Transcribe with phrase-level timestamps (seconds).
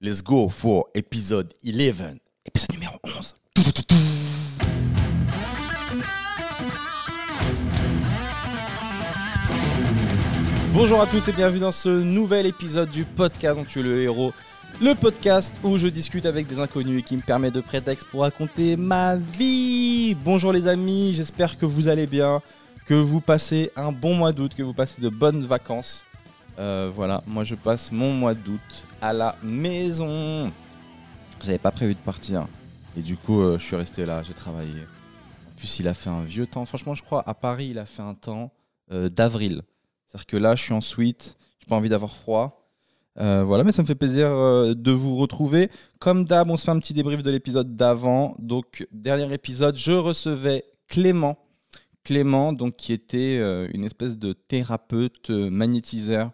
[0.00, 3.34] Let's go for épisode 11, épisode numéro 11.
[10.72, 14.00] Bonjour à tous et bienvenue dans ce nouvel épisode du podcast dont tu es le
[14.00, 14.32] héros.
[14.80, 18.20] Le podcast où je discute avec des inconnus et qui me permet de prétexte pour
[18.20, 20.14] raconter ma vie.
[20.14, 22.40] Bonjour les amis, j'espère que vous allez bien,
[22.86, 26.04] que vous passez un bon mois d'août, que vous passez de bonnes vacances.
[26.58, 30.50] Euh, voilà, moi je passe mon mois d'août à la maison.
[31.44, 32.48] J'avais pas prévu de partir.
[32.96, 34.80] Et du coup, euh, je suis resté là, j'ai travaillé.
[35.50, 36.64] En plus, il a fait un vieux temps.
[36.66, 38.50] Franchement, je crois, à Paris, il a fait un temps
[38.90, 39.62] euh, d'avril.
[40.06, 42.54] C'est-à-dire que là, je suis en suite, j'ai pas envie d'avoir froid.
[43.20, 45.72] Voilà, mais ça me fait plaisir de vous retrouver.
[45.98, 48.36] Comme d'hab, on se fait un petit débrief de l'épisode d'avant.
[48.38, 51.36] Donc, dernier épisode, je recevais Clément.
[52.04, 53.38] Clément, donc, qui était
[53.74, 56.30] une espèce de thérapeute magnétiseur.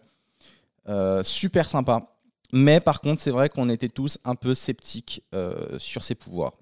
[0.88, 2.06] Euh, super sympa.
[2.52, 6.54] Mais par contre, c'est vrai qu'on était tous un peu sceptiques euh, sur ses pouvoirs.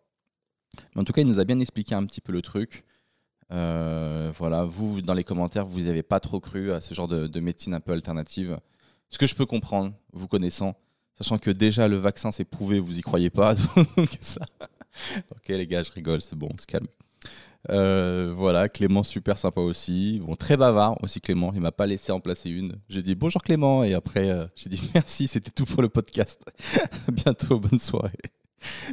[0.95, 2.85] Mais en tout cas, il nous a bien expliqué un petit peu le truc.
[3.53, 7.27] Euh, voilà, vous, dans les commentaires, vous n'avez pas trop cru à ce genre de,
[7.27, 8.59] de médecine un peu alternative.
[9.11, 10.75] Ce que je peux comprendre, vous connaissant,
[11.19, 13.55] sachant que déjà le vaccin c'est prouvé, vous y croyez pas.
[13.99, 16.87] ok les gars, je rigole, c'est bon, on se calme.
[17.71, 20.21] Euh, voilà, Clément super sympa aussi.
[20.25, 21.53] Bon, très bavard aussi Clément.
[21.55, 22.77] Il m'a pas laissé en placer une.
[22.89, 25.29] J'ai dit bonjour Clément et après euh, j'ai dit merci.
[25.29, 26.45] C'était tout pour le podcast.
[27.09, 28.11] Bientôt, bonne soirée.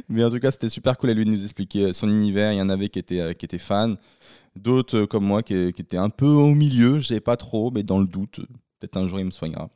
[0.08, 2.52] Mais en tout cas, c'était super cool à lui de nous expliquer son univers.
[2.52, 3.96] Il y en avait qui étaient euh, qui étaient fans,
[4.56, 7.00] d'autres euh, comme moi qui, étaient un peu au milieu.
[7.00, 8.40] Je pas trop, mais dans le doute,
[8.78, 9.70] peut-être un jour il me soignera.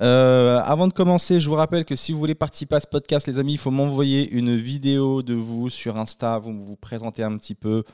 [0.00, 3.26] Euh, avant de commencer, je vous rappelle que si vous voulez participer à ce podcast,
[3.26, 6.38] les amis, il faut m'envoyer une vidéo de vous sur Insta.
[6.38, 7.84] Vous vous présentez un petit peu.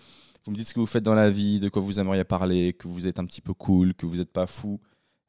[0.44, 2.72] Vous me dites ce que vous faites dans la vie, de quoi vous aimeriez parler,
[2.72, 4.80] que vous êtes un petit peu cool, que vous n'êtes pas fou.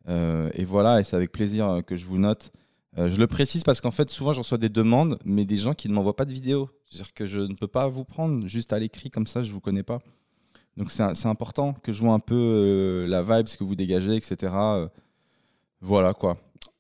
[0.08, 2.52] Euh, et voilà, et c'est avec plaisir euh, que je vous note.
[2.98, 5.88] Je le précise parce qu'en fait, souvent, je reçois des demandes, mais des gens qui
[5.88, 6.70] ne m'envoient pas de vidéo.
[6.90, 9.54] C'est-à-dire que je ne peux pas vous prendre juste à l'écrit comme ça, je ne
[9.54, 10.00] vous connais pas.
[10.76, 14.54] Donc c'est important que je vois un peu la vibe, ce que vous dégagez, etc.
[15.80, 16.38] Voilà quoi.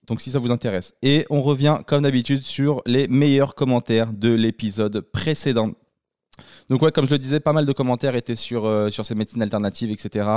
[0.09, 0.91] Donc si ça vous intéresse.
[1.03, 5.71] Et on revient comme d'habitude sur les meilleurs commentaires de l'épisode précédent.
[6.69, 9.13] Donc ouais, comme je le disais, pas mal de commentaires étaient sur, euh, sur ces
[9.13, 10.27] médecines alternatives, etc.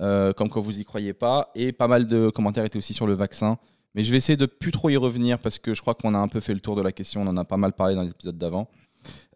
[0.00, 1.50] Euh, comme quoi vous y croyez pas.
[1.56, 3.58] Et pas mal de commentaires étaient aussi sur le vaccin.
[3.96, 6.18] Mais je vais essayer de plus trop y revenir parce que je crois qu'on a
[6.18, 7.22] un peu fait le tour de la question.
[7.22, 8.68] On en a pas mal parlé dans l'épisode d'avant.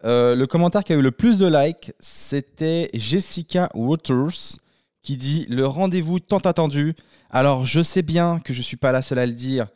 [0.04, 4.58] Euh, le commentaire qui a eu le plus de likes, c'était Jessica Waters
[5.04, 6.94] qui dit le rendez-vous tant attendu.
[7.30, 9.68] Alors je sais bien que je suis pas la seule à le dire.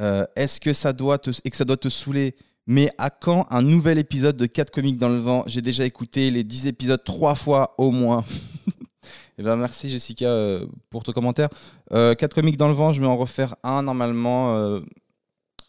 [0.00, 2.34] Euh, Est-ce que ça doit te et que ça doit te saouler?
[2.66, 5.44] Mais à quand un nouvel épisode de 4 comiques dans le vent?
[5.46, 8.24] J'ai déjà écouté les 10 épisodes trois fois au moins.
[9.38, 11.50] Et ben merci Jessica euh, pour ton commentaire.
[11.92, 14.80] Euh, 4 comiques dans le vent, je vais en refaire un normalement euh,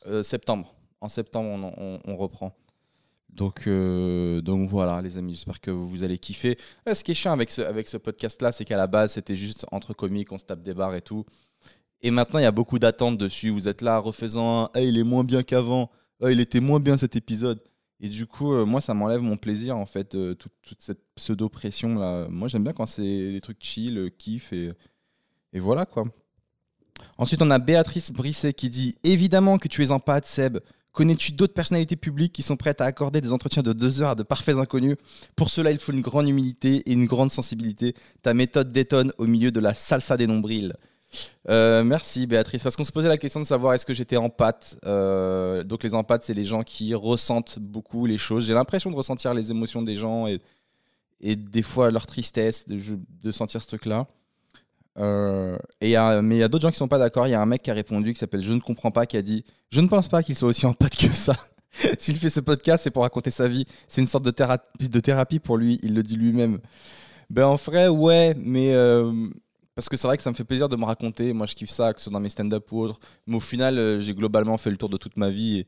[0.08, 0.74] euh, septembre.
[1.02, 2.56] En septembre, on reprend.
[3.36, 6.58] Donc, euh, donc voilà, les amis, j'espère que vous allez kiffer.
[6.88, 9.36] Euh, ce qui est chiant avec ce, avec ce podcast-là, c'est qu'à la base, c'était
[9.36, 11.26] juste entre comiques, on se tape des barres et tout.
[12.02, 13.50] Et maintenant, il y a beaucoup d'attentes dessus.
[13.50, 15.90] Vous êtes là, refaisant un il est moins bien qu'avant.
[16.24, 17.62] Ah, il était moins bien cet épisode.
[18.00, 22.28] Et du coup, euh, moi, ça m'enlève mon plaisir, en fait, toute, cette pseudo-pression là.
[22.30, 24.72] Moi, j'aime bien quand c'est des trucs chill, kiff et,
[25.52, 26.06] et voilà quoi.
[27.18, 30.60] Ensuite, on a Béatrice Brisset qui dit Évidemment que tu es en pâte, Seb.
[30.96, 34.16] Connais-tu d'autres personnalités publiques qui sont prêtes à accorder des entretiens de deux heures à
[34.16, 34.96] de parfaits inconnus?
[35.36, 37.94] Pour cela, il faut une grande humilité et une grande sensibilité.
[38.22, 40.74] Ta méthode détonne au milieu de la salsa des nombrils.
[41.50, 44.80] Euh, merci Béatrice, parce qu'on se posait la question de savoir est-ce que j'étais empathe.
[44.86, 48.46] Euh, donc les empathes, c'est les gens qui ressentent beaucoup les choses.
[48.46, 50.40] J'ai l'impression de ressentir les émotions des gens et,
[51.36, 52.80] des fois leur tristesse, de,
[53.22, 54.08] de sentir ce truc-là.
[54.98, 57.28] Euh, et y a- mais il y a d'autres gens qui sont pas d'accord.
[57.28, 59.18] Il y a un mec qui a répondu qui s'appelle Je ne comprends pas, qui
[59.18, 61.36] a dit Je ne pense pas qu'il soit aussi empathe que ça.
[62.00, 63.66] S'il fait ce podcast, c'est pour raconter sa vie.
[63.88, 65.80] C'est une sorte de thérapie, de thérapie pour lui.
[65.84, 66.60] Il le dit lui-même.
[67.30, 69.12] Ben en vrai, ouais, mais euh,
[69.74, 71.34] parce que c'est vrai que ça me fait plaisir de me raconter.
[71.34, 73.00] Moi, je kiffe ça, que ce soit dans mes stand-up ou autre.
[73.28, 75.66] Mais au final, euh, j'ai globalement fait le tour de toute ma vie.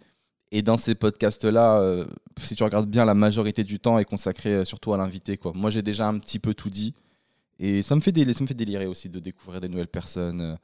[0.51, 2.05] Et, dans ces podcasts-là,
[2.39, 5.37] si tu regardes bien, la majorité du temps est consacrée surtout à l'invité.
[5.53, 6.93] Moi, j'ai déjà un petit peu tout dit.
[7.59, 10.41] Et ça me fait, déli- ça me fait délirer aussi de découvrir des nouvelles personnes.
[10.41, 10.55] euh,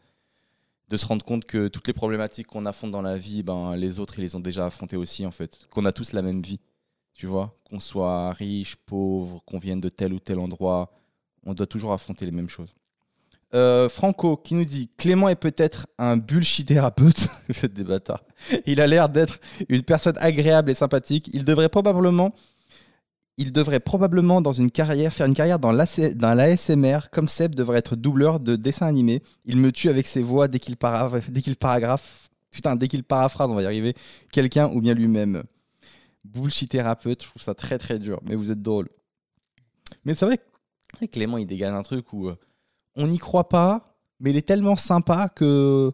[0.90, 4.00] de se rendre compte que toutes les problématiques qu'on affronte dans la vie, ben, les
[4.00, 5.66] autres, ils les ont déjà affrontées aussi, en fait.
[5.72, 6.60] Qu'on a tous la même vie,
[7.14, 7.58] tu vois.
[7.64, 10.92] Qu'on soit riche, pauvre, qu'on vienne de tel ou tel endroit,
[11.46, 12.76] on doit toujours affronter les mêmes choses.
[13.56, 17.28] Euh, Franco qui nous dit Clément est peut-être un bullshit thérapeute.
[17.48, 18.24] Vous êtes des bâtards.
[18.66, 21.30] Il a l'air d'être une personne agréable et sympathique.
[21.34, 22.36] Il devrait probablement,
[23.38, 27.96] il devrait probablement dans une carrière faire une carrière dans l'ASMR comme Seb devrait être
[27.96, 29.24] doubleur de dessins animés.
[29.46, 33.04] Il me tue avec ses voix dès qu'il para- dès qu'il paragraphe Putain, dès qu'il
[33.04, 33.96] paraphrase, on va y arriver.
[34.32, 35.44] Quelqu'un ou bien lui-même.
[36.24, 38.90] Bullshit thérapeute, je trouve ça très très dur, mais vous êtes drôle.
[40.06, 42.36] Mais c'est vrai que Clément, il dégage un truc où euh,
[42.96, 43.84] on n'y croit pas,
[44.20, 45.92] mais il est tellement sympa que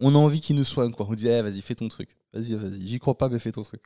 [0.00, 0.92] on a envie qu'il nous soigne.
[0.92, 1.06] Quoi.
[1.08, 2.16] On dit, eh, vas-y, fais ton truc.
[2.32, 2.86] Vas-y, vas-y.
[2.86, 3.82] J'y crois pas, mais fais ton truc.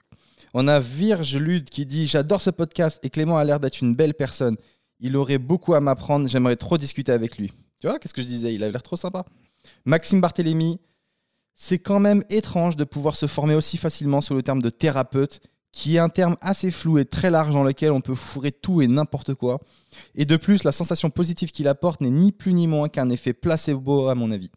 [0.52, 3.94] On a Virge Lude qui dit J'adore ce podcast et Clément a l'air d'être une
[3.94, 4.56] belle personne.
[5.00, 6.28] Il aurait beaucoup à m'apprendre.
[6.28, 7.52] J'aimerais trop discuter avec lui.
[7.80, 8.54] Tu vois, qu'est-ce que je disais?
[8.54, 9.24] Il a l'air trop sympa.
[9.84, 10.80] Maxime Barthélémy
[11.54, 15.40] C'est quand même étrange de pouvoir se former aussi facilement sous le terme de thérapeute,
[15.72, 18.80] qui est un terme assez flou et très large dans lequel on peut fourrer tout
[18.80, 19.60] et n'importe quoi.
[20.14, 23.32] Et de plus, la sensation positive qu'il apporte n'est ni plus ni moins qu'un effet
[23.32, 24.50] placebo, à mon avis.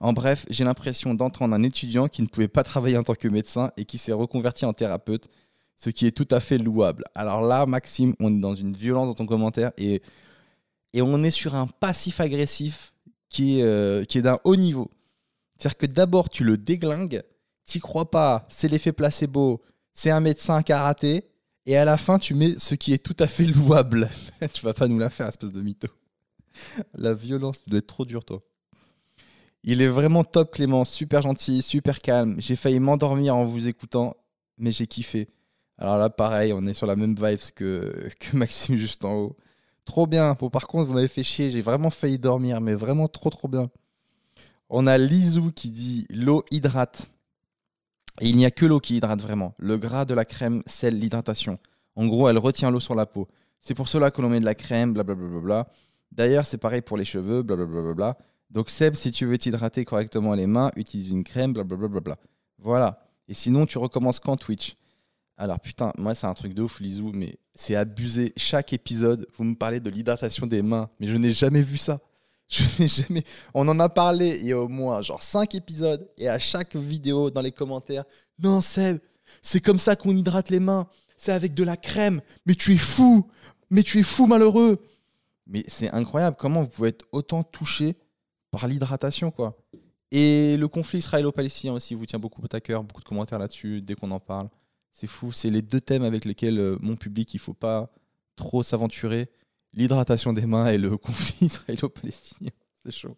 [0.00, 3.28] En bref, j'ai l'impression d'entendre un étudiant qui ne pouvait pas travailler en tant que
[3.28, 5.28] médecin et qui s'est reconverti en thérapeute,
[5.76, 7.04] ce qui est tout à fait louable.
[7.14, 10.02] Alors là, Maxime, on est dans une violence dans ton commentaire et,
[10.94, 12.94] et on est sur un passif agressif
[13.28, 14.90] qui est, euh, d'un haut niveau.
[15.58, 17.22] C'est-à-dire que d'abord, tu le déglingues,
[17.66, 19.62] t'y crois pas, c'est l'effet placebo,
[19.92, 21.24] c'est un médecin karaté,
[21.66, 24.08] et à la fin, tu mets ce qui est tout à fait louable.
[24.52, 25.88] tu vas pas nous la faire, espèce de mytho.
[26.94, 28.42] La violence, tu dois être trop dur, toi.
[29.62, 30.84] Il est vraiment top, Clément.
[30.84, 32.36] Super gentil, super calme.
[32.38, 34.16] J'ai failli m'endormir en vous écoutant,
[34.58, 35.28] mais j'ai kiffé.
[35.78, 39.36] Alors là, pareil, on est sur la même vibe que, que Maxime juste en haut.
[39.84, 40.36] Trop bien.
[40.38, 41.50] Bon, par contre, vous m'avez fait chier.
[41.50, 43.70] J'ai vraiment failli dormir, mais vraiment trop, trop bien.
[44.68, 47.10] On a Lizou qui dit l'eau hydrate.
[48.20, 49.54] Et il n'y a que l'eau qui hydrate vraiment.
[49.58, 51.58] Le gras de la crème scelle l'hydratation.
[51.96, 53.28] En gros, elle retient l'eau sur la peau.
[53.60, 55.66] C'est pour cela que l'on met de la crème, blablabla.
[56.12, 58.16] D'ailleurs, c'est pareil pour les cheveux, blablabla.
[58.50, 62.16] Donc Seb, si tu veux t'hydrater correctement les mains, utilise une crème, blablabla.
[62.58, 63.06] Voilà.
[63.28, 64.76] Et sinon, tu recommences quand Twitch?
[65.36, 68.34] Alors putain, moi c'est un truc de ouf, Lizou, mais c'est abusé.
[68.36, 72.00] Chaque épisode, vous me parlez de l'hydratation des mains, mais je n'ai jamais vu ça.
[72.50, 73.22] Je n'ai jamais.
[73.54, 76.74] On en a parlé il y a au moins genre 5 épisodes, et à chaque
[76.74, 78.02] vidéo dans les commentaires,
[78.40, 78.98] non Seb,
[79.40, 80.88] c'est comme ça qu'on hydrate les mains.
[81.16, 82.20] C'est avec de la crème.
[82.46, 83.30] Mais tu es fou.
[83.70, 84.82] Mais tu es fou malheureux.
[85.46, 87.96] Mais c'est incroyable comment vous pouvez être autant touché
[88.50, 89.56] par l'hydratation, quoi.
[90.12, 93.94] Et le conflit israélo-palestinien aussi vous tient beaucoup à cœur, beaucoup de commentaires là-dessus dès
[93.94, 94.48] qu'on en parle.
[94.90, 97.92] C'est fou, c'est les deux thèmes avec lesquels euh, mon public, il faut pas
[98.34, 99.28] trop s'aventurer.
[99.72, 102.50] L'hydratation des mains et le conflit israélo-palestinien.
[102.82, 103.16] C'est chaud.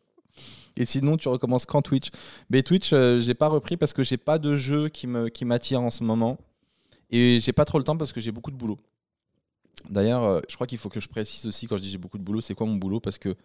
[0.76, 2.11] Et sinon, tu recommences quand Twitch?
[2.50, 5.44] Mais Twitch, euh, j'ai pas repris parce que j'ai pas de jeu qui me qui
[5.44, 6.38] m'attire en ce moment.
[7.11, 8.78] Et j'ai pas trop le temps parce que j'ai beaucoup de boulot.
[9.88, 12.19] D'ailleurs, euh, je crois qu'il faut que je précise aussi quand je dis j'ai beaucoup
[12.19, 13.00] de boulot, c'est quoi mon boulot?
[13.00, 13.37] Parce que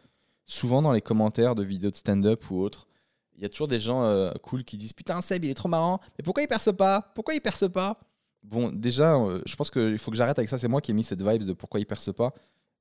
[0.47, 2.87] souvent dans les commentaires de vidéos de stand-up ou autres,
[3.35, 5.69] il y a toujours des gens euh, cool qui disent Putain, Seb, il est trop
[5.69, 7.11] marrant, mais pourquoi il perce pas?
[7.13, 7.99] Pourquoi il perce pas?
[8.41, 10.57] Bon, déjà, euh, je pense qu'il faut que j'arrête avec ça.
[10.57, 12.33] C'est moi qui ai mis cette vibe de pourquoi il perce pas.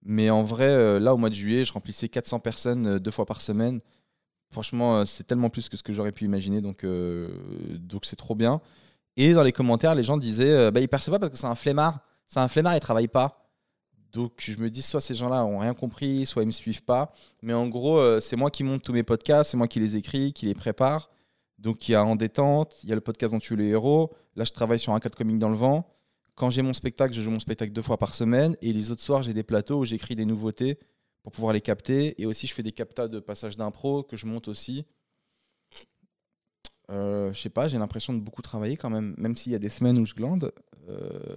[0.02, 3.26] Mais en vrai, euh, là, au mois de juillet, je remplissais 400 personnes deux fois
[3.26, 3.80] par semaine.
[4.50, 6.60] Franchement, c'est tellement plus que ce que j'aurais pu imaginer.
[6.60, 6.86] Donc,
[8.04, 8.60] c'est trop bien.
[9.16, 11.56] Et dans les commentaires, les gens disaient bah, Il perce pas parce que c'est un
[11.56, 11.98] flemmard.
[12.26, 13.45] C'est un flemmard, il travaille pas.
[14.16, 17.12] Donc je me dis soit ces gens-là ont rien compris, soit ils me suivent pas.
[17.42, 19.96] Mais en gros, euh, c'est moi qui monte tous mes podcasts, c'est moi qui les
[19.96, 21.10] écris, qui les prépare.
[21.58, 24.14] Donc il y a En détente, il y a le podcast dont tu le héros.
[24.34, 25.86] Là, je travaille sur un cadre comique dans le vent.
[26.34, 28.56] Quand j'ai mon spectacle, je joue mon spectacle deux fois par semaine.
[28.62, 30.78] Et les autres soirs, j'ai des plateaux où j'écris des nouveautés
[31.22, 32.18] pour pouvoir les capter.
[32.20, 34.86] Et aussi, je fais des captas de passage d'impro que je monte aussi.
[36.90, 39.58] Euh, je sais pas, j'ai l'impression de beaucoup travailler quand même, même s'il y a
[39.58, 40.52] des semaines où je glande.
[40.88, 41.36] Euh,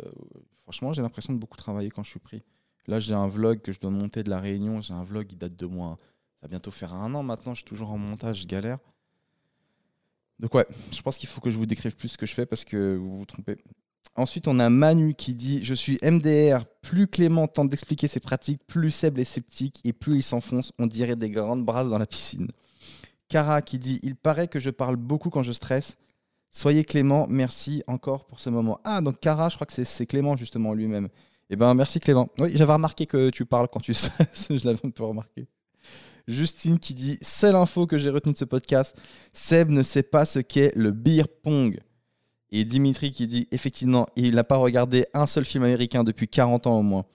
[0.60, 2.42] franchement, j'ai l'impression de beaucoup travailler quand je suis pris.
[2.90, 4.82] Là, j'ai un vlog que je dois monter de la Réunion.
[4.82, 5.98] J'ai un vlog qui date de moi.
[6.00, 7.54] Ça va bientôt faire un an maintenant.
[7.54, 8.80] Je suis toujours en montage, je galère.
[10.40, 12.48] Donc, ouais, je pense qu'il faut que je vous décrive plus ce que je fais
[12.48, 13.58] parce que vous vous trompez.
[14.16, 16.66] Ensuite, on a Manu qui dit Je suis MDR.
[16.82, 20.72] Plus Clément tente d'expliquer ses pratiques, plus Seb est sceptique et plus il s'enfonce.
[20.80, 22.48] On dirait des grandes brasses dans la piscine.
[23.28, 25.96] Cara qui dit Il paraît que je parle beaucoup quand je stresse.
[26.50, 28.80] Soyez Clément, merci encore pour ce moment.
[28.84, 31.10] Ah, donc Cara, je crois que c'est Clément justement lui-même.
[31.50, 32.30] Eh ben, merci Clément.
[32.40, 34.12] Oui, j'avais remarqué que tu parles quand tu sais.
[34.50, 35.48] je l'avais un peu remarqué.
[36.28, 38.96] Justine qui dit Seule info que j'ai retenue de ce podcast
[39.34, 41.80] Seb ne sait pas ce qu'est le beer pong.
[42.52, 46.68] Et Dimitri qui dit Effectivement, il n'a pas regardé un seul film américain depuis 40
[46.68, 47.06] ans au moins.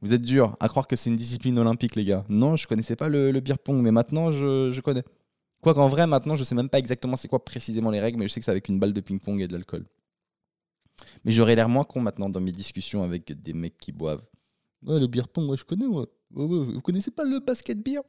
[0.00, 2.24] Vous êtes dur à croire que c'est une discipline olympique, les gars.
[2.30, 5.02] Non, je connaissais pas le, beer pong, mais maintenant je, je connais.
[5.60, 8.28] Quoi qu'en vrai, maintenant, je sais même pas exactement c'est quoi précisément les règles, mais
[8.28, 9.84] je sais que c'est avec une balle de ping-pong et de l'alcool.
[11.24, 14.24] Mais j'aurais l'air moins con maintenant dans mes discussions avec des mecs qui boivent.
[14.82, 16.06] Ouais, le beer pong, moi je connais, moi.
[16.30, 18.02] vous connaissez pas le basket beer?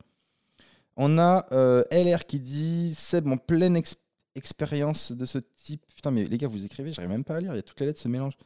[0.96, 3.80] On a euh, LR qui dit Seb, en pleine
[4.36, 5.86] expérience de ce type.
[5.96, 7.80] Putain, mais les gars, vous écrivez, j'arrive même pas à lire, il y a toutes
[7.80, 8.38] les lettres se mélangent.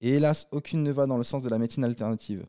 [0.00, 2.46] Et hélas, aucune ne va dans le sens de la médecine alternative.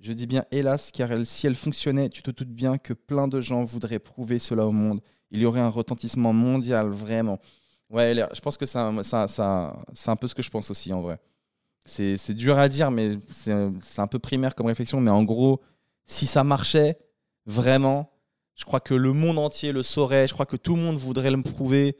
[0.00, 3.28] Je dis bien hélas, car elle, si elle fonctionnait, tu te doutes bien que plein
[3.28, 5.00] de gens voudraient prouver cela au monde.
[5.30, 7.38] Il y aurait un retentissement mondial, vraiment.
[7.90, 8.96] Ouais, je pense que c'est un,
[10.20, 11.18] peu ce que je pense aussi en vrai.
[11.84, 15.00] C'est dur à dire, mais c'est un peu primaire comme réflexion.
[15.00, 15.60] Mais en gros,
[16.04, 16.98] si ça marchait
[17.46, 18.10] vraiment,
[18.56, 20.26] je crois que le monde entier le saurait.
[20.26, 21.96] Je crois que tout le monde voudrait le prouver.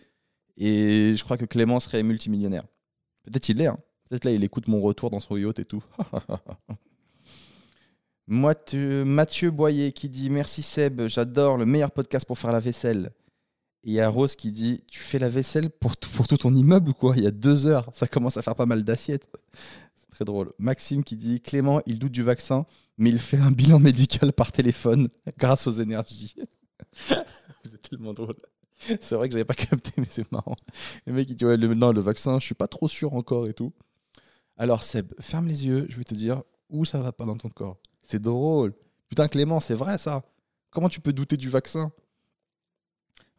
[0.57, 2.65] Et je crois que Clément serait multimillionnaire.
[3.23, 3.67] Peut-être il l'est.
[3.67, 3.79] Hein.
[4.09, 5.85] Peut-être là, il écoute mon retour dans son yacht et tout.
[8.27, 13.13] Moi, Mathieu Boyer qui dit Merci Seb, j'adore le meilleur podcast pour faire la vaisselle.
[13.85, 16.91] Et il y a Rose qui dit Tu fais la vaisselle pour tout, ton immeuble
[16.91, 19.29] ou quoi Il y a deux heures, ça commence à faire pas mal d'assiettes.
[19.95, 20.53] C'est très drôle.
[20.59, 22.67] Maxime qui dit Clément, il doute du vaccin,
[22.99, 26.35] mais il fait un bilan médical par téléphone grâce aux énergies.
[27.65, 28.37] Vous êtes tellement drôle.
[29.01, 30.57] C'est vrai que j'avais pas capté, mais c'est marrant.
[31.07, 33.55] Le mec, il dit Ouais, le, le vaccin, je suis pas trop sûr encore et
[33.55, 33.73] tout.
[34.59, 37.49] Alors, Seb, ferme les yeux, je vais te dire où ça va pas dans ton
[37.49, 37.77] corps.
[38.03, 38.73] C'est drôle.
[39.09, 40.23] Putain, Clément, c'est vrai ça.
[40.71, 41.93] Comment tu peux douter du vaccin?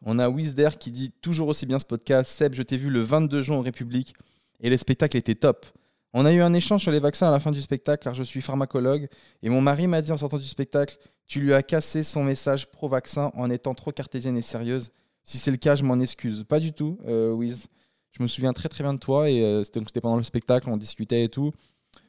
[0.04, 2.30] On a Wisder qui dit toujours aussi bien ce podcast.
[2.30, 4.14] Seb, je t'ai vu le 22 juin en République
[4.60, 5.66] et le spectacle était top.
[6.14, 8.22] On a eu un échange sur les vaccins à la fin du spectacle car je
[8.22, 9.08] suis pharmacologue
[9.42, 12.70] et mon mari m'a dit en sortant du spectacle Tu lui as cassé son message
[12.70, 14.90] pro-vaccin en étant trop cartésienne et sérieuse.
[15.24, 16.44] Si c'est le cas, je m'en excuse.
[16.48, 17.66] Pas du tout, euh, Wiz.
[18.12, 20.76] Je me souviens très très bien de toi et euh, c'était pendant le spectacle, on
[20.76, 21.52] discutait et tout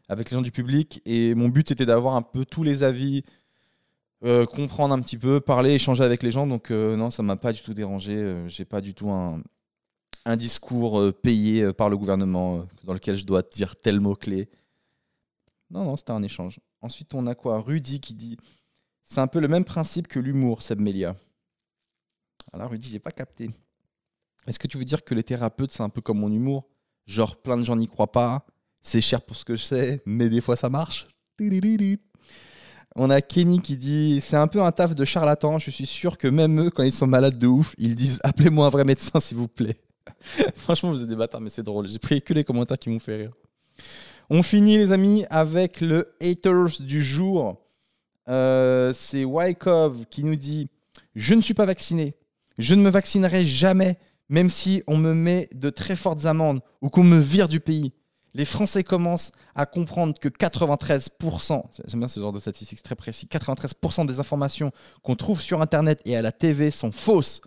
[0.10, 3.24] avec les gens du public et mon but c'était d'avoir un peu tous les avis,
[4.24, 6.48] euh, comprendre un petit peu, parler, échanger avec les gens.
[6.48, 8.44] Donc non, ça m'a pas du tout dérangé.
[8.48, 9.42] J'ai pas du tout un,
[10.36, 14.50] discours payé par le gouvernement dans lequel je dois dire tel mot clé.
[15.72, 16.60] Non, non, c'était un échange.
[16.82, 17.60] Ensuite, on a quoi?
[17.62, 18.38] Rudy qui dit
[19.10, 21.16] c'est un peu le même principe que l'humour, Seb Melia.
[22.54, 23.50] Alors Rudy, j'ai pas capté.
[24.46, 26.70] Est-ce que tu veux dire que les thérapeutes, c'est un peu comme mon humour?
[27.08, 28.46] Genre, plein de gens n'y croient pas,
[28.82, 31.08] c'est cher pour ce que je sais, mais des fois ça marche.
[33.01, 35.58] On a Kenny qui dit C'est un peu un taf de charlatan.
[35.58, 38.65] Je suis sûr que même eux, quand ils sont malades de ouf, ils disent Appelez-moi
[38.65, 39.77] un vrai médecin, s'il vous plaît.
[40.56, 41.88] Franchement, vous êtes des bâtards, mais c'est drôle.
[41.88, 43.32] J'ai pris que les commentaires qui m'ont fait rire.
[44.29, 47.56] On finit, les amis, avec le haters du jour.
[48.27, 50.68] Euh, c'est Wykov qui nous dit
[51.15, 52.15] Je ne suis pas vacciné.
[52.58, 56.89] Je ne me vaccinerai jamais, même si on me met de très fortes amendes ou
[56.89, 57.94] qu'on me vire du pays.
[58.34, 63.28] Les Français commencent à comprendre que 93%, j'aime bien ce genre de statistiques très précis,
[63.30, 64.72] 93% des informations
[65.02, 67.42] qu'on trouve sur Internet et à la TV sont fausses.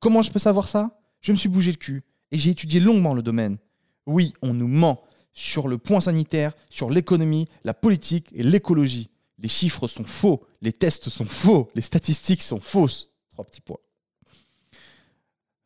[0.00, 1.00] Comment je peux savoir ça?
[1.20, 2.02] Je me suis bougé le cul
[2.32, 3.58] et j'ai étudié longuement le domaine.
[4.06, 5.02] Oui, on nous ment
[5.32, 9.10] sur le point sanitaire, sur l'économie, la politique et l'écologie.
[9.38, 13.10] Les chiffres sont faux, les tests sont faux, les statistiques sont fausses.
[13.30, 13.78] Trois petits points.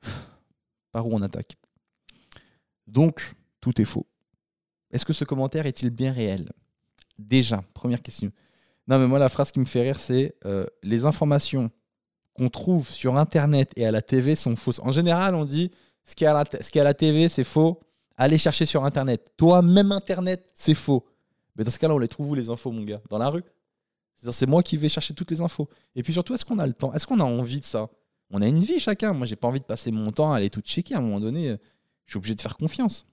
[0.93, 1.57] Par où on attaque?
[2.87, 4.07] Donc, tout est faux.
[4.95, 6.49] Est-ce que ce commentaire est-il bien réel?
[7.19, 8.31] Déjà, première question.
[8.87, 11.71] Non, mais moi, la phrase qui me fait rire, c'est euh, les informations
[12.35, 14.81] qu'on trouve sur Internet et à la TV sont fausses.
[14.85, 15.73] En général, on dit
[16.05, 17.81] ce qui est à la, à la TV, c'est faux.
[18.17, 19.33] Allez chercher sur Internet.
[19.37, 21.05] Toi, même Internet, c'est faux.
[21.57, 23.01] Mais dans ce cas-là, on les trouve où les infos, mon gars?
[23.11, 23.43] Dans la rue
[24.15, 25.69] C'est moi qui vais chercher toutes les infos.
[25.97, 26.93] Et puis surtout, est-ce qu'on a le temps?
[26.93, 27.89] Est-ce qu'on a envie de ça?
[28.31, 29.13] On a une vie chacun.
[29.13, 30.95] Moi, j'ai pas envie de passer mon temps à aller tout checker.
[30.95, 31.57] À un moment donné,
[32.07, 33.07] je suis obligé de faire confiance.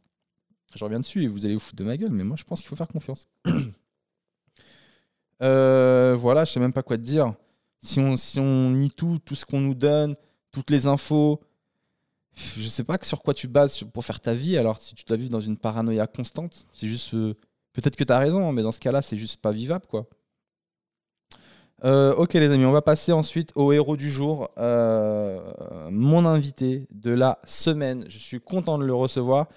[0.76, 2.62] Je reviens dessus et vous allez vous foutre de ma gueule, mais moi, je pense
[2.62, 3.28] qu'il faut faire confiance.
[5.44, 7.34] Euh, voilà, je sais même pas quoi te dire.
[7.82, 10.14] Si on, si on nie tout, tout ce qu'on nous donne,
[10.52, 11.40] toutes les infos,
[12.36, 14.56] je sais pas sur quoi tu bases pour faire ta vie.
[14.56, 17.16] Alors, si tu dois vivre dans une paranoïa constante, c'est juste.
[17.16, 17.34] Euh,
[17.74, 20.06] peut-être que tu as raison, mais dans ce cas-là, c'est juste pas vivable, quoi.
[21.86, 24.48] Euh, ok les amis, on va passer ensuite au héros du jour.
[24.58, 29.48] Mon invité de la semaine, je suis content de le recevoir.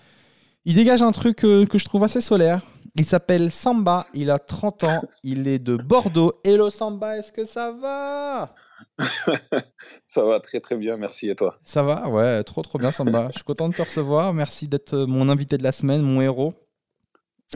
[0.67, 2.63] Il dégage un truc euh, que je trouve assez solaire.
[2.97, 6.33] Il s'appelle Samba, il a 30 ans, il est de Bordeaux.
[6.43, 8.55] Hello Samba, est-ce que ça va?
[10.07, 11.29] Ça va très très bien, merci.
[11.29, 11.59] Et toi?
[11.65, 13.29] Ça va, ouais, trop trop bien Samba.
[13.29, 16.55] je suis content de te recevoir, merci d'être mon invité de la semaine, mon héros.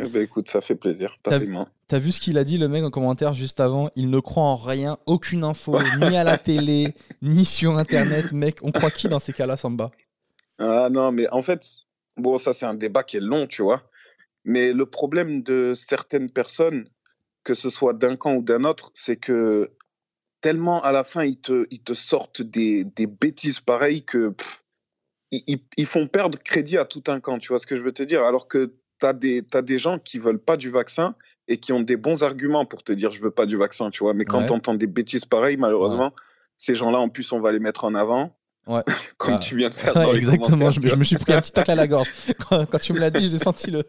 [0.00, 2.90] Eh ben, écoute, ça fait plaisir, T'as vu ce qu'il a dit, le mec, en
[2.90, 3.88] commentaire juste avant?
[3.96, 8.32] Il ne croit en rien, aucune info, ni à la télé, ni sur Internet.
[8.32, 9.92] Mec, on croit qui dans ces cas-là, Samba?
[10.58, 11.87] Ah non, mais en fait,
[12.18, 13.82] bon, ça, c'est un débat qui est long, tu vois.
[14.44, 16.88] Mais le problème de certaines personnes,
[17.44, 19.70] que ce soit d'un camp ou d'un autre, c'est que
[20.40, 24.34] tellement à la fin, ils te, ils te sortent des, des bêtises pareilles que
[25.30, 27.92] ils, ils, font perdre crédit à tout un camp, tu vois ce que je veux
[27.92, 28.24] te dire?
[28.24, 31.14] Alors que tu as des, des gens qui veulent pas du vaccin
[31.48, 34.04] et qui ont des bons arguments pour te dire je veux pas du vaccin, tu
[34.04, 34.14] vois.
[34.14, 36.14] Mais quand tu entends des bêtises pareilles, malheureusement,
[36.56, 38.36] ces gens-là, en plus, on va les mettre en avant.
[38.68, 38.82] Ouais.
[39.16, 41.74] Comme tu viens de faire dans Exactement, je, me suis pris un petit tacle à
[41.74, 42.08] la gorge.
[42.48, 43.82] Quand, tu me l'as dit, j'ai senti le.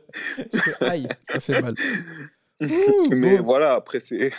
[0.81, 1.75] Aïe, ça fait mal.
[3.11, 4.31] Mais voilà, après, c'est.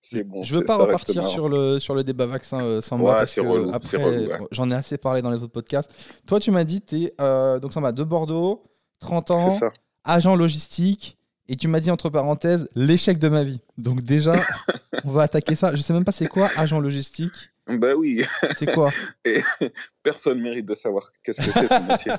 [0.00, 0.42] c'est bon.
[0.44, 3.14] Je veux pas ça repartir sur le, sur le débat vaccin euh, sans Ouais, moi
[3.16, 4.36] parce que relou, après ouais.
[4.52, 5.90] j'en ai assez parlé dans les autres podcasts.
[6.26, 8.62] Toi, tu m'as dit t'es euh, donc Samba de Bordeaux,
[9.00, 9.72] 30 ans, ça.
[10.04, 11.18] agent logistique
[11.48, 13.60] et tu m'as dit entre parenthèses l'échec de ma vie.
[13.78, 14.34] Donc déjà,
[15.04, 15.74] on va attaquer ça.
[15.74, 17.32] Je sais même pas c'est quoi agent logistique.
[17.68, 18.22] Ben oui,
[18.56, 18.90] C'est quoi?
[19.24, 19.38] Et
[20.02, 22.12] personne mérite de savoir qu'est-ce que c'est ce métier.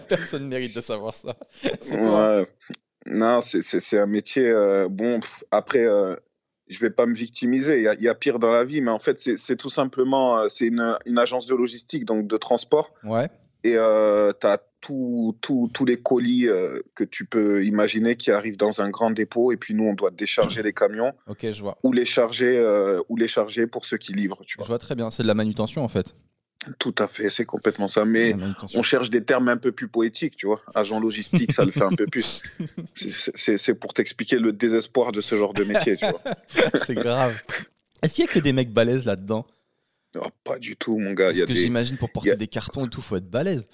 [0.08, 1.34] Personne mérite de savoir ça.
[1.90, 2.46] Ouais.
[3.06, 4.48] Non, c'est- c'est c'est un métier.
[4.48, 6.14] euh, bon, pff, après, euh,
[6.68, 7.78] je vais pas me victimiser.
[7.78, 9.56] Il y a, il y a pire dans la vie, mais en fait, c'est c'est
[9.56, 13.28] tout simplement, euh, c'est une, une agence de logistique, donc de transport, Ouais.
[13.64, 15.34] et euh, tu as tous
[15.72, 19.56] tous les colis euh, que tu peux imaginer qui arrivent dans un grand dépôt, et
[19.56, 21.78] puis nous, on doit décharger les camions Ok, je vois.
[21.82, 24.42] ou les charger, euh, ou les charger pour ceux qui livrent.
[24.46, 24.78] Tu Je vois.
[24.78, 25.10] très bien.
[25.10, 26.14] C'est de la manutention en fait.
[26.78, 28.04] Tout à fait, c'est complètement ça.
[28.04, 28.36] Mais
[28.74, 30.60] on cherche des termes un peu plus poétiques, tu vois.
[30.76, 32.40] Agent logistique, ça le fait un peu plus.
[32.94, 36.22] C'est- pour t'expliquer le désespoir de ce genre de métier, tu vois.
[36.86, 37.34] C'est grave.
[38.02, 39.44] Est-ce qu'il y a que des mecs balèzes là-dedans?
[40.16, 41.30] Oh, pas du tout, mon gars.
[41.30, 41.60] Y Parce a que des...
[41.60, 43.64] j'imagine pour porter a- des cartons et tout, faut être balèze.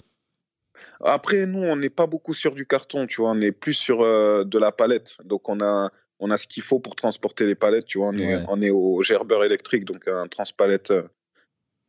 [1.03, 3.31] Après, nous, on n'est pas beaucoup sur du carton, tu vois.
[3.31, 5.17] On est plus sur euh, de la palette.
[5.23, 5.89] Donc, on a,
[6.19, 8.07] on a ce qu'il faut pour transporter les palettes, tu vois.
[8.09, 8.43] On, est, Ouais.
[8.49, 11.03] on est au gerbeur électrique, donc un transpalette euh,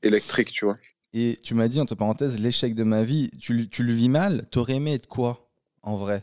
[0.02, 0.78] électrique, tu vois.
[1.12, 4.08] Et tu m'as dit, entre parenthèses, l'échec de ma vie, tu, le- tu le vis
[4.08, 4.46] mal?
[4.50, 5.50] T'aurais aimé être quoi,
[5.82, 6.22] en vrai?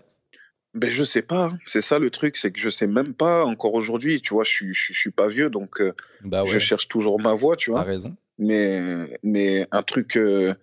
[0.73, 1.47] Ben, je sais pas.
[1.47, 1.57] hein.
[1.65, 4.43] C'est ça le truc, c'est que je sais même pas encore aujourd'hui, tu vois.
[4.45, 5.91] Je suis, je, je suis pas vieux, donc euh,
[6.21, 7.83] Bah je cherche toujours ma voie, tu t'as vois.
[7.83, 8.15] raison.
[8.37, 10.53] mais mais un truc euh,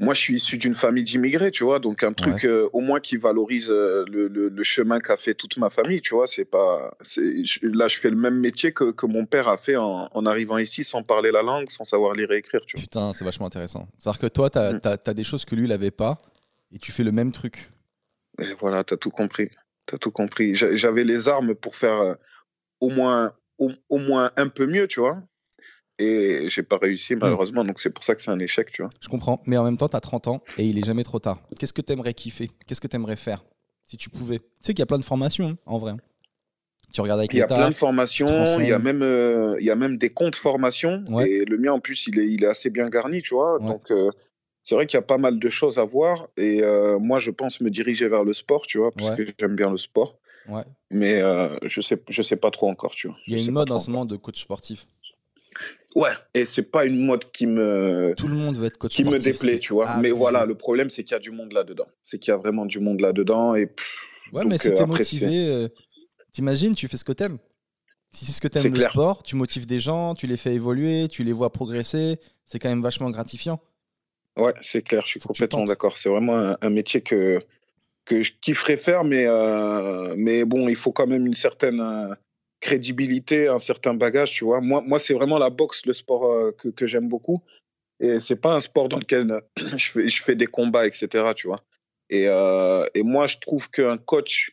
[0.00, 2.98] moi je suis issu d'une famille d'immigrés tu vois donc un truc euh, au moins
[3.00, 6.44] qui valorise euh, le, le, le chemin qu'a fait toute ma famille tu vois c'est
[6.46, 10.08] pas je- là je fais le même métier que, que mon père a fait en,
[10.12, 13.12] en arrivant ici sans parler la langue sans savoir lire et écrire tu vois Putain,
[13.12, 13.88] c'est vachement intéressant.
[13.98, 14.80] C'est-à-dire que toi, t'as Mm.
[15.06, 16.18] as, des choses que lui, il avait pas,
[16.72, 17.70] et tu fais le même truc.
[18.40, 19.48] et voilà t'as tout compris
[19.86, 22.14] t'as tout compris J'a- j'avais les armes pour faire euh,
[22.80, 25.22] au moins au, au moins un peu mieux tu vois
[26.02, 28.90] et j'ai pas réussi malheureusement donc c'est pour ça que c'est un échec tu vois
[29.00, 29.40] Je comprends.
[29.46, 31.40] Mais en même temps, t'as 30 ans, et il est jamais trop tard.
[31.58, 32.50] Qu'est-ce que t'aimerais kiffer?
[32.66, 33.44] Qu'est-ce que t'aimerais faire
[33.84, 34.38] Si tu pouvais?
[34.38, 35.92] Tu sais qu'il y a plein de formations, hein, en vrai.
[36.92, 39.56] Tu regardes avec Il y a plein de formations, tu il y a même euh,
[39.60, 41.30] il y a même des comptes formations Ouais.
[41.30, 43.60] et le mien en plus il est il est assez bien garni, tu vois.
[43.60, 43.68] Ouais.
[43.68, 44.10] Donc euh,
[44.64, 47.30] c'est vrai qu'il y a pas mal de choses à voir et euh, moi je
[47.30, 49.16] pense me diriger vers le sport, tu vois, parce Ouais.
[49.16, 50.18] que j'aime bien le sport.
[50.48, 50.64] Ouais.
[50.90, 53.16] Mais euh, je sais je sais pas trop encore, tu vois.
[53.28, 54.86] Il y a une mode en ce moment de coach sportif.
[55.96, 59.04] Ouais, et c'est pas une mode qui me Tout le monde veut être coach qui
[59.04, 59.96] me déplaît, tu vois.
[59.96, 61.86] Mais voilà, le problème c'est qu'il y a du monde là-dedans.
[62.02, 64.76] C'est qu'il y a vraiment du monde là-dedans et pff, Ouais, Donc, mais si euh,
[64.76, 65.68] t'es motivé, euh,
[66.32, 67.38] t'imagines, tu fais ce que t'aimes.
[68.12, 68.90] Si c'est ce que C'est t'aimes le clair.
[68.90, 72.68] sport, tu motives des gens, tu les fais évoluer, tu les vois progresser, c'est quand
[72.68, 73.60] même vachement gratifiant.
[74.36, 75.98] Ouais, c'est clair, je suis Faut complètement d'accord.
[75.98, 77.40] C'est vraiment un, un métier que,
[78.04, 82.14] que je kifferais faire, mais, euh, mais bon, il faut quand même une certaine euh,
[82.60, 84.60] crédibilité, un certain bagage, tu vois.
[84.60, 87.42] Moi, moi c'est vraiment la boxe, le sport euh, que, que j'aime beaucoup.
[88.00, 89.40] Et c'est pas un sport dans lequel euh,
[89.76, 91.58] je fais, je fais des combats, etc., tu vois.
[92.08, 94.52] Et, euh, et moi, je trouve qu'un coach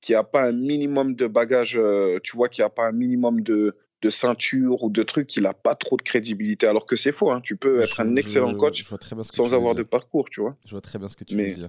[0.00, 3.40] qui a pas un minimum de bagage, euh, tu vois, qui a pas un minimum
[3.42, 6.66] de, de ceinture ou de trucs, il a pas trop de crédibilité.
[6.66, 7.40] Alors que c'est faux, hein.
[7.42, 8.84] Tu peux être Je- un excellent je- coach
[9.32, 10.56] sans avoir de parcours, tu vois.
[10.64, 11.68] Je vois très bien ce que tu Mais- veux dire.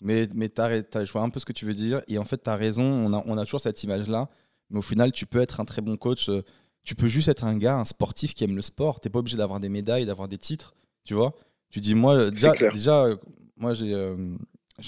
[0.00, 2.02] Mais, mais t'as- je vois un peu ce que tu veux dire.
[2.08, 2.84] Et en fait, tu as raison.
[2.84, 4.28] On a, on a toujours cette image-là.
[4.70, 6.28] Mais au final, tu peux être un très bon coach.
[6.28, 6.42] euh,
[6.84, 9.00] Tu peux juste être un gars, un sportif qui aime le sport.
[9.00, 10.74] T'es pas obligé d'avoir des médailles, d'avoir des titres.
[11.04, 11.34] Tu vois
[11.70, 13.16] Tu dis, moi, euh, déjà, déjà euh,
[13.56, 14.36] moi, j'ai euh,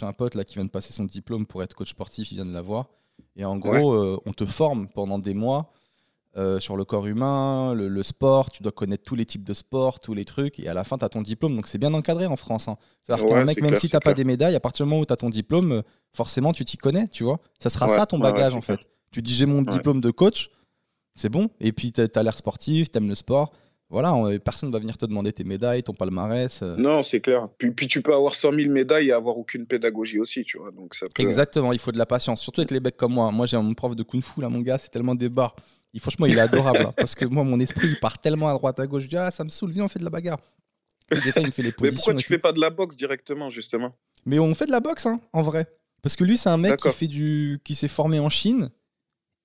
[0.03, 2.31] un pote là qui vient de passer son diplôme pour être coach sportif.
[2.33, 2.89] Il vient de l'avoir.
[3.37, 5.73] Et en gros, euh, on te forme pendant des mois
[6.37, 8.51] euh, sur le corps humain, le, le sport.
[8.51, 10.59] Tu dois connaître tous les types de sport, tous les trucs.
[10.61, 11.57] Et à la fin, tu as ton diplôme.
[11.57, 12.69] Donc, c'est bien encadré en France.
[12.69, 12.77] hein.
[13.03, 14.91] C'est-à-dire Ouais, qu'un mec, même clair, si c'est t'as pas des médailles, à partir du
[14.91, 15.83] moment où tu as ton diplôme,
[16.15, 17.41] forcément, tu t'y connais, tu vois.
[17.59, 18.81] Ça sera Ouais, ça ton ouais, bagage, en fait.
[19.13, 19.73] Tu dis, j'ai mon Ouais.
[19.73, 20.51] diplôme de coach,
[21.15, 21.51] c'est bon.
[21.61, 23.53] Et puis, tu as l'air sportif, tu aimes le sport.
[23.89, 26.61] Voilà, on- personne va venir te demander tes médailles, ton palmarès.
[26.63, 26.77] euh.
[26.77, 27.49] Non, c'est clair.
[27.59, 30.71] Puis, puis tu peux avoir 100 000 médailles et avoir aucune pédagogie aussi, tu vois.
[30.71, 31.23] Donc ça peut...
[31.25, 33.33] Exactement, il faut de la patience, surtout avec les becs comme moi.
[33.33, 35.57] Moi, j'ai mon prof de kung fu, là, mon gars, c'est tellement des barres.
[35.93, 36.85] Il, franchement, il est adorable.
[36.87, 39.03] hein, parce que moi, mon esprit, il part tellement à droite, à gauche.
[39.03, 40.39] Je dis, ah, ça me saoule, viens, on fait de la bagarre.
[41.11, 42.71] Et des fois, il me fait les Mais pourquoi et tu fais pas de la
[42.71, 43.93] boxe directement, justement?
[44.25, 45.67] Mais on fait de la boxe, hein, en vrai.
[46.01, 48.71] Parce que lui, c'est un mec qui fait du, qui s'est formé en Chine.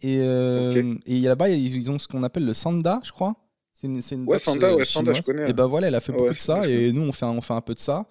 [0.01, 3.36] Et, euh, et là-bas, ils ont ce qu'on appelle le sanda, je crois.
[3.71, 5.49] C'est une, Ouais, sanda, euh, ouais, sanda, je connais.
[5.49, 6.67] Et ben voilà, elle a fait Ouais, beaucoup de ça.
[6.67, 8.05] Et nous, on fait, un, on fait un peu de ça.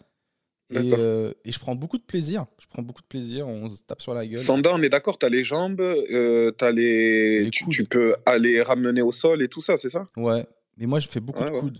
[0.70, 2.46] Et, euh, et je prends beaucoup de plaisir.
[2.58, 3.46] Je prends beaucoup de plaisir.
[3.48, 4.38] On se tape sur la gueule.
[4.38, 7.44] Sanda, on est d'accord, t'as les jambes, euh, t'as les...
[7.44, 10.06] Les tu, peux aller ramener au sol et tout ça, c'est ça?
[10.16, 10.46] Ouais.
[10.76, 11.78] Mais moi, je fais beaucoup Ouais, de coudes.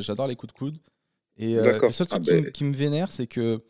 [0.00, 0.76] J'adore les coups de coude.
[1.36, 1.88] Et euh, D'accord.
[1.90, 2.50] le seul truc Ah qui, me- ben.
[2.52, 3.60] qui me vénère, c'est que,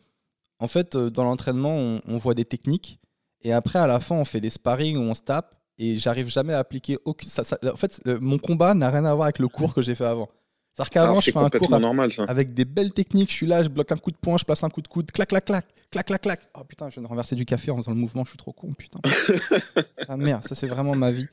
[0.59, 2.99] en fait, dans l'entraînement, on, on voit des techniques.
[3.41, 5.55] Et après, à la fin, on fait des sparring où on se tape.
[5.81, 7.27] Et j'arrive jamais à appliquer aucun.
[7.27, 9.81] Ça, ça- en fait, le- mon combat n'a rien à voir avec le cours que
[9.81, 10.29] j'ai fait avant.
[10.73, 12.23] C'est-à-dire qu'avant, je fais un cours normal, ça.
[12.25, 13.29] avec des belles techniques.
[13.29, 15.11] Je suis là, je bloque un coup de poing, je place un coup de coude,
[15.11, 16.39] clac, clac, clac, clac, clac, clac.
[16.57, 18.53] Oh putain, je viens de renverser du café en faisant le mouvement, je suis trop
[18.53, 18.99] con, putain.
[20.07, 21.27] ah merde, ça c'est vraiment ma vie.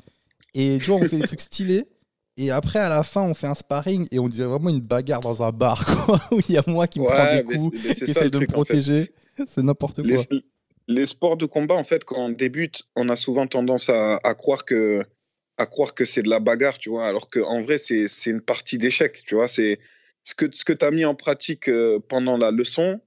[0.54, 1.86] Et vois, on fait des trucs stylés.
[2.36, 5.20] Et après, à la fin, on fait un sparring et on dirait vraiment une bagarre
[5.20, 7.56] dans un bar, quoi, où il y a moi qui me prends Ouais, des mais
[7.56, 8.74] coups, qui essaye de me truc, en fait.
[8.74, 9.06] protéger.
[9.46, 10.04] C'est n'importe quoi.
[10.30, 10.42] Les,
[10.88, 14.34] les sports de combat, en fait, quand on débute, on a souvent tendance à, à
[14.34, 15.04] croire que
[15.58, 18.78] à croire que c'est de la bagarre, tu vois, alors qu'en vrai, c'est une partie
[18.78, 19.48] d'échec, tu vois.
[19.48, 19.80] C'est
[20.22, 23.00] ce que ce que tu as mis en pratique euh, pendant la leçon,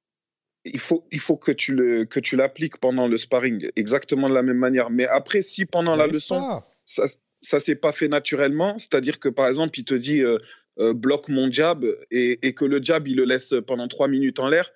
[0.66, 4.34] il faut il faut que tu le que tu l'appliques pendant le sparring, exactement de
[4.34, 4.90] la même manière.
[4.90, 6.70] Mais après, si pendant la leçon, pas.
[6.86, 7.06] ça
[7.42, 10.38] ça s'est pas fait naturellement, c'est-à-dire que par exemple, il te dit euh,
[10.80, 14.40] euh, bloque mon jab et, et que le jab il le laisse pendant trois minutes
[14.40, 14.72] en l'air,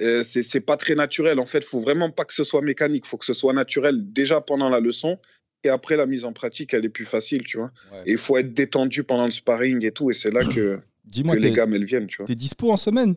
[0.00, 1.38] euh, c'est pas très naturel.
[1.38, 4.40] En fait, faut vraiment pas que ce soit mécanique, faut que ce soit naturel déjà
[4.40, 5.18] pendant la leçon
[5.64, 7.70] et après la mise en pratique, elle est plus facile, tu vois.
[7.92, 8.02] Ouais.
[8.06, 10.78] Et il faut être détendu pendant le sparring et tout, et c'est là que,
[11.12, 12.26] que les gammes elles viennent, tu vois.
[12.26, 13.14] t'es dispo en semaine?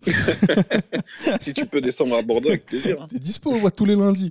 [1.40, 3.02] Si tu peux descendre à Bordeaux avec plaisir.
[3.02, 3.08] hein.
[3.10, 4.30] T'es dispo, on voit tous les lundis.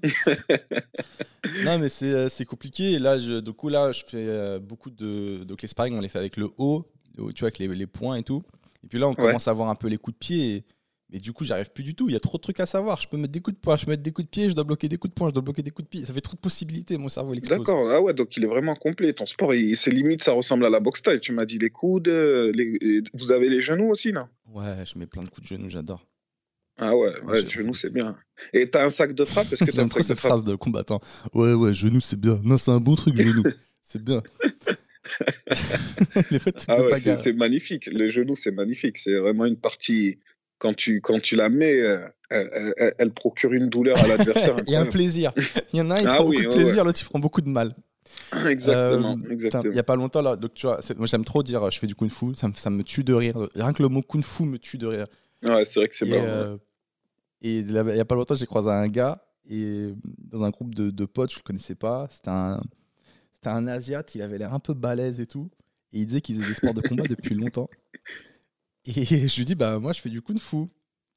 [1.66, 2.94] non, mais c'est euh, c'est compliqué.
[2.94, 5.44] Et là, je, du coup, là, je fais euh, beaucoup de.
[5.44, 8.16] Donc, les sparring, on les fait avec le haut, tu vois, avec les, les points
[8.16, 8.44] et tout.
[8.84, 10.56] Et puis là, on commence à voir un peu les coups de pied.
[10.56, 10.64] Et,
[11.10, 12.10] mais du coup, j'arrive plus du tout.
[12.10, 13.00] Il y a trop de trucs à savoir.
[13.00, 14.54] Je peux mettre des coups de poing, je peux mettre des coups de pied, je
[14.54, 16.06] dois bloquer des coups de poing, je dois bloquer des coups de pied.
[16.06, 16.98] Ça fait trop de possibilités.
[16.98, 17.60] Mon cerveau, il explose.
[17.60, 19.14] D'accord, ah ouais, donc il est vraiment complet.
[19.14, 21.22] Ton sport, il- c'est limite, ça ressemble à la boxe taille.
[21.22, 24.30] Tu m'as dit les coudes, euh, les- vous avez les genoux aussi, là?
[24.54, 26.06] Ouais, je mets plein de coups de genoux, j'adore.
[26.80, 28.16] Ah ouais, ouais, genoux, c'est bien.
[28.54, 29.52] Et t'as un sac de frappe?
[29.52, 30.32] Est-ce que t'as un sac de cette frappe?
[30.34, 31.00] phrase de combattant.
[31.34, 32.40] Ouais, ouais, genou, c'est bien.
[32.44, 33.44] Non, c'est un bon truc, genou.
[33.82, 34.22] c'est bien.
[36.68, 37.86] Ah ouais, c'est magnifique.
[37.88, 38.98] Le genou, c'est magnifique.
[38.98, 40.20] C'est vraiment une partie.
[40.60, 44.56] Quand tu, quand tu la mets, euh, elle, elle- elle procure une douleur à l'adversaire.
[44.66, 45.34] Il y a un plaisir.
[45.74, 47.06] Il y en a un, il Ah prend oui, beaucoup de ouais, plaisir, l'autre, il
[47.06, 47.74] prend beaucoup de mal.
[48.50, 49.64] exactement, Euh, exactement.
[49.72, 51.78] Il y a pas longtemps, là, donc, tu vois, moi j'aime trop dire euh, je
[51.80, 53.48] fais du kung fu, ça me, ça me tue de rire.
[53.56, 55.06] Rien que le mot kung fu me tue de rire.
[55.44, 56.24] Ouais, c'est vrai que c'est marrant.
[56.54, 56.58] ouais.
[57.44, 59.94] et il y a pas longtemps, j'ai croisé un gars et
[60.32, 62.08] dans un groupe de, de potes, je le connaissais pas.
[62.10, 62.60] C'était un,
[63.34, 65.50] c'était un Asiate, il avait l'air un peu balèze et tout.
[65.94, 67.70] Et il disait qu'il faisait des sports de combat depuis longtemps.
[68.88, 70.66] Et je lui dis, bah moi je fais du kung fu.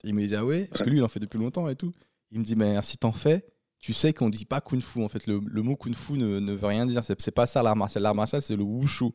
[0.03, 1.93] Il me dit, ah ouais, parce que lui il en fait depuis longtemps et tout.
[2.31, 3.45] Il me dit, mais si t'en fais,
[3.79, 5.03] tu sais qu'on dit pas kung fu.
[5.03, 7.03] En fait, le, le mot kung fu ne, ne veut rien dire.
[7.05, 8.03] C'est pas ça l'art martial.
[8.03, 9.07] L'art martial, c'est le wushu.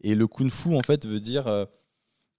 [0.00, 1.64] Et le kung fu, en fait, veut dire euh,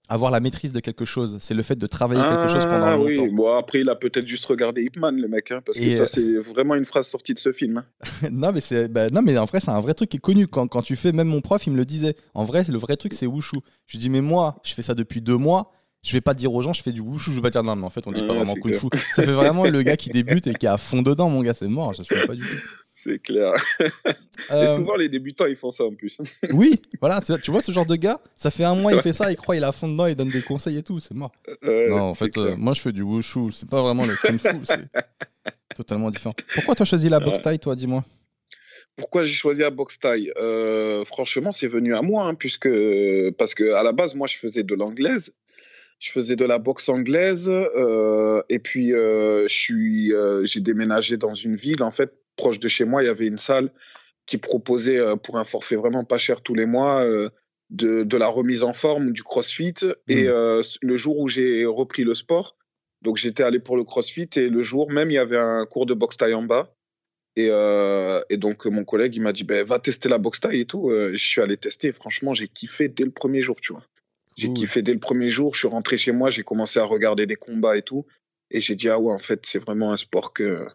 [0.08, 1.36] avoir la maîtrise de quelque chose.
[1.40, 3.22] C'est le fait de travailler quelque chose pendant Ah longtemps.
[3.24, 5.90] oui, bon après il a peut-être juste regardé Ip Man, le mec, hein, parce que
[5.90, 7.78] ça euh, c'est vraiment une phrase sortie de ce film.
[7.78, 8.28] hein.
[8.32, 10.46] non, mais c'est, bah, non, mais en vrai, c'est un vrai truc qui est connu.
[10.46, 12.16] Quand, quand tu fais, même mon prof, il me le disait.
[12.34, 13.56] En vrai, le vrai truc, c'est wushu.
[13.86, 15.72] Je lui dis, mais moi, je fais ça depuis deux mois.
[16.02, 17.30] Je vais pas dire aux gens, je fais du wushu.
[17.30, 18.80] Je vais pas dire, non, mais en fait, on dit pas Ouais, vraiment kung clair.
[18.80, 18.86] fu.
[18.94, 21.54] Ça fait vraiment le gars qui débute et qui est à fond dedans, mon gars.
[21.54, 22.56] C'est mort, je sais pas du tout.
[23.02, 23.52] C'est clair.
[24.52, 26.20] Euh, Et souvent les débutants ils font ça en plus.
[26.52, 29.32] oui, voilà, tu vois ce genre de gars, ça fait un mois, il fait ça,
[29.32, 31.32] il croit, il est à fond dedans, il donne des conseils et tout, c'est mort.
[31.64, 33.50] Euh, non, en fait, euh, moi, je fais du wushu.
[33.50, 36.36] C'est pas vraiment le kung fu, c'est totalement différent.
[36.54, 38.04] Pourquoi tu as choisi la boxe taille, toi, dis-moi?
[38.94, 42.68] Pourquoi j'ai choisi la boxe taille Euh, Franchement, c'est venu à moi, hein, puisque
[43.38, 45.34] parce que à la base, moi, je faisais de l'anglaise,
[45.98, 51.16] je faisais de la boxe anglaise, euh, et puis euh, je suis, euh, j'ai déménagé
[51.16, 53.02] dans une ville en fait proche de chez moi.
[53.02, 53.70] Il y avait une salle
[54.24, 57.04] qui proposait euh, pour un forfait vraiment pas cher tous les mois.
[57.04, 57.28] euh,
[57.70, 59.74] de, de la remise en forme, du crossfit.
[60.08, 60.28] Et Mhm.
[60.28, 62.56] euh, le jour où j'ai repris le sport,
[63.02, 65.84] donc j'étais allé pour le crossfit et le jour même, il y avait un cours
[65.84, 66.74] de boxe taille en bas.
[67.36, 70.60] Et, euh, et donc, mon collègue, il m'a dit, ben, va tester la boxe taille
[70.60, 70.88] et tout.
[70.90, 71.92] Euh, je suis allé tester.
[71.92, 73.84] Franchement, j'ai kiffé dès le premier jour, tu vois.
[74.34, 75.52] J'ai kiffé dès le premier jour.
[75.54, 78.06] Je suis rentré chez moi, j'ai commencé à regarder des combats et tout.
[78.50, 80.66] Et j'ai dit, ah ouais, en fait, c'est vraiment un sport que,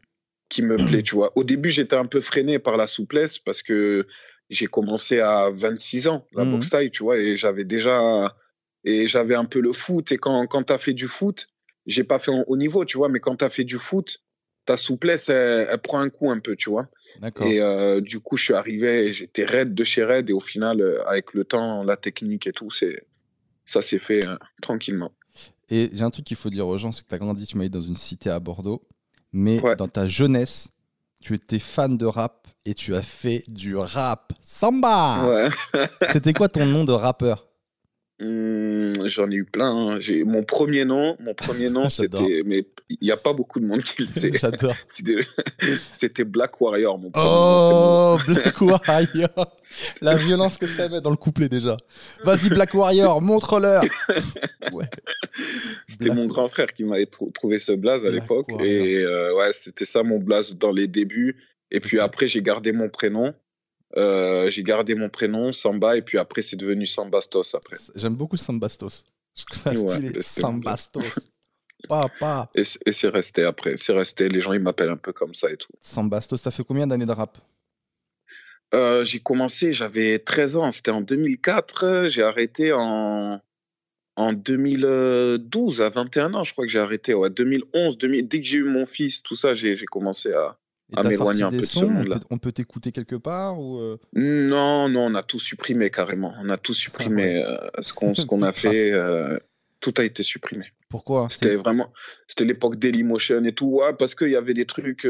[0.54, 1.32] qui me plaît, tu vois.
[1.36, 4.06] Au début, j'étais un peu freiné par la souplesse parce que
[4.50, 6.52] j'ai commencé à 26 ans, la Mhm.
[6.52, 8.36] boxe taille, tu vois, et j'avais déjà,
[8.84, 10.12] et j'avais un peu le foot.
[10.12, 11.48] Et quand, quand t'as fait du foot,
[11.88, 14.22] j'ai pas fait en haut niveau, tu vois, mais quand t'as fait du foot,
[14.66, 16.88] ta souplesse, elle, elle prend un coup un peu, tu vois.
[17.20, 17.48] D'accord.
[17.48, 20.82] Et euh, du coup, je suis arrivé, j'étais raide de chez raide, et au final,
[20.82, 23.06] euh, avec le temps, la technique et tout, c'est,
[23.66, 25.12] ça s'est fait euh, tranquillement.
[25.70, 27.58] Et j'ai un truc qu'il faut dire aux gens, c'est que tu as grandi, tu
[27.58, 28.86] m'as dit, dans une cité à Bordeaux,
[29.34, 29.76] mais Ouais.
[29.76, 30.70] dans ta jeunesse,
[31.22, 34.34] tu étais fan de rap et tu as fait du rap.
[34.42, 35.50] Samba Ouais.
[36.12, 37.48] C'était quoi ton nom de rappeur?
[38.24, 39.70] Hum, J'en ai eu plein.
[39.76, 40.00] hein.
[40.00, 43.66] J'ai mon premier nom, mon premier nom, c'était, mais il n'y a pas beaucoup de
[43.66, 44.32] monde qui le sait.
[44.38, 44.76] J'adore.
[45.92, 48.14] C'était Black Warrior, mon premier nom.
[48.16, 49.58] Oh, Black Warrior
[50.02, 51.78] La violence que ça met dans le couplet déjà.
[52.24, 53.84] Vas-y, Black Warrior, montre-leur
[54.72, 54.86] Ouais.
[55.88, 58.48] C'était mon grand frère qui m'avait trou- trouvé ce blaze à l'époque.
[58.64, 61.36] Et euh, ouais, c'était ça mon blaze dans les débuts.
[61.72, 63.34] Et puis après, j'ai gardé mon prénom.
[63.96, 67.78] J'ai gardé mon prénom, Samba, et puis après, c'est devenu Sambastos après.
[67.96, 69.06] J'aime beaucoup Sambastos.
[69.36, 70.22] Je trouve ça stylé.
[70.22, 71.20] Sambastos.
[71.88, 72.50] Papa.
[72.56, 73.76] Et, et c'est resté après.
[73.78, 74.30] C'est resté.
[74.30, 75.72] Les gens, ils m'appellent un peu comme ça et tout.
[75.82, 77.38] Sambastos, t'as fait combien d'années de rap?
[78.74, 80.72] Euh, J'ai commencé, j'avais 13 ans.
[80.72, 82.06] C'était en 2004.
[82.08, 83.42] J'ai arrêté en,
[84.16, 87.14] en 2012, à 21 ans, je crois que j'ai arrêté.
[87.14, 90.58] Ouais, 2011, 2000, dès que j'ai eu mon fils, tout ça, j'ai commencé à,
[90.96, 92.20] à m'éloigner un peu de ce monde-là.
[92.30, 93.98] On peut t'écouter quelque part ou euh?
[94.14, 96.34] Non, non, on a tout supprimé carrément.
[96.42, 97.44] On a tout supprimé.
[97.46, 99.38] Ah euh, ce qu'on a fait, euh,
[99.80, 100.66] tout a été supprimé.
[100.90, 101.28] Pourquoi?
[101.30, 101.92] C'était vraiment,
[102.28, 103.80] c'était l'époque Dailymotion et tout.
[103.80, 105.08] Ouais, parce qu'il y avait des trucs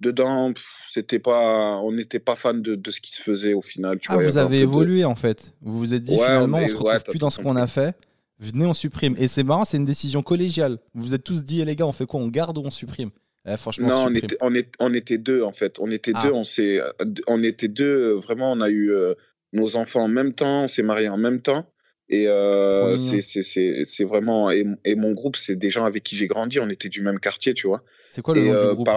[0.00, 0.52] dedans.
[0.88, 3.98] C'était pas, on n'était pas fan de, de, ce qui se faisait au final.
[3.98, 5.52] Tu ah, vous avez évolué en fait.
[5.60, 7.96] Vous vous êtes dit finalement, on, se retrouve plus dans ce qu'on a fait.
[8.40, 9.14] Venez, on supprime.
[9.18, 10.78] Et c'est marrant, c'est une décision collégiale.
[10.94, 12.20] Vous vous êtes tous dit, eh, les gars, on fait quoi?
[12.20, 13.10] On garde ou on supprime?
[13.52, 15.78] Eh, franchement, non, on était, on, est, on était deux en fait.
[15.80, 16.22] On était ah.
[16.22, 16.80] deux, on s'est,
[17.26, 18.12] on était deux.
[18.12, 19.14] Vraiment, on a eu euh,
[19.52, 21.70] nos enfants en même temps, on s'est mariés en même temps.
[22.08, 26.58] Et euh, c'est vraiment et, et, mon groupe, c'est des gens avec qui j'ai grandi.
[26.58, 27.84] On était du même quartier, tu vois.
[28.12, 28.88] C'est quoi le nom du euh, groupe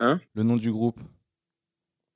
[0.00, 0.20] hein?
[0.34, 1.00] Le nom du groupe.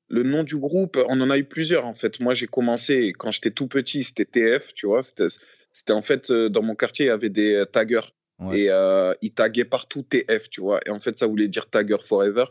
[0.09, 2.21] Le nom du groupe, on en a eu plusieurs en fait.
[2.21, 5.03] Moi, j'ai commencé quand j'étais tout petit, c'était TF, tu vois.
[5.03, 8.13] C'était en fait dans mon quartier, il y avait des taggers.
[8.53, 10.81] Et euh, il taguait partout TF, tu vois.
[10.87, 12.45] Et en fait, ça voulait dire Tagger Forever.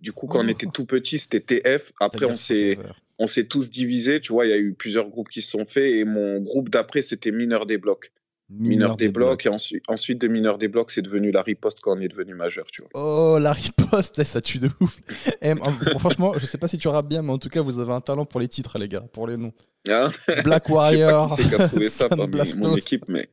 [0.00, 1.92] Du coup, quand on était tout petit, c'était TF.
[1.98, 2.78] Après, on s'est,
[3.18, 4.46] on s'est tous divisés, tu vois.
[4.46, 5.92] Il y a eu plusieurs groupes qui se sont faits.
[5.92, 8.12] Et mon groupe d'après, c'était Mineur des Blocs.
[8.50, 11.96] Mineur, des, blocs, et ensuite, ensuite de mineur des blocs, c'est devenu la riposte quand
[11.96, 12.90] on est devenu majeur, tu vois.
[12.92, 15.00] Oh, la riposte, ça tue de ouf.
[15.40, 15.54] Eh,
[15.98, 18.02] franchement, je sais pas si tu rappes bien, mais en tout cas, vous avez un
[18.02, 19.52] talent pour les titres, les gars, pour les noms.
[19.88, 20.10] Ah.
[20.44, 21.34] Black Warrior.
[21.68, 23.28] trouvé ça parmi mon équipe, mais.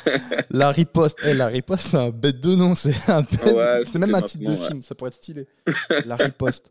[0.50, 4.22] la riposte, eh, la riposte, c'est un bête de nom, c'est un c'est même un
[4.22, 5.46] titre de film, ça pourrait être stylé.
[6.04, 6.68] La riposte.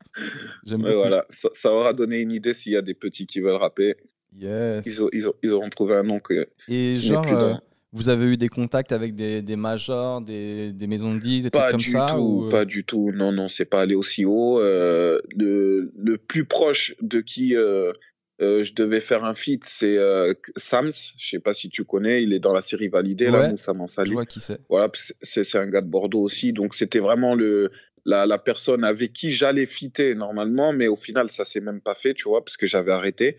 [0.65, 0.93] J'aime beaucoup.
[0.93, 3.95] Voilà, ça, aura donné une idée s'il y a des petits qui veulent rapper.
[4.38, 4.86] Yes.
[4.86, 6.47] Ils, ils, auront trouvé un nom que.
[6.67, 7.56] Et genre, euh,
[7.93, 11.50] vous avez eu des contacts avec des, des majors, des, des, maisons de disques, des
[11.50, 14.26] pas trucs comme ça tout, euh Pas du tout, non, non, c'est pas allé aussi
[14.26, 14.60] haut.
[14.60, 17.91] Euh, le, le, plus proche de qui euh,
[18.41, 19.97] euh je devais faire un feat, c'est
[20.58, 20.91] Sams.
[21.17, 24.10] Je sais pas si tu connais, il est dans la série Validée, là, Moussa Mansali.
[24.10, 24.60] Je vois qui c'est.
[24.69, 26.52] Voilà, c'est un gars de Bordeaux aussi.
[26.52, 27.71] Donc c'était vraiment le,
[28.08, 31.95] la, la personne avec qui j'allais fitter normalement, mais au final, ça s'est même pas
[31.95, 33.38] fait, tu vois, parce que j'avais arrêté.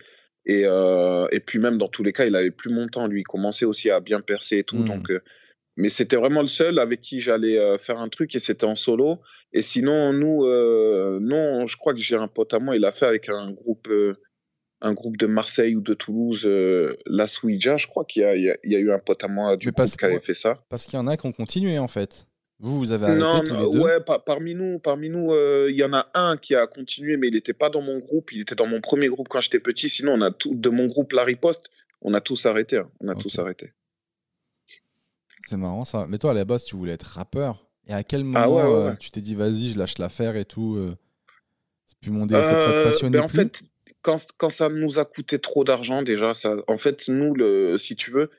[0.49, 3.07] Et, euh, et puis même dans tous les cas, il avait plus mon temps.
[3.07, 4.79] Lui, il commençait aussi à bien percer et tout.
[4.79, 4.87] Hmm.
[4.87, 5.21] Donc, euh,
[5.77, 8.75] mais c'était vraiment le seul avec qui j'allais euh, faire un truc et c'était en
[8.75, 9.21] solo.
[9.53, 12.93] Et sinon, nous, euh, non, je crois que j'ai un pote à moi, il a
[12.93, 13.89] fait avec un groupe,
[14.81, 16.49] un groupe de Marseille ou de Toulouse,
[17.07, 19.71] La Suija, je crois qu'il y, y, y a, eu un pote à moi du
[19.71, 20.65] groupe qui avait fait ça.
[20.71, 22.27] Parce qu'il y en a qui ont continué en fait.
[22.61, 25.77] Vous, vous avez arrêté non, tous les deux ouais, parmi nous, parmi nous, euh, il
[25.77, 28.33] y en a un qui a continué, mais il n'était pas dans mon groupe.
[28.33, 29.89] Il était dans mon premier groupe quand j'étais petit.
[29.89, 31.71] Sinon, on a tout de mon groupe La Riposte,
[32.03, 32.79] on a tous arrêté.
[32.79, 32.91] Hein.
[33.01, 33.73] On a tous arrêté.
[35.49, 36.07] C'est marrant ça.
[36.09, 37.65] Mais toi, à la base, tu voulais être rappeur.
[37.87, 40.75] Et à quel ah moment euh, tu t'es dit, vas-y, je lâche l'affaire et tout
[40.77, 40.97] euh,
[41.87, 43.63] C'est plus mon délire, ça te passionnait ben, En fait,
[44.03, 47.97] quand, quand ça nous a coûté trop d'argent, déjà, ça, en fait, nous, le, si
[47.97, 48.31] tu veux,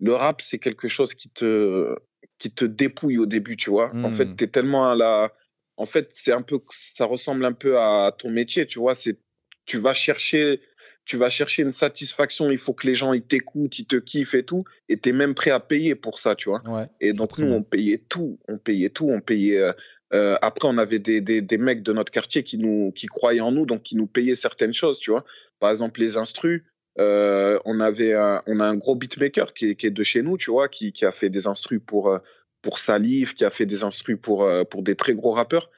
[0.00, 1.94] le rap, c'est quelque chose qui te,
[2.38, 3.92] qui te dépouille au début, tu vois.
[4.02, 4.36] En fait, hmm.
[4.36, 5.32] tu es tellement à la.
[5.76, 8.94] En fait, c'est un peu, ça ressemble un peu à ton métier, tu vois.
[8.94, 9.18] C'est,
[9.64, 10.60] tu vas chercher,
[11.04, 12.50] tu vas chercher une satisfaction.
[12.50, 15.34] Il faut que les gens ils t'écoutent, ils te kiffent et tout, et t'es même
[15.34, 16.62] prêt à payer pour ça, tu vois.
[17.00, 19.58] et donc nous, on payait tout, on payait tout, on payait.
[19.58, 19.72] Euh,
[20.12, 23.40] euh, après, on avait des, des, des, mecs de notre quartier qui nous, qui croyaient
[23.40, 25.24] en nous, donc qui nous payaient certaines choses, tu vois.
[25.58, 26.62] Par exemple, les instrus.
[26.98, 30.50] Euh, on avait un, on a un gros beatmaker qui est, de chez nous, tu
[30.50, 32.18] vois, qui, a fait des instrus pour euh,
[32.62, 35.70] pour Salif, qui a fait des instrus pour euh, pour des très gros rappeurs.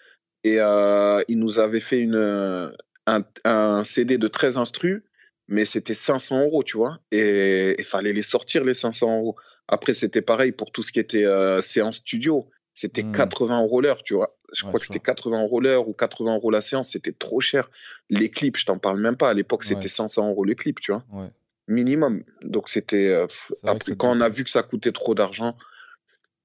[0.44, 0.59] Et
[1.29, 2.72] il nous avait fait une
[3.07, 5.02] un, un CD de 13 instrus,
[5.48, 7.00] mais c'était 500 euros, tu vois.
[7.11, 9.37] Et il fallait les sortir les 500 euros.
[9.66, 11.24] Après, c'était pareil pour tout ce qui était
[11.62, 12.48] séance studio.
[12.77, 13.65] C'était 80 hmm.
[13.65, 14.37] euros l'heure, tu vois.
[14.53, 17.71] Je crois que c'était 80 euros l'heure ou 80 euros la séance, c'était trop cher.
[18.11, 19.31] Les clips, je t'en parle même pas.
[19.31, 21.03] À l'époque, c'était 500 euros le clip, tu vois.
[21.69, 22.23] Minimum.
[22.43, 23.09] Donc c'était.
[23.09, 23.27] Euh,
[23.97, 25.57] quand on a vu que ça coûtait trop d'argent,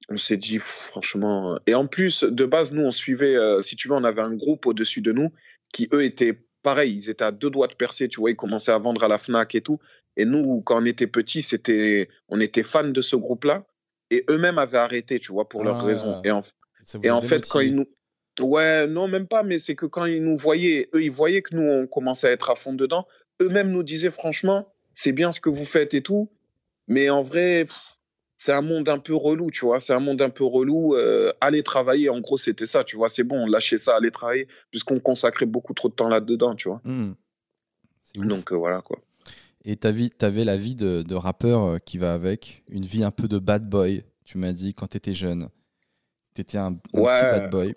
[0.07, 1.55] on s'est dit, franchement.
[1.55, 4.21] Euh, et en plus, de base, nous, on suivait, euh, si tu veux, on avait
[4.21, 5.33] un groupe au-dessus de nous
[5.73, 6.95] qui, eux, étaient pareil.
[6.95, 8.31] Ils étaient à deux doigts de percer, tu vois.
[8.31, 9.79] Ils commençaient à vendre à la Fnac et tout.
[10.15, 13.65] Et nous, quand on était petits, c'était, on était fans de ce groupe-là
[14.11, 15.83] et eux-mêmes avaient arrêté, tu vois, pour leurs ah.
[15.83, 16.21] raisons.
[16.23, 16.41] Et en,
[17.01, 17.85] et en fait, quand ils nous.
[18.39, 21.55] Ouais, non, même pas, mais c'est que quand ils nous voyaient, eux, ils voyaient que
[21.55, 23.05] nous, on commençait à être à fond dedans.
[23.41, 26.29] Eux-mêmes nous disaient, franchement, c'est bien ce que vous faites et tout.
[26.87, 27.65] Mais en vrai,
[28.37, 29.79] c'est un monde un peu relou, tu vois.
[29.79, 30.95] C'est un monde un peu relou.
[30.95, 33.09] Euh, aller travailler, en gros, c'était ça, tu vois.
[33.09, 36.81] C'est bon, lâcher ça, aller travailler, puisqu'on consacrait beaucoup trop de temps là-dedans, tu vois.
[36.83, 37.13] Mmh.
[38.15, 38.99] Donc voilà quoi.
[39.63, 43.37] Et t'avais la vie de, de, rappeur qui va avec, une vie un peu de
[43.37, 45.49] bad boy, tu m'as dit, quand t'étais jeune.
[46.33, 47.75] T'étais un, un petit bad boy.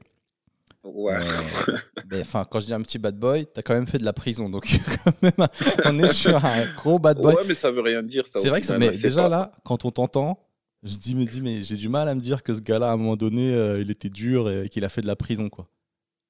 [0.85, 1.15] Ouais.
[1.15, 4.13] Euh, enfin, quand je dis un petit bad boy, t'as quand même fait de la
[4.13, 4.67] prison, donc
[5.05, 5.49] quand même,
[5.87, 7.35] on est sur un gros bad boy.
[7.35, 8.27] Ouais, mais ça veut rien dire.
[8.27, 10.39] C'est vrai que ça, mais déjà là, quand on t'entend,
[10.83, 12.93] je dis, me dis, mais j'ai du mal à me dire que ce gars-là, à
[12.93, 15.67] un moment donné, euh, il était dur et qu'il a fait de la prison, quoi.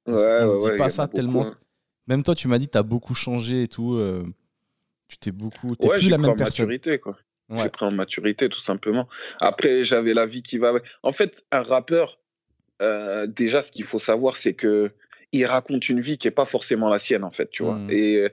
[0.06, 1.46] Ouais, on se dit pas ça tellement.
[1.46, 1.54] Hein.
[2.06, 3.94] Même toi, tu m'as dit, t'as beaucoup changé et tout.
[3.94, 4.22] Euh,
[5.08, 5.68] tu t'es beaucoup.
[5.76, 6.66] T'es plus la même personne.
[6.66, 7.16] maturité, quoi.
[7.50, 9.08] J'ai pris en maturité, tout simplement.
[9.38, 10.72] Après, j'avais la vie qui va.
[11.02, 12.18] En fait, un rappeur,
[12.80, 14.90] euh, déjà, ce qu'il faut savoir, c'est que
[15.32, 17.74] il raconte une vie qui est pas forcément la sienne, en fait, tu vois.
[17.74, 17.90] Hmm.
[17.90, 18.28] Et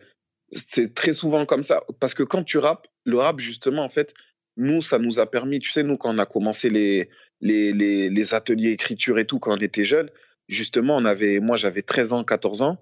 [0.51, 4.13] c'est très souvent comme ça, parce que quand tu rappes, le rap, justement, en fait,
[4.57, 8.09] nous, ça nous a permis, tu sais, nous, quand on a commencé les, les, les,
[8.09, 10.09] les ateliers écriture et tout, quand on était jeunes,
[10.47, 12.77] justement, on avait, moi, j'avais 13 ans, 14 ans,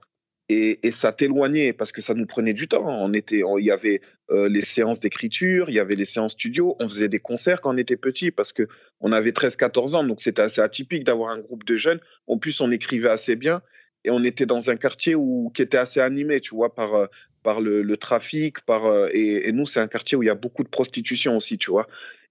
[0.50, 2.84] et, ça t'éloignait parce que ça nous prenait du temps.
[2.84, 6.76] On était, il y avait euh, les séances d'écriture, il y avait les séances studio,
[6.80, 8.68] on faisait des concerts quand on était petit parce que
[9.00, 12.00] on avait 13-14 ans, donc c'était assez atypique d'avoir un groupe de jeunes.
[12.26, 13.62] En plus, on écrivait assez bien
[14.04, 17.06] et on était dans un quartier où qui était assez animé, tu vois, par euh,
[17.44, 20.32] par le, le trafic, par euh, et, et, nous c'est un quartier où il y
[20.32, 21.88] a beaucoup de prostitution aussi, tu vois.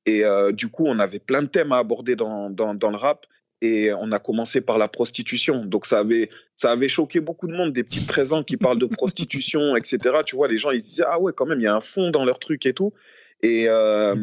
[0.06, 3.26] Et du coup, on avait plein de thèmes à aborder dans dans, dans le rap
[3.60, 5.64] et on a commencé par la prostitution.
[5.64, 8.78] Donc ça avait ça avait choqué beaucoup de monde, des petits 13 ans qui parlent
[8.78, 9.98] de prostitution, etc.
[10.24, 11.80] Tu vois, les gens ils se disaient ah ouais quand même il y a un
[11.80, 12.92] fond dans leur truc et tout.
[13.40, 14.16] Et, euh,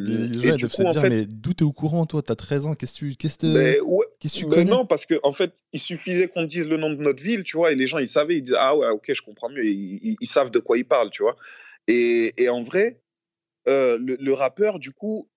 [0.44, 2.22] et du coup, en fait, mais d'où t'es au courant toi?
[2.22, 4.66] T'as 13 ans, qu'est-ce que tu qu'est-ce que tu connais?
[4.66, 7.56] Non, parce que en fait, il suffisait qu'on dise le nom de notre ville, tu
[7.56, 10.18] vois, et les gens ils savaient, ils disaient ah ouais ok je comprends mieux, ils,
[10.20, 11.38] ils, savent de quoi ils parlent, tu vois.
[11.88, 13.00] Et, et en vrai,
[13.70, 15.30] euh, le, le, rappeur du coup,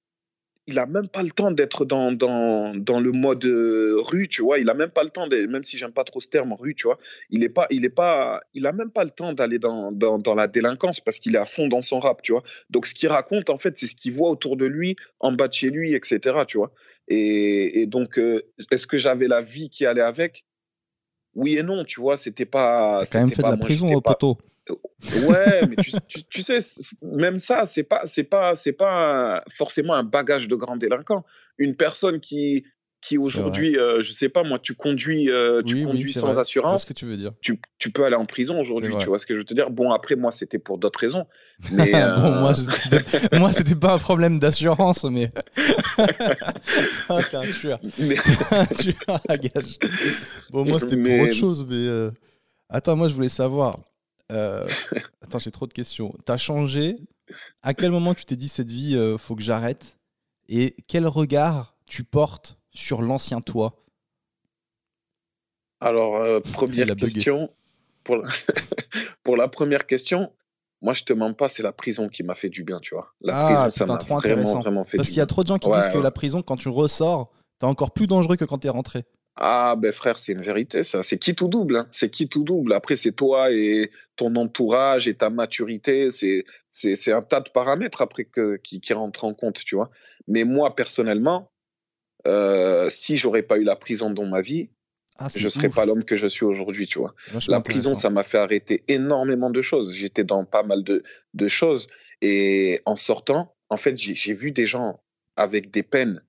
[0.68, 4.42] il a même pas le temps d'être dans, dans, dans le mode euh, rue, tu
[4.42, 4.58] vois.
[4.58, 6.74] Il a même pas le temps, de, même si j'aime pas trop ce terme rue,
[6.74, 6.98] tu vois.
[7.30, 10.18] Il est pas, il est pas, il a même pas le temps d'aller dans, dans,
[10.18, 12.42] dans, la délinquance parce qu'il est à fond dans son rap, tu vois.
[12.68, 15.48] Donc ce qu'il raconte, en fait, c'est ce qu'il voit autour de lui, en bas
[15.48, 16.70] de chez lui, etc., tu vois.
[17.08, 20.44] Et, et donc, euh, est-ce que j'avais la vie qui allait avec?
[21.34, 22.18] Oui et non, tu vois.
[22.18, 23.04] C'était pas.
[23.04, 24.36] T'as quand même fait de la prison au poteau.
[25.26, 26.58] Ouais, mais tu, tu, sais,
[27.02, 31.24] même ça, c'est pas, c'est pas, c'est pas forcément un bagage de grand délinquant.
[31.58, 32.64] Une personne qui,
[33.00, 36.84] qui aujourd'hui, euh, je sais pas, moi, tu conduis, euh, tu conduis sans assurance.
[36.84, 37.32] ce que tu veux dire.
[37.40, 39.70] Tu, tu peux aller en prison aujourd'hui, tu vois ce que je veux te dire.
[39.70, 41.26] Bon, après, moi, c'était pour d'autres raisons.
[41.72, 45.30] Mais, bon, moi, euh, moi, c'était pas un problème d'assurance, mais.
[47.08, 47.80] ah, t'es un tueur.
[47.98, 48.16] Mais...
[48.50, 49.78] un tueur à gage.
[50.50, 52.10] Bon, moi, c'était pour autre chose, mais.
[52.68, 53.78] Attends, moi, je voulais savoir.
[54.30, 54.66] Euh,
[55.22, 56.14] attends, j'ai trop de questions.
[56.24, 56.96] T'as changé?
[57.62, 59.98] À quel moment tu t'es dit cette vie, euh, faut que j'arrête?
[60.48, 63.84] Et quel regard tu portes sur l'ancien toi?
[65.80, 67.50] Alors, euh, première question.
[68.04, 68.28] Pour la...
[69.22, 70.32] pour la première question,
[70.80, 73.12] moi, je te mens pas, c'est la prison qui m'a fait du bien, tu vois.
[73.20, 75.58] La ah, prison, ça m'a vraiment, vraiment fait Parce qu'il y a trop de gens
[75.58, 78.68] qui disent que la prison, quand tu ressors, t'es encore plus dangereux que quand t'es
[78.68, 79.04] rentré.
[79.40, 81.04] Ah ben frère, c'est une vérité ça.
[81.04, 81.86] C'est qui tout double, hein.
[81.92, 82.72] c'est qui tout double.
[82.72, 86.10] Après c'est toi et ton entourage et ta maturité.
[86.10, 89.90] C'est c'est un tas de paramètres après que qui qui rentrent en compte, tu vois.
[90.26, 91.52] Mais moi personnellement,
[92.26, 94.70] euh, si j'aurais pas eu la prison dans ma vie,
[95.18, 97.14] ah, je serais pas l'homme que je suis aujourd'hui, tu vois.
[97.46, 99.94] La prison, ça m'a fait arrêter énormément de choses.
[99.94, 101.86] J'étais dans pas mal de de choses
[102.22, 105.00] et en sortant, en fait, j'ai vu des gens
[105.36, 106.22] avec des peines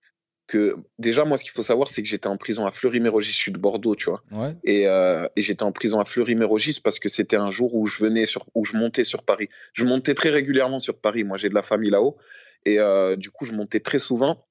[0.50, 3.58] que déjà moi ce qu'il faut savoir c'est que j'étais en prison à Fleury-Mérogis sud
[3.58, 4.24] Bordeaux tu vois
[4.64, 8.04] et, euh, et j'étais en prison à Fleury-Mérogis parce que c'était un jour où je
[8.04, 11.50] venais sur où je montais sur Paris je montais très régulièrement sur Paris moi j'ai
[11.50, 12.18] de la famille là-haut
[12.66, 14.44] et euh, du coup je montais très souvent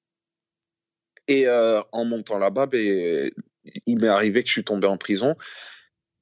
[1.26, 3.30] et euh, en montant là-bas ben
[3.84, 5.34] il m'est arrivé que je suis tombé en prison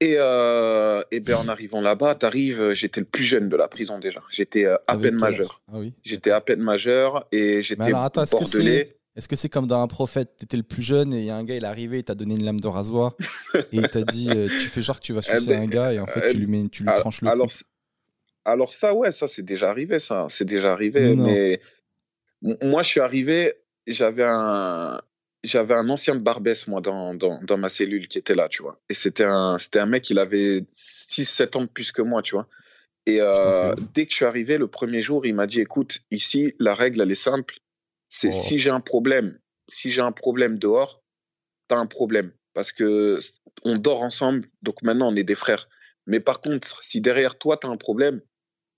[0.00, 3.98] et, euh, et ben en arrivant là-bas, t'arrives, j'étais le plus jeune de la prison
[3.98, 4.22] déjà.
[4.28, 5.62] J'étais à peine majeur.
[5.72, 5.94] Ah oui.
[6.02, 8.90] J'étais à peine majeur et j'étais bordelais.
[9.16, 11.31] Est-ce que c'est comme dans un prophète, tu étais le plus jeune et il y
[11.31, 13.14] a un gars, il est arrivé, il t'a donné une lame de rasoir
[13.55, 15.66] et il t'a dit euh, tu fais genre que tu vas sucer eh ben, un
[15.66, 17.50] gars et en fait tu lui, mets, tu lui ah, tranches le alors,
[18.46, 20.29] alors ça, ouais, ça c'est déjà arrivé, ça.
[20.31, 21.16] C'est déjà arrivé.
[21.16, 21.61] Mais
[22.62, 23.55] moi, je suis arrivé,
[23.87, 25.01] j'avais un,
[25.43, 28.78] j'avais un ancien Barbès, moi, dans, dans, dans, ma cellule qui était là, tu vois.
[28.88, 32.36] Et c'était un, c'était un mec, il avait 6-7 ans de plus que moi, tu
[32.36, 32.47] vois.
[33.07, 36.55] Et euh, dès que je suis arrivé, le premier jour, il m'a dit, écoute, ici,
[36.59, 37.57] la règle, elle est simple
[38.09, 38.32] c'est oh.
[38.32, 39.38] si j'ai un problème,
[39.68, 41.02] si j'ai un problème dehors,
[41.68, 42.32] t'as un problème.
[42.54, 43.18] Parce que
[43.64, 45.68] on dort ensemble, donc maintenant on est des frères.
[46.07, 48.20] Mais par contre, si derrière toi t'as un problème,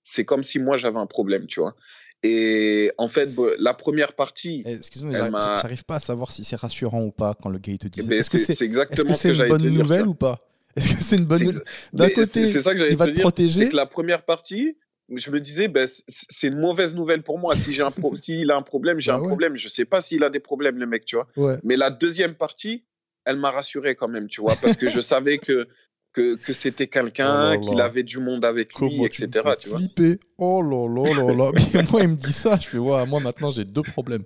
[0.03, 1.75] c'est comme si moi j'avais un problème, tu vois.
[2.21, 4.63] Et en fait, la première partie.
[4.65, 7.87] Eh, excuse-moi, j'arrive pas à savoir si c'est rassurant ou pas quand le gars te
[7.87, 8.01] dit.
[8.03, 10.39] Eh ben, est-ce que c'est exactement -ce une bonne nouvelle ou pas?
[10.75, 11.49] Est-ce que c'est une bonne
[11.93, 13.59] D'un côté, ça que il va te, te protéger.
[13.59, 14.77] C'est que la première partie,
[15.15, 17.55] je me disais, ben, c'est une mauvaise nouvelle pour moi.
[17.55, 19.27] Si j'ai un s'il a un problème, j'ai Bah un ouais.
[19.27, 19.57] problème.
[19.57, 21.27] Je sais pas s'il a des problèmes, le mec, tu vois.
[21.35, 21.57] Ouais.
[21.63, 22.83] Mais la deuxième partie,
[23.25, 25.67] elle m'a rassuré quand même, tu vois, parce que je savais que
[26.11, 27.57] que, que c'était Oh quelqu'un, là.
[27.59, 29.27] qu'il avait du monde avec lui, Comment etc.
[29.31, 29.77] tu me Tu vois.
[29.77, 30.19] flipper.
[30.39, 31.51] Oh là là là là.
[31.75, 32.57] Mais moi, il me dit ça.
[32.59, 34.23] Je fais, ouais, moi maintenant, j'ai deux problèmes.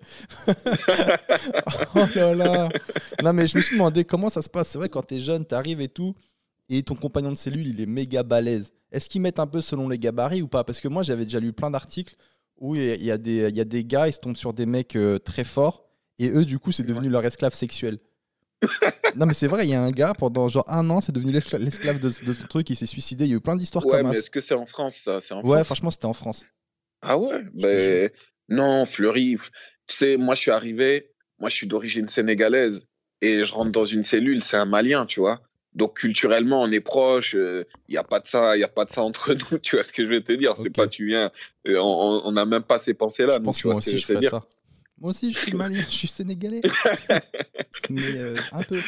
[1.95, 2.69] oh là là.
[3.21, 4.69] Non, mais je me suis demandé comment ça se passe.
[4.69, 6.15] C'est vrai, quand t'es jeune, t'arrives et tout,
[6.69, 8.71] et ton compagnon de cellule, il est méga balèze.
[8.91, 10.63] Est-ce qu'ils mettent un peu selon les gabarits ou pas?
[10.63, 12.15] Parce que moi, j'avais déjà lu plein d'articles
[12.57, 14.65] où il y, a- des- il y a des gars, ils se tombent sur des
[14.65, 15.83] mecs euh, très forts,
[16.19, 17.97] et eux, du coup, c'est devenu leur esclave sexuel.
[19.15, 21.31] non, mais c'est vrai, il y a un gars, pendant genre un an, c'est devenu
[21.31, 23.25] l'escla- l'esclave de, de ce truc, il s'est suicidé.
[23.25, 24.19] Il y a eu plein d'histoires Ouais, comme mais ça.
[24.19, 25.19] est-ce que c'est en France, ça?
[25.31, 26.45] En Ouais, France franchement, c'était en France.
[27.01, 27.43] Ah ouais?
[27.53, 28.09] Ben,
[28.49, 29.35] Non, Fleury.
[29.87, 32.87] Tu sais, moi, je suis arrivé, moi, je suis d'origine sénégalaise,
[33.21, 35.41] et je rentre dans une cellule, c'est un Malien, tu vois.
[35.75, 38.85] Donc, culturellement, on est proche, il n'y a pas de ça, il y a pas
[38.85, 40.55] de ça entre nous, tu vois ce que je veux te dire.
[40.57, 41.31] C'est pas, tu viens,
[41.67, 43.89] euh, on n'a même pas ces pensées-là, Je nous, pense tu que vois moi ce
[43.89, 44.29] que aussi, je je te dire.
[44.31, 44.43] ça.
[44.99, 46.61] Moi aussi, je suis malien, je suis sénégalais.
[47.89, 48.79] mais euh, un peu.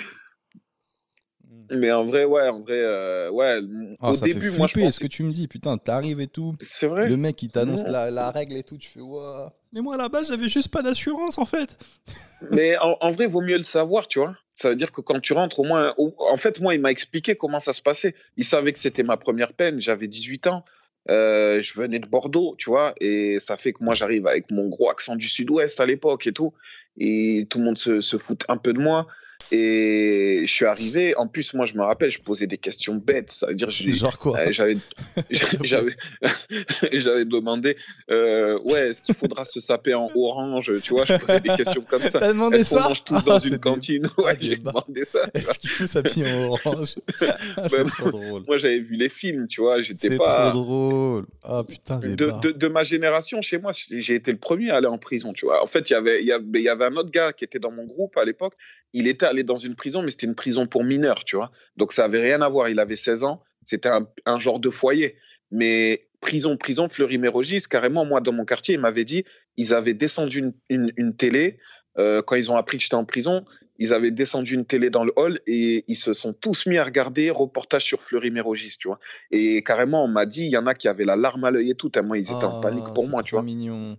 [1.74, 3.60] Mais en vrai, ouais, en vrai, euh, ouais,
[4.00, 5.48] Ah, au ça début, fait moi, je flipper, ce que tu me dis.
[5.48, 6.54] Putain, t'arrives et tout.
[6.62, 7.92] C'est vrai Le mec, il t'annonce Non.
[7.92, 8.78] la, la règle et tout.
[8.78, 9.52] Tu fais, ouah.
[9.74, 11.76] Mais moi, là-bas, j'avais juste pas d'assurance, en fait.
[12.52, 14.38] Mais en, en vrai, vaut mieux le savoir, tu vois.
[14.56, 15.94] Ça veut dire que quand tu rentres, au moins.
[15.98, 18.16] En fait, moi, il m'a expliqué comment ça se passait.
[18.38, 19.82] Il savait que c'était ma première peine.
[19.82, 20.64] J'avais 18 ans.
[21.10, 22.96] Euh, je venais de Bordeaux, tu vois.
[23.02, 26.32] Et ça fait que moi, j'arrive avec mon gros accent du sud-ouest à l'époque et
[26.32, 26.54] tout.
[26.98, 29.08] Et tout le monde se, se fout un peu de moi.
[29.52, 31.16] Et je suis arrivé.
[31.16, 33.32] En plus, moi, je me rappelle, je posais des questions bêtes.
[33.32, 34.78] Ça veut dire, je, Genre quoi euh, j'avais
[35.64, 35.96] j'avais
[36.94, 37.78] j'avais demandé
[38.12, 41.84] euh, ouais est-ce qu'il faudra se saper en orange tu vois je posais des questions
[41.88, 44.46] comme ça T'as demandé ça mange tous Ah, dans c'est une cantine ah, ouais des
[44.46, 45.20] j'ai demandé ça.
[45.34, 46.96] Est-ce qu'il faut s'habiller en orange
[47.58, 48.44] Ah, C'est trop drôle.
[48.48, 51.26] moi j'avais vu les films tu vois j'étais C'est pas trop drôle.
[51.44, 52.40] Ah putain, de, barres.
[52.42, 55.46] de, de ma génération chez moi j'ai été le premier à aller en prison tu
[55.46, 57.34] vois en fait il y avait il y avait, il y avait un autre gars
[57.34, 58.54] qui était dans mon groupe à l'époque
[58.94, 61.52] il était allé dans une prison mais c'était une prison pour mineurs tu vois.
[61.78, 62.70] Donc ça avait rien à voir.
[62.70, 63.42] Il avait 16 ans.
[63.66, 65.16] C'était un, un genre de foyer.
[65.52, 69.26] Mais prison prison Fleury-Mérogis carrément moi dans mon quartier ils m'avaient dit
[69.58, 71.60] ils avaient descendu une, une, une télé
[72.00, 73.46] euh, quand ils ont appris que j'étais en prison
[73.78, 76.84] ils avaient descendu une télé dans le hall et ils se sont tous mis à
[76.84, 79.00] regarder reportage sur Fleury-Mérogis tu vois.
[79.32, 81.72] Et carrément on m'a dit il y en a qui avaient la larme à l'œil
[81.72, 83.44] et tout tellement ils étaient en panique pour c'est moi tu vois.
[83.44, 83.98] mignon.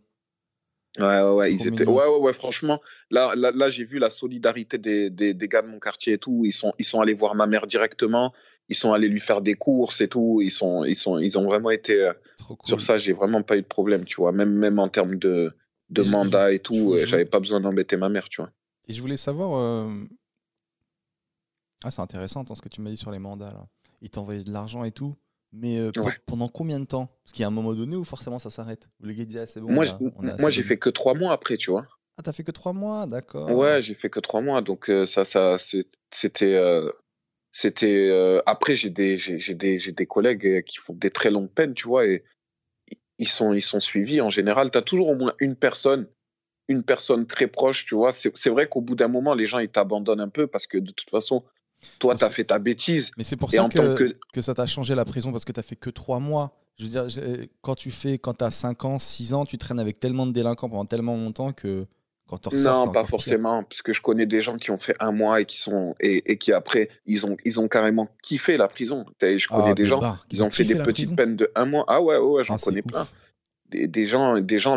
[0.98, 1.86] Ouais, ouais, ils étaient.
[1.86, 2.80] Ouais, ouais, ouais, franchement,
[3.10, 6.18] là, là, là j'ai vu la solidarité des, des, des gars de mon quartier et
[6.18, 6.42] tout.
[6.44, 8.32] Ils sont, ils sont allés voir ma mère directement.
[8.68, 10.40] Ils sont allés lui faire des courses et tout.
[10.42, 12.12] Ils sont, ils sont, ils ont vraiment été euh,
[12.48, 12.56] cool.
[12.64, 12.98] sur ça.
[12.98, 14.32] J'ai vraiment pas eu de problème, tu vois.
[14.32, 15.52] Même, même en termes de,
[15.90, 18.50] mandat et tout, euh, j'avais pas besoin d'embêter ma mère, tu vois.
[18.88, 19.56] Et je voulais savoir.
[19.60, 20.04] euh,
[21.84, 23.66] Ah, c'est intéressant hein, ce que tu m'as dit sur les mandats là.
[24.02, 25.16] Ils t'envoyaient de l'argent et tout.
[25.52, 26.12] Mais euh, Ouais.
[26.26, 27.06] pendant combien de temps?
[27.24, 28.88] Parce qu'il y a un moment donné où forcément ça s'arrête.
[29.00, 29.70] Où les gars disent ah, c'est bon.
[29.72, 31.86] moi, j'ai fait que trois mois après, tu vois.
[32.18, 33.50] Ah, t'as fait que trois mois, d'accord.
[33.50, 36.90] Ouais, j'ai fait que trois mois, donc euh, ça, ça, c'était, euh,
[37.52, 38.40] c'était.
[38.46, 42.06] après, j'ai des, j'ai des, des collègues qui font des très longues peines, tu vois,
[42.06, 42.24] et
[43.18, 44.20] ils sont, ils sont suivis.
[44.20, 46.08] En général, t'as toujours au moins une personne,
[46.68, 48.12] une personne très proche, tu vois.
[48.12, 50.90] C'est vrai qu'au bout d'un moment, les gens ils t'abandonnent un peu parce que de
[50.92, 51.44] toute façon,
[51.98, 53.10] toi, t'as c'est- fait ta bêtise.
[53.16, 55.62] Mais c'est pour ça que, que, que ça t'a changé la prison parce que t'as
[55.62, 56.52] fait que trois mois.
[56.78, 57.06] Je veux dire,
[57.62, 60.68] quand tu fais, quand t'as 5 ans, 6 ans, tu traînes avec tellement de délinquants
[60.68, 61.86] pendant tellement longtemps que
[62.28, 63.08] quand tu non, pas pire.
[63.08, 65.94] forcément, parce que je connais des gens qui ont fait un mois et qui sont
[66.00, 69.06] et, et qui après, ils ont, ils ont carrément kiffé la prison.
[69.22, 70.00] Je connais Ah, des gens.
[70.30, 71.84] Ils ont fait des petites peines de un mois.
[71.88, 72.86] Ah ouais, ouais, ouais, j'en Ah, connais ouf.
[72.86, 73.06] plein.
[73.70, 74.76] Des, des gens, des gens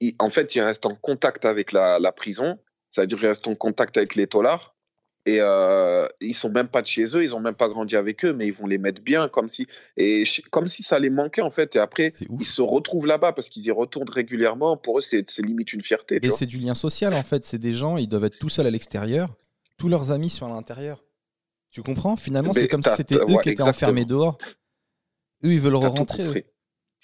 [0.00, 2.56] ils- en fait, ils restent en contact avec la, la prison.
[2.92, 4.75] C'est-à-dire, ils restent en contact avec les tolards.
[5.26, 8.24] Et euh, ils sont même pas de chez eux, ils ont même pas grandi avec
[8.24, 9.66] eux, mais ils vont les mettre bien, comme si,
[9.96, 11.74] et comme si ça les manquait en fait.
[11.74, 14.76] Et après, ils se retrouvent là-bas parce qu'ils y retournent régulièrement.
[14.76, 16.20] Pour eux, c'est limite une fierté.
[16.22, 17.44] Et c'est du lien social en fait.
[17.44, 19.34] C'est des gens, ils doivent être tout seuls à l'extérieur.
[19.78, 21.02] Tous leurs amis sont à l'intérieur.
[21.70, 22.16] Tu comprends?
[22.16, 23.70] Finalement, c'est comme si c'était eux ouais, qui étaient exactement.
[23.70, 24.38] enfermés dehors.
[25.44, 26.46] Eux, ils veulent tout rentrer.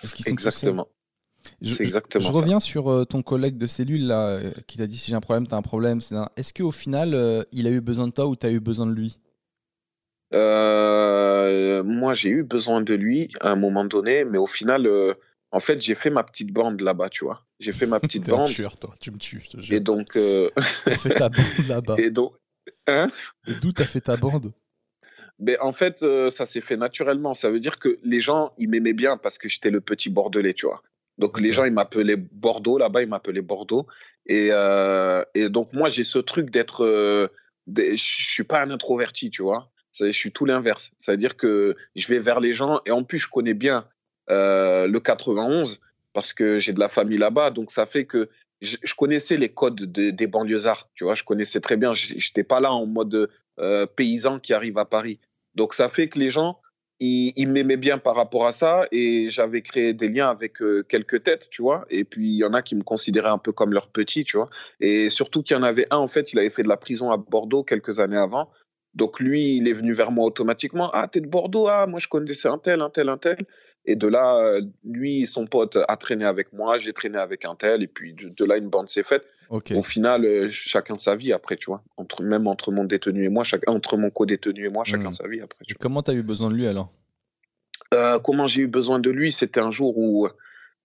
[0.00, 0.30] Parce qu'ils sont.
[0.30, 0.88] Exactement.
[1.60, 2.38] Je- exactement je ça.
[2.38, 5.20] reviens sur euh, ton collègue de cellule là, euh, qui t'a dit si j'ai un
[5.20, 6.00] problème, t'as un problème.
[6.36, 8.92] Est-ce qu'au final, euh, il a eu besoin de toi ou t'as eu besoin de
[8.92, 9.18] lui?
[10.34, 15.12] Euh, moi, j'ai eu besoin de lui à un moment donné, mais au final, euh,
[15.50, 17.44] en fait, j'ai fait ma petite bande là-bas, tu vois.
[17.60, 18.52] J'ai fait ma petite T'es un bande.
[18.52, 18.94] tueur, toi.
[19.00, 19.42] Tu me tues.
[19.58, 20.12] je te Et donc,
[20.88, 21.96] fait ta bande là-bas.
[21.98, 22.32] et donc,
[22.86, 23.08] hein?
[23.60, 24.52] D'où t'as fait ta bande?
[25.38, 27.34] Mais en fait, euh, ça s'est fait naturellement.
[27.34, 30.54] Ça veut dire que les gens, ils m'aimaient bien parce que j'étais le petit Bordelais,
[30.54, 30.82] tu vois.
[31.18, 33.86] Donc les gens, ils m'appelaient Bordeaux là-bas, ils m'appelaient Bordeaux.
[34.26, 37.28] Et, euh, et donc moi, j'ai ce truc d'être, euh,
[37.66, 39.70] je suis pas un introverti, tu vois.
[39.92, 40.90] Je suis tout l'inverse.
[40.98, 43.86] C'est-à-dire que je vais vers les gens et en plus, je connais bien
[44.28, 45.80] le 91
[46.14, 47.50] parce que j'ai de la famille là-bas.
[47.50, 48.30] Donc ça fait que
[48.62, 51.92] je, connaissais les codes des banlieusards, tu vois, je connaissais très bien.
[51.92, 53.30] J'étais pas là en mode
[53.96, 55.20] paysan qui arrive à Paris.
[55.54, 56.58] Donc ça fait que les gens,
[57.02, 61.48] ils, m'aimaient bien par rapport à ça et j'avais créé des liens avec quelques têtes,
[61.50, 61.84] tu vois.
[61.90, 64.36] Et puis il y en a qui me considéraient un peu comme leur petit, tu
[64.36, 64.48] vois.
[64.80, 67.10] Et surtout qu'il y en avait un, en fait, il avait fait de la prison
[67.10, 68.50] à Bordeaux quelques années avant.
[68.94, 70.90] Donc lui, il est venu vers moi automatiquement.
[70.92, 73.38] Ah, t'es de Bordeaux Ah, moi je connaissais un tel, un tel, un tel.
[73.84, 77.82] Et de là, lui, son pote a traîné avec moi, j'ai traîné avec un tel,
[77.82, 79.24] et puis de, là, une bande s'est faite.
[79.52, 81.82] Au final, chacun sa vie après, tu vois.
[81.98, 85.12] Entre, même entre mon détenu et moi, entre mon co-détenu et moi, chacun hmm.
[85.12, 85.58] sa vie après.
[85.68, 86.90] Et comment tu as eu besoin de lui alors?
[87.92, 90.26] Euh, Comment j'ai eu besoin de lui C'était un jour où,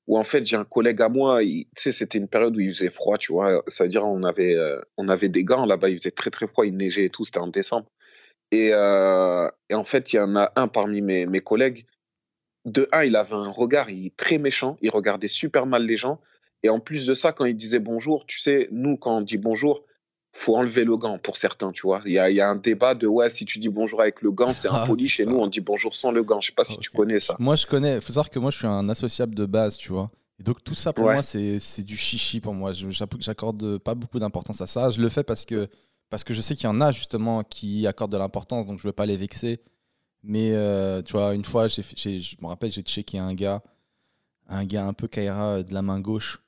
[0.08, 2.74] où en fait, j'ai un collègue à moi, tu sais, c'était une période où il
[2.74, 3.64] faisait froid, tu vois.
[3.68, 6.76] C'est-à-dire, on avait, euh, on avait des gants là-bas, il faisait très très froid, il
[6.76, 7.88] neigeait et tout, c'était en décembre.
[8.52, 11.86] Et, euh, et, en fait, il y en a un parmi mes, mes collègues
[12.66, 16.20] de un, il avait un regard il, très méchant, il regardait super mal les gens.
[16.68, 19.38] Et en plus de ça, quand il disait bonjour, tu sais, nous, quand on dit
[19.38, 19.86] bonjour,
[20.34, 22.02] faut enlever le gant pour certains, tu vois.
[22.06, 24.68] Il y a, un débat de ouais, si tu dis bonjour avec le gant, c'est
[24.72, 25.06] impoli.
[25.06, 26.42] Ah, Chez nous, on dit bonjour sans le gant.
[26.42, 27.38] Je sais pas si tu connais ça.
[27.40, 27.96] Moi, je connais.
[27.96, 30.12] Il faut savoir que moi, je suis un associable de base, tu vois.
[30.42, 32.74] Et donc, tout ça, pour moi, c'est du chichi pour moi.
[32.74, 34.90] J'accorde pas beaucoup d'importance à ça.
[34.90, 35.70] Je le fais parce que,
[36.10, 38.84] parce que je sais qu'il y en a, justement, qui accordent de l'importance, donc je
[38.84, 39.62] veux pas les vexer.
[40.22, 41.82] Mais euh, tu vois, une fois, je
[42.42, 43.64] me rappelle, j'ai checké un gars,
[44.50, 46.42] un gars un peu Kaira de la main gauche.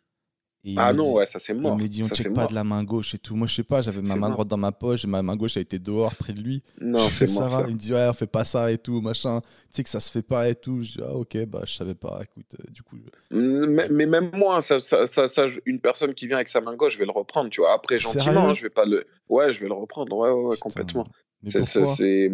[0.78, 1.76] Ah non, ouais, ça c'est mort.
[1.78, 3.36] Il me dit, on check pas de la main gauche et tout.
[3.36, 5.56] Moi, je sais pas, j'avais ma main droite dans ma poche et ma main gauche
[5.58, 6.64] a été dehors près de lui.
[6.82, 7.52] Non, c'est mort.
[7.52, 7.66] Ça.
[7.68, 9.40] Il me dit, ouais, on fait pas ça et tout, machin.
[9.42, 10.82] Tu sais que ça se fait pas et tout.
[10.82, 12.20] Je dis, ah, ok, bah, je savais pas.
[12.24, 12.98] Écoute, euh, du coup.
[13.32, 16.94] Mais, mais, même moi, ça, ça, ça, une personne qui vient avec sa main gauche,
[16.94, 17.74] je vais le reprendre, tu vois.
[17.74, 19.06] Après, gentiment, hein, je vais pas le.
[19.30, 20.16] Ouais, je vais le reprendre.
[20.16, 21.06] Ouais, ouais, complètement.
[21.48, 22.32] C'est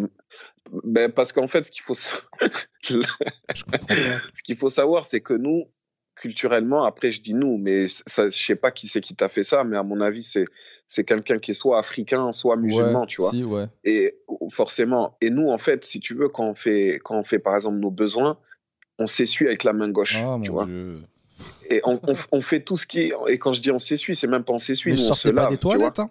[0.84, 1.94] ben parce qu'en fait, ce qu'il faut,
[2.82, 2.98] ce
[4.44, 5.66] qu'il faut savoir, c'est que nous,
[6.16, 9.44] culturellement, après je dis nous, mais ça, je sais pas qui c'est qui t'a fait
[9.44, 10.46] ça, mais à mon avis, c'est
[10.88, 13.34] c'est quelqu'un qui est soit africain, soit musulman, tu vois.
[13.34, 13.66] ouais.
[13.84, 14.18] Et
[14.50, 17.56] forcément, et nous, en fait, si tu veux, quand on fait quand on fait par
[17.56, 18.38] exemple nos besoins,
[18.98, 20.68] on s'essuie avec la main gauche, ah, tu vois.
[21.70, 22.00] Et on,
[22.32, 24.58] on, fait tout ce qui et quand je dis on s'essuie, c'est même pas on
[24.58, 25.46] s'essuie, nous on se lave.
[25.46, 26.10] Pas des toilettes, hein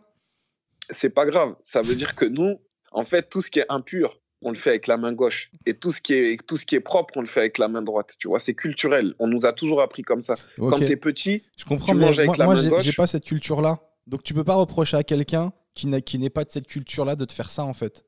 [0.91, 1.55] c'est pas grave.
[1.63, 2.61] Ça veut dire que nous,
[2.93, 5.51] en fait, tout ce qui est impur, on le fait avec la main gauche.
[5.67, 7.69] Et tout ce qui est, tout ce qui est propre, on le fait avec la
[7.69, 8.15] main droite.
[8.19, 9.15] Tu vois, c'est culturel.
[9.19, 10.35] On nous a toujours appris comme ça.
[10.57, 12.85] Quand Quand t'es petit, je comprends, tu manges avec la main gauche.
[12.85, 13.81] J'ai pas cette culture-là.
[14.07, 17.33] Donc tu peux pas reprocher à quelqu'un qui n'est pas de cette culture-là de te
[17.33, 18.05] faire ça, en fait.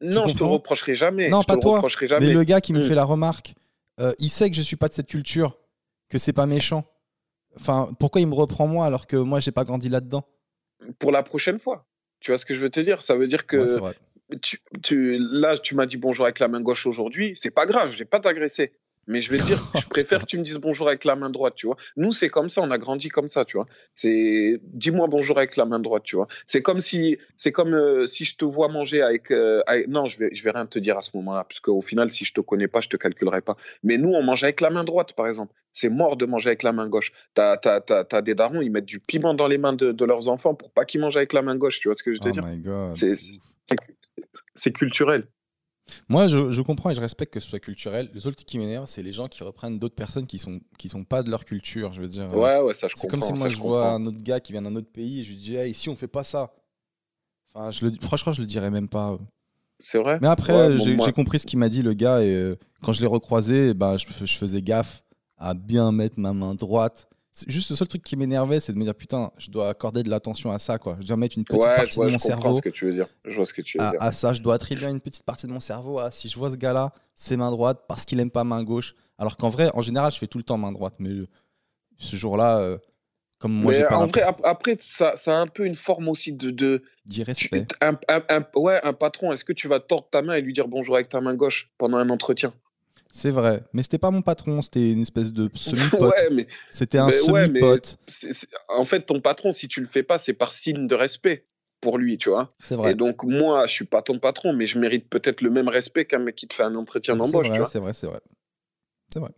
[0.00, 1.28] Non, je te reprocherai jamais.
[1.28, 1.82] Non, pas toi.
[2.02, 2.26] Jamais.
[2.26, 2.88] Mais le gars qui me hmm.
[2.88, 3.54] fait la remarque,
[4.00, 5.58] euh, il sait que je suis pas de cette culture,
[6.08, 6.84] que c'est pas méchant.
[7.56, 10.24] Enfin, pourquoi il me reprend moi alors que moi j'ai pas grandi là-dedans?
[10.98, 11.84] Pour la prochaine fois.
[12.20, 13.02] Tu vois ce que je veux te dire?
[13.02, 13.78] Ça veut dire que
[14.42, 17.32] tu, tu, là, tu m'as dit bonjour avec la main gauche aujourd'hui.
[17.36, 18.72] C'est pas grave, je vais pas t'agresser.
[19.06, 21.30] Mais je vais te dire, je préfère que tu me dises bonjour avec la main
[21.30, 21.76] droite, tu vois.
[21.96, 23.66] Nous, c'est comme ça, on a grandi comme ça, tu vois.
[23.94, 26.28] C'est, dis-moi bonjour avec la main droite, tu vois.
[26.46, 30.18] C'est comme si, c'est comme euh, si je te vois manger avec, euh, non, je
[30.18, 32.40] vais, je vais rien te dire à ce moment-là, puisque au final, si je te
[32.40, 33.56] connais pas, je te calculerai pas.
[33.82, 35.54] Mais nous, on mange avec la main droite, par exemple.
[35.72, 37.12] C'est mort de manger avec la main gauche.
[37.34, 40.04] T'as, t'as, t'as, t'as des darons, ils mettent du piment dans les mains de, de,
[40.04, 42.16] leurs enfants pour pas qu'ils mangent avec la main gauche, tu vois ce que je
[42.16, 42.90] veux te oh dire.
[42.94, 43.76] C'est, c'est
[44.72, 45.26] culturel.
[46.08, 48.10] Moi, je, comprends et je respecte que ce soit culturel.
[48.14, 50.88] Le seul truc qui m'énerve, c'est les gens qui reprennent d'autres personnes qui sont qui
[50.88, 51.92] sont pas de leur culture.
[51.92, 52.32] Je veux dire.
[52.32, 53.02] Ouais, ouais, ça je comprends.
[53.02, 55.24] C'est comme si moi je, vois un autre gars qui vient d'un autre pays et
[55.24, 56.52] je lui dis, ici on fait pas ça.
[57.52, 59.18] Enfin, je le, franchement, je le dirais même pas.
[59.80, 60.18] C'est vrai?
[60.20, 63.06] Mais après, j'ai compris ce qu'il m'a dit le gars et euh, quand je l'ai
[63.06, 65.02] recroisé, bah, je, je faisais gaffe
[65.38, 67.08] à bien mettre ma main droite
[67.46, 70.10] Juste le seul truc qui m'énervait, c'est de me dire putain, je dois accorder de
[70.10, 70.96] l'attention à ça, quoi.
[71.00, 72.56] Je dois mettre une petite partie de mon cerveau.
[72.56, 73.06] Ce que tu veux dire.
[73.24, 74.02] Je vois ce que tu veux à, dire.
[74.02, 76.50] à, ça, je dois attribuer une petite partie de mon cerveau à si je vois
[76.50, 78.94] ce gars-là, c'est main droite parce qu'il aime pas main gauche.
[79.16, 80.94] Alors qu'en vrai, en général, je fais tout le temps main droite.
[80.98, 81.10] Mais
[81.98, 82.78] ce jour-là, euh,
[83.38, 83.96] comme moi, j'ai pas.
[83.96, 86.50] En vrai, après, ça, ça, a un peu une forme aussi de.
[86.50, 87.68] de D'irrespect.
[88.56, 91.08] ouais, un patron, est-ce que tu vas tordre ta main et lui dire bonjour avec
[91.08, 92.52] ta main gauche pendant un entretien?
[93.12, 96.14] C'est vrai, mais c'était pas mon patron, c'était une espèce de semi-pote.
[96.70, 97.98] c'était un semi-pote.
[98.68, 101.46] en fait, ton patron, si tu le fais pas, c'est par signe de respect
[101.80, 102.50] pour lui, tu vois.
[102.62, 102.92] C'est vrai.
[102.92, 106.04] Et donc, moi, je suis pas ton patron, mais je mérite peut-être le même respect
[106.04, 107.68] qu'un mec qui te fait un entretien d'embauche, tu vois.
[107.68, 108.20] C'est vrai, c'est vrai.
[109.12, 109.30] C'est vrai.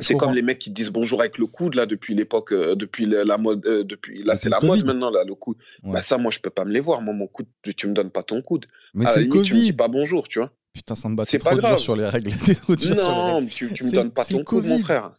[0.00, 2.76] C'est comme les mecs qui te disent bonjour avec le coude là depuis l'époque, euh,
[2.76, 5.56] depuis la, mode, euh, depuis là c'est la mode maintenant là le coude.
[5.82, 8.10] Bah ça moi je peux pas me les voir, moi mon coude tu me donnes
[8.10, 8.66] pas ton coude.
[8.94, 9.42] Mais c'est le Covid.
[9.42, 10.52] Tu me dis pas bonjour, tu vois.
[10.72, 12.30] Putain, ça me bat trop dur sur les règles.
[12.30, 15.12] non, tu, me donnes pas ton coup, mon frère.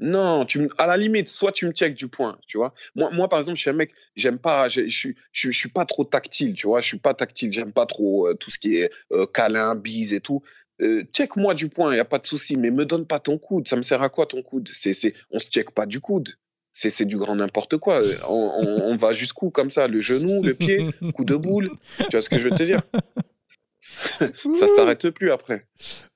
[0.00, 2.72] Non, tu à la limite, soit tu me check du point, tu vois.
[2.94, 5.86] Moi, moi, par exemple, je suis un mec, j'aime pas, je, je, je, suis pas
[5.86, 6.80] trop tactile, tu vois.
[6.80, 10.14] Je suis pas tactile, j'aime pas trop euh, tout ce qui est euh, câlin, bise
[10.14, 10.42] et tout.
[10.82, 13.38] euh, check-moi du point, il n'y a pas de souci, mais me donne pas ton
[13.38, 13.66] coude.
[13.66, 14.68] Ça me sert à quoi ton coude?
[14.72, 16.28] C'est, c'est, On se check pas du coude.
[16.72, 18.00] C'est, c'est du grand n'importe quoi.
[18.28, 19.88] On, on, on va jusqu'où comme ça?
[19.88, 21.72] Le genou, le pied, coup de boule?
[21.98, 22.82] Tu vois ce que je veux te dire?
[24.54, 25.66] Ça s'arrête plus après.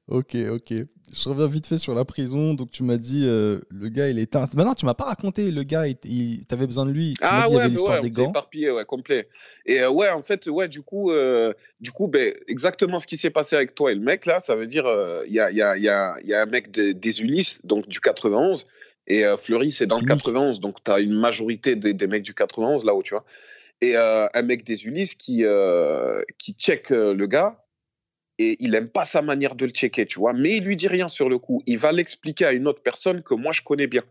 [0.09, 0.75] Ok, ok.
[1.13, 2.55] Je reviens vite fait sur la prison.
[2.55, 4.35] Donc, tu m'as dit, euh, le gars, il est.
[4.35, 7.13] Maintenant, tu m'as pas raconté, le gars, il, t'avais besoin de lui.
[7.13, 8.31] Tu ah m'as dit, ouais, il y avait l'histoire ouais, des gants.
[8.31, 9.29] éparpillé, ouais, complet.
[9.67, 13.19] Et euh, ouais, en fait, ouais, du coup, euh, du coup, ben, exactement ce qui
[13.19, 14.85] s'est passé avec toi et le mec là, ça veut dire,
[15.27, 16.93] il y a, il y a, il y a, il y a un mec de-
[16.93, 18.67] des Ulysses, donc du 91,
[19.07, 20.25] et Fleury, c'est dans le Cynique.
[20.25, 23.25] 91, donc tu as une majorité des, des mecs du 91 là-haut, tu vois.
[23.83, 27.65] Et euh, un mec des Ulysses qui, euh, qui check euh, le gars,
[28.39, 30.33] et il aime pas sa manière de le checker, tu vois.
[30.33, 31.65] Mais il lui dit rien sur le coup.
[31.67, 34.05] Il va l'expliquer à une autre personne que moi je connais bien.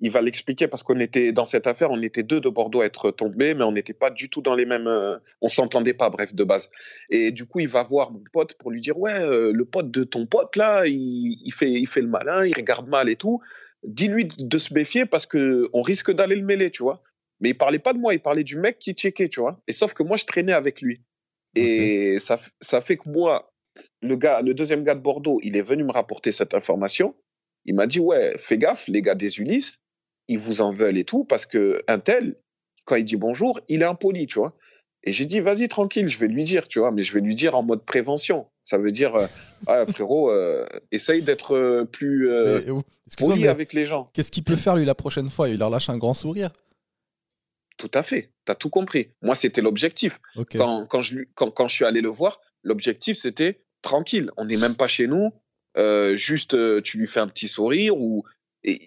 [0.00, 2.84] Il va l'expliquer parce qu'on était dans cette affaire, on était deux de Bordeaux à
[2.84, 4.90] être tombés, mais on n'était pas du tout dans les mêmes.
[5.40, 6.68] on s'entendait pas, bref, de base.
[7.10, 9.20] Et du coup, il va voir mon pote pour lui dire ouais,
[9.52, 12.88] le pote de ton pote là, il, il fait, il fait le malin, il regarde
[12.88, 13.40] mal et tout.
[13.84, 17.02] Dis-lui de se méfier parce que on risque d'aller le mêler, tu vois.
[17.40, 19.60] Mais il parlait pas de moi, il parlait du mec qui checkait, tu vois.
[19.66, 21.02] Et sauf que moi, je traînais avec lui.
[21.56, 23.52] Et ça, ça fait que moi,
[24.02, 27.14] le gars, le deuxième gars de Bordeaux, il est venu me rapporter cette information.
[27.64, 29.78] Il m'a dit ouais, fais gaffe, les gars des Ulysses,
[30.28, 32.36] ils vous en veulent et tout parce que un tel,
[32.84, 34.56] quand il dit bonjour, il est impoli, tu vois.
[35.04, 37.34] Et j'ai dit vas-y tranquille, je vais lui dire, tu vois, mais je vais lui
[37.34, 38.46] dire en mode prévention.
[38.64, 39.26] Ça veut dire euh,
[39.66, 42.30] ah, frérot, euh, essaye d'être euh, plus
[43.18, 44.10] poli avec les gens.
[44.14, 45.48] qu'est-ce qu'il peut faire, lui, la prochaine fois?
[45.48, 46.50] Il leur lâche un grand sourire.
[47.76, 49.10] Tout à fait, t'as tout compris.
[49.20, 50.20] Moi, c'était l'objectif.
[50.58, 54.56] Quand, quand, je, quand, quand je suis allé le voir, l'objectif c'était tranquille, on n'est
[54.56, 55.32] même pas chez nous,
[55.76, 58.24] euh, juste euh, tu lui fais un petit sourire ou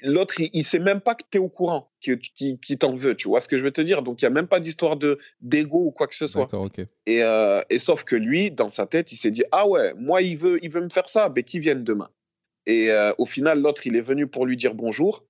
[0.04, 2.18] l'autre il, il sait même pas que tu es au courant, qui,
[2.60, 4.02] qui t'en veut, tu vois ce que je veux te dire?
[4.04, 6.48] Donc il y a même pas d'histoire de d'ego ou quoi que ce soit.
[7.06, 10.22] Et, euh, et sauf que lui, dans sa tête, il s'est dit ah ouais, moi
[10.22, 12.10] il veut il veut me faire ça, ben qu'il vienne demain.
[12.66, 15.26] Et au final, l'autre il est venu pour lui dire bonjour.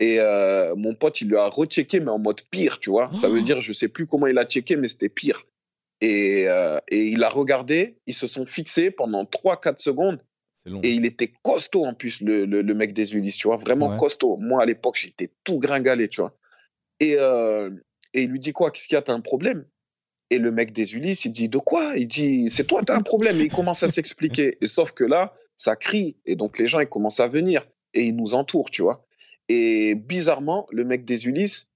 [0.00, 3.10] Et euh, mon pote, il lui a rechecké, mais en mode pire, tu vois.
[3.14, 3.44] Ça veut Oh.
[3.44, 5.42] dire, je sais plus comment il a checké, mais c'était pire.
[6.00, 10.20] Et, euh, et il a regardé, ils se sont fixés pendant 3-4 secondes.
[10.66, 10.80] Long.
[10.84, 13.56] Et il était costaud en plus, le, le, le mec des Ulysses, tu vois.
[13.56, 13.96] Vraiment Ouais.
[13.98, 14.36] costaud.
[14.36, 16.36] Moi, à l'époque, j'étais tout gringalé, tu vois.
[17.00, 17.70] Et, euh,
[18.14, 18.70] et il lui dit quoi?
[18.70, 19.02] Qu'est-ce qu'il y a?
[19.02, 19.64] T'as un problème?
[20.30, 21.94] Et le mec des Ulysses, il dit De quoi?
[21.96, 23.40] Il dit C'est toi, t'as un problème.
[23.40, 24.58] Et il commence à s'expliquer.
[24.60, 26.16] Et sauf que là, ça crie.
[26.26, 27.66] Et donc, les gens, ils commencent à venir.
[27.94, 29.04] Et ils nous entourent, tu vois.
[29.48, 31.68] Et bizarrement, le mec des Ulysses,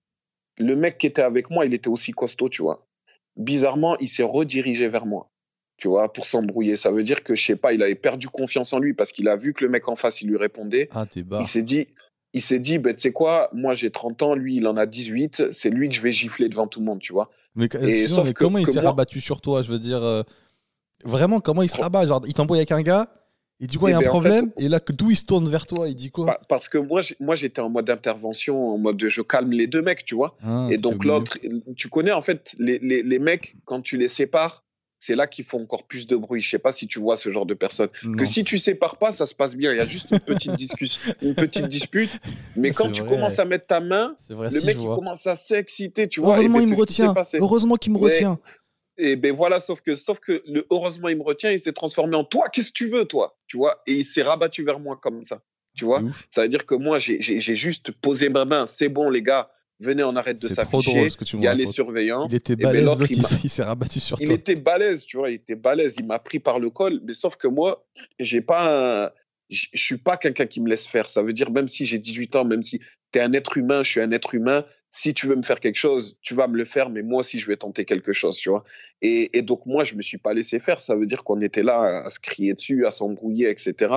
[0.58, 2.86] le mec qui était avec moi, il était aussi costaud, tu vois.
[3.36, 5.30] Bizarrement, il s'est redirigé vers moi,
[5.78, 6.76] tu vois, pour s'embrouiller.
[6.76, 9.28] Ça veut dire que, je sais pas, il avait perdu confiance en lui parce qu'il
[9.28, 10.88] a vu que le mec en face, il lui répondait.
[10.92, 11.38] Ah, t'es bas.
[11.40, 11.88] Il s'est dit,
[12.34, 14.84] il s'est dit, ben, tu sais quoi, moi j'ai 30 ans, lui il en a
[14.86, 17.30] 18, c'est lui que je vais gifler devant tout le monde, tu vois.
[17.54, 19.78] Mais, Et excuse-moi, sauf mais que- comment il s'est moi- rabattu sur toi Je veux
[19.78, 20.22] dire, euh,
[21.04, 23.08] vraiment, comment il se rabat Genre, il t'embrouille avec un gars,
[23.62, 24.92] il dit quoi, il y a Eh un ben, en fait, problème, et là, que-
[24.92, 27.34] d'où il se tourne vers toi, il dit quoi Pa- Parce que moi, j'ai- moi
[27.36, 30.36] j'étais en mode intervention, en mode je calme les deux mecs, tu vois.
[30.44, 31.38] Ah, Et donc l'autre,
[31.76, 34.64] tu connais en fait, les, les, les mecs, quand tu les sépares,
[35.04, 36.40] c'est là qu'ils font encore plus de bruit.
[36.40, 37.88] Je sais pas si tu vois ce genre de personnes.
[38.02, 38.24] Que Non.
[38.24, 39.72] si tu sépares pas, ça se passe bien.
[39.72, 42.10] Il y a juste une petite discussion, une petite dispute.
[42.56, 43.10] Mais quand tu vrai.
[43.16, 46.34] commences à mettre ta main, vrai, le si, mec il commence à s'exciter, tu vois.
[46.36, 47.14] Heureusement, ben, il me retient.
[47.40, 48.38] Heureusement qu'il me retient.
[48.98, 52.14] Et ben voilà, sauf que, sauf que le heureusement il me retient, il s'est transformé
[52.16, 54.98] en toi, qu'est-ce que tu veux, toi, tu vois, et il s'est rabattu vers moi
[55.00, 55.42] comme ça,
[55.76, 56.02] tu vois?
[56.02, 56.26] Ouf.
[56.30, 57.20] Ça veut dire que moi j'ai
[57.56, 61.44] juste posé ma main, c'est bon les gars, venez on arrête de s'afficher, tu il
[61.44, 62.28] y a les surveillants.
[62.28, 64.36] Il était ben, balèze, il il s'est- il rabattu sur Il toi.
[64.36, 67.36] était balèze, tu vois, il était balèze, il m'a pris par le col, mais sauf
[67.36, 67.86] que moi,
[68.18, 69.10] j'ai pas, un-
[69.48, 71.08] je suis pas quelqu'un qui me laisse faire.
[71.08, 72.80] Ça veut dire même si j'ai 18 ans, même si
[73.10, 74.64] t'es un être humain, je suis un être humain.
[74.94, 77.40] Si tu veux me faire quelque chose, tu vas me le faire, mais moi aussi
[77.40, 78.62] je vais tenter quelque chose, tu vois.
[79.00, 80.80] Et, donc moi je me suis pas laissé faire.
[80.80, 83.94] Ça veut dire qu'on était là à se crier dessus, à s'embrouiller, etc.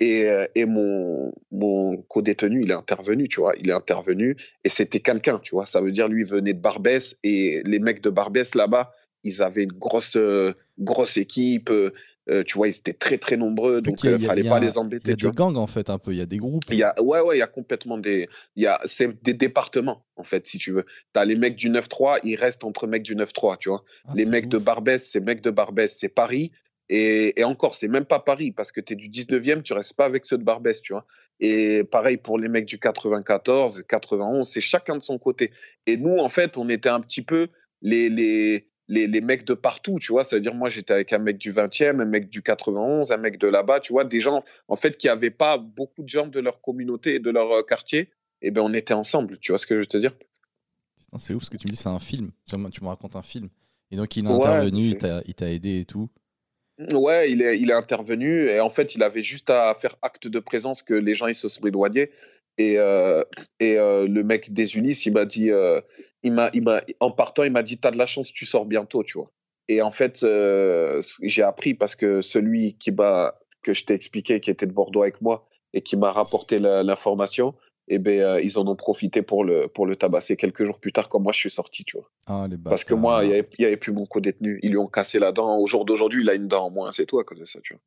[0.00, 3.54] Et, euh, et mon, mon co-détenu, il est intervenu, tu vois.
[3.56, 5.64] Il est intervenu et c'était quelqu'un, tu vois.
[5.64, 9.62] Ça veut dire lui venait de Barbès et les mecs de Barbès là-bas, ils avaient
[9.62, 11.70] une grosse, euh, grosse équipe.
[12.30, 14.44] Euh, tu vois, ils étaient très très nombreux, Donc, euh, il y a- fallait il
[14.44, 15.12] y a pas les Il y embêter.
[15.12, 16.12] a tu des gangs en fait, un peu.
[16.12, 16.62] Il y a des groupes.
[16.70, 19.34] Il y a, ouais, ouais, il y a complètement des, il y a, c'est des
[19.34, 20.84] départements, en fait, si tu veux.
[21.12, 23.82] T'as les mecs du 9-3, ils restent entre mecs du 9-3, tu vois.
[24.06, 24.58] Ah, les mecs de.
[24.58, 26.52] Barbès, c'est mecs de Barbès, c'est Paris.
[26.88, 30.04] Et, et encore, c'est même pas Paris, parce que t'es du 19e, tu restes pas
[30.04, 31.06] avec ceux de Barbès, tu vois.
[31.40, 35.52] Et pareil pour les mecs du 94, 91, c'est chacun de son côté.
[35.86, 37.48] Et nous, en fait, on était un petit peu
[37.80, 40.24] les, les, les, les mecs de partout, tu vois.
[40.24, 43.48] C'est-à-dire, moi, j'étais avec un mec du 20e, un mec du 91, un mec de
[43.48, 46.60] là-bas, tu vois, des gens, en fait, qui avaient pas beaucoup de gens de leur
[46.60, 48.10] communauté et de leur euh, quartier.
[48.42, 50.12] Et ben, on était ensemble, tu vois ce que je veux te dire?
[50.96, 52.30] Putain, c'est ouf ce que tu me dis, c'est un film.
[52.48, 53.48] Tu me tu me racontes un film.
[53.90, 56.08] Et donc, il est Ouais, intervenu, c'est- il t'a il t'a aidé et tout.
[56.92, 60.26] Ouais, il est, il est intervenu et en fait, il avait juste à faire acte
[60.26, 62.10] de présence que les gens ils se sont éloignés.
[62.58, 63.24] Et, euh,
[63.60, 65.80] et euh, le mec des Ulysses, il m'a dit, euh,
[66.22, 68.66] il m'a, il m'a, en partant, il m'a dit, t'as de la chance, tu sors
[68.66, 69.30] bientôt, tu vois.
[69.68, 70.26] Et en fait,
[71.22, 75.02] j'ai appris parce que celui qui m'a, que je t'ai expliqué, qui était de Bordeaux
[75.02, 77.54] avec moi et qui m'a rapporté l'information,
[77.88, 81.08] eh ben, ils en ont profité pour le, pour le tabasser quelques jours plus tard,
[81.08, 82.10] quand moi je suis sorti, tu vois.
[82.26, 84.58] Ah, les Parce que moi, il y avait, plus mon co-détenu.
[84.62, 85.56] Ils lui ont cassé la dent.
[85.56, 86.90] Au jour d'aujourd'hui, il a une dent en moins.
[86.90, 87.82] C'est cause de ça, tu vois.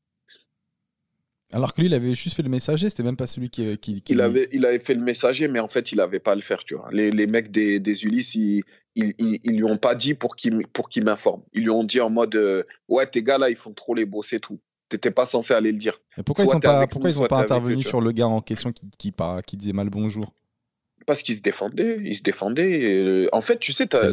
[1.53, 3.77] Alors que lui, il avait juste fait le messager, c'était même pas celui qui.
[3.77, 6.31] qui, qui- Il avait, il avait fait le messager, mais en fait, il avait pas
[6.33, 6.89] à le faire, tu vois.
[6.91, 8.61] Les, les mecs des, des Ulysses, ils,
[8.95, 10.89] ils, ils, ils lui ont pas dit pour qu'il pour.
[11.53, 14.05] Ils lui ont dit en mode, euh, ouais, tes gars là, ils font trop les
[14.05, 14.59] beaux, c'est tout.
[14.89, 15.99] T'étais pas censé aller le dire.
[16.17, 17.83] Et pourquoi ils soit t'es pas, avec pourquoi nous, ils ont soit pas eux, intervenu
[17.83, 20.33] sur le gars en question qui, qui, par- qui disait mal bonjour?
[21.05, 22.79] Parce qu'ils se défendaient, ils se défendaient.
[22.81, 24.11] et, euh, en fait, tu sais, euh,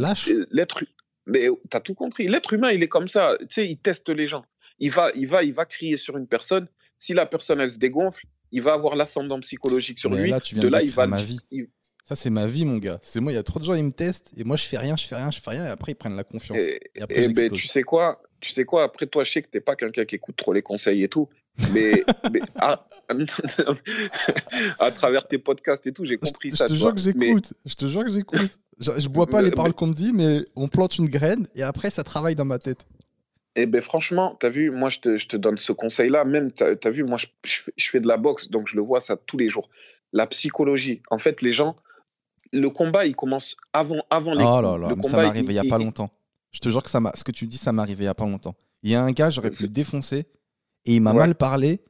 [0.51, 0.85] l'être,
[1.27, 2.27] mais t'as tout compris.
[2.29, 3.37] L'être humain, il est comme ça.
[3.41, 4.45] Tu sais, il teste les gens.
[4.79, 6.69] Il va, il va, il va crier sur une personne.
[7.03, 10.31] Si la personne elle se dégonfle, il va avoir l'ascendant psychologique sur Mais lui.
[10.31, 11.09] là, tu viens de là, il va.
[11.09, 11.41] ma vie.
[11.51, 11.67] il-
[12.09, 13.01] Ça, c'est ma vie, mon gars.
[13.03, 14.79] C'est moi, il y a trop de gens, ils me testent, et moi, je fais
[14.79, 16.59] rien, je fais rien, je fais rien, et après, ils prennent la confiance.
[16.59, 18.85] Et, Et après, et ben, tu sais quoi, tu sais quoi?
[18.85, 21.29] Après, toi, je sais que t'es pas quelqu'un qui écoute trop les conseils et tout,
[21.73, 22.87] mais, mais à,
[24.79, 26.67] à travers tes podcasts et tout, j'ai compris je, ça.
[26.67, 27.55] je te jure que j'écoute.
[27.65, 28.59] Je te jure que j'écoute.
[28.79, 31.91] Je, bois pas les paroles qu'on me dit, mais on plante une graine et après
[31.91, 32.87] ça travaille dans ma tête.
[33.55, 36.25] Eh ben franchement, t'as vu, moi je te, je te donne ce conseil-là.
[36.25, 38.77] Même, t'as as vu, moi je, je fais- je fais de la boxe, donc je
[38.77, 39.69] le vois ça tous les jours.
[40.13, 41.03] La psychologie.
[41.11, 41.77] En fait, les gens,
[42.53, 44.45] le combat, il commence avant, avant les.
[44.45, 46.11] Oh là là, le ça m'est arrivé il y a pas longtemps.
[46.51, 48.15] Je te jure que ça ce que tu dis, ça m'est arrivé il y a
[48.15, 48.55] pas longtemps.
[48.83, 50.27] Il y a un gars, j'aurais pu C'est- le défoncer
[50.87, 51.19] et il m'a Ouais.
[51.19, 51.81] mal parlé.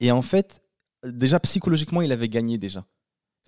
[0.00, 0.62] Et en fait,
[1.04, 2.84] déjà psychologiquement, il avait gagné déjà.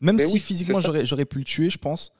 [0.01, 2.13] Même Mais si oui, physiquement j'aurais pu le tuer, je pense.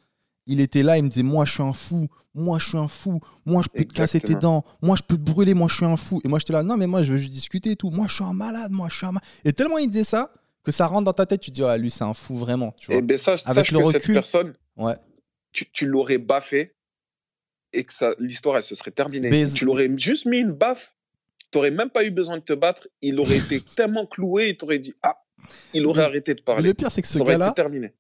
[0.47, 2.09] Il était là, il me disait Moi, je suis un fou.
[2.35, 3.21] Moi, je suis un fou.
[3.47, 4.65] Moi, je peux te casser tes dents.
[4.83, 5.55] Moi, je peux te brûler.
[5.55, 6.21] Moi, je suis un fou.
[6.25, 7.91] Et moi, j'étais là Non, mais moi, je veux juste discuter et tout.
[7.91, 8.73] Moi, je suis un malade.
[8.73, 9.29] Moi, je suis un malade.
[9.45, 10.33] Et tellement il disait ça
[10.65, 11.41] que ça rentre dans ta tête.
[11.41, 12.73] Tu te dis Ah, lui, c'est un fou vraiment.
[12.79, 12.97] Tu vois.
[12.97, 14.97] Eh ben ça, Avec le que cette recul- personne, Ouais.
[15.53, 16.75] tu, tu l'aurais baffé
[17.73, 17.93] et que
[18.23, 19.47] l'histoire, elle se serait terminée.
[19.49, 20.95] Si tu l'aurais juste mis une baffe,
[21.51, 22.89] t'aurais même pas eu besoin de te battre.
[23.03, 25.17] Il aurait été tellement cloué, il t'aurait dit ah,
[25.73, 26.69] il aurait Mais- arrêté de Mais parler.
[26.69, 27.55] le pire, c'est que ce gars-là.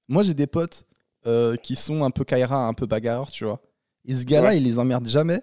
[0.09, 0.84] Moi, j'ai des potes
[1.27, 3.61] euh, qui sont un peu Kaira, un peu bagarreurs, tu vois.
[4.05, 4.57] Et ce gars-là, Ouais.
[4.59, 5.41] il les emmerde jamais.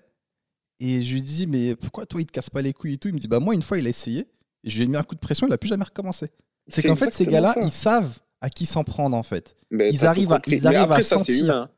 [0.80, 3.08] Et je lui dis, mais pourquoi toi, il te casse pas les couilles et tout?
[3.08, 4.28] Il me dit, bah moi, une fois, il a essayé.
[4.64, 6.30] Et je lui ai mis un coup de pression, il a plus jamais recommencé.
[6.68, 7.60] C'est qu'en fait, ces gars-là, ça.
[7.62, 9.56] ils savent à qui s'en prendre, en fait.
[9.72, 11.44] Mais ils arrivent à- ils arrivent à après, ça, c'est sentir.
[11.46, 11.70] humain.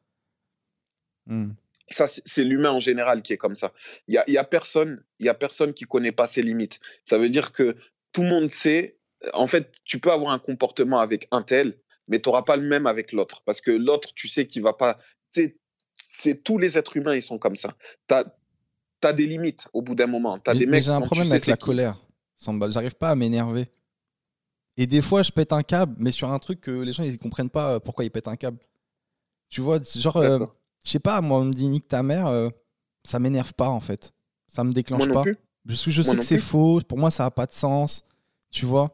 [1.25, 1.51] Hmm.
[1.89, 3.71] Ça, c'est l'humain en général qui est comme ça.
[4.07, 6.79] Il y a, y a personne, il y a personne qui connaît pas ses limites.
[7.05, 7.75] Ça veut dire que
[8.13, 8.97] tout le monde sait.
[9.33, 11.77] En fait, tu peux avoir un comportement avec un tel,
[12.07, 14.73] mais tu n'auras pas le même avec l'autre, parce que l'autre, tu sais qu'il va
[14.73, 14.97] pas.
[15.33, 15.57] tu
[16.05, 17.75] C'est tous les êtres humains, ils sont comme ça.
[18.07, 18.23] T'as
[19.03, 20.37] as des limites au bout d'un moment.
[20.47, 20.83] Mais- des mais mecs.
[20.83, 21.97] j'ai un tu problème avec la qui- colère.
[22.69, 23.67] J'arrive pas à m'énerver.
[24.77, 27.17] Et des fois, je pète un câble, mais sur un truc que les gens, ils
[27.17, 28.57] comprennent pas euh, pourquoi ils pètent un câble.
[29.49, 30.39] Tu vois, genre, euh,
[30.83, 32.49] je sais pas, moi, on me dit nique ta mère, euh,
[33.03, 34.13] ça m'énerve pas, en fait.
[34.47, 35.21] Ça me déclenche Moi non pas.
[35.23, 35.37] plus.
[35.65, 38.03] Je, je sais que c'est faux, pour moi ça n'a pas de sens,
[38.51, 38.91] tu vois?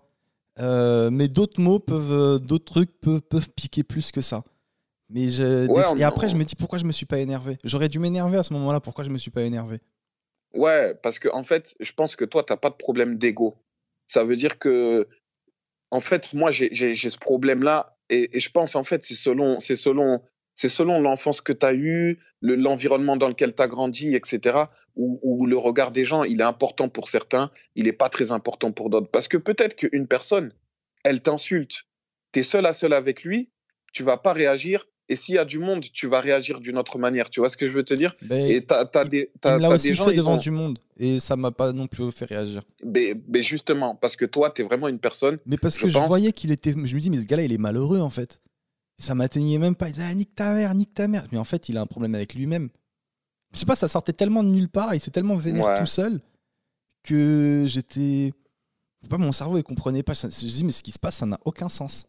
[0.60, 4.44] Euh, mais d'autres mots peuvent, euh, d'autres trucs peuvent, peuvent piquer plus que ça.
[5.10, 7.58] Mais je, des- et on- après je me dis pourquoi je me suis pas énervé?
[7.64, 9.80] J'aurais dû m'énerver à ce moment-là, pourquoi je me suis pas énervé?
[10.54, 13.56] Ouais, parce que en fait, je pense que toi, t'as pas de problème d'ego.
[14.08, 15.08] Ça veut dire que,
[15.92, 19.76] en fait, moi, j'ai ce problème-là, et, et je pense en fait, c'est selon, c'est
[19.76, 20.22] selon,
[20.60, 24.64] c'est selon l'enfance que t'as eue, le- l'environnement dans lequel t'as grandi, etc.
[24.98, 28.34] Où, où le regard des gens, il est important pour certains, il est pas très
[28.34, 29.08] important pour d'autres.
[29.10, 30.52] Parce que peut-être qu'une personne,
[31.06, 31.86] elle t'insulte,
[32.34, 33.50] t'es seul à seul avec lui,
[33.94, 34.86] tu vas pas réagir.
[35.12, 37.30] Et s'il y a du monde, tu vas réagir d'une autre manière.
[37.30, 38.14] Tu vois ce que je veux te dire?
[38.30, 41.22] Mais Et t'as des, t'as- t'as aussi des gens, fait devant ont- du monde et
[41.22, 42.64] ça m'a pas non plus fait réagir.
[42.84, 45.40] Mais, mais justement, parce que toi, tu es vraiment une personne.
[45.46, 46.72] Mais parce que je pense- voyais qu'il était.
[46.74, 48.40] Je me dis, mais ce gars-là, il est malheureux en fait.
[49.00, 49.88] Ça m'atteignait même pas.
[49.88, 51.26] Il disait, ah, nique ta mère, nique ta mère.
[51.32, 52.70] Mais en fait, il a un problème avec lui-même.
[53.54, 55.80] Je sais pas, ça sortait tellement de nulle part, il s'est tellement vénère Ouais.
[55.80, 56.20] tout seul
[57.04, 58.34] que j'étais.
[59.10, 60.14] Pas, mon cerveau, il comprenait pas.
[60.14, 62.06] Je dis, mais ce qui se passe, ça n'a aucun sens.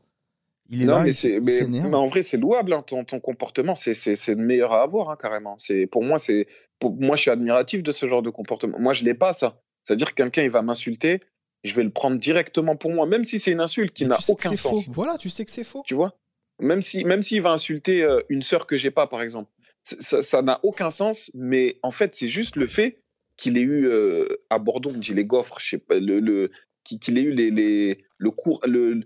[0.69, 3.19] Il est non, là, mais, c'est- mais, mais en vrai, c'est louable, hein, ton, ton
[3.21, 3.75] comportement.
[3.75, 5.57] C'est c'est- c'est le meilleur à avoir, hein, carrément.
[5.59, 6.47] C'est Pour moi, c'est
[6.79, 8.79] pour moi, je suis admiratif de ce genre de comportement.
[8.79, 9.61] Moi, je l'ai pas, ça.
[9.85, 11.19] C'est-à-dire que quelqu'un, il va m'insulter,
[11.65, 14.17] je vais le prendre directement pour moi, même si c'est une insulte qui Mais n'a
[14.17, 14.85] tu sais que aucun sens.
[14.85, 14.91] faux.
[14.93, 15.83] Voilà, tu sais que c'est faux.
[15.87, 16.15] Tu vois?
[16.61, 19.51] Même si même s'il va insulter euh, une sœur que j'ai pas, par exemple.
[19.85, 23.03] Ça n'a aucun sens, mais en fait, c'est juste le fait
[23.37, 26.51] qu'il ait eu euh, à Bordeaux, on dit les gaufres, je sais pas, le, le
[26.85, 29.01] qu'il ait eu les, les le cours, le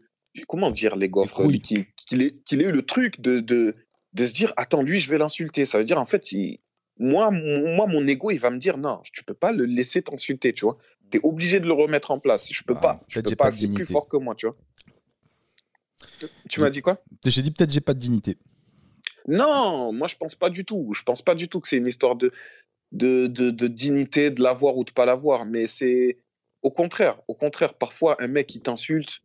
[0.49, 1.37] comment dire les gaufres,
[1.97, 3.77] qu'il ait, qu'il ait eu le truc de, de
[4.15, 6.59] de se dire attends lui je vais l'insulter, ça veut dire en fait il-
[6.99, 10.03] moi mon- moi mon ego il va me dire non tu peux pas le laisser
[10.03, 10.77] t'insulter, tu vois.
[11.11, 12.49] T'es obligé de le remettre en place.
[12.53, 13.01] Je peux Ah, pas.
[13.09, 13.53] Je peux pas.
[13.53, 14.57] C'est plus fort que moi, tu vois.
[16.49, 17.03] Tu m'as dit quoi?
[17.25, 18.39] J'ai dit peut-être j'ai pas de dignité.
[19.27, 20.93] Non, moi je pense pas du tout.
[20.95, 22.31] Je pense pas du tout que c'est une histoire de,
[22.93, 25.47] de, de, de dignité, de l'avoir ou de pas l'avoir.
[25.47, 26.19] Mais c'est
[26.63, 27.21] au contraire.
[27.29, 29.21] Au contraire, parfois un mec qui t'insulte,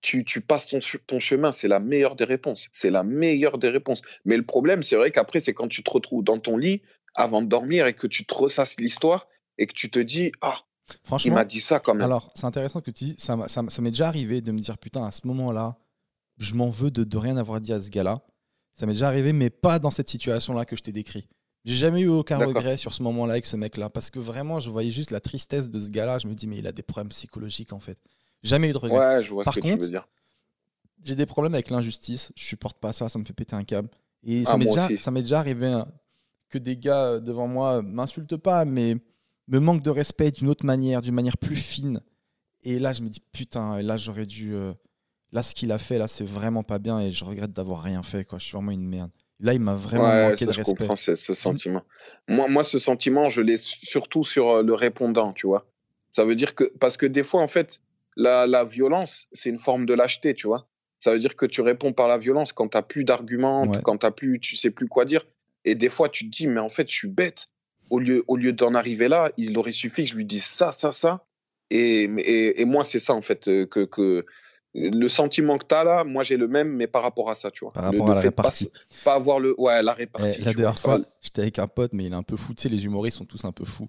[0.00, 1.52] tu, tu passes ton, ton chemin.
[1.52, 2.68] C'est la meilleure des réponses.
[2.72, 4.02] C'est la meilleure des réponses.
[4.24, 6.82] Mais le problème, c'est vrai qu'après, c'est quand tu te retrouves dans ton lit
[7.14, 10.56] avant de dormir et que tu te ressasses l'histoire et que tu te dis Ah,
[10.90, 12.02] il Franchement, m'a dit ça quand même.
[12.04, 15.04] alors c'est intéressant que tu dis, ça, ça m'est déjà arrivé de me dire putain,
[15.06, 15.76] à ce moment-là,
[16.38, 18.22] je m'en veux de, de rien avoir dit à ce gars-là.
[18.72, 21.28] Ça m'est déjà arrivé, mais pas dans cette situation-là que je t'ai décrit.
[21.64, 24.68] J'ai jamais eu aucun regret sur ce moment-là avec ce mec-là, parce que vraiment, je
[24.70, 26.18] voyais juste la tristesse de ce gars-là.
[26.18, 27.98] Je me dis, mais il a des problèmes psychologiques en fait.
[28.42, 28.98] Jamais eu de regret.
[29.16, 30.06] Ouais, je vois Par ce que contre, tu veux dire.
[31.02, 32.32] J'ai des problèmes avec l'injustice.
[32.36, 33.08] Je supporte pas ça.
[33.08, 33.88] Ça me fait péter un câble.
[34.24, 35.86] Et Ah, ça m'est déjà, ça arrivé hein,
[36.50, 38.96] que des gars euh, devant moi m'insultent pas, mais
[39.48, 42.00] me manquent de respect d'une autre manière, d'une manière plus fine.
[42.62, 44.54] Et là, je me dis putain, là j'aurais dû.
[44.54, 44.72] euh,
[45.34, 48.02] Là, ce qu'il a fait, là, c'est vraiment pas bien et je regrette d'avoir rien
[48.02, 48.24] fait.
[48.24, 48.38] Quoi.
[48.38, 49.10] Je suis vraiment une merde.
[49.40, 50.74] Là, il m'a vraiment Ouais, manqué ça, de je respect.
[50.78, 51.82] comprends ce, ce sentiment.
[52.28, 55.66] Moi, moi, ce sentiment, je l'ai surtout sur euh, le répondant, tu vois.
[56.12, 57.80] Ça veut dire que, parce que des fois, en fait,
[58.16, 60.68] la, la violence, c'est une forme de lâcheté, tu vois.
[61.00, 63.82] Ça veut dire que tu réponds par la violence quand t'as plus d'arguments, Ouais.
[63.82, 65.26] quand t'as plus, tu sais plus quoi dire.
[65.64, 67.48] Et des fois, tu te dis, mais en fait, je suis bête.
[67.90, 70.70] Au lieu, au lieu d'en arriver là, il aurait suffi que je lui dise ça,
[70.72, 71.26] ça, ça.
[71.70, 74.24] Et, et, et moi, c'est ça, en fait, euh, que, que
[74.74, 77.64] le sentiment que t'as là, moi, j'ai le même, mais par rapport à ça, tu
[77.64, 77.72] vois.
[77.72, 78.70] Par rapport le à la pas- répartie.
[79.04, 80.40] Pas, avoir le, ouais, la Eh, répartie.
[80.42, 80.96] la tu dernière vois.
[80.98, 82.54] fois, j'étais avec un pote, mais il est un peu fou.
[82.54, 83.88] Tu sais, les humoristes sont tous un peu fous.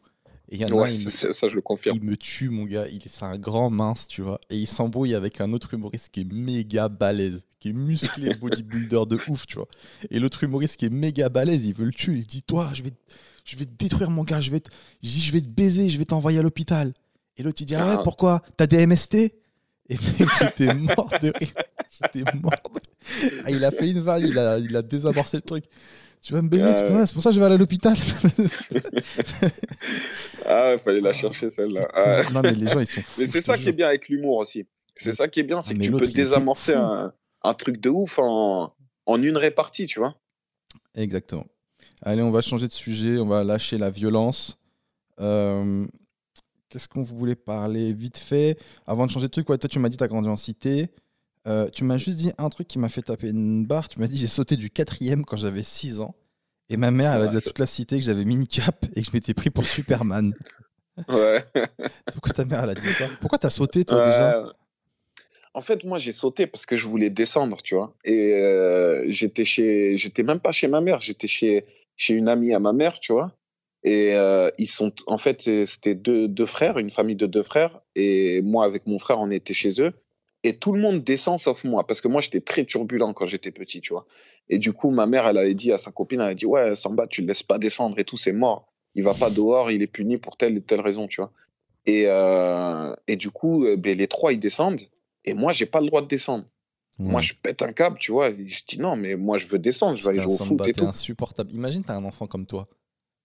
[0.49, 1.97] Et il y en a un, il me- ça, je le confirme.
[1.97, 2.85] Il me tue, mon gars.
[2.87, 4.39] Il c'est un grand mince, tu vois.
[4.51, 9.05] Et il s'embrouille avec un autre humoriste qui est méga balèze, qui est musclé, bodybuilder
[9.09, 9.67] de ouf, tu vois.
[10.11, 12.17] Et l'autre humoriste qui est méga balèze, il veut le tuer.
[12.19, 12.91] Il dit Toi, je vais,
[13.43, 14.39] je vais te détruire, mon gars.
[14.39, 14.69] Je vais te,
[15.01, 16.93] je vais te baiser, je vais t'envoyer à l'hôpital.
[17.37, 18.43] Et l'autre, il dit Ah ouais, pourquoi?
[18.55, 19.33] T'as des MST
[19.89, 19.97] Et
[20.39, 21.53] j'étais mort de rire.
[22.01, 22.79] J'étais mort de
[23.29, 23.41] rire.
[23.45, 25.65] Ah, il a fait une vague, il a, il a désamorcé le truc.
[26.21, 27.55] Tu vas me baiser, Ah c'est pour ça- c'est pour ça que je vais aller
[27.55, 27.95] à l'hôpital.
[30.47, 31.87] Ah, il fallait la chercher celle-là.
[31.93, 32.21] Ah.
[32.33, 33.15] non, mais les gens, ils sont fous.
[33.21, 34.65] Mais c'est ça qui est bien avec l'humour aussi.
[34.95, 37.13] C'est ça qui est bien, c'est Ah, que tu peux désamorcer un,
[37.43, 38.73] un truc de ouf en,
[39.05, 40.15] en une répartie, tu vois.
[40.95, 41.45] Exactement.
[42.01, 44.57] Allez, on va changer de sujet, on va lâcher la violence.
[45.19, 45.85] Euh,
[46.69, 48.57] Qu'est-ce qu'on voulait parler vite fait
[48.87, 50.89] Avant de changer de truc, ouais, toi tu m'as dit tu as grandi en cité.
[51.47, 53.87] Euh, tu m'as juste dit un truc qui m'a fait taper une barre.
[53.87, 56.15] Tu m'as dit j'ai sauté du quatrième quand j'avais 6 ans.
[56.69, 58.85] Et ma mère, elle a dit à toute la cité que j'avais mis une cape
[58.95, 60.33] et que je m'étais pris pour Superman.
[61.09, 61.43] Ouais.
[62.13, 63.07] Pourquoi ta mère elle a dit ça?
[63.19, 64.43] Pourquoi t'as sauté toi déjà?
[65.53, 67.93] En fait, moi, j'ai sauté parce que je voulais descendre, tu vois.
[68.03, 72.53] Et euh, j'étais chez, j'étais même pas chez ma mère, j'étais chez chez une amie
[72.53, 73.31] à ma mère, tu vois.
[73.85, 77.81] Et euh, ils sont, en fait, c'était deux, deux frères, une famille de deux frères.
[77.95, 79.93] Et moi, avec mon frère, on était chez eux.
[80.43, 83.51] Et tout le monde descend sauf moi, parce que moi, j'étais très turbulent quand j'étais
[83.51, 84.07] petit, tu vois.
[84.49, 86.75] Et du coup, ma mère, elle avait dit à sa copine, elle a dit, ouais,
[86.75, 88.67] Samba, tu le laisses pas descendre et tout, c'est mort.
[88.95, 91.31] Il va pas dehors, il est puni pour telle et telle raison, tu vois.
[91.85, 94.81] Et, euh, et du coup, euh, ben, les trois, ils descendent.
[95.25, 96.45] Et moi, j'ai pas le droit de descendre.
[96.97, 98.29] Moi, je pète un câble, tu vois.
[98.29, 100.67] et je dis non, mais moi, je veux descendre, je vais aller jouer au foot
[100.67, 100.85] et tout.
[100.85, 101.51] insupportable.
[101.51, 102.69] Imagine t'as un enfant comme toi.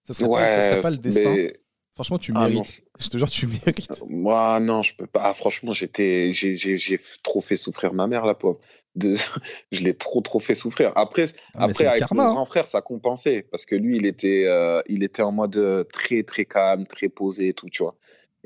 [0.04, 1.34] Ça serait, pas, ça Ouais, serait pas le destin.
[1.34, 1.52] mais
[1.94, 2.64] Franchement, tu Ah, mérites.
[2.64, 4.02] c'est- je te jure, tu mérites.
[4.08, 5.22] moi, non, je peux pas.
[5.24, 8.58] Ah, franchement, j'étais, j'ai, trop fait souffrir ma mère, la pauvre.
[8.96, 9.14] De...
[9.72, 10.92] je l'ai trop, trop fait souffrir.
[10.96, 12.32] Après, Ah, après avec karma, mon hein.
[12.32, 15.84] grand frère, ça compensait parce que lui, il était, euh, il était en mode euh,
[15.84, 17.96] très, très calme, très posé et tout, tu vois.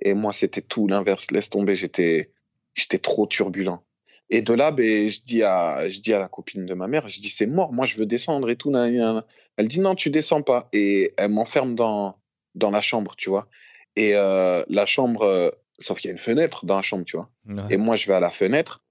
[0.02, 1.30] Et moi, c'était tout l'inverse.
[1.30, 2.30] Laisse tomber, j'étais,
[2.74, 3.78] j'étais trop turbulent.
[4.30, 7.06] Et de là, ben, je dis à, je dis à la copine de ma mère,
[7.08, 8.70] je dis c'est mort, moi je veux descendre et tout.
[8.70, 9.24] nan, nan, nan.
[9.56, 10.68] Elle dit non, tu descends pas.
[10.72, 12.14] Et elle m'enferme dans,
[12.54, 13.48] dans la chambre, tu vois.
[13.96, 17.16] Et euh, la chambre, euh, sauf qu'il y a une fenêtre dans la chambre, tu
[17.16, 17.30] vois.
[17.48, 17.74] Ouais.
[17.74, 18.82] Et moi, je vais à la fenêtre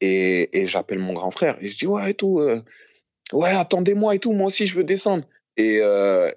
[0.00, 1.56] et, et j'appelle mon grand frère.
[1.60, 2.60] Et je dis, ouais, et tout, euh,
[3.32, 5.24] ouais, attendez-moi et tout, moi aussi, je veux descendre.
[5.58, 5.76] Et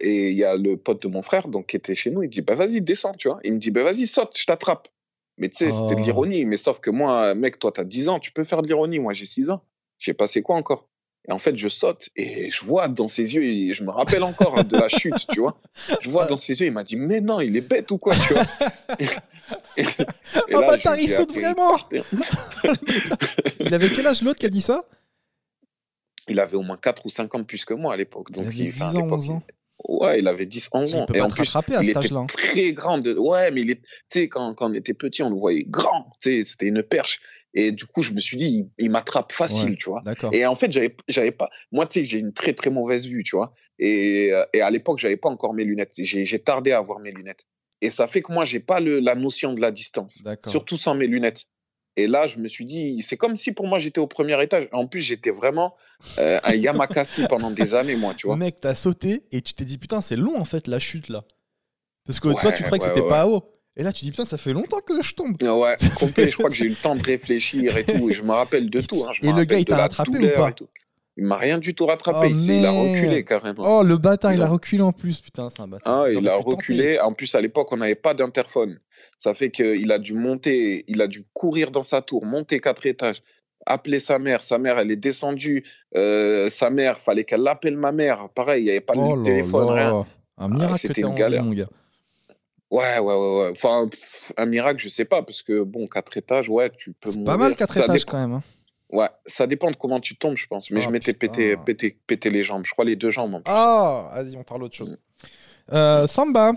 [0.01, 2.29] et il y a le pote de mon frère, donc, qui était chez nous, il
[2.29, 3.39] dit, bah vas-y, descends, tu vois.
[3.43, 4.89] Il me dit, bah vas-y, saute, je t'attrape.
[5.37, 6.03] Mais tu sais, c'était de Oh.
[6.03, 6.45] l'ironie.
[6.45, 8.99] Mais sauf que moi, mec, toi, t'as 10 ans, tu peux faire de l'ironie.
[8.99, 9.61] Moi, j'ai 6 ans.
[9.99, 10.87] J'ai passé quoi encore
[11.27, 14.21] Et en fait, je saute et je vois dans ses yeux, et je me rappelle
[14.23, 15.57] encore hein, de la chute, tu vois.
[16.01, 18.13] Je vois dans ses yeux, il m'a dit, mais non, il est bête ou quoi,
[18.15, 18.43] tu vois.
[18.99, 19.05] Et,
[19.77, 19.85] et- et
[20.55, 21.79] Oh là, bâtard, il saute vraiment.
[23.59, 24.83] Il avait quel âge l'autre qui a dit ça?
[26.27, 28.27] Il avait au moins 4 ou 5 ans plus que moi à l'époque.
[28.31, 29.43] Il avait enfin, à 10 ans, l'époque, 11 ans.
[29.87, 31.05] Ouais, il avait 10, 11 Il ans.
[31.05, 32.25] peut Et pas en te plus, à il cet était hein.
[32.27, 32.97] très grand.
[32.97, 33.13] De...
[33.15, 33.75] Ouais, mais il est...
[33.81, 36.11] tu sais, quand, quand on était petit, on le voyait grand.
[36.21, 37.19] Tu sais, c'était une perche.
[37.57, 38.45] Et du coup, je me suis dit,
[38.77, 39.77] il, il m'attrape facile, Ouais.
[39.77, 40.03] tu vois.
[40.33, 41.49] Et en fait, j'avais, j'avais pas.
[41.71, 43.53] Moi, tu sais, j'ai une très très mauvaise vue, tu vois.
[43.79, 45.93] Et, euh, et à l'époque, j'avais pas encore mes lunettes.
[45.97, 47.45] J'ai, j'ai tardé à avoir mes lunettes.
[47.81, 50.23] Et ça fait que moi, j'ai pas le, la notion de la distance.
[50.47, 51.45] Surtout sans mes lunettes.
[51.97, 54.67] Et là, je me suis dit, c'est comme si pour moi, j'étais au premier étage.
[54.73, 55.75] En plus, j'étais vraiment
[56.19, 58.35] euh, un Yamakasi pendant des années, moi, tu vois.
[58.35, 61.23] Mec, t'as sauté et tu t'es dit putain, c'est long en fait la chute là.
[62.05, 63.49] Parce que toi, tu croyais que c'était ouais, pas haut.
[63.77, 65.35] Et là, tu dis putain, ça fait longtemps que je tombe.
[65.41, 66.29] Ouais, complet.
[66.31, 68.09] Je crois que j'ai eu le temps de réfléchir et tout.
[68.09, 69.03] Et je me rappelle de tout.
[69.07, 69.11] hein.
[69.21, 70.51] Et le gars, il t'a rattrapé ou pas.
[71.17, 72.19] Il m'a rien du tout rattrapé.
[72.23, 73.63] Oh, il, s'est- il a reculé carrément.
[73.79, 75.21] Oh, le bâtard, il a reculé en plus.
[75.21, 76.01] Putain, c'est un bâtard.
[76.03, 76.99] Ah, il a reculé.
[76.99, 78.79] En plus, à l'époque, on n'avait pas d'interphone.
[79.17, 82.85] Ça fait qu'il a dû monter, il a dû courir dans sa tour, monter quatre
[82.85, 83.23] étages,
[83.65, 84.43] appeler sa mère.
[84.43, 85.63] Sa mère, elle est descendue.
[85.95, 88.27] Euh, sa mère, fallait qu'elle appelle ma mère.
[88.35, 90.05] Pareil, il n'y avait pas Oh de téléphone, rien.
[90.37, 91.43] Un miracle que c'était une galère.
[91.45, 91.67] mon gars.
[92.71, 93.49] Ouais, ouais, ouais, ouais.
[93.51, 97.11] Enfin, pff, un miracle, je sais pas, parce que bon, quatre étages, ouais, tu peux
[97.11, 98.33] C'est pas mal, quatre étages dépend- quand même.
[98.33, 98.43] hein.
[98.91, 100.69] Ouais, ça dépend de comment tu tombes, je pense.
[100.71, 101.31] Mais Ah, je m'étais putain.
[101.33, 102.63] pété, pété, pété les jambes.
[102.65, 103.33] Je crois les deux jambes.
[103.35, 103.51] en plus.
[103.53, 104.97] Ah, vas-y, on parle autre chose.
[105.73, 106.53] Euh, Samba,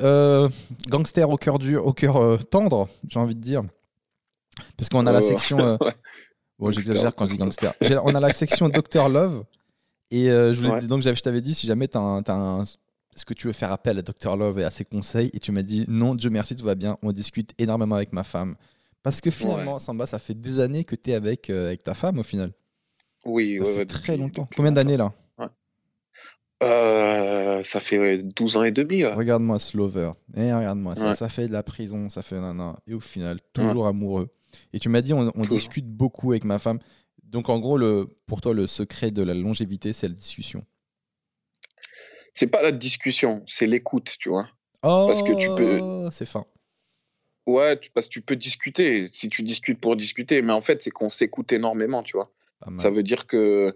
[0.00, 0.48] euh,
[0.88, 3.62] gangster au cœur dur, au cœur euh, tendre, j'ai envie de dire.
[4.76, 5.78] Parce qu'on a la section.
[6.58, 7.70] Bon, j'exagère quand je dis gangster.
[8.04, 9.44] On a la section Dr Love.
[10.10, 10.86] Et je, voulais- Ouais.
[10.86, 12.64] donc, je t'avais dit, si jamais tu as, un.
[13.16, 15.50] Est-ce que tu veux faire appel à Dr Love et à ses conseils Et tu
[15.50, 16.98] m'as dit, non, Dieu merci, tout va bien.
[17.02, 18.56] On discute énormément avec ma femme.
[19.02, 21.94] Parce que finalement, Samba, ça fait des années que tu es avec, euh, avec ta
[21.94, 22.52] femme au final.
[23.24, 24.42] Oui, Ça ouais, fait ouais, très depuis- longtemps.
[24.42, 25.12] depuis Combien d'années là
[26.62, 29.04] Euh, ça fait ouais, 12 ans et demi.
[29.04, 30.12] Regarde-moi ce lover.
[30.36, 32.76] Eh, regarde-moi, ça, ça fait de la prison, ça fait nana.
[32.86, 34.28] Et au final, toujours amoureux.
[34.72, 36.78] Et tu m'as dit, on, discute beaucoup avec ma femme.
[37.22, 40.64] Donc en gros, le, pour toi, le secret de la longévité, c'est la discussion.
[42.36, 44.48] C'est pas la discussion, c'est l'écoute, tu vois.
[44.82, 45.80] Oh, Parce que tu peux-
[46.12, 46.44] C'est fin.
[47.46, 50.82] Ouais, tu- parce que tu peux discuter, si tu discutes pour discuter, mais en fait,
[50.82, 52.30] c'est qu'on s'écoute énormément, tu vois.
[52.80, 53.74] Ça veut dire que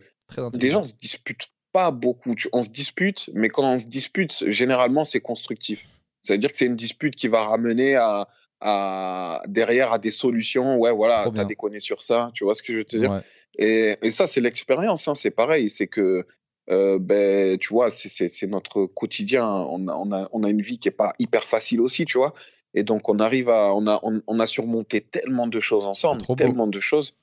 [0.58, 2.34] des gens se disputent pas beaucoup.
[2.52, 5.88] On se dispute, mais quand on se dispute, généralement, c'est constructif.
[6.22, 8.28] Ça veut dire que c'est une dispute qui va ramener à,
[8.60, 10.76] à derrière à des solutions.
[10.78, 13.10] Ouais, voilà, t'as déconné sur ça, tu vois ce que je veux te dire?
[13.10, 13.20] Ouais.
[13.58, 15.68] Et, et ça, c'est l'expérience, hein, c'est pareil.
[15.68, 16.26] C'est que,
[16.68, 19.46] euh, ben, tu vois, c'est- notre quotidien.
[19.48, 22.18] On a, on, a, on a une vie qui est pas hyper facile aussi, tu
[22.18, 22.34] vois.
[22.74, 26.22] Et donc, on arrive à, on a, on, on a surmonté tellement de choses ensemble,
[26.26, 26.36] beau.
[26.36, 27.14] tellement de choses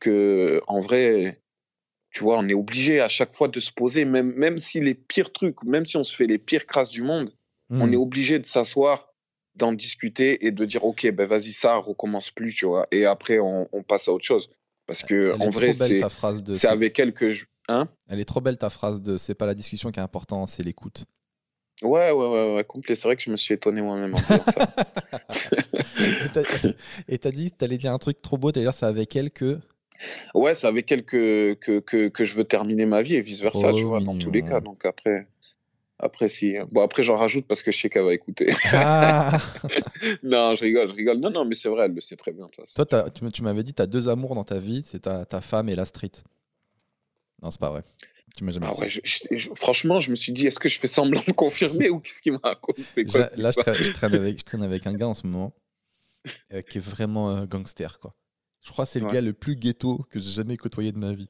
[0.00, 1.40] que, en vrai,
[2.10, 4.94] tu vois, on est obligé à chaque fois de se poser, même, même si les
[4.94, 7.32] pires trucs, même si on se fait les pires crasses du monde,
[7.70, 7.92] on Hmm.
[7.92, 9.08] est obligé de s'asseoir,
[9.56, 12.86] d'en discuter et de dire, OK, ben, vas-y, ça recommence plus, tu vois.
[12.92, 14.50] Et après, on, on passe à autre chose.
[14.86, 17.88] Parce que, Elle en vrai, c'est avec elle que je, hein?
[18.08, 19.16] Elle est trop belle ta phrase de.
[19.16, 21.04] C'est pas la discussion qui est important, c'est l'écoute.
[21.82, 22.94] Ouais, ouais, ouais, ouais, complet.
[22.94, 24.74] C'est vrai que je me suis étonné moi-même en disant ça.
[25.98, 28.52] Et t'as- t'as dit, t'allais dire un truc trop beau.
[28.52, 29.58] D'ailleurs, c'est avec elle que.
[30.34, 33.40] Ouais, c'est avec elle que, que, que, que je veux terminer ma vie et vice
[33.42, 34.54] versa, Trop tu vois, dans tous les mignon.
[34.54, 34.60] cas.
[34.60, 35.28] Donc après,
[35.98, 36.54] après si.
[36.72, 38.52] Bon, après, j'en rajoute parce que je sais qu'elle va écouter.
[38.72, 39.40] Ah
[40.22, 41.18] non, je rigole, je rigole.
[41.18, 42.48] Non, non, mais c'est vrai, elle le sait très bien.
[42.74, 45.40] Toi, t'as- tu m'avais dit, tu as deux amours dans ta vie, c'est ta, ta
[45.40, 46.12] femme et la street.
[47.44, 47.84] Non, c'est pas vrai.
[48.36, 50.58] Tu m'as jamais Ah dit ouais, je- je- je- franchement, je me suis dit, est-ce
[50.58, 52.76] que je fais semblant de confirmer ou qu'est-ce qu'il me raconte?
[52.88, 53.12] C'est ça.
[53.12, 55.14] quoi Ja- cette Là, je traîne, je traîne avec, je traîne avec un gars en
[55.14, 55.54] ce moment
[56.52, 58.16] euh, qui est vraiment euh, gangster, quoi.
[58.62, 59.12] Je crois que c'est le Ouais.
[59.12, 61.28] gars le plus ghetto que j'ai jamais côtoyé de ma vie.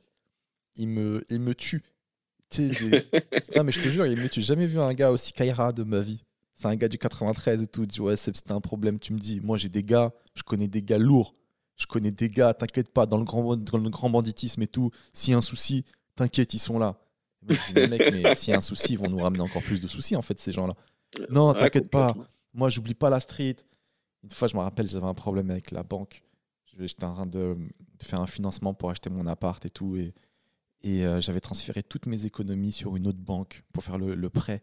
[0.76, 1.82] Il me, il me tue.
[2.56, 2.70] Des-
[3.44, 4.40] Putain, mais je te jure, il me tue.
[4.40, 6.24] J'ai jamais vu un gars aussi Kaira de ma vie.
[6.54, 7.82] C'est un gars du 93 et tout.
[7.82, 9.00] Il dit, ouais, c'était un problème.
[9.00, 11.34] Tu me dis, moi, j'ai des gars, je connais des gars lourds.
[11.76, 14.92] Je connais des gars, t'inquiète pas, dans le, grand, dans le grand banditisme et tout.
[15.12, 15.84] S'il y a un souci,
[16.16, 16.98] t'inquiète, ils sont là.
[17.42, 19.42] Moi, je dis, mais mec, mais s'il y a un souci, ils vont nous ramener
[19.42, 20.74] encore plus de soucis, en fait, ces gens-là.
[21.30, 22.14] Non, Ouais, t'inquiète pas.
[22.54, 23.56] Moi, j'oublie pas la street.
[24.22, 26.22] Une fois, je me rappelle, j'avais un problème avec la banque.
[26.78, 27.56] J'étais en train de,
[27.98, 29.96] de faire un financement pour acheter mon appart et tout.
[29.96, 30.14] Et,
[30.82, 34.30] et euh, j'avais transféré toutes mes économies sur une autre banque pour faire le, le
[34.30, 34.62] prêt.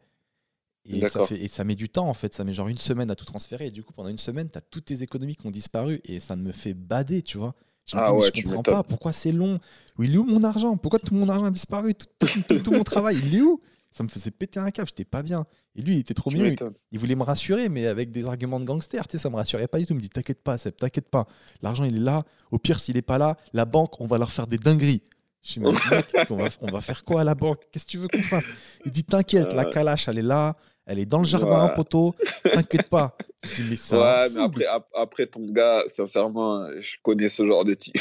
[0.86, 2.34] Et ça, fait, et ça met du temps, en fait.
[2.34, 3.68] Ça met genre une semaine à tout transférer.
[3.68, 6.02] Et du coup, pendant une semaine, tu as toutes tes économies qui ont disparu.
[6.06, 7.54] Et ça me fait bader, tu vois.
[7.92, 8.84] Je me Ah dis, mais je tu comprends pas.
[8.84, 9.60] Pourquoi c'est long?
[10.00, 10.76] Il est où mon argent?
[10.78, 11.94] Pourquoi tout mon argent a disparu?
[11.94, 13.60] Tout, tout- tout- tout mon travail, il est où?
[13.92, 14.88] Ça me faisait péter un câble.
[14.88, 15.46] J'étais pas bien.
[15.76, 16.56] Et lui, il était trop Tu mignon.
[16.92, 19.68] Il- voulait me rassurer, mais avec des arguments de gangster, tu sais, ça me rassurait
[19.68, 19.94] pas du tout.
[19.94, 21.28] Il me dit T'inquiète pas, Seb, t'inquiète pas.
[21.62, 22.24] L'argent, il est là.
[22.52, 25.04] Au pire, s'il est pas là, la banque, on va leur faire des dingueries.
[25.44, 27.60] Je mais mec, on va, on va faire quoi à la banque?
[27.72, 28.46] Qu'est-ce que tu veux qu'on fasse?
[28.86, 29.72] Il dit T'inquiète, la Ouais.
[29.74, 30.56] calache, elle est là.
[30.88, 31.76] Elle est dans le jardin, Ouais.
[31.76, 32.16] poteau.
[32.44, 33.16] T'inquiète pas.
[33.44, 34.00] Je dis Mais ça.
[34.26, 37.96] Ouais, mais après, ap- après ton gars, sincèrement, je connais ce genre de type.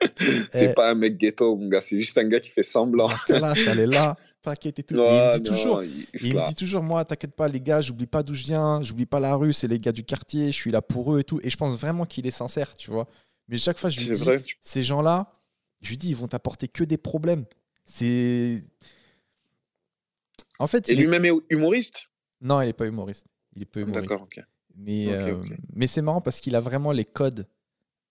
[0.52, 0.74] c'est Eh.
[0.74, 3.08] pas un mec ghetto, mon gars, c'est juste un gars qui fait semblant.
[3.08, 4.16] La calache, elle est là.
[4.42, 4.94] T'inquiète et tout.
[4.94, 7.60] et il me dit non, toujours il- me la- dit toujours, moi, t'inquiète pas, les
[7.60, 10.46] gars, j'oublie pas d'où je viens, j'oublie pas la rue, c'est les gars du quartier,
[10.52, 11.40] je suis là pour eux et tout.
[11.42, 13.08] Et je pense vraiment qu'il est sincère, tu vois.
[13.48, 14.42] Mais chaque fois, je lui dis, vrai.
[14.62, 15.32] ces gens-là,
[15.80, 17.44] je lui dis, ils vont t'apporter que des problèmes.
[17.84, 18.62] C'est.
[20.58, 22.08] En fait, Et est- lui-même est humoriste?
[22.40, 23.26] Non, il est pas humoriste.
[23.54, 24.08] Il est pas humoriste.
[24.08, 24.44] D'accord, ok.
[24.76, 27.48] Mais, euh, mais c'est marrant parce qu'il a vraiment les codes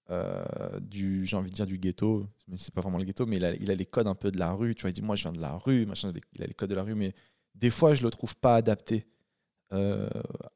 [0.10, 0.44] euh,
[0.80, 3.54] du, j'ai envie de dire du ghetto, c'est pas vraiment le ghetto, mais il a,
[3.56, 4.74] il a, les codes un peu de la rue.
[4.76, 6.70] Tu vois, il dit moi je viens de la rue, machin, il a les codes
[6.70, 7.14] de la rue, mais
[7.54, 9.06] des fois je le trouve pas adapté
[9.74, 10.10] euh,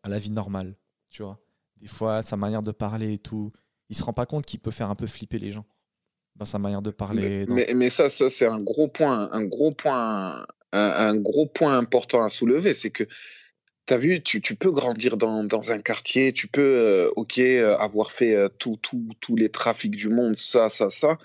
[0.04, 0.76] à la vie normale.
[1.10, 1.40] Tu vois,
[1.78, 3.52] des fois sa manière de parler et tout,
[3.90, 5.66] il se rend pas compte qu'il peut faire un peu flipper les gens
[6.36, 7.46] dans sa manière de parler.
[7.48, 11.48] Mais, mais, mais, ça, ça c'est un gros point, un gros point, un, un gros
[11.48, 13.08] point important à soulever, c'est que
[13.90, 18.36] T'as vu, tu, peux grandir dans, un quartier, tu peux, euh, ok, euh, avoir fait
[18.36, 21.18] euh, tous tout, les trafics du monde, ça, ça, ça.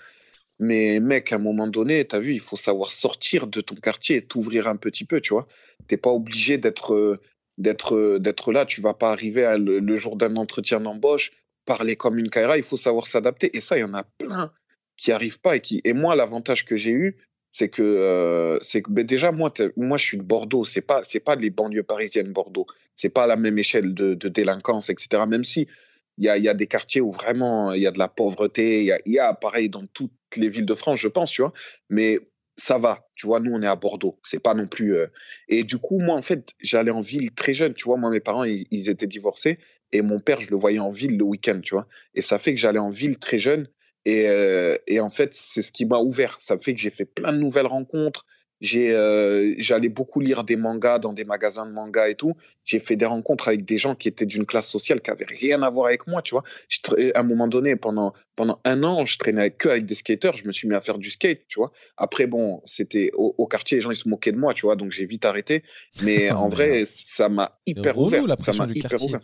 [0.57, 4.25] Mais mec, à un moment donné, t'as vu, il faut savoir sortir de ton quartier
[4.25, 5.47] t'ouvrir un petit peu, tu vois.
[5.87, 7.19] T'es pas obligé d'être
[7.59, 8.65] là.
[8.65, 11.33] Tu vas pas arriver le, jour d'un entretien d'embauche,
[11.65, 12.57] parler comme une Kaira.
[12.57, 13.55] Il faut savoir s'adapter.
[13.55, 14.51] Et ça, il y en a plein
[14.97, 15.81] qui arrivent pas et qui.
[15.83, 17.15] Et moi, l'avantage que j'ai eu,
[17.57, 20.65] c'est que euh, c'est que ben déjà moi moi je suis de Bordeaux.
[20.65, 22.65] C'est pas c'est pas les banlieues parisiennes Bordeaux.
[22.97, 25.65] C'est pas la même échelle de, de délinquance etc même si
[26.17, 28.81] il y a, y a des quartiers où vraiment il y a de la pauvreté
[28.81, 31.43] il y a, y a pareil dans toutes les villes de France je pense tu
[31.43, 31.53] vois.
[31.89, 32.19] Mais
[32.57, 33.07] ça va.
[33.15, 34.19] Tu vois nous on est à Bordeaux.
[34.23, 35.07] C'est pas non plus euh...
[35.47, 37.95] et du coup moi en fait j'allais en ville très jeune tu vois.
[37.95, 39.59] Moi mes parents ils, ils étaient divorcés
[39.93, 41.87] et mon père je le voyais en ville le week-end tu vois.
[42.15, 43.69] Et ça fait que j'allais en ville très jeune
[44.05, 46.37] et, euh, et en fait, c'est ce qui m'a ouvert.
[46.39, 48.25] Ça fait que j'ai fait plein de nouvelles rencontres.
[48.61, 52.35] J'ai, euh, j'allais beaucoup lire des mangas dans des magasins de mangas et tout.
[52.63, 55.61] J'ai fait des rencontres avec des gens qui étaient d'une classe sociale qui avait rien
[55.61, 56.43] à voir avec moi, tu vois.
[56.69, 56.79] Je,
[57.13, 60.37] à un moment donné, pendant pendant un an, je traînais que avec des skateurs.
[60.37, 61.73] Je me suis mis à faire du skate, tu vois.
[61.97, 64.77] Après, bon, c'était au, au, quartier, les gens ils se moquaient de moi, tu vois.
[64.77, 65.63] Donc j'ai vite arrêté.
[66.01, 68.23] Mais en vrai, ça m'a hyper ouvert.
[68.39, 69.09] Ça m'a hyper quartier.
[69.09, 69.21] ouvert.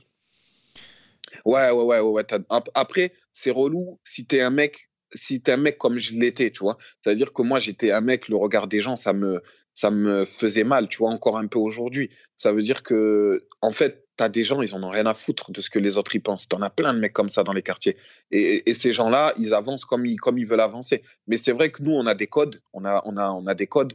[1.46, 2.26] Ouais, ouais, ouais, ouais.
[2.74, 6.60] Après, c'est relou si t'es un mec, si t'es un mec comme je l'étais, tu
[6.60, 6.78] vois.
[7.04, 9.42] C'est-à-dire que moi, j'étais un mec, le regard des gens, ça me,
[9.74, 12.10] ça me faisait mal, tu vois, encore un peu aujourd'hui.
[12.38, 15.52] Ça veut dire que, en fait, t'as des gens, ils en ont rien à foutre
[15.52, 16.48] de ce que les autres y pensent.
[16.48, 17.98] T'en as plein de mecs comme ça dans les quartiers.
[18.32, 21.04] Et, et ces gens-là, ils avancent comme ils, comme ils veulent avancer.
[21.28, 23.56] Mais c'est vrai que nous, on a des codes, on a, on a, on a
[23.56, 23.94] des codes.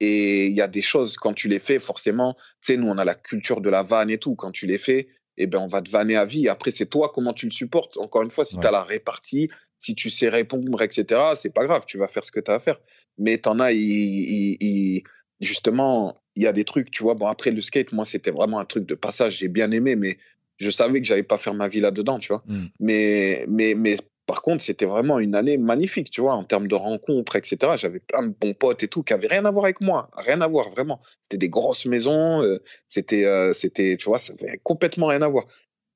[0.00, 2.98] Et il y a des choses, quand tu les fais, forcément, tu sais, nous, on
[2.98, 4.34] a la culture de la vanne et tout.
[4.34, 6.48] Quand tu les fais, eh ben on va te vanner à vie.
[6.48, 7.98] Après, c'est toi comment tu le supportes.
[7.98, 8.62] Encore une fois, si ouais.
[8.62, 12.24] tu as la répartie, si tu sais répondre, etc., c'est pas grave, tu vas faire
[12.24, 12.80] ce que tu as à faire.
[13.18, 15.02] Mais t'en as, il, il, il,
[15.40, 17.14] justement, il y a des trucs, tu vois.
[17.14, 19.38] Bon, après le skate, moi, c'était vraiment un truc de passage.
[19.38, 20.18] J'ai bien aimé, mais
[20.58, 22.42] je savais que j'allais pas faire ma vie là-dedans, tu vois.
[22.46, 22.64] Mm.
[22.80, 23.96] Mais, mais, mais
[24.26, 27.74] par contre, c'était vraiment une année magnifique, tu vois, en termes de rencontres, etc.
[27.76, 30.40] J'avais plein de bons potes et tout qui avaient rien à voir avec moi, rien
[30.40, 31.00] à voir vraiment.
[31.22, 32.58] C'était des grosses maisons, euh,
[32.88, 35.46] c'était, euh, c'était, tu vois, ça avait complètement rien à voir.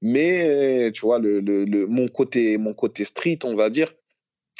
[0.00, 3.92] Mais tu vois, le, mon côté, mon côté street, on va dire,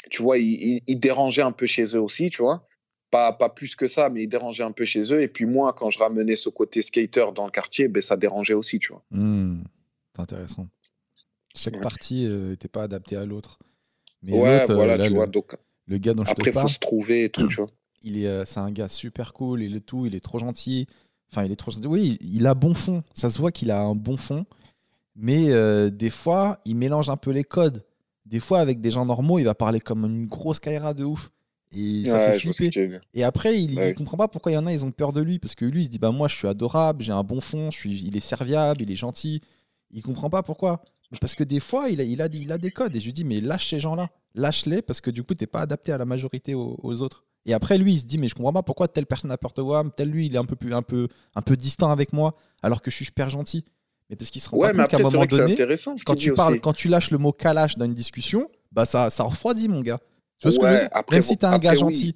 [0.09, 2.67] tu vois, il, il, dérangeait un peu chez eux aussi, tu vois.
[3.09, 5.21] Pas, plus que ça, mais il dérangeait un peu chez eux.
[5.21, 8.53] Et puis moi, quand je ramenais ce côté skater dans le quartier, ben ça dérangeait
[8.53, 9.03] aussi, tu vois.
[9.11, 9.63] Mmh,
[10.15, 10.67] c'est intéressant.
[11.55, 11.81] Chaque ouais.
[11.81, 13.59] partie n'était euh, pas adaptée à l'autre.
[14.23, 15.27] Mais ouais, voilà, là, tu le, vois.
[15.27, 15.55] Donc,
[15.87, 17.67] le gars dont après, je te parle, faut se trouver et tout, tu vois.
[18.03, 20.87] Il est, euh, c'est un gars super cool, il est tout, il est trop gentil.
[21.31, 21.85] Enfin, il est trop gentil.
[21.85, 23.03] Oui, il a bon fond.
[23.13, 24.43] Ça se voit qu'il a un bon fond.
[25.15, 27.85] Mais euh, des fois, il mélange un peu les codes.
[28.25, 31.29] Des fois, avec des gens normaux, il va parler comme une grosse caïra de ouf.
[31.73, 32.99] Et ça ouais, fait flipper.
[33.13, 33.91] Et après, il, ouais.
[33.91, 35.37] il comprend pas pourquoi il y en a, ils ont peur de lui.
[35.37, 37.69] Parce que lui, il se dit bah, Moi, je suis adorable, j'ai un bon fond,
[37.69, 39.41] je suis, il est serviable, il est gentil.
[39.91, 40.81] Il comprend pas pourquoi.
[41.19, 42.95] Parce que des fois, il a, il a, il a des codes.
[42.95, 44.09] Et je lui dis Mais lâche ces gens-là.
[44.35, 47.25] Lâche-les parce que du coup, t'es pas adapté à la majorité aux, aux, autres.
[47.45, 49.51] Et après, lui, il se dit Mais je comprends pas pourquoi telle personne a peur
[49.53, 52.13] de moi, tel lui, il est un peu, plus, un, peu, un peu distant avec
[52.13, 53.65] moi, alors que je suis super gentil.
[54.09, 55.55] Mais parce qu'il se rend ouais, pas compte qu'à un moment donné,
[56.05, 56.61] quand tu parles, aussi.
[56.61, 59.99] quand tu lâches le mot calache dans une discussion, bah ça, ça refroidit, mon gars.
[60.39, 60.89] Tu vois ce ouais, que je veux dire?
[60.91, 61.77] après, Même si t'es un gars oui.
[61.77, 62.15] gentil,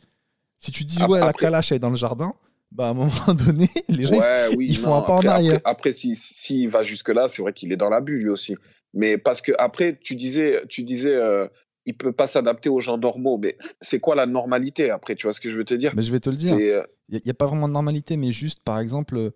[0.60, 2.34] si tu dis ouais, la calache elle est dans le jardin,
[2.72, 5.14] bah à un moment donné, les gens ouais, ils, oui, ils font non, un pas
[5.14, 5.56] en arrière.
[5.58, 8.30] Après, après s'il si, si va jusque-là, c'est vrai qu'il est dans la bulle lui
[8.30, 8.56] aussi.
[8.96, 11.48] Mais parce que après, tu disais, tu disais, euh,
[11.86, 13.38] il peut pas s'adapter aux gens normaux.
[13.38, 15.94] Mais c'est quoi la normalité après Tu vois ce que je veux te dire?
[15.96, 16.58] Mais je vais te le dire.
[16.58, 19.32] Il n'y a, a, pas vraiment de normalité, mais juste par exemple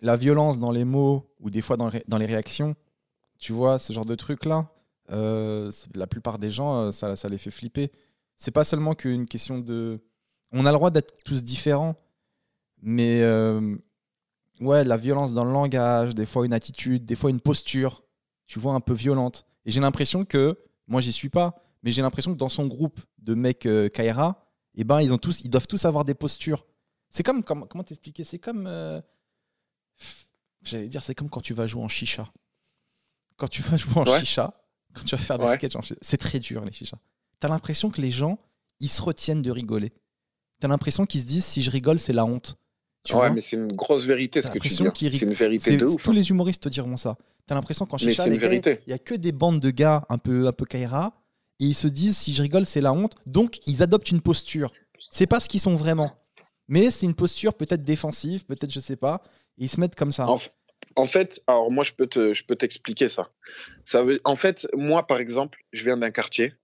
[0.00, 2.74] la violence dans les mots ou des fois dans, dans les réactions,
[3.38, 4.68] tu vois, ce genre de truc-là,
[5.10, 7.90] euh, la plupart des gens, euh, ça, ça les fait flipper.
[8.36, 10.00] C'est pas seulement qu'une question de.
[10.52, 11.96] On a le droit d'être tous différents,
[12.82, 13.76] mais euh,
[14.60, 18.03] ouais, la violence dans le langage, des fois une attitude, des fois une posture,
[18.46, 19.46] tu vois, un peu violente.
[19.64, 23.00] Et j'ai l'impression que, moi j'y suis pas, mais j'ai l'impression que dans son groupe
[23.18, 26.66] de mecs euh, Kaira, eh ben, ils, ont tous, ils doivent tous avoir des postures.
[27.10, 28.24] C'est comme, comme, comment t'expliquer?
[28.24, 29.00] C'est comme euh,
[30.62, 32.32] J'allais dire, c'est comme quand tu vas jouer en chicha.
[33.36, 34.20] Quand tu vas jouer en ouais.
[34.20, 34.54] chicha,
[34.94, 35.56] quand tu vas faire des ouais.
[35.56, 36.98] sketchs en chicha, c'est très dur les chichas.
[37.40, 38.38] T'as l'impression que les gens,
[38.80, 39.92] ils se retiennent de rigoler.
[40.60, 42.56] T'as l'impression qu'ils se disent, si je rigole, c'est la honte.
[43.04, 44.68] Tu ouais, vois mais c'est une grosse vérité ce que tu dis.
[44.68, 44.90] l'impression hein.
[44.90, 46.02] qu'ils C'est une vérité de ouf.
[46.02, 46.14] Tous hein.
[46.14, 47.16] les humoristes te diront ça.
[47.46, 50.46] T'as l'impression qu'en Mais chicha, il y a que des bandes de gars un peu,
[50.46, 51.12] un peu kaira
[51.60, 53.14] et ils se disent si je rigole, c'est la honte.
[53.26, 54.72] Donc ils adoptent une posture.
[55.10, 56.16] C'est pas ce qu'ils sont vraiment.
[56.66, 59.22] Mais c'est une posture peut-être défensive, peut-être je sais pas.
[59.58, 60.26] Et ils se mettent comme ça.
[60.96, 63.30] En, fait, alors moi, je peux te, je peux t'expliquer ça.
[63.84, 66.54] Ça veut, en fait, moi, par exemple, je viens d'un quartier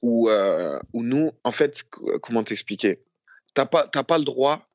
[0.00, 1.84] où, euh, où nous, en fait,
[2.22, 3.02] comment t'expliquer?
[3.54, 4.67] T'as pas, t'as pas le droit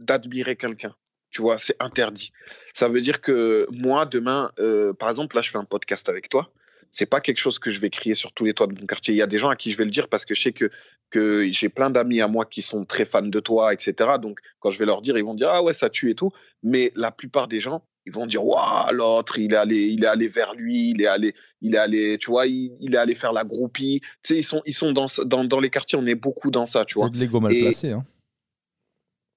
[0.00, 0.94] d'admirer quelqu'un.
[1.30, 2.32] Tu vois, c'est interdit.
[2.74, 6.28] Ça veut dire que moi, demain, euh, par exemple, là, je fais un podcast avec
[6.28, 6.52] toi.
[6.90, 9.14] C'est pas quelque chose que je vais crier sur tous les toits de mon quartier.
[9.14, 10.52] Il y a des gens à qui je vais le dire parce que je sais
[10.52, 10.72] que,
[11.10, 13.94] que j'ai plein d'amis à moi qui sont très fans de toi, etc.
[14.20, 16.30] Donc, quand je vais leur dire, ils vont dire, ah ouais, ça tue et tout.
[16.64, 20.08] Mais la plupart des gens, ils vont dire, waouh, l'autre, il est allé, il est
[20.08, 23.14] allé vers lui, il est allé, il est allé, tu vois, il, il est allé
[23.14, 24.00] faire la groupie.
[24.02, 25.06] Tu sais, ils sont, ils sont dans,
[25.44, 27.04] dans les quartiers, on est beaucoup dans ça, tu vois.
[27.06, 27.92] C'est de l'ego mal Et- placé.
[27.92, 28.04] hein.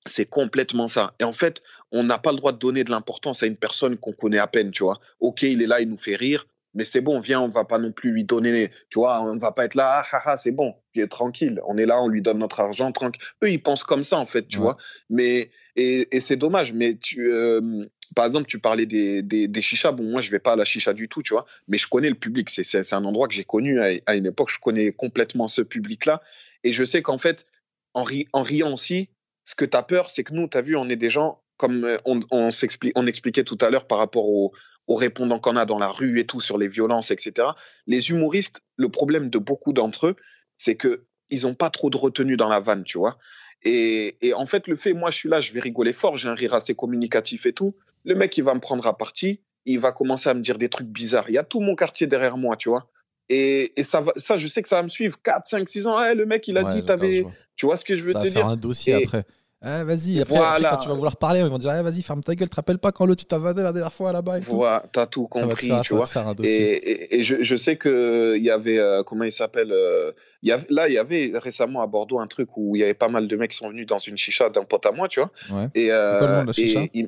[0.06, 1.14] C'est complètement ça.
[1.20, 1.62] Et en fait,
[1.92, 4.48] on n'a pas le droit de donner de l'importance à une personne qu'on connaît à
[4.48, 5.00] peine, tu vois.
[5.20, 7.78] Ok, il est là, il nous fait rire, mais c'est bon, viens, on va pas
[7.78, 10.52] non plus lui donner, tu vois, on va pas être là, ah, ah, ah, c'est
[10.52, 13.22] bon, est tranquille, on est là, on lui donne notre argent, tranquille.
[13.44, 14.64] Eux, ils pensent comme ça, en fait, tu Ouais.
[14.64, 14.78] vois.
[15.10, 17.86] Mais, et, et c'est dommage, mais tu, euh,
[18.16, 20.66] par exemple, tu parlais des, des, des chichas, bon, moi, je vais pas à la
[20.66, 23.46] chicha du tout, tu vois, mais je connais le public, c'est, un endroit que j'ai
[23.46, 26.22] connu à, à une époque, je connais complètement ce public-là,
[26.64, 27.46] et je sais qu'en fait,
[27.94, 29.10] en, ri- en riant aussi,
[29.46, 31.42] ce que tu as peur, c'est que nous, tu as vu, on est des gens,
[31.58, 34.54] comme euh, on, on, expliquait tout à l'heure par rapport aux,
[34.88, 37.50] aux répondants qu'on a dans la rue et tout, sur les violences, etc.
[37.88, 40.16] Les humoristes, le problème de beaucoup d'entre eux,
[40.58, 43.18] c'est que ils n'ont pas trop de retenue dans la vanne, tu vois.
[43.64, 46.28] Et, et en fait, le fait, moi, je suis là, je vais rigoler fort, j'ai
[46.28, 47.76] un rire assez communicatif et tout.
[48.04, 50.70] Le mec, il va me prendre à partie, il va commencer à me dire des
[50.70, 51.30] trucs bizarres.
[51.30, 52.90] Il y a tout mon quartier derrière moi, tu vois.
[53.30, 55.88] Et, et ça, va, ça, je sais que ça va me suivre 4, 5, 6
[55.88, 56.02] ans.
[56.04, 57.26] Eh, le mec, il a Ouais, dit, t'avais.
[57.56, 59.24] Tu vois ce que je veux Ça te va faire dire un dossier Et- après.
[59.66, 60.52] Ah, vas-y, après, Voilà.
[60.56, 62.56] après, quand tu vas vouloir parler, ils vont dire ah, vas-y, ferme ta gueule, te
[62.58, 64.58] rappelles pas quand l'autre tu t'as vanné la dernière fois là-bas et tout.
[64.58, 66.06] Voilà, t'as tout compris, faire, tu vois.
[66.06, 66.34] faire.
[66.44, 70.12] Et, et, et je, je sais que il y avait euh, comment il s'appelle euh,
[70.42, 72.84] il y avait, là il y avait récemment à Bordeaux un truc où il y
[72.84, 75.08] avait pas mal de mecs qui sont venus dans une chicha d'un pote à moi
[75.08, 75.70] tu vois Ouais.
[75.76, 76.82] et euh, quoi le nom de la chicha?
[76.94, 77.08] et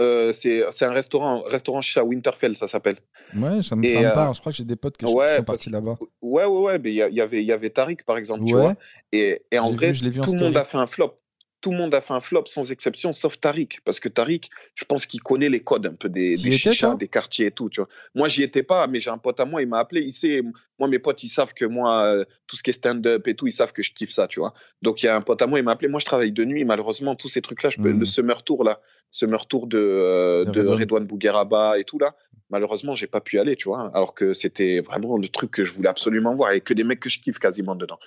[0.00, 2.96] euh, c'est un restaurant restaurant chicha Winterfell ça s'appelle.
[3.36, 4.34] Ouais, ça me, ça me euh, parle.
[4.34, 5.96] Je crois que j'ai des potes que je- ouais, qui sont partis là-bas.
[6.22, 8.44] ouais ouais ouais mais il y, il y avait il y avait Tariq par exemple
[8.44, 8.74] tu vois.
[9.12, 11.18] Et, et en vrai vu, tout le monde a fait un flop.
[11.60, 13.80] Tout le monde a fait un flop sans exception sauf Tariq.
[13.86, 17.08] Parce que Tariq je pense qu'il connaît les codes un peu des, des chichas des
[17.08, 17.88] quartiers et tout tu vois.
[18.14, 20.02] Moi j'y étais pas mais j'ai un pote à moi il m'a appelé.
[20.02, 20.42] Il sait
[20.78, 23.46] moi mes potes ils savent que moi euh, tout ce qui est stand-up et tout
[23.46, 24.52] ils savent que je kiffe ça tu vois.
[24.82, 25.88] Donc il y a un pote à moi il m'a appelé.
[25.88, 28.62] Moi je travaille de nuit malheureusement tous ces trucs là je peux le summer tour
[28.64, 28.80] là
[29.14, 31.06] summer tour de euh, De Redouane.
[31.06, 32.16] Bougueraba et tout là
[32.50, 35.64] malheureusement j'ai pas pu y aller tu vois alors que c'était vraiment le truc que
[35.64, 36.52] je voulais absolument voir.
[36.52, 37.98] Et que des mecs que je kiffe quasiment dedans.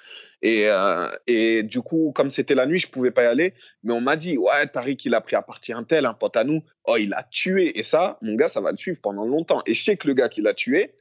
[0.41, 3.53] Et euh, et du coup comme c'était la nuit je pouvais pas y aller.
[3.83, 6.35] Mais on m'a dit ouais Tariq il a pris à partie un tel un pote
[6.35, 6.61] à nous.
[6.83, 7.79] Oh il a tué.
[7.79, 9.61] Et ça mon gars ça va le suivre pendant longtemps.
[9.65, 10.93] Et je sais que le gars qui l'a tué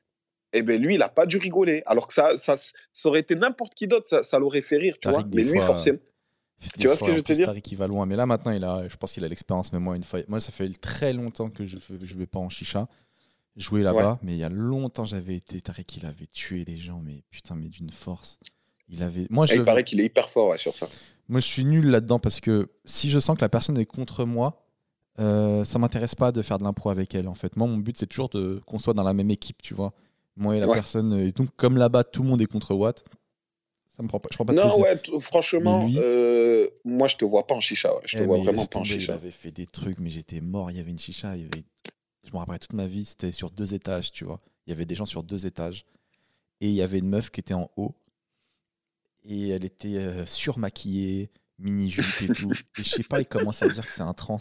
[0.53, 1.83] eh ben lui il a pas dû rigoler.
[1.87, 4.95] Alors que ça ça, ça aurait été n'importe qui d'autre ça, ça l'aurait fait rire
[4.95, 5.31] tu Tariq, vois.
[5.35, 5.99] Mais lui fois, forcément
[6.79, 8.07] Tu vois ce que je veux te dire Tariq, il va loin.
[8.07, 9.73] Mais là, maintenant, il a, je pense qu'il a l'expérience.
[9.73, 12.49] Mais moi, une fois, moi, ça fait très longtemps que je ne vais pas en
[12.49, 12.89] chicha.
[13.57, 14.19] Jouer là-bas.
[14.23, 15.61] Mais il y a longtemps, j'avais été.
[15.61, 17.01] Tariq, il avait tué les gens.
[17.03, 18.39] Mais putain, mais d'une force.
[18.89, 19.27] Il avait.
[19.31, 20.89] Moi, Et je, il paraît qu'il est hyper fort ouais, sur ça
[21.29, 24.25] moi, je suis nul là-dedans parce que si je sens que la personne est contre
[24.25, 24.63] moi,
[25.19, 27.27] euh, ça m'intéresse pas de faire de l'impro avec elle.
[27.27, 29.75] En fait, moi, mon but, c'est toujours de qu'on soit dans la même équipe, tu
[29.75, 29.93] vois.
[30.37, 30.75] Moi et la Ouais.
[30.75, 31.13] personne.
[31.19, 33.05] Et donc, comme là-bas, tout le monde est contre Watt.
[33.97, 34.29] Ça me prend pas.
[34.31, 35.13] Je prends pas de non plaisir.
[35.15, 38.03] ouais franchement lui- euh, moi je te vois pas en chicha ouais.
[38.05, 40.71] je te Eh, vois vraiment pas en chicha avait fait des trucs, mais j'étais mort.
[40.71, 41.35] Il y avait une chicha.
[41.37, 41.65] Il y avait...
[42.25, 43.05] Je me rappellerai toute ma vie.
[43.05, 44.41] C'était sur deux étages, tu vois.
[44.67, 45.87] Il y avait des gens sur deux étages.
[46.61, 47.95] Et il y avait une meuf qui était en haut.
[49.25, 52.51] Et elle était euh, surmaquillée, mini-jupe et tout.
[52.79, 54.39] Et je sais pas, il commence à dire que c'est un trans.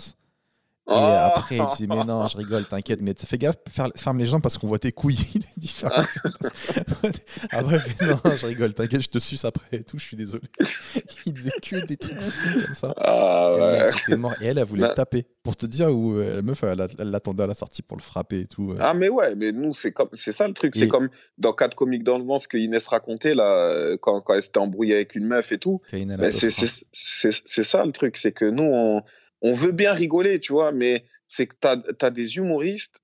[0.88, 3.02] Et Oh après, il dit Mais non, je rigole, t'inquiète.
[3.02, 5.18] Mais fais gaffe, fer- ferme les jambes parce qu'on voit tes couilles.
[5.36, 7.14] Il a dit ferme les jambes.
[7.52, 9.98] Après, non, je rigole, t'inquiète, je te suce après et tout.
[9.98, 10.44] Je suis désolé.
[11.26, 12.94] Il disait que des trucs fous comme ça.
[12.98, 14.34] ah Et ouais mec, j'étais mort.
[14.42, 14.90] Et elle, elle voulait Bah.
[14.90, 15.26] le taper.
[15.44, 18.42] Pour te dire où euh, la meuf, elle, l'attendait à la sortie pour le frapper
[18.42, 18.72] et tout.
[18.72, 18.76] euh.
[18.80, 21.10] Ah mais ouais, mais nous c'est comme c'est ça le truc, Et- c'est comme
[21.40, 24.44] dans quatre comiques dans le vent ce que Inès racontait là euh, quand quand elle
[24.44, 25.82] s'était embrouillée avec une meuf et tout.
[25.92, 29.02] Ben, c'est ça le truc, c'est que nous on
[29.42, 33.00] on veut bien rigoler, tu vois, mais c'est que t'as as des humoristes.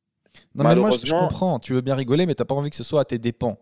[0.56, 1.60] Non, mais moi, je- comprends.
[1.60, 3.60] Tu veux bien rigoler, mais t'as pas envie que ce soit à tes dépens.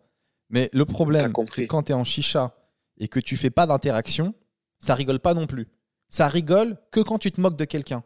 [0.49, 2.53] Mais le problème, c'est quand t'es en chicha
[2.97, 4.33] et que tu fais pas d'interaction,
[4.79, 5.67] ça rigole pas non plus.
[6.09, 8.03] Ça rigole que quand tu te moques de quelqu'un.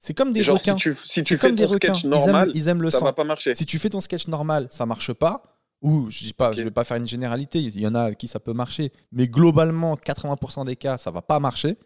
[0.00, 0.78] C'est comme des Genre si requins.
[0.78, 1.94] tu si tu fais comme des ton requins.
[1.94, 3.04] sketch Ils normal, aiment, ils aiment le ça sang.
[3.06, 3.54] va pas marcher.
[3.54, 5.42] Si tu fais ton sketch normal, ça marche pas.
[5.80, 7.60] Ou je dis pas, je vais pas faire une généralité.
[7.60, 11.22] Il y en a qui ça peut marcher, mais globalement, 80% des cas, ça va
[11.22, 11.76] pas marcher.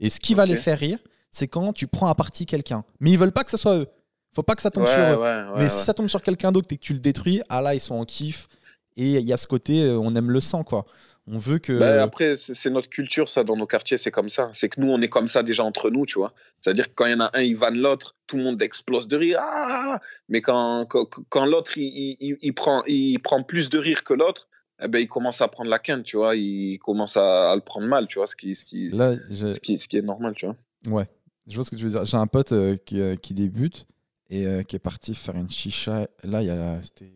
[0.00, 0.98] Et ce qui va les faire rire,
[1.34, 2.84] c'est quand tu prends à partie quelqu'un.
[3.00, 3.86] Mais ils veulent pas que ce soit eux.
[4.34, 5.16] Faut pas que ça tombe Ouais, sur eux.
[5.16, 7.60] ouais, ouais, Mais si ça tombe sur quelqu'un d'autre et que tu le détruis, ah
[7.60, 8.48] là, ils sont en kiff.
[8.96, 10.86] Et il y a ce côté, euh, on aime le sang, quoi.
[11.26, 11.78] On veut que.
[11.78, 14.50] Bah, après, c'est notre culture, ça, dans nos quartiers, c'est comme ça.
[14.54, 16.32] C'est que nous, on est comme ça déjà entre nous, tu vois.
[16.60, 19.08] C'est-à-dire que quand il y en a un, il vanne l'autre, tout le monde explose
[19.08, 19.38] de rire.
[19.40, 23.78] Ah Mais quand, quand, quand l'autre, il, il, il- il prend, il prend plus de
[23.78, 24.48] rire que l'autre,
[24.82, 26.36] eh ben, il commence à prendre la quinte, tu vois.
[26.36, 29.52] Il commence à, à le prendre mal, tu vois, ce qui, ce qui, Là, je-
[29.52, 30.56] ce qui, ce qui est normal, tu vois.
[30.88, 31.08] ouais,
[31.46, 32.04] je vois ce que tu veux dire.
[32.04, 33.86] J'ai un pote euh, qui, euh, qui débute
[34.30, 36.08] et euh, qui est parti faire une chicha.
[36.22, 36.82] Là, il y a.
[36.82, 37.12] C'était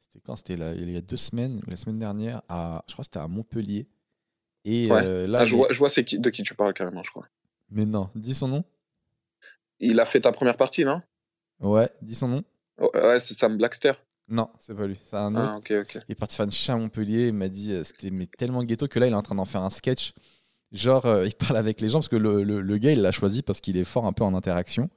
[0.00, 0.36] c'était quand?
[0.36, 3.06] C'était là, il y a deux semaines, ou la semaine dernière, à, je crois que
[3.06, 3.86] c'était à Montpellier.
[4.64, 5.26] Et Ouais.
[5.26, 7.26] là, Ah, je vois, je vois c'est qui, de qui tu parles carrément, je crois.
[7.70, 8.64] Mais non, dis son nom.
[9.80, 11.02] Il a fait ta première partie, non?
[11.60, 12.44] Ouais, dis son nom.
[12.78, 13.92] Oh, Ouais, c'est Sam Blackster.
[14.28, 15.52] Non, c'est pas lui, c'est un autre.
[15.54, 15.98] Ah, ok, ok.
[16.08, 17.28] Il est parti faire une chicha à Montpellier.
[17.28, 19.62] Il m'a dit c'était mais tellement ghetto que là, il est en train d'en faire
[19.62, 20.12] un sketch.
[20.72, 23.12] Genre, euh, il parle avec les gens parce que le, le- le gars, il l'a
[23.12, 24.88] choisi parce qu'il est fort un peu en interaction.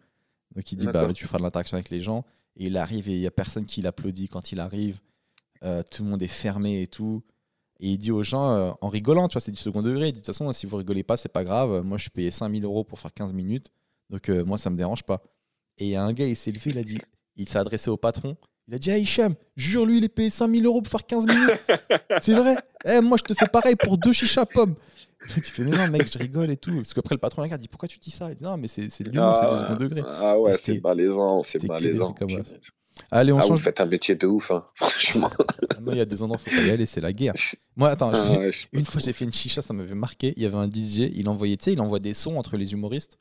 [0.56, 2.23] Donc, il dit bah, tu feras de l'interaction avec les gens.
[2.57, 4.99] Et il arrive et il y a personne qui l'applaudit quand il arrive.
[5.64, 7.22] Euh, tout le monde est fermé et tout.
[7.81, 10.07] Et il dit aux gens, euh, en rigolant, tu vois, c'est du second degré.
[10.07, 11.81] Il dit de toute façon, si vous rigolez pas, c'est pas grave.
[11.84, 13.68] Moi, je suis payé 5000 euros pour faire 15 minutes.
[14.10, 15.22] Donc, moi, ça me dérange pas.
[15.77, 16.97] Et il y a un gars, il s'est levé, il a dit,
[17.35, 18.38] il s'est adressé au patron.
[18.69, 21.60] Il a dit, ah, Hicham, jure-lui, il est payé 5000 euros pour faire 15 minutes.
[22.22, 22.56] c'est vrai.
[22.85, 24.76] Eh, moi, je te fais pareil pour deux chichas pommes.
[25.35, 26.76] Tu fais, mais non, mec, je rigole et tout.
[26.76, 28.30] Parce qu'après, le patron, il regarde, il dit, pourquoi tu dis ça?
[28.31, 30.02] Il dit, non, mais c'est c'est de l'humour, c'est du second degré.
[30.07, 32.15] ah ouais, c'est malaisant, c'est malaisant.
[33.11, 33.61] Allez, on Ah, vous change.
[33.64, 34.65] faites un métier de ouf, hein.
[34.76, 35.30] franchement.
[35.72, 37.34] Ah non, il y a des endroits, faut pas y aller, c'est la guerre.
[37.76, 40.34] Moi, attends, Ah ouais, une fois, j'ai fait une chicha, ça m'avait marqué.
[40.38, 42.72] Il y avait un DJ, il envoyait, tu sais, il envoie des sons entre les
[42.73, 43.18] humoristes.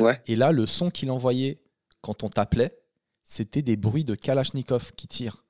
[0.00, 0.20] Ouais.
[0.26, 1.60] Et là, le son qu'il envoyait
[2.02, 2.76] quand on t'appelait,
[3.22, 5.44] c'était des bruits de Kalachnikov qui tirent.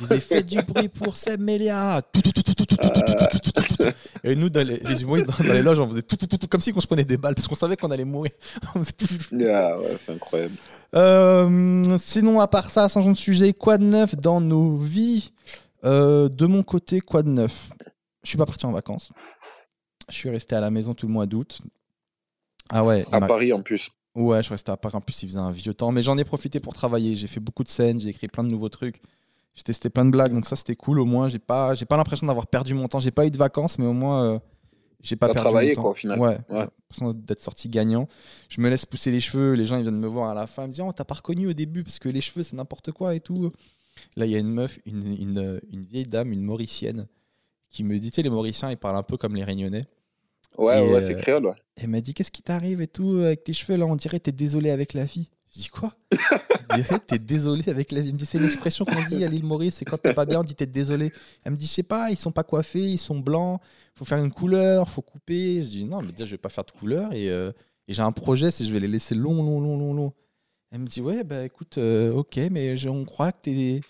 [0.00, 2.02] Vous avez fait du bruit pour Seb Melia.
[4.24, 6.48] Et nous, dans les, les humoristes, dans, les loges, on faisait tout, tout, tout, tout
[6.48, 8.32] comme si on se prenait des balles, parce qu'on savait qu'on allait mourir.
[9.32, 10.54] yeah, ouais, c'est incroyable.
[11.98, 15.32] Sinon, à part ça, changeons de sujet, quoi de neuf dans nos vies
[15.82, 17.70] De mon côté, quoi de neuf
[18.22, 19.12] Je suis pas parti en vacances.
[20.08, 21.60] Je suis resté à la maison tout le mois d'août.
[22.70, 23.04] Ah ouais.
[23.12, 23.20] À.
[23.20, 23.90] Paris en plus.
[24.14, 25.92] Ouais, je restais à Paris en plus, il faisait un vieux temps.
[25.92, 27.16] Mais j'en ai profité pour travailler.
[27.16, 29.00] J'ai fait beaucoup de scènes, j'ai écrit plein de nouveaux trucs.
[29.54, 30.98] J'ai testé plein de blagues, donc ça c'était cool.
[31.00, 32.98] Au moins, j'ai pas, j'ai pas l'impression d'avoir perdu mon temps.
[32.98, 34.38] J'ai pas eu de vacances, mais au moins, euh,
[35.00, 35.82] j'ai pas perdu travaillé, mon temps.
[35.82, 36.18] quoi, au final.
[36.18, 36.66] Ouais, Ouais.
[36.90, 38.08] l'impression d'être sorti gagnant.
[38.48, 39.52] Je me laisse pousser les cheveux.
[39.52, 41.14] Les gens ils viennent me voir à la fin, ils me disent oh, t'as pas
[41.14, 43.52] reconnu au début parce que les cheveux c'est n'importe quoi et tout.
[44.16, 47.06] Là, il y a une meuf, une, une, une vieille dame, une mauricienne,
[47.70, 49.84] qui me dit tu sais, les Mauriciens ils parlent un peu comme les Réunionnais.
[50.58, 51.54] Ouais, Et, ouais, euh, c'est créole, ouais.
[51.76, 53.86] Elle m'a dit Qu'est-ce qui t'arrive et tout avec tes cheveux là?
[53.86, 55.28] On dirait que t'es désolé avec la vie.
[55.54, 55.92] Je dis Quoi?
[56.74, 58.08] Dirait que t'es désolé avec la vie.
[58.08, 60.24] Elle me dit C'est une expression qu'on dit à l'île Maurice, c'est quand t'es pas
[60.26, 61.12] bien, on dit t'es désolé.
[61.44, 63.60] Elle me dit Je sais pas, ils sont pas coiffés, ils sont blancs,
[63.94, 65.62] faut faire une couleur, faut couper.
[65.62, 67.52] Je dis Non, mais déjà, je vais pas faire de couleur et, euh,
[67.88, 70.12] et j'ai un projet, c'est je vais les laisser long, long, long, long, long.
[70.72, 73.80] Elle me dit Ouais, bah écoute, euh, ok, mais je- on croit que t'es.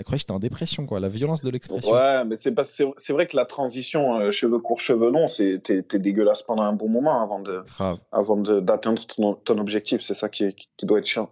[0.00, 0.98] Elle croyait que j'étais en dépression, quoi.
[0.98, 1.92] La violence de l'expression.
[1.92, 2.54] Ouais, mais c'est
[2.96, 6.72] c'est vrai que la transition euh, cheveux courts, cheveux longs, c'est, t'es, dégueulasse pendant un
[6.72, 10.00] bon moment avant de, Grave, avant de, d'atteindre ton, ton objectif.
[10.00, 11.30] C'est ça qui, est- qui doit être chiant.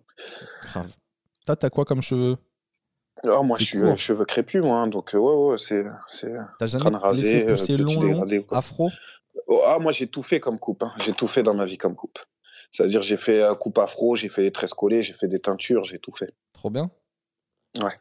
[0.65, 0.91] grave.
[1.47, 2.37] Toi, t'as quoi comme cheveux?
[3.25, 5.85] Ah, moi, je suis euh, cheveux crépus, moi, hein, donc euh, ouais, ouais, c'est,
[6.59, 8.59] T'as jamais rasé, laissé euh, long, long, dégradé, quoi.
[8.59, 8.91] afro?
[9.47, 10.83] Oh, ah, moi, j'ai tout fait comme coupe.
[10.83, 10.93] hein.
[11.03, 12.19] J'ai tout fait dans ma vie comme coupe.
[12.71, 15.85] C'est-à-dire, j'ai fait euh, coupe afro, j'ai fait les tresses collées, j'ai fait des teintures,
[15.85, 16.35] j'ai tout fait.
[16.53, 16.91] Trop bien.
[17.83, 17.99] Ouais.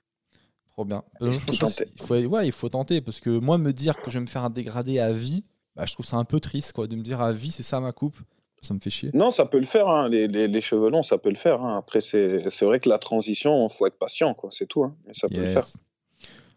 [0.77, 1.03] Trop bien.
[1.21, 1.85] Il Euh, faut franchement, tenter.
[1.95, 4.27] il faut, ouais, il faut tenter parce que moi, me dire que je vais me
[4.27, 5.43] faire un dégradé à vie,
[5.75, 7.79] bah, je trouve ça un peu triste quoi, de me dire à vie, c'est ça
[7.79, 8.15] ma coupe.
[8.61, 9.09] Ça me fait chier.
[9.15, 10.07] Non, ça peut le faire, hein.
[10.07, 11.63] les, les, les cheveux longs, ça peut le faire.
[11.63, 11.77] hein.
[11.77, 14.83] Après, c'est, vrai que la transition, faut être patient, quoi, c'est tout.
[14.83, 14.95] hein.
[15.07, 15.65] Mais ça peut le faire.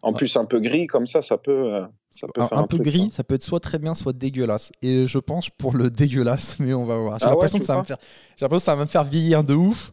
[0.03, 0.17] En Ouais.
[0.17, 2.67] plus, un peu gris comme ça, ça peut, euh, ça peut Un, faire un un,
[2.67, 3.09] peu truc, gris, hein.
[3.11, 4.71] ça peut être soit très bien, soit dégueulasse.
[4.83, 7.17] Et je pense pour le dégueulasse, mais on va voir.
[7.19, 8.05] J'ai Ah l'impression que ça va me crois faire.
[8.35, 9.91] J'ai l'impression que ça va me faire vieillir de ouf.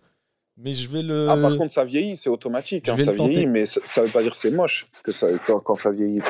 [0.61, 1.29] Mais je vais le.
[1.29, 2.89] Ah, par contre, ça vieillit, c'est automatique.
[2.89, 5.61] hein, ça vieillit, mais ça, ça veut pas dire que c'est moche que ça, quand,
[5.61, 6.21] quand ça vieillit.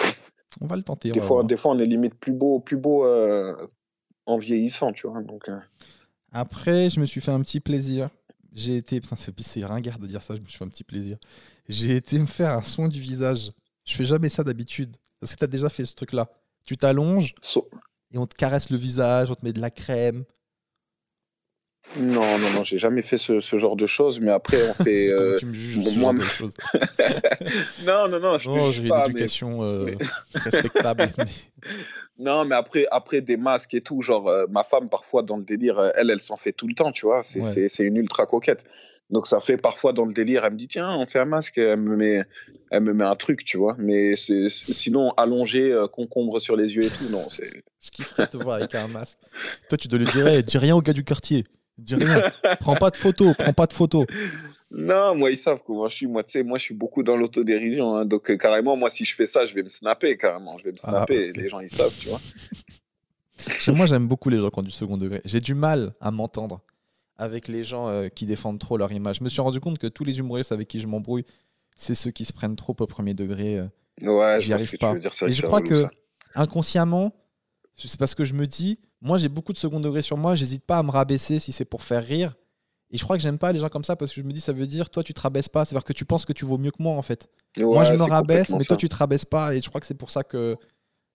[0.60, 1.10] on va le tenter.
[1.10, 3.56] Des fois, des fois, on est limite plus beau, plus beau euh,
[4.26, 5.22] en vieillissant, tu vois.
[5.22, 5.58] Donc, euh,
[6.32, 8.10] Après, je me suis fait un petit plaisir.
[8.54, 9.00] J'ai été.
[9.00, 11.16] Putain, c'est ringard de dire ça, je me suis fait un petit plaisir.
[11.68, 13.52] J'ai été me faire un soin du visage.
[13.86, 14.96] Je fais jamais ça d'habitude.
[15.20, 16.28] Parce que tu as déjà fait ce truc-là.
[16.66, 17.68] Tu t'allonges so-
[18.12, 20.24] et on te caresse le visage, on te met de la crème.
[21.96, 25.08] Non, non, non, j'ai jamais fait ce, ce genre de choses, mais après, on fait.
[25.10, 26.54] Euh, tu me juges bon, moi, de choses.
[27.86, 29.86] Non, non, non, je Non, juge j'ai une mais- éducation euh,
[30.34, 31.10] respectable.
[31.16, 31.24] mais-
[32.18, 35.44] Non, mais après, après des masques et tout, genre, euh, ma femme, parfois, dans le
[35.44, 37.22] délire, elle, elle s'en fait tout le temps, tu vois.
[37.24, 37.68] C'est Ouais.
[37.86, 38.64] une ultra coquette.
[39.10, 41.56] Donc, ça fait parfois dans le délire, elle me dit, tiens, on fait un masque,
[41.56, 42.22] elle me met,
[42.70, 43.74] elle me met un truc, tu vois.
[43.78, 47.62] Mais sinon, allongé, concombre sur les yeux et tout, non, c'est.
[47.80, 49.16] Je kifferais te voir avec un masque.
[49.70, 51.44] Toi, tu dois lui dire, dis rien au gars du quartier.
[51.78, 52.32] Dis rien.
[52.60, 54.06] prends pas de photos, prends pas de photos.
[54.70, 56.06] Non, moi, ils savent comment je suis.
[56.06, 57.94] Moi, tu sais, moi, je suis beaucoup dans l'autodérision.
[57.96, 58.04] Hein.
[58.04, 60.58] Donc, euh, carrément, moi, si je fais ça, je vais me snapper, carrément.
[60.58, 61.32] Je vais me Ah, snapper.
[61.32, 62.20] Les gens, ils savent, tu vois.
[63.68, 65.20] Moi, j'aime beaucoup les gens qui ont du second degré.
[65.24, 66.60] J'ai du mal à m'entendre
[67.16, 69.18] avec les gens euh, qui défendent trop leur image.
[69.20, 71.24] Je me suis rendu compte que tous les humoristes avec qui je m'embrouille,
[71.76, 73.56] c'est ceux qui se prennent trop au premier degré.
[73.58, 73.66] euh.
[74.02, 74.88] Ouais, je ce que pas.
[74.88, 75.10] tu veux dire.
[75.26, 75.90] Et je crois relou, que ça.
[76.34, 77.12] inconsciemment,
[77.86, 80.64] c'est parce que je me dis, moi j'ai beaucoup de second degré sur moi, j'hésite
[80.64, 82.34] pas à me rabaisser si c'est pour faire rire.
[82.90, 84.40] Et je crois que j'aime pas les gens comme ça parce que je me dis,
[84.40, 86.58] ça veut dire, toi tu te rabaisses pas, c'est-à-dire que tu penses que tu vaux
[86.58, 87.28] mieux que moi en fait.
[87.58, 88.76] moi je me rabaisse, mais toi ça.
[88.76, 90.56] tu te rabaisses pas et je crois que c'est pour ça que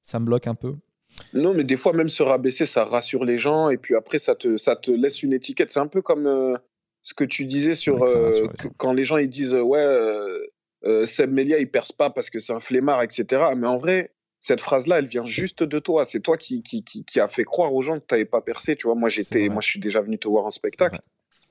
[0.03, 0.75] ça me bloque un peu.
[1.33, 3.69] Non, mais des fois, même se rabaisser, ça rassure les gens.
[3.69, 5.71] Et puis après, ça te, ça te laisse une étiquette.
[5.71, 6.57] C'est un peu comme euh,
[7.03, 10.39] ce que tu disais sur euh, les quand les gens ils disent ouais, euh,
[10.85, 13.43] euh, Seb Melia il perce pas parce que c'est un flemmard, etc.
[13.57, 14.11] Mais en vrai,
[14.43, 16.03] cette phrase-là, elle vient juste de toi.
[16.05, 18.75] C'est toi qui, qui, qui, qui a fait croire aux gens que t'avais pas percé.
[18.75, 20.99] Tu vois, moi j'étais, moi je suis déjà venu te voir en spectacle.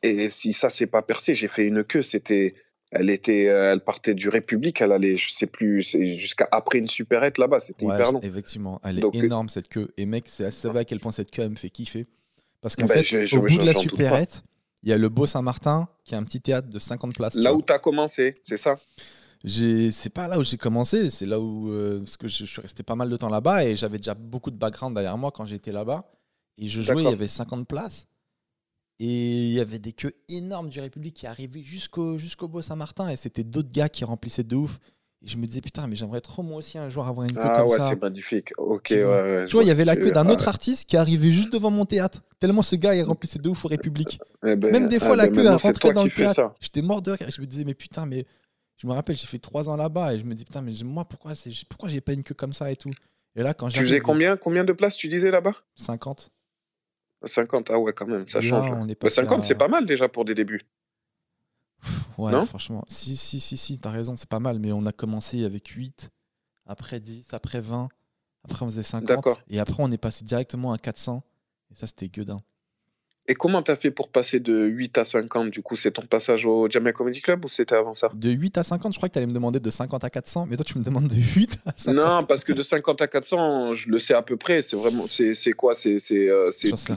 [0.03, 2.03] Et si ça c'est pas percé, j'ai fait une queue.
[2.03, 2.55] C'était,
[2.91, 7.39] elle était, elle partait du République, elle allait, je sais plus, jusqu'à après une supérette
[7.39, 7.61] là-bas.
[7.61, 8.21] C'était Ouais, hyper long.
[8.23, 9.89] effectivement, elle est Donc, euh, énorme cette queue.
[9.97, 12.07] Et mec, c'est assez vrai à quel point cette queue elle me fait kiffer.
[12.61, 14.43] Parce qu'en Bah, fait, je- je- au bout de la supérette,
[14.83, 17.33] il y a le Beau Saint-Martin qui est un petit théâtre de 50 places.
[17.35, 18.79] tu Là où t'as commencé, c'est ça.
[19.45, 21.71] C'est pas là où j'ai commencé, c'est là où.
[21.71, 24.15] euh, parce que je, je suis resté pas mal de temps là-bas et j'avais déjà
[24.15, 26.05] beaucoup de background derrière moi quand j'étais là-bas.
[26.59, 28.07] Et je jouais, il y avait 50 places.
[29.01, 33.09] Et il y avait des queues énormes du République qui arrivaient jusqu'au jusqu'au Beau Saint-Martin.
[33.09, 34.79] Et c'était d'autres gars qui remplissaient de ouf.
[35.25, 37.41] Et je me disais, putain, mais j'aimerais trop moi aussi un jour avoir une queue
[37.43, 37.89] Ah comme ouais, ça.
[37.89, 38.53] c'est magnifique.
[38.59, 39.23] Ok, Tu ouais, vois.
[39.23, 41.85] ouais, vois, il y avait la queue d'un autre artiste qui arrivait juste devant mon
[41.87, 42.23] théâtre.
[42.41, 44.19] Tellement ce gars, il remplissait de ouf au République.
[44.43, 46.55] Ah, eh ben, Même des ah fois, la ben queue, rentrait toi dans le théâtre.
[46.61, 47.29] J'étais mort de rire.
[47.31, 48.27] Je me disais, mais putain, mais
[48.83, 51.05] je me rappelle, j'ai fait trois ans là-bas et je me dis, putain, mais moi,
[51.05, 52.91] pourquoi, j'ai pas une queue comme ça et tout?
[53.37, 55.55] Et là, quand Tu faisais combien, combien de places tu disais là-bas?
[55.77, 56.31] 50.
[57.25, 58.69] 50, ah ouais, quand même, ça là, change.
[58.73, 60.63] on est Bah, passé 50, à- c'est pas mal déjà pour des débuts.
[62.19, 62.45] Ouais, Non?
[62.45, 62.85] franchement.
[62.89, 64.59] Si, si, si, si, t'as raison, c'est pas mal.
[64.59, 66.11] Mais on a commencé avec 8,
[66.67, 67.89] après 10, après 20,
[68.45, 69.09] après on faisait 50.
[69.09, 69.41] D'accord.
[69.49, 71.23] Et après, on est passé directement à 400.
[71.71, 72.43] Et ça, c'était gueudin.
[73.33, 76.45] Et comment t'as fait pour passer de 8 à 50 Du coup, c'est ton passage
[76.45, 78.11] au Jamaica Comedy Club ou c'était avant ça?
[78.13, 80.47] De 8 à 50, je crois que t'allais me demander de 50 à 400.
[80.51, 81.95] Mais toi, tu me demandes de 8 à 50.
[82.05, 84.61] Non, parce que de 50 à 400, je le sais à peu près.
[84.61, 85.75] C'est vraiment, c'est quoi?
[85.75, 85.97] C'est
[86.29, 86.51] euh,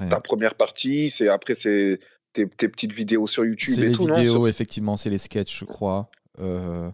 [0.10, 1.10] ta première partie.
[1.10, 2.02] C'est après c'est
[2.34, 5.20] tes, tes petites vidéos sur YouTube C'est et les tout, vidéos, non effectivement, c'est les
[5.20, 6.10] sketchs, je crois.
[6.42, 6.90] Euh,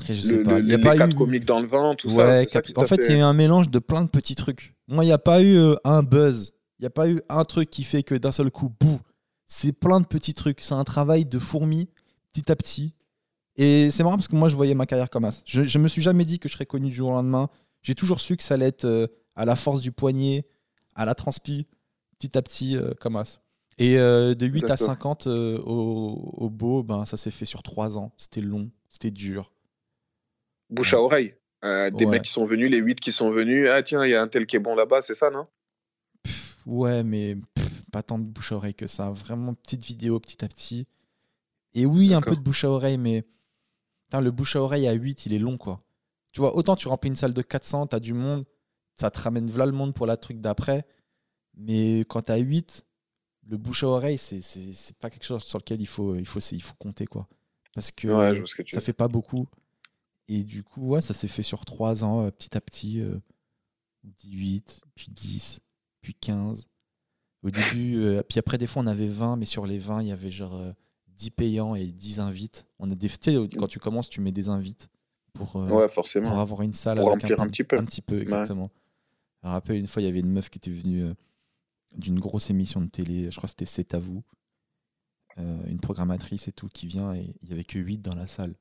[0.00, 0.58] Après, je sais le, pas.
[0.58, 1.14] le- Il y a les pas quatre eu...
[1.14, 2.26] comiques dans le vent, tout ça.
[2.26, 4.34] Ouais, ça qui en fait, il y a eu un mélange de plein de petits
[4.34, 4.74] trucs.
[4.88, 6.54] Moi, il n'y a pas eu euh, un buzz.
[6.78, 9.00] Il n'y a pas eu un truc qui fait que d'un seul coup, bouh.
[9.46, 10.60] C'est plein de petits trucs.
[10.60, 11.88] C'est un travail de fourmi,
[12.32, 12.94] petit à petit.
[13.56, 15.40] Et c'est marrant parce que moi, je voyais ma carrière comme ça.
[15.44, 17.48] Je, je me suis jamais dit que je serais connu du jour au lendemain.
[17.82, 20.46] J'ai toujours su que ça allait être euh, à la force du poignet,
[20.94, 21.66] à la transpi,
[22.18, 23.40] petit à petit, euh, comme as.
[23.78, 24.86] Et euh, de 8 à D'accord.
[24.86, 28.12] 50 euh, au, au beau, ben, ça s'est fait sur 3 ans.
[28.18, 29.52] C'était long, c'était dur.
[30.70, 31.34] bouche à oreille.
[31.62, 32.06] Des Ouais.
[32.06, 33.68] mecs qui sont venus, les 8 qui sont venus.
[33.72, 35.46] Ah tiens, il y a un tel qui est bon là-bas, c'est ça, non?
[36.68, 39.10] Ouais, mais pff, pas tant de bouche à oreille que ça.
[39.10, 40.86] Vraiment petite vidéo petit à petit.
[41.74, 43.22] Et oui, un peu de bouche à oreille, mais
[44.06, 45.82] putain, le bouche à oreille à 8, il est long, quoi.
[46.32, 48.44] Tu vois, autant tu remplis une salle de 400, t'as du monde,
[48.94, 50.86] ça te ramène v'là le monde pour la truc d'après.
[51.56, 52.84] Mais quand t'as 8,
[53.46, 56.40] le bouche à oreille, c'est c'est- pas quelque chose sur lequel il faut, il faut,
[56.40, 57.28] il faut compter, quoi.
[57.74, 58.34] Parce que Ouais,
[58.70, 59.46] ça veux fait pas beaucoup.
[60.28, 63.00] Et du coup, ouais, ça s'est fait sur 3 ans, euh, petit à petit.
[63.00, 63.18] euh,
[64.04, 65.60] 18, puis 10,
[66.00, 66.68] puis 15.
[67.42, 70.08] Au début, euh, puis après, des fois, on avait 20, mais sur les 20, il
[70.08, 70.72] y avait genre euh,
[71.08, 72.66] 10 payants et 10 invites.
[72.78, 73.08] On a des,
[73.56, 74.88] quand tu commences, tu mets des invites
[75.32, 76.40] pour, euh, Ouais, pour forcément.
[76.40, 77.76] avoir une salle Pour avec remplir un petit peu.
[77.78, 78.70] Un petit peu, exactement.
[79.42, 81.14] Je me rappelle, une fois, il y avait une meuf qui était venue euh,
[81.96, 84.22] d'une grosse émission de télé, je crois que c'était C'est à vous,
[85.38, 88.26] euh, une programmatrice et tout, qui vient et il y avait que 8 dans la
[88.26, 88.54] salle.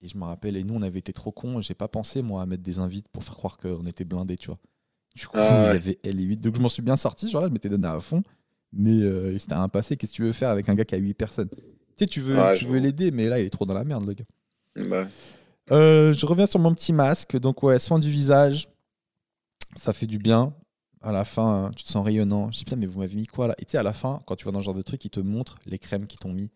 [0.00, 2.42] Et je me rappelle, et nous, on avait été trop cons, j'ai pas pensé, moi,
[2.42, 4.58] à mettre des invites pour faire croire qu'on était blindés, tu vois.
[5.14, 5.76] Du coup, Ah il y ouais.
[5.76, 6.40] avait elle et 8.
[6.40, 8.22] Donc, je m'en suis bien sorti, genre là, je m'étais donné à fond.
[8.72, 10.98] Mais euh, c'était un passé, qu'est-ce que tu veux faire avec un gars qui a
[10.98, 11.48] 8 personnes?
[11.48, 11.60] Tu
[11.96, 14.14] sais, tu veux, tu veux l'aider, mais là, il est trop dans la merde, le
[14.14, 14.24] gars.
[14.88, 15.06] Bah,
[15.70, 17.36] Euh, je reviens sur mon petit masque.
[17.38, 18.68] Donc, ouais, soin du visage,
[19.76, 20.52] ça fait du bien.
[21.00, 22.50] À la fin, hein, tu te sens rayonnant.
[22.50, 23.54] Je dis, putain, mais vous m'avez mis quoi là?
[23.58, 25.10] Et tu sais, à la fin, quand tu vas dans ce genre de truc, ils
[25.10, 26.50] te montrent les crèmes qu'ils t'ont mis.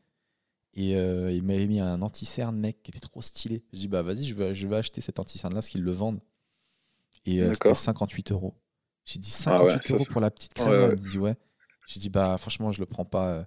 [0.75, 3.63] Et euh, il m'avait mis un anti-cerne, mec, qui était trop stylé.
[3.73, 5.93] Je dis, bah vas-y, je vais, je vais acheter cet anti-cerne là, parce qu'ils le
[5.93, 6.21] vendent.
[7.31, 7.77] Et euh, c'était D'accord.
[7.77, 8.55] 58 euros.
[9.05, 10.69] J'ai dit Ah ouais, 58 ça, euros pour la petite crème.
[10.71, 11.35] Ouais, me dit, ouais.
[11.87, 13.29] J'ai dit, bah franchement, je le prends pas.
[13.29, 13.43] euh,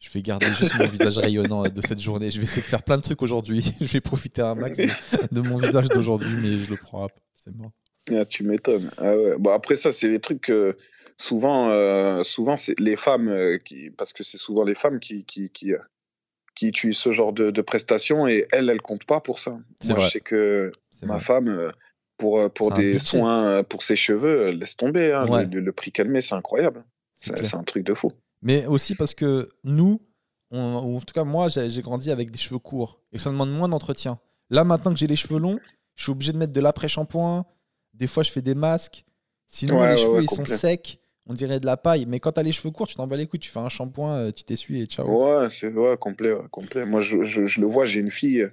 [0.00, 2.30] Je vais garder juste mon visage rayonnant euh, de cette journée.
[2.30, 3.62] Je vais essayer de faire plein de trucs aujourd'hui.
[3.80, 4.78] je vais profiter un max
[5.30, 7.14] de, mon visage d'aujourd'hui, mais je le prends pas.
[7.34, 7.72] C'est mort.
[8.10, 8.90] ah, tu m'étonnes.
[8.98, 9.14] Ah.
[9.38, 10.76] Bon, après ça, c'est les trucs que
[11.18, 15.24] souvent, euh, souvent c'est les femmes euh, qui, parce que c'est souvent les femmes qui
[15.24, 15.78] qui qui, euh,
[16.56, 19.50] qui utilisent ce genre de, de prestations et elles, elles comptent pas pour ça.
[19.52, 20.04] Moi, vrai.
[20.06, 20.72] je sais que
[21.02, 21.22] ma vrai.
[21.24, 21.70] femme,
[22.16, 25.12] pour euh, pour des soins euh, pour ses cheveux, euh, laisse tomber.
[25.12, 25.28] hein.
[25.28, 25.46] Ouais.
[25.46, 26.84] Le, prix met, c'est incroyable.
[27.20, 28.12] C'est un truc de fou.
[28.42, 30.00] Mais aussi parce que nous,
[30.50, 33.50] on- ou en tout cas moi, j'ai grandi avec des cheveux courts et ça demande
[33.50, 34.18] moins d'entretien.
[34.50, 35.58] Là, maintenant que j'ai les cheveux longs,
[35.96, 37.46] je suis obligé de mettre de l'après-shampoing.
[37.94, 39.04] Des fois, je fais des masques.
[39.46, 40.98] Sinon, Ouais, les ouais, cheveux, ils sont secs.
[41.26, 42.04] On dirait de la paille.
[42.06, 43.40] Mais quand t'as les cheveux courts, tu t'en bats les couilles.
[43.40, 45.06] Tu fais un shampoing, tu t'essuies et ciao.
[45.06, 46.84] Ouais, c'est ouais, complet, ouais, complet.
[46.84, 48.46] Moi, je, je, je le vois, j'ai une fille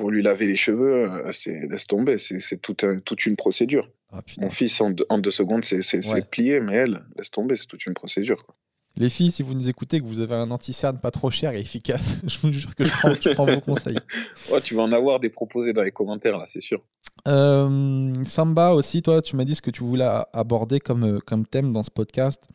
[0.00, 3.36] pour lui laver les cheveux, euh, c'est laisse tomber, c'est c'est tout un- toute une
[3.36, 3.90] procédure.
[4.10, 4.22] Ah.
[4.40, 5.82] Mon fils en deux, en deux secondes, c'est
[6.12, 6.22] Ouais.
[6.22, 8.46] plié, mais elle, laisse tomber, c'est toute une procédure.
[8.46, 8.54] quoi.
[8.96, 11.60] Les filles, si vous nous écoutez, que vous avez un anti-cerne pas trop cher et
[11.60, 13.98] efficace, je vous jure que je prends, je prends vos conseils.
[14.50, 16.82] Ouais, tu vas en avoir des proposés dans les commentaires là, c'est sûr.
[17.28, 21.44] Euh, Samba aussi, toi, tu m'as dit ce que tu voulais aborder comme, euh, comme
[21.46, 22.48] thème dans ce podcast.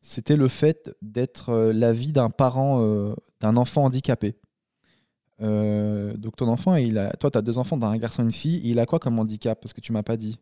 [0.00, 4.34] C'était le fait d'être euh, la vie d'un parent, euh, d'un enfant handicapé.
[5.40, 8.32] Euh, donc ton enfant, il a, toi, tu as deux enfants, un garçon et une
[8.32, 8.60] fille.
[8.64, 10.38] Il a quoi comme handicap Parce que tu m'as pas dit?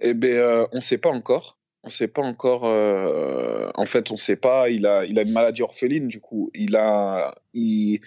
[0.00, 1.58] Eh ben, euh, on sait pas encore.
[1.82, 2.64] On sait pas encore.
[2.66, 4.68] euh, en fait, on sait pas.
[4.70, 6.50] Il a, il a une maladie orpheline, du coup.
[6.54, 8.00] Il a, il,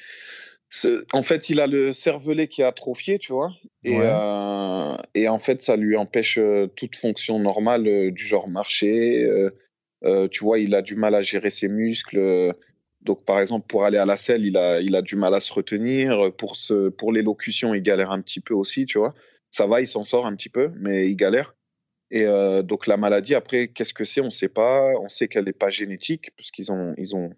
[1.14, 3.52] en fait, il a le cervelet qui est atrophié, tu vois.
[3.84, 4.06] Et, Ouais.
[4.06, 6.40] euh, et en fait, ça lui empêche
[6.76, 9.26] toute fonction normale du genre marcher.
[10.06, 12.54] euh, tu vois, il a du mal à gérer ses muscles.
[13.02, 15.40] Donc, par exemple, pour aller à la selle, il a, il a du mal à
[15.40, 16.34] se retenir.
[16.36, 16.58] Pour,
[16.98, 19.14] pour l'élocution, il galère un petit peu aussi, tu vois.
[19.52, 21.56] Ça va, il s'en sort un petit peu, mais il galère.
[22.12, 24.20] Et euh, donc la maladie, après, qu'est-ce que c'est?
[24.20, 24.82] On ne sait pas.
[25.00, 27.32] On sait qu'elle n'est pas génétique, parce qu'ils ont, ils ont,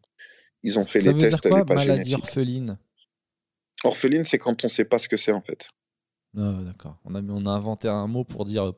[0.64, 2.24] ils ont fait Ça les veut tests, dire elle quoi, n'est pas maladie génétique.
[2.26, 2.78] orpheline?
[3.84, 5.70] Orpheline, c'est quand on ne sait pas ce que c'est en fait.
[6.38, 6.98] Ah, D'accord.
[7.06, 8.74] On a, on a inventé un mot pour dire.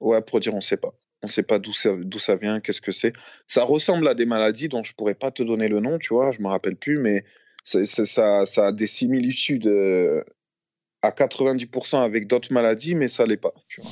[0.00, 0.94] Ouais, pour dire on ne sait pas.
[1.22, 3.12] On ne sait pas d'où ça, ça vient, qu'est-ce que c'est.
[3.46, 6.30] Ça ressemble à des maladies dont je pourrais pas te donner le nom, tu vois,
[6.32, 7.24] je me rappelle plus, mais
[7.64, 10.22] ça, ça a des similitudes euh,
[11.02, 13.90] à 90% avec d'autres maladies, mais ça l'est pas, tu vois.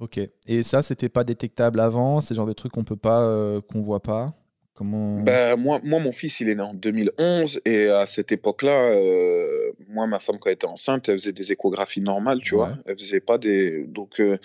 [0.00, 0.20] Ok.
[0.46, 3.80] Et ça, c'était pas détectable avant C'est genre de truc qu'on peut pas, euh, qu'on
[3.80, 4.26] voit pas?
[4.74, 5.20] Comment?
[5.22, 9.72] Ben, moi, moi, mon fils, il est né en 2011 et à cette époque-là, euh,
[9.88, 12.60] moi, ma femme, quand elle était enceinte, elle faisait des échographies normales, tu Ouais.
[12.68, 12.78] vois.
[12.86, 13.84] Elle faisait pas des.
[13.88, 14.38] Donc, euh,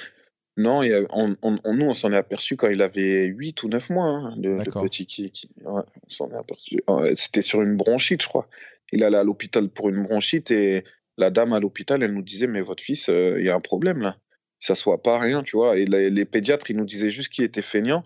[0.58, 0.82] non,
[1.12, 4.06] on, on- on- nous, on s'en est aperçu quand il avait 8 ou 9 mois,
[4.06, 5.32] hein, le, le petit qui.
[5.32, 6.82] qui- ouais, on s'en est aperçu.
[6.90, 8.48] Euh, C'était sur une bronchite, je crois.
[8.92, 10.84] Il allait à l'hôpital pour une bronchite et
[11.18, 13.60] la dame à l'hôpital, elle nous disait, mais votre fils, euh, il y a un
[13.62, 14.18] problème là.
[14.60, 15.78] Ça soit pas rien, tu vois.
[15.78, 18.04] Et les, les pédiatres, ils nous disaient juste qu'il était feignant.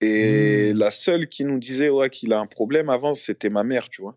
[0.00, 0.78] Et Hmm.
[0.78, 4.02] la seule qui nous disait ouais, qu'il a un problème avant, c'était ma mère, tu
[4.02, 4.16] vois.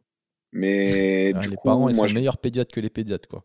[0.54, 3.28] Mais Ah, du les coup, parents, ils moi, sont je- meilleurs pédiatres que les pédiatres,
[3.30, 3.44] quoi.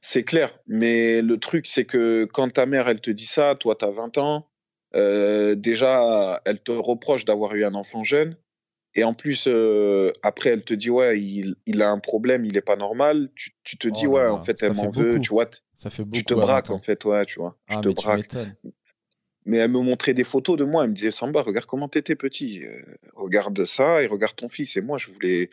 [0.00, 0.58] C'est clair.
[0.66, 4.18] Mais le truc, c'est que quand ta mère, elle te dit ça, toi, t'as 20
[4.18, 4.48] ans,
[4.94, 8.36] euh, déjà, elle te reproche d'avoir eu un enfant jeune.
[8.96, 12.56] Et en plus, euh, après, elle te dit, ouais, il, il a un problème, il
[12.56, 13.30] est pas normal.
[13.36, 15.48] Tu, tu te Oh dis, là ouais, là, en fait, elle m'en veut, tu vois.
[15.76, 16.16] Ça fait beaucoup.
[16.16, 17.56] Tu te à 20 braques, en fait, ouais, tu vois.
[17.68, 18.36] Tu Ah, te mais braques.
[19.46, 20.84] Mais elle me montrait des photos de moi.
[20.84, 22.62] Elle me disait, Samba, regarde comment t'étais petit.
[22.64, 22.82] Euh,
[23.14, 24.76] regarde ça et regarde ton fils.
[24.76, 25.50] Et moi, je voulais.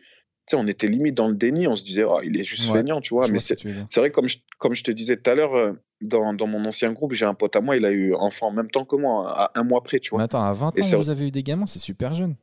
[0.56, 1.66] On était limite dans le déni.
[1.66, 3.28] On se disait, oh, il est juste Ouais, feignant, tu vois.
[3.28, 6.32] Mais ce c'est vrai, comme je, comme je te disais tout à l'heure, euh, dans,
[6.34, 8.70] dans mon ancien groupe, j'ai un pote à moi, il a eu enfant en même
[8.70, 10.18] temps que moi, à un mois près, tu vois.
[10.18, 12.36] Mais attends, à 20 Et ans, vous avez eu des gamins, c'est super jeune.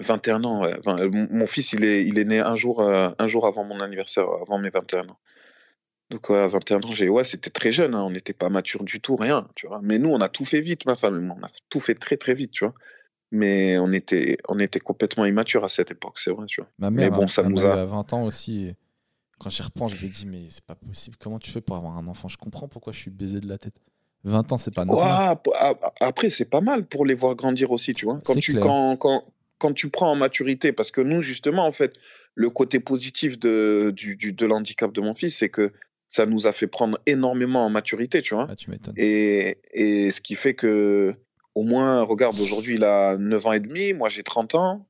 [0.00, 0.74] 21 ans, ouais.
[0.78, 3.64] Enfin, mon, mon fils, il est, il est né un jour, euh, un jour avant
[3.64, 5.18] mon anniversaire, avant mes 21 ans.
[6.10, 8.82] Donc, ouais, à 21 ans, j'ai, ouais, c'était très jeune, hein, on n'était pas mature
[8.82, 9.80] du tout, rien, tu vois.
[9.82, 11.94] Mais nous, on a tout fait vite, ma femme et moi, on a tout fait
[11.94, 12.74] très, très vite, tu vois.
[13.32, 16.70] Mais on était, on était complètement immature à cette époque, c'est vrai, tu vois.
[16.78, 18.74] Ma Mais mère, bon, hein, ça nous a- eu à 20 ans aussi.
[19.38, 21.16] Quand j'y repense, je me dis, mais c'est pas possible.
[21.18, 22.28] Comment tu fais pour avoir un enfant?
[22.28, 23.74] Je comprends pourquoi je suis baisé de la tête.
[24.24, 25.38] 20 ans, c'est pas normal.
[25.54, 28.20] Ouais, après, c'est pas mal pour les voir grandir aussi, tu vois.
[28.24, 29.24] Quand tu, quand, quand,
[29.58, 31.94] quand tu prends en maturité, parce que nous, justement, en fait,
[32.34, 35.72] le côté positif de, du, du- de l'handicap de mon fils, c'est que
[36.06, 38.46] ça nous a fait prendre énormément en maturité, tu vois.
[38.50, 38.94] Ah, tu m'étonnes.
[38.98, 41.14] Et, et ce qui fait que,
[41.54, 44.86] au moins, regarde, aujourd'hui, il a 9 ans et demi, moi j'ai 30 ans.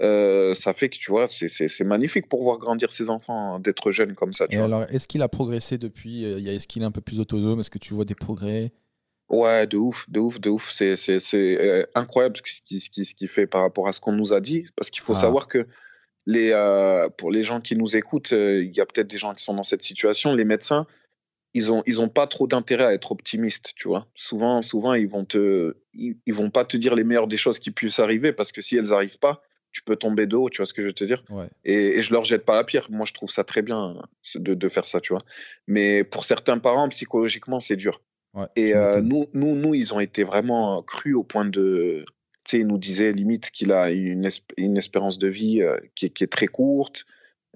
[0.00, 3.90] Euh, ça fait que, tu vois, c'est- magnifique pour voir grandir ses enfants, hein, d'être
[3.90, 4.64] jeune comme ça, tu Et vois.
[4.64, 7.60] alors, est-ce qu'il a progressé depuis euh, Est-ce qu'il est un peu plus autonome?
[7.60, 8.72] Est-ce que tu vois des progrès?
[9.28, 10.70] Ouais, de ouf, de ouf, de ouf.
[10.70, 13.92] C'est, c'est, c'est euh, incroyable ce qu'il ce qui, ce qui fait par rapport à
[13.92, 14.64] ce qu'on nous a dit.
[14.74, 15.20] Parce qu'il faut Ah.
[15.20, 15.66] savoir que
[16.26, 19.44] les, euh, pour les gens qui nous écoutent, il y a peut-être des gens qui
[19.44, 20.32] sont dans cette situation.
[20.34, 20.86] Les médecins,
[21.54, 24.06] ils ont, ils ont pas trop d'intérêt à être optimistes, tu vois.
[24.14, 27.58] Souvent, souvent, ils vont te, ils, ils vont pas te dire les meilleures des choses
[27.58, 30.58] qui puissent arriver parce que si elles arrivent pas, tu peux tomber de haut, tu
[30.58, 31.24] vois ce que je veux te dire.
[31.30, 31.48] Ouais.
[31.64, 32.86] Et, et je leur jette pas la pierre.
[32.90, 34.00] Moi, je trouve ça très bien
[34.34, 35.22] de, de faire ça, tu vois.
[35.66, 38.02] Mais pour certains parents, psychologiquement, c'est dur.
[38.56, 42.04] et nous, nous, nous, ils ont été vraiment crus au point de.
[42.44, 45.62] Tu sais, ils nous disaient limite qu'il a une, une espérance de vie
[45.94, 47.06] qui, est très courte.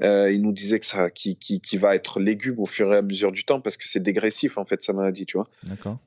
[0.03, 3.03] Il nous disait que ça, qui, qui, qui, va être légume au fur et à
[3.03, 5.49] mesure du temps parce que c'est dégressif en fait sa maladie, tu vois.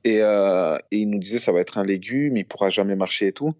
[0.04, 3.32] Et, et il nous disait ça va être un légume, il pourra jamais marcher et
[3.32, 3.54] tout.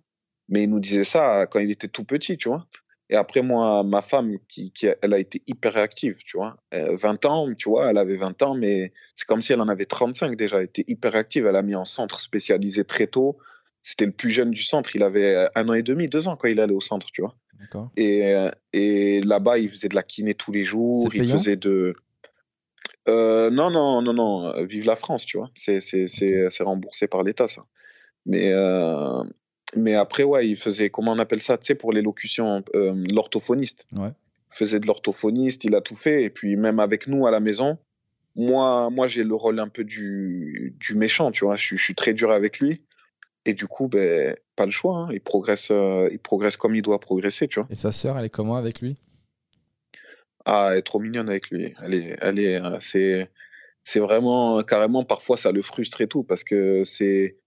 [0.49, 2.67] Mais il nous disait ça quand il était tout petit, tu vois.
[3.11, 6.59] Et après, moi, ma femme, qui, qui elle a été hyper réactive, tu vois.
[6.73, 9.69] 20 euh, ans, tu vois, elle avait 20 ans, mais c'est comme si elle en
[9.69, 10.59] avait 35 déjà.
[10.59, 11.47] Elle était hyper réactive.
[11.47, 13.39] Elle a mis en centre spécialisé très tôt.
[13.89, 14.95] C'était le plus jeune du centre.
[14.95, 17.35] Il avait un an et demi, deux ans quand il allait au centre, tu vois.
[17.97, 21.09] Et, euh, et là-bas, il faisait de la kiné tous les jours.
[21.15, 21.95] Il faisait de.
[23.09, 24.63] Euh, non, non, non, non.
[24.67, 25.51] Vive la France, tu vois.
[25.55, 25.81] C'est
[26.61, 27.65] remboursé par l'État, ça.
[28.27, 29.25] Mais, euh,
[29.75, 33.87] mais après, ouais, il faisait, comment on appelle ça, tu sais, pour l'élocution, euh, l'orthophoniste.
[33.97, 34.11] Ouais.
[34.53, 36.25] Il faisait de l'orthophoniste, il a tout fait.
[36.25, 37.79] Et puis, même avec nous à la maison,
[38.37, 41.57] moi, moi j'ai le rôle un peu du, du méchant, tu vois.
[41.57, 42.83] Je, je, suis très dur avec lui.
[43.49, 44.95] Et du coup, ben, pas le choix.
[44.99, 45.09] Hein.
[45.11, 47.69] Il, progresse, euh, il progresse comme il doit progresser, tu vois.
[47.71, 48.95] Et sa sœur, elle est comment avec lui?
[50.45, 51.73] Ah, elle est trop mignonne avec lui.
[51.83, 53.31] Elle est, elle est, euh, c'est,
[53.85, 57.39] c'est vraiment, carrément, parfois, ça le frustre et tout, parce que c'est,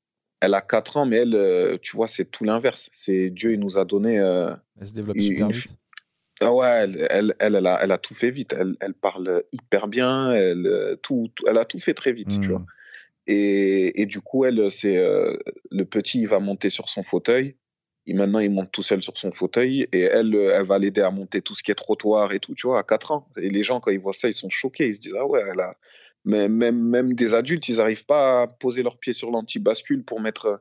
[0.42, 2.90] elle a 4 ans, mais elle, euh, tu vois, c'est tout l'inverse.
[2.94, 4.18] C'est Dieu, il nous a donné.
[4.18, 5.76] Euh, elle se développe super vite.
[6.42, 8.56] Ah ouais, elle, elle, elle, a, elle a tout fait vite.
[8.58, 10.32] Elle, elle parle hyper bien.
[10.32, 12.52] Elle, tout, elle a tout fait très vite, tu hmm.
[12.52, 12.66] vois.
[13.28, 17.56] Et, et, du coup, elle, c'est le petit, il va monter sur son fauteuil.
[18.08, 19.88] Et maintenant, il monte tout seul sur son fauteuil.
[19.92, 22.68] Et elle, elle va l'aider à monter tout ce qui est trottoir et tout, tu
[22.68, 23.28] vois, à 4 ans.
[23.38, 24.88] Et les gens, quand ils voient ça, ils sont choqués.
[24.88, 25.78] Ils se disent, ah ouais, elle a,
[26.26, 30.22] mais même, même des adultes, ils n'arrivent pas à poser leurs pieds sur l'anti-bascule pour
[30.22, 30.58] mettre euh,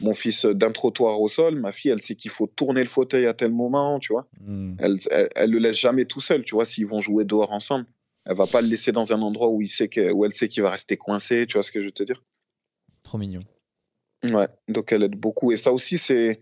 [0.00, 1.56] mon fils d'un trottoir au sol.
[1.56, 4.26] Ma fille, elle sait qu'il faut tourner le fauteuil à tel moment, tu vois.
[4.40, 4.74] Hmm.
[4.78, 7.86] Elle, elle, le laisse jamais tout seul, tu vois, s'ils vont jouer dehors ensemble.
[8.26, 10.48] Elle va pas le laisser dans un endroit où, il sait que, où elle sait
[10.48, 12.22] qu'il va rester coincé, tu vois ce que je veux te dire?
[13.02, 13.42] Trop mignon.
[14.24, 15.50] Ouais, donc elle aide beaucoup.
[15.50, 16.40] Et ça aussi, c'est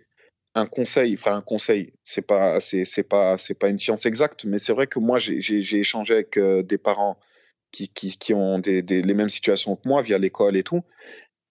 [0.54, 4.44] un conseil, enfin un conseil, c'est pas, c'est, c'est pas, c'est pas une science exacte,
[4.44, 7.18] mais c'est vrai que moi, j'ai, j'ai, échangé avec euh, des parents
[7.72, 10.82] qui, qui, qui ont des, des, les mêmes situations que moi via l'école et tout.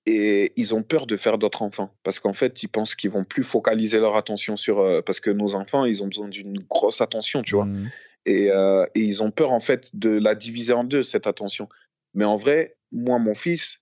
[0.06, 3.24] Et ils ont peur de faire d'autres enfants parce qu'en fait, ils pensent qu'ils vont
[3.24, 4.80] plus focaliser leur attention sur.
[4.80, 7.66] Euh, parce que nos enfants, ils ont besoin d'une grosse attention, tu vois.
[7.66, 7.92] Mmh.
[8.26, 11.68] Et, euh, et, ils ont peur, en fait, de la diviser en deux, cette attention.
[12.14, 13.80] Mais en vrai, moi, mon fils,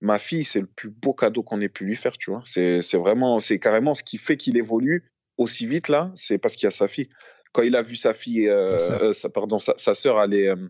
[0.00, 2.42] ma fille, c'est le plus beau cadeau qu'on ait pu lui faire, tu vois.
[2.44, 6.66] C'est vraiment, c'est carrément ce qui fait qu'il évolue aussi vite, là, c'est parce qu'il
[6.66, 7.08] y a sa fille.
[7.52, 10.68] Quand il a vu sa fille, euh, euh sa, pardon, sa, sa sœur aller euh,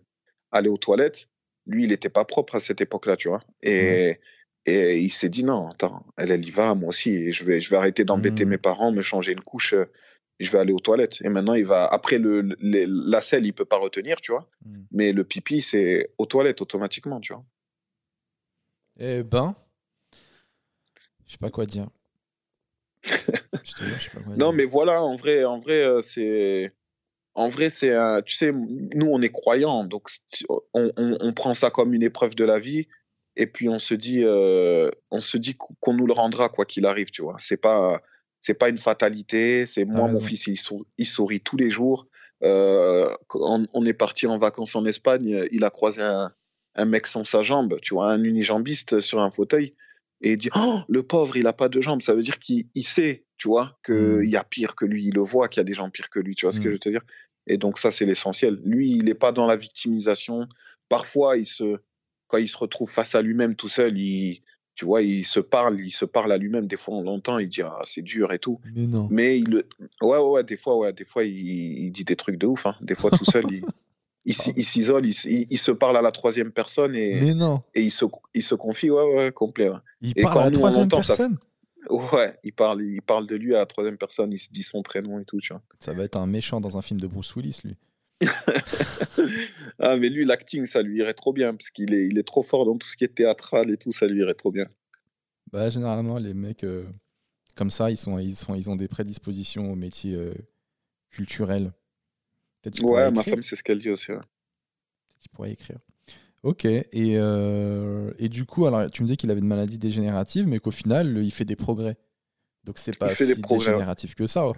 [0.51, 1.27] aller aux toilettes,
[1.65, 3.41] lui, il n'était pas propre à cette époque-là, tu vois.
[3.61, 4.19] Et,
[4.65, 7.69] et il s'est dit, non, attends, elle, elle y va, moi aussi, je vais, je
[7.69, 8.49] vais arrêter d'embêter mmh.
[8.49, 9.85] mes parents, me changer une couche, euh,
[10.43, 11.19] je vais aller aux toilettes.
[11.23, 14.47] Et maintenant, il va, après le, la selle, il peut pas retenir, tu vois.
[14.65, 14.79] Mmh.
[14.91, 17.43] Mais le pipi, c'est aux toilettes automatiquement, tu vois.
[18.99, 19.55] Eh ben,
[21.25, 21.87] je sais pas quoi dire.
[24.37, 26.73] non, mais voilà, en vrai, en vrai, euh, c'est
[27.33, 27.95] en vrai, c'est,
[28.25, 30.09] tu sais, nous, on est croyants, donc
[30.49, 32.87] on, on, on, prend ça comme une épreuve de la vie,
[33.35, 36.85] et puis on se dit, euh, on se dit qu'on nous le rendra quoi qu'il
[36.85, 37.37] arrive, tu vois.
[37.39, 38.01] C'est pas,
[38.41, 39.65] c'est pas une fatalité.
[39.65, 42.07] C'est moi, mon fils, il sourit, il sourit, tous les jours.
[42.43, 46.33] Euh, on, on, est parti en vacances en Espagne, il a croisé un,
[46.73, 49.75] un mec sans sa jambe, tu vois, un unijambiste sur un fauteuil,
[50.21, 52.01] et il dit, oh, le pauvre, il a pas de jambes.
[52.01, 54.25] Ça veut dire qu'il sait tu vois, qu'il mmh.
[54.25, 56.19] y a pire que lui, il le voit qu'il y a des gens pires que
[56.19, 56.67] lui, tu vois ce que mmh.
[56.67, 57.01] je veux te dire?
[57.47, 58.61] Et donc ça, c'est l'essentiel.
[58.63, 60.47] Lui, il n'est pas dans la victimisation.
[60.89, 61.79] Parfois, il se,
[62.27, 64.43] quand il se retrouve face à lui-même tout seul, il,
[64.75, 66.67] tu vois, il se parle, il se parle à lui-même.
[66.67, 68.59] Des fois, on l'entend, il dit ah c'est dur et tout.
[68.73, 69.07] Mais non.
[69.11, 69.63] Mais il, ouais,
[70.01, 72.65] ouais, ouais, des fois, ouais, des fois, il, il dit des trucs de ouf.
[72.65, 72.75] Hein.
[72.81, 73.63] Des fois, tout seul, il,
[74.25, 77.61] il, s'isole, il, il, se parle à la troisième personne et, Mais non.
[77.73, 79.69] et il se, il se confie, ouais, ouais, complet.
[80.01, 81.37] Il parle à la troisième personne?
[81.89, 84.83] Ouais, il parle, il parle de lui à la troisième personne, il se dit son
[84.83, 85.63] prénom et tout, tu vois.
[85.79, 87.75] Ça va être un méchant dans un film de Bruce Willis, lui.
[89.79, 92.43] Ah, mais lui, l'acting, ça lui irait trop bien, parce qu'il est, il est trop
[92.43, 94.65] fort dans tout ce qui est théâtral et tout, ça lui irait trop bien.
[95.51, 96.85] Bah, généralement, les mecs euh,
[97.55, 100.33] comme ça, ils, sont, ils, sont, ils ont des prédispositions au métier euh,
[101.09, 101.73] culturel.
[102.81, 104.11] Ouais, ma femme, c'est ce qu'elle dit aussi.
[104.11, 104.19] Ouais.
[105.21, 105.77] Tu pourrais écrire.
[106.43, 110.47] Ok, et, euh, et du coup, alors tu me dis qu'il avait une maladie dégénérative,
[110.47, 111.97] mais qu'au final, il fait des progrès.
[112.63, 114.51] Donc c'est pas si dégénératif que ça.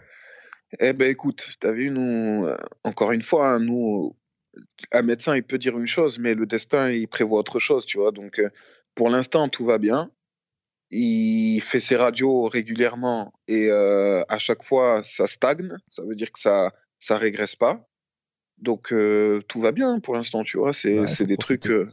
[0.79, 4.15] Eh ben écoute, tu as vu, nous, euh, encore une fois, hein, nous,
[4.91, 7.97] un médecin, il peut dire une chose, mais le destin, il prévoit autre chose, tu
[7.97, 8.11] vois.
[8.11, 8.49] Donc euh,
[8.95, 10.11] pour l'instant, tout va bien.
[10.89, 15.75] Il fait ses radios régulièrement et à chaque fois, ça stagne.
[15.87, 16.71] Ça veut dire que ça
[17.03, 17.85] ça régresse pas.
[18.57, 20.73] Donc euh, tout va bien pour l'instant, tu vois.
[20.73, 21.67] C'est des trucs.
[21.67, 21.91] Euh,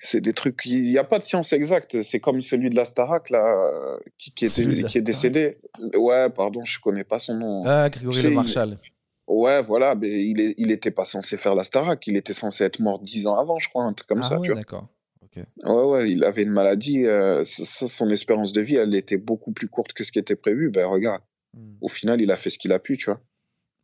[0.00, 0.64] c'est des trucs.
[0.66, 2.02] Il n'y a pas de science exacte.
[2.02, 5.58] C'est comme celui de la Starac, là, qui, qui, était, qui est décédé.
[5.96, 7.62] Ouais, pardon, je connais pas son nom.
[7.66, 8.78] Ah, Grégory Le Marchal.
[9.26, 12.06] Ouais, voilà, mais il, est, il était pas censé faire la Starac.
[12.06, 14.36] Il était censé être mort dix ans avant, je crois, un truc comme ah ça,
[14.36, 14.60] ouais, tu vois.
[14.60, 14.88] d'accord.
[15.22, 15.42] Ok.
[15.64, 17.04] Ouais, ouais, il avait une maladie.
[17.04, 20.36] euh, ça- son espérance de vie, elle était beaucoup plus courte que ce qui était
[20.36, 20.70] prévu.
[20.70, 21.20] Ben, regarde,
[21.54, 21.76] Hmm.
[21.80, 23.20] au final, il a fait ce qu'il a pu, tu vois.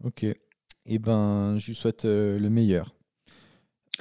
[0.05, 0.24] Ok.
[0.86, 2.95] Eh ben, je lui souhaite euh, le meilleur.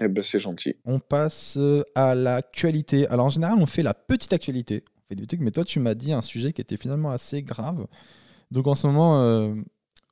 [0.01, 0.75] Eh ben, c'est gentil.
[0.85, 3.07] On passe euh, à l'actualité.
[3.07, 4.83] Alors en général, on fait la petite actualité.
[4.97, 7.41] On fait des trucs, mais toi, tu m'as dit un sujet qui était finalement assez
[7.43, 7.85] grave.
[8.51, 9.53] Donc en ce moment, euh,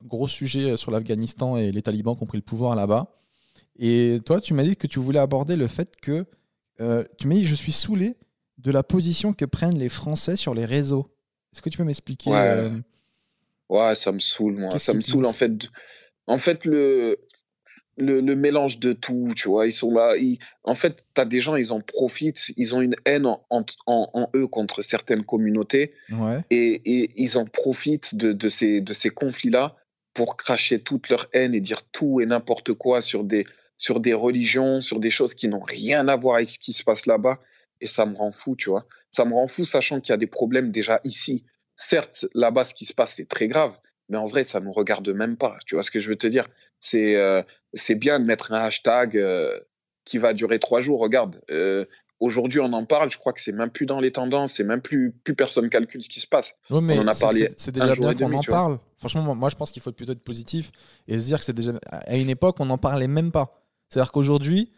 [0.04, 3.18] gros sujet sur l'Afghanistan et les talibans qui ont pris le pouvoir là-bas.
[3.78, 6.26] Et toi, tu m'as dit que tu voulais aborder le fait que
[6.80, 8.16] euh, tu m'as dit je suis saoulé
[8.58, 11.10] de la position que prennent les Français sur les réseaux.
[11.52, 12.36] Est-ce que tu peux m'expliquer Ouais.
[12.36, 12.70] euh,
[13.68, 14.78] Ouais, ça me saoule, moi.
[14.78, 15.50] Ça me saoule, en fait.
[16.26, 17.16] En fait, le,
[18.02, 20.16] le, le mélange de tout, tu vois, ils sont là.
[20.16, 20.38] Ils...
[20.64, 24.10] En fait, t'as des gens, ils en profitent, ils ont une haine en, en, en-
[24.12, 26.44] en eux contre certaines communautés Ouais.
[26.50, 26.72] et,
[27.02, 29.76] et ils en profitent de, de ces, de ces conflits-là
[30.14, 33.44] pour cracher toute leur haine et dire tout et n'importe quoi sur des,
[33.78, 36.84] sur des religions, sur des choses qui n'ont rien à voir avec ce qui se
[36.84, 37.40] passe là-bas.
[37.80, 38.86] Et ça me rend fou, tu vois.
[39.10, 41.44] Ça me rend fou, sachant qu'il y a des problèmes déjà ici.
[41.76, 43.76] Certes, là-bas, ce qui se passe, c'est très grave,
[44.08, 45.56] mais en vrai, ça nous regarde même pas.
[45.66, 46.44] Tu vois ce que je veux te dire
[46.82, 47.42] C'est euh,
[47.72, 49.58] c'est bien de mettre un hashtag euh,
[50.04, 51.00] qui va durer trois jours.
[51.00, 51.86] Regarde, euh,
[52.20, 53.10] aujourd'hui, on en parle.
[53.10, 54.52] Je crois que c'est même plus dans les tendances.
[54.54, 56.52] C'est même plus plus personne calcule ce qui se passe.
[56.96, 58.78] Mais en a parlé c'est- déjà bien qu'on en parle.
[58.98, 60.70] Franchement, moi- moi, je pense qu'il faut plutôt être positif
[61.08, 61.72] et se dire que c'est déjà.
[61.90, 63.64] À une époque, on n'en parlait même pas.
[63.88, 64.72] C'est-à-dire qu'aujourd'hui,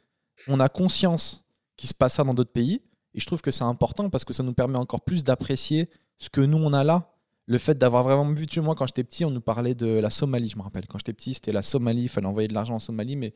[0.46, 1.44] on a conscience
[1.76, 2.82] qu'il se passe ça dans d'autres pays.
[3.14, 6.28] Et je trouve que c'est important parce que ça nous permet encore plus d'apprécier ce
[6.28, 7.13] que nous, on a là.
[7.46, 9.86] Le fait d'avoir vraiment vu, tu vois, moi, quand j'étais petit, on nous parlait de
[9.86, 10.86] la Somalie, je me rappelle.
[10.86, 13.34] Quand j'étais petit, c'était la Somalie, il fallait envoyer de l'argent en Somalie, mais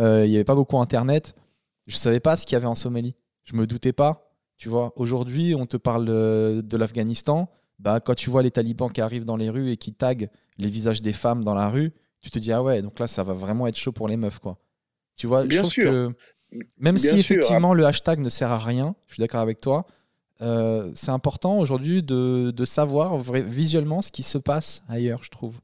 [0.00, 1.34] euh, il n'y avait pas beaucoup Internet.
[1.86, 3.16] Je ne savais pas ce qu'il y avait en Somalie.
[3.44, 4.32] Je me doutais pas.
[4.56, 7.50] Tu vois, aujourd'hui, on te parle euh, de l'Afghanistan.
[7.78, 10.68] Bah, quand tu vois les talibans qui arrivent dans les rues et qui taguent les
[10.70, 11.92] visages des femmes dans la rue,
[12.22, 14.38] tu te dis, ah ouais, donc là, ça va vraiment être chaud pour les meufs,
[14.40, 14.58] quoi.
[15.16, 15.90] Tu vois, je Bien trouve sûr.
[15.90, 16.12] que
[16.80, 17.36] même Bien si sûr.
[17.36, 19.86] effectivement le hashtag ne sert à rien, je suis d'accord avec toi,
[20.40, 25.58] euh, c'est important aujourd'hui de, de savoir visuellement ce qui se passe ailleurs, je trouve.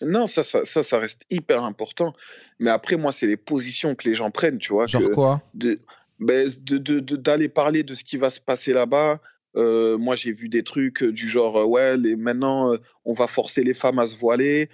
[0.00, 2.14] Non, ça, ça, ça, ça reste hyper important.
[2.60, 4.86] Mais après, moi, c'est les positions que les gens prennent, tu vois.
[4.86, 5.42] Genre que- quoi?
[5.54, 5.76] de
[6.20, 6.78] ben, de-
[7.16, 9.20] d'aller parler de ce qui va se passer là-bas.
[9.56, 13.26] Euh, moi, j'ai vu des trucs du genre, euh, ouais, les, maintenant, euh, on va
[13.26, 14.68] forcer les femmes à se voiler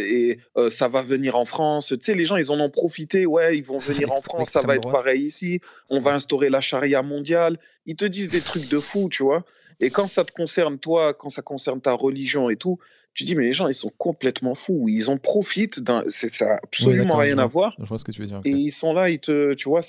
[0.00, 1.88] et euh, ça va venir en France.
[1.88, 3.26] Tu sais, les gens, ils en ont profité.
[3.26, 5.60] Ouais, ils vont venir en France, ça va être pareil ici.
[5.90, 7.56] On va instaurer la charia mondiale.
[7.86, 9.44] Ils te disent des trucs de fou, tu vois.
[9.80, 12.78] Et quand ça te concerne, toi, quand ça concerne ta religion et tout,
[13.12, 14.88] tu dis, mais les gens, ils sont complètement fous.
[14.88, 15.80] Ils en profitent.
[15.82, 17.74] d'un- Ça n'a absolument rien à voir.
[17.78, 18.40] Je vois ce que tu veux dire.
[18.44, 19.82] Et ils sont là, ils te, tu vois,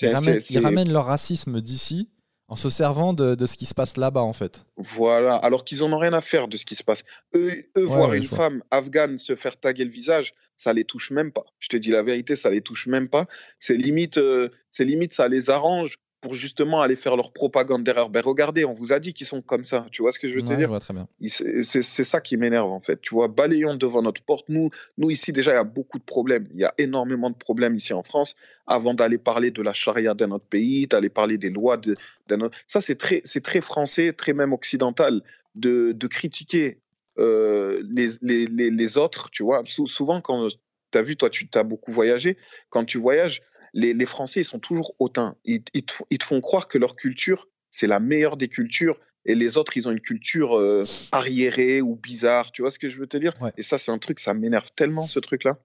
[0.51, 2.07] Ils ramènent leur racisme d'ici
[2.47, 4.65] en se servant de, de ce qui se passe là-bas, en fait.
[4.77, 7.03] Voilà, alors qu'ils en ont rien à faire de ce qui se passe.
[7.33, 11.11] Eux, eux voir ouais, une femme afghane se faire taguer le visage, ça les touche
[11.11, 11.43] même pas.
[11.59, 13.25] Je te dis la vérité, ça les touche même pas.
[13.59, 18.09] C'est limite, euh, c'est limite, ça les arrange pour justement aller faire leur propagande derrière.
[18.09, 19.85] Ben regardez, on vous a dit qu'ils sont comme ça.
[19.91, 21.07] Tu vois ce que je veux te Ouais, dire vois très bien.
[21.19, 22.99] Il- C'est ça qui m'énerve en fait.
[22.99, 24.49] Tu vois, balayons devant notre porte.
[24.49, 26.47] Nous, nous ici déjà, il y a beaucoup de problèmes.
[26.55, 28.35] Il y a énormément de problèmes ici en France.
[28.65, 31.95] Avant d'aller parler de la charia d'un autre pays, d'aller parler des lois de-
[32.27, 32.57] d'un autre.
[32.67, 35.21] Ça, c'est très, c'est très français, très même occidental
[35.53, 36.79] de, de critiquer
[37.19, 39.29] euh, les, les, les, les autres.
[39.29, 40.47] Tu vois, Sou- souvent quand
[40.91, 42.35] tu as vu, toi, tu as beaucoup voyagé.
[42.71, 43.41] Quand tu voyages,
[43.75, 45.35] les, les Français, ils sont toujours hautains.
[45.45, 48.47] Ils, ils, te, font- ils te font croire que leur culture, c'est la meilleure des
[48.47, 52.51] cultures et les autres, ils ont une culture euh, arriérée ou bizarre.
[52.51, 53.33] Tu vois ce que je veux te dire?
[53.41, 53.51] Ouais.
[53.57, 55.57] Et ça, c'est un truc, ça m'énerve tellement, ce truc-là.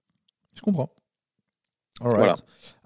[0.55, 0.91] Je comprends.
[2.01, 2.17] Alright.
[2.17, 2.35] Voilà.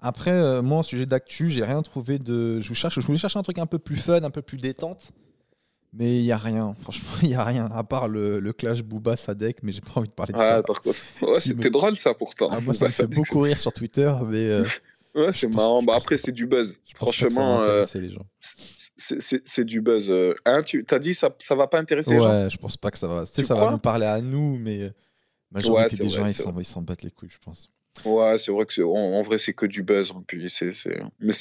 [0.00, 2.60] Après, euh, moi, en sujet d'actu, j'ai rien trouvé de.
[2.60, 4.58] Je, vous cherche, je voulais chercher un truc un peu plus fun, un peu plus
[4.58, 5.12] détente.
[5.94, 6.74] Mais il n'y a rien.
[6.82, 7.66] Franchement, il n'y a rien.
[7.72, 10.56] À part le, le clash Booba Sadek, mais j'ai pas envie de parler de Ah,
[10.58, 10.62] ça.
[10.62, 11.00] par contre.
[11.22, 12.48] Ouais, c'était me- drôle, ça, pourtant.
[12.52, 14.64] Ah, moi, ça me fait beaucoup rire sur Twitter, mais euh,
[15.16, 15.82] Ouais, c'est marrant.
[15.82, 16.76] Bah, après, c'est du buzz.
[16.94, 18.26] Franchement, euh, intéresser les gens.
[18.96, 20.10] c'est- du buzz.
[20.10, 20.34] euh.
[20.44, 22.90] Hein, tu as dit ça, ça va pas intéresser les gens Ouais, je pense pas
[22.90, 23.22] que ça va.
[23.26, 24.90] Tu sais, Tu ça va nous parler à nous, mais euh,
[25.50, 27.70] majorité Ouais, des vrai, gens, ils s'en battent les couilles, je pense.
[28.04, 30.12] Ouais, c'est vrai que c'est, en, en vrai, c'est que du buzz.
[30.14, 31.32] hein, Puis c'est, c'est, mais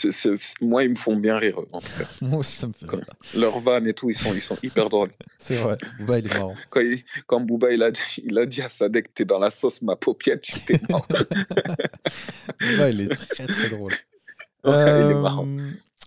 [0.61, 1.60] moi, ils me font bien rire.
[1.72, 2.06] En tout cas.
[2.22, 2.86] Moi aussi, ça me fait.
[3.38, 5.11] Leurs vannes et tout, ils sont, ils sont hyper drôles.
[5.40, 5.77] C'est vrai.
[5.99, 6.56] Booba, il est marrant.
[6.69, 9.49] Quand, il- quand Booba, il a dit, il a dit à Sadek, t'es dans la
[9.49, 11.06] sauce, ma paupiette, j'étais mort.
[12.60, 13.91] Booba, il est très très drôle.
[14.65, 15.45] Ouais, il est Euh, marrant.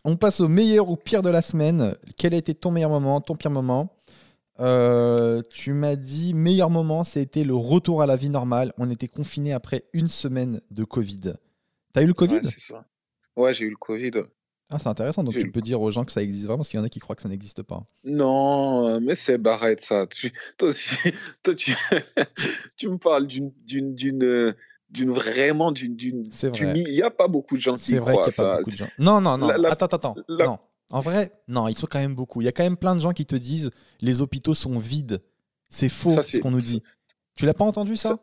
[0.05, 1.95] On passe au meilleur ou pire de la semaine.
[2.16, 3.95] Quel a été ton meilleur moment, ton pire moment?
[4.60, 8.72] Euh, Tu m'as dit meilleur moment, c'était le retour à la vie normale.
[8.78, 11.35] On était confinés après une semaine de Covid.
[11.93, 12.35] T'as eu le Covid?
[12.35, 12.85] Ouais, c'est ça.
[13.36, 14.10] Ouais, j'ai eu le Covid.
[14.70, 15.24] Ah, c'est intéressant.
[15.24, 16.90] Donc, tu peux dire aux gens que ça existe vraiment, parce qu'il y en a
[16.90, 17.85] qui croient que ça n'existe pas.
[18.05, 20.06] Non, euh, mais c'est barrette ça.
[20.59, 20.98] toi aussi,
[21.43, 21.72] toi, tu,
[22.76, 24.55] tu me parles d'une, d'une, d'une,
[24.90, 25.97] d'une vraiment d'une,
[26.30, 26.74] C'est vrai.
[26.76, 28.43] Il n'y a pas beaucoup de gens qui C'est vrai croient qu'il y a ça.
[28.44, 28.89] pas beaucoup de gens.
[28.98, 29.47] Non, non, non.
[29.48, 30.14] La- la- attends, attends, attends.
[30.28, 30.59] la- Non.
[30.90, 32.40] En vrai, non, ils sont quand même beaucoup.
[32.40, 33.70] Il y a quand même plein de gens qui te disent
[34.01, 35.20] les hôpitaux sont vides.
[35.69, 36.82] C'est faux Ça, ce qu'on nous dit.
[37.36, 38.19] Tu l'as pas entendu ça, Ça-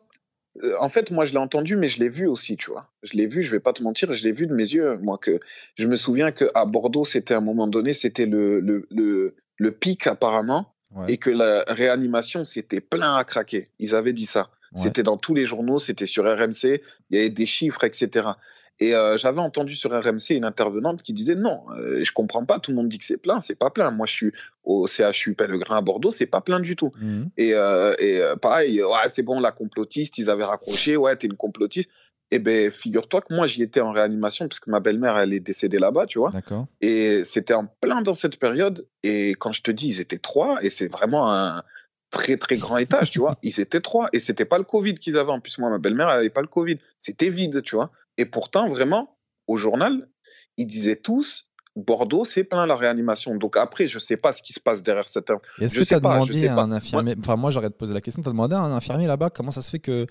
[0.64, 2.90] Euh, En fait, moi, je l'ai entendu, mais je l'ai vu aussi, tu vois.
[3.04, 4.98] Je l'ai vu, je vais pas te mentir, je l'ai vu de mes yeux.
[5.02, 5.40] Moi, que
[5.76, 9.72] je me souviens qu'à Bordeaux, c'était à un moment donné, c'était le, le, le, le
[9.72, 11.12] pic apparemment, Ouais.
[11.14, 13.70] et que la réanimation, c'était plein à craquer.
[13.80, 14.50] Ils avaient dit ça.
[14.72, 14.82] Ouais.
[14.82, 18.30] C'était dans tous les journaux, c'était sur RMC, il y avait des chiffres, etc.
[18.80, 22.60] Et euh, j'avais entendu sur RMC une intervenante qui disait non, euh, je comprends pas,
[22.60, 23.92] tout le monde dit que c'est plein, c'est pas plein.
[23.92, 24.32] Moi, je suis
[24.64, 26.92] au CHU Pellegrin à Bordeaux, c'est pas plein du tout.
[27.00, 27.30] Mhm.
[27.38, 31.28] Et, euh, et euh, pareil, ouais, c'est bon, la complotiste, ils avaient raccroché, ouais, t'es
[31.28, 31.90] une complotiste.
[32.32, 35.40] Eh ben, figure-toi que moi, j'y étais en réanimation, parce que ma belle-mère, elle est
[35.40, 36.32] décédée là-bas, tu vois.
[36.82, 38.88] Et c'était en plein dans cette période.
[39.04, 41.64] Et quand je te dis, ils étaient trois, et c'est vraiment un
[42.10, 43.38] très, très grand étage, tu vois.
[43.44, 44.08] Ils étaient trois.
[44.14, 45.32] Et c'était pas le Covid qu'ils avaient.
[45.32, 46.78] En plus, moi, ma belle-mère, elle avait pas le Covid.
[46.98, 47.92] C'était vide, tu vois.
[48.18, 49.18] Et pourtant, vraiment,
[49.48, 50.10] au journal,
[50.58, 53.36] ils disaient tous, Bordeaux, c'est plein la réanimation.
[53.36, 55.30] Donc après, je sais pas ce qui se passe derrière cette
[55.60, 57.16] Est-ce que tu as pas, demandé à un infirmier?
[57.20, 58.22] Enfin, moi, j'aurais posé la question.
[58.22, 60.08] Tu as demandé à un infirmier là-bas comment ça se fait que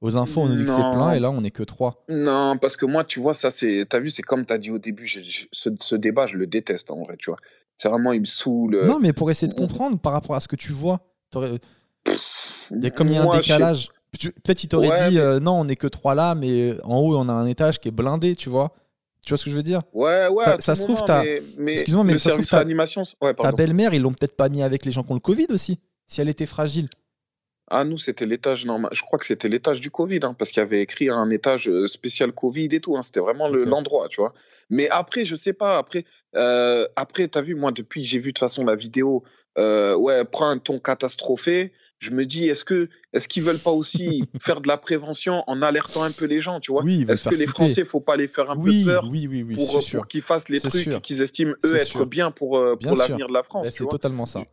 [0.00, 2.04] aux infos on nous dit que c'est plein et là on est que trois?
[2.08, 3.86] Non, parce que moi, tu vois, ça, c'est.
[3.88, 6.46] T'as vu, c'est comme t'as dit au début, je- je- ce, ce débat, je le
[6.46, 7.38] déteste en vrai, tu vois.
[7.76, 8.76] C'est vraiment, il me saoule.
[8.84, 11.00] Non, mais pour essayer de comprendre par rapport à ce que tu vois,
[11.34, 11.58] il
[12.82, 13.88] y a comme il y a un je décalage.
[14.18, 16.98] Peut-être il t'aurait Ouais, dit mais- euh, non, on est que trois là, mais en
[16.98, 18.72] haut on a un étage qui est blindé, tu vois.
[19.24, 19.80] Tu vois ce que je veux dire?
[19.94, 20.44] Ouais, ouais.
[20.60, 21.02] Ça- se trouve,
[21.56, 23.02] mais Excuse-moi, mais le ça se trouve, service t'as- réanimation.
[23.22, 25.46] Ouais, Ta belle-mère, ils l'ont peut-être pas mis avec les gens qui ont le Covid
[25.50, 26.86] aussi, si elle était fragile.
[27.70, 28.90] Ah, nous, c'était l'étage normal.
[28.92, 31.68] Je crois que c'était l'étage du Covid, hein, parce qu'il y avait écrit un étage
[31.70, 32.94] euh, spécial Covid et tout.
[32.98, 33.02] hein.
[33.02, 34.34] C'était vraiment l'endroit, tu vois.
[34.68, 35.78] Mais après, je sais pas.
[35.78, 36.04] Après,
[36.36, 39.24] euh, après t'as vu, moi, depuis que j'ai vu de toute façon la vidéo,
[39.56, 41.72] euh, ouais, prends un ton catastrophé.
[42.04, 45.62] Je me dis, est-ce que, est-ce qu'ils veulent pas aussi faire de la prévention en
[45.62, 46.82] alertant un peu les gens, tu vois?
[46.82, 47.46] Oui, Est-ce que les.
[47.46, 50.48] Français, faut pas les faire un oui, peu peur oui, oui, oui, pour, qu'ils fassent
[50.48, 52.06] les trucs qu'ils estiment eux être sûr.
[52.06, 53.64] bien pour, euh, pour l'avenir de la France.
[53.66, 54.44] Ben, c'est totalement ça.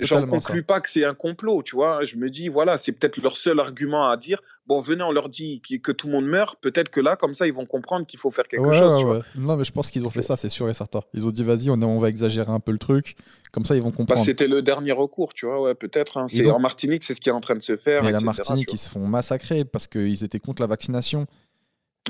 [0.00, 0.48] J'en totalement ça.
[0.48, 2.04] conclus pas que c'est un complot, tu vois.
[2.04, 4.42] Je me dis, voilà, c'est peut-être leur seul argument à dire.
[4.66, 6.58] Bon, venez, on leur dit que tout le monde meurt.
[6.60, 8.92] Peut-être que là, comme ça, ils vont comprendre qu'il faut faire quelque Ouais, chose.
[8.94, 9.16] ouais, tu vois.
[9.18, 9.22] ouais.
[9.36, 11.02] Non, mais je pense qu'ils ont fait ça, c'est sûr et certain.
[11.14, 13.14] Ils ont dit, vas-y, on, on va exagérer un peu le truc.
[13.52, 14.24] Comme ça, ils vont Bah, comprendre.
[14.24, 15.62] c'était le dernier recours, tu vois.
[15.62, 16.16] Ouais, peut-être.
[16.16, 16.26] hein.
[16.26, 18.02] Et C'est en Martinique, c'est ce qui est en train de se faire.
[18.02, 21.26] Mais la Martinique, ils se font massacrer parce qu'ils étaient contre la vaccination.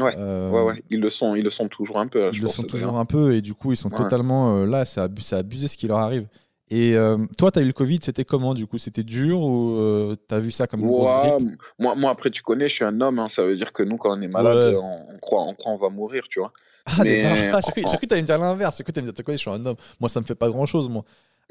[0.00, 0.50] Ouais, Euh.
[0.50, 2.26] Ouais, ouais, ils le sont, ils le sont toujours un peu.
[2.28, 3.96] Ils je le pense, sont toujours un peu et du coup, ils sont Ouais.
[3.98, 4.84] totalement euh, là.
[4.86, 6.26] C'est abusé, abusé ce qui leur arrive.
[6.68, 8.76] Et euh, toi, tu as eu le Covid, c'était comment du coup?
[8.78, 11.60] C'était dur ou euh, t'as vu ça comme une grosse Ouais, grippe?
[11.78, 13.18] moi, moi, après, tu connais, je suis un homme.
[13.20, 14.76] hein, ça veut dire que nous, quand on est malade, Ouais.
[14.76, 16.52] on, on croit, on croit, on va mourir, tu vois.
[16.86, 17.50] Ah, mais-.
[17.64, 18.76] J'ai cru cru que t'allais me dire l'inverse.
[18.78, 19.76] J'ai cru que t'allais me dire, quoi, je suis un homme?
[20.00, 21.04] Moi, ça me fait pas grand chose, moi.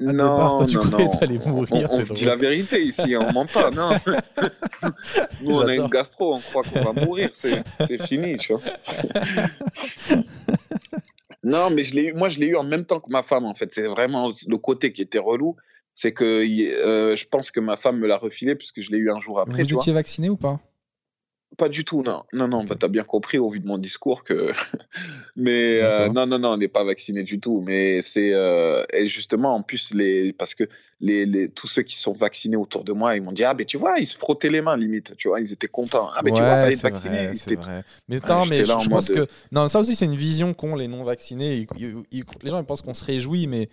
[0.06, 0.98] Ah, barres, non, toi, tu non, non.
[1.46, 3.90] mourir, On, on se dit la vérité ici, on ment pas, non.
[5.42, 7.62] Nous, on a une gastro, on croit qu'on va mourir, c'est
[8.02, 8.60] fini, tu vois.
[11.46, 13.44] non, mais je l'ai eu, moi, je l'ai eu en même temps que ma femme,
[13.44, 13.72] en fait.
[13.72, 15.56] C'est vraiment le côté qui était relou.
[15.94, 19.10] C'est que euh, je pense que ma femme me l'a refilé puisque je l'ai eu
[19.10, 19.82] un jour après, Vous tu vois.
[19.82, 20.60] étiez vacciné ou pas?
[21.56, 22.22] Pas du tout, non.
[22.32, 24.52] Non, non, bah, t'as bien compris au vu de mon discours que.
[25.36, 27.62] mais euh, non, non, non, on n'est pas vacciné du tout.
[27.64, 28.34] Mais c'est.
[28.34, 30.64] euh, et justement, en plus, les, parce que
[31.00, 33.64] les, les, tous ceux qui sont vaccinés autour de moi, ils m'ont dit Ah, mais
[33.64, 35.16] tu vois, ils se frottaient les mains, limite.
[35.16, 36.10] Tu vois, ils étaient contents.
[36.14, 37.30] Ah, mais tu vois, fallait être vacciné.
[38.08, 39.26] Mais, Ouais, attends, mais je, en je pense que.
[39.52, 41.66] Non, ça aussi, c'est une vision qu'ont les non-vaccinés.
[41.78, 43.68] Les gens, ils pensent qu'on se réjouit, mais.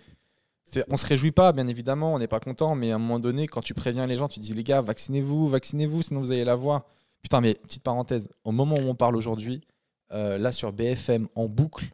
[0.88, 3.46] On se réjouit pas, bien évidemment, on n'est pas content, mais à un moment donné,
[3.46, 6.86] quand tu préviens les gens, tu dis les gars, vaccinez-vous, vaccinez-vous, sinon vous allez l'avoir.
[7.24, 9.62] Putain, mais petite parenthèse, au moment où on parle aujourd'hui,
[10.12, 11.86] euh, là sur BFM en boucle,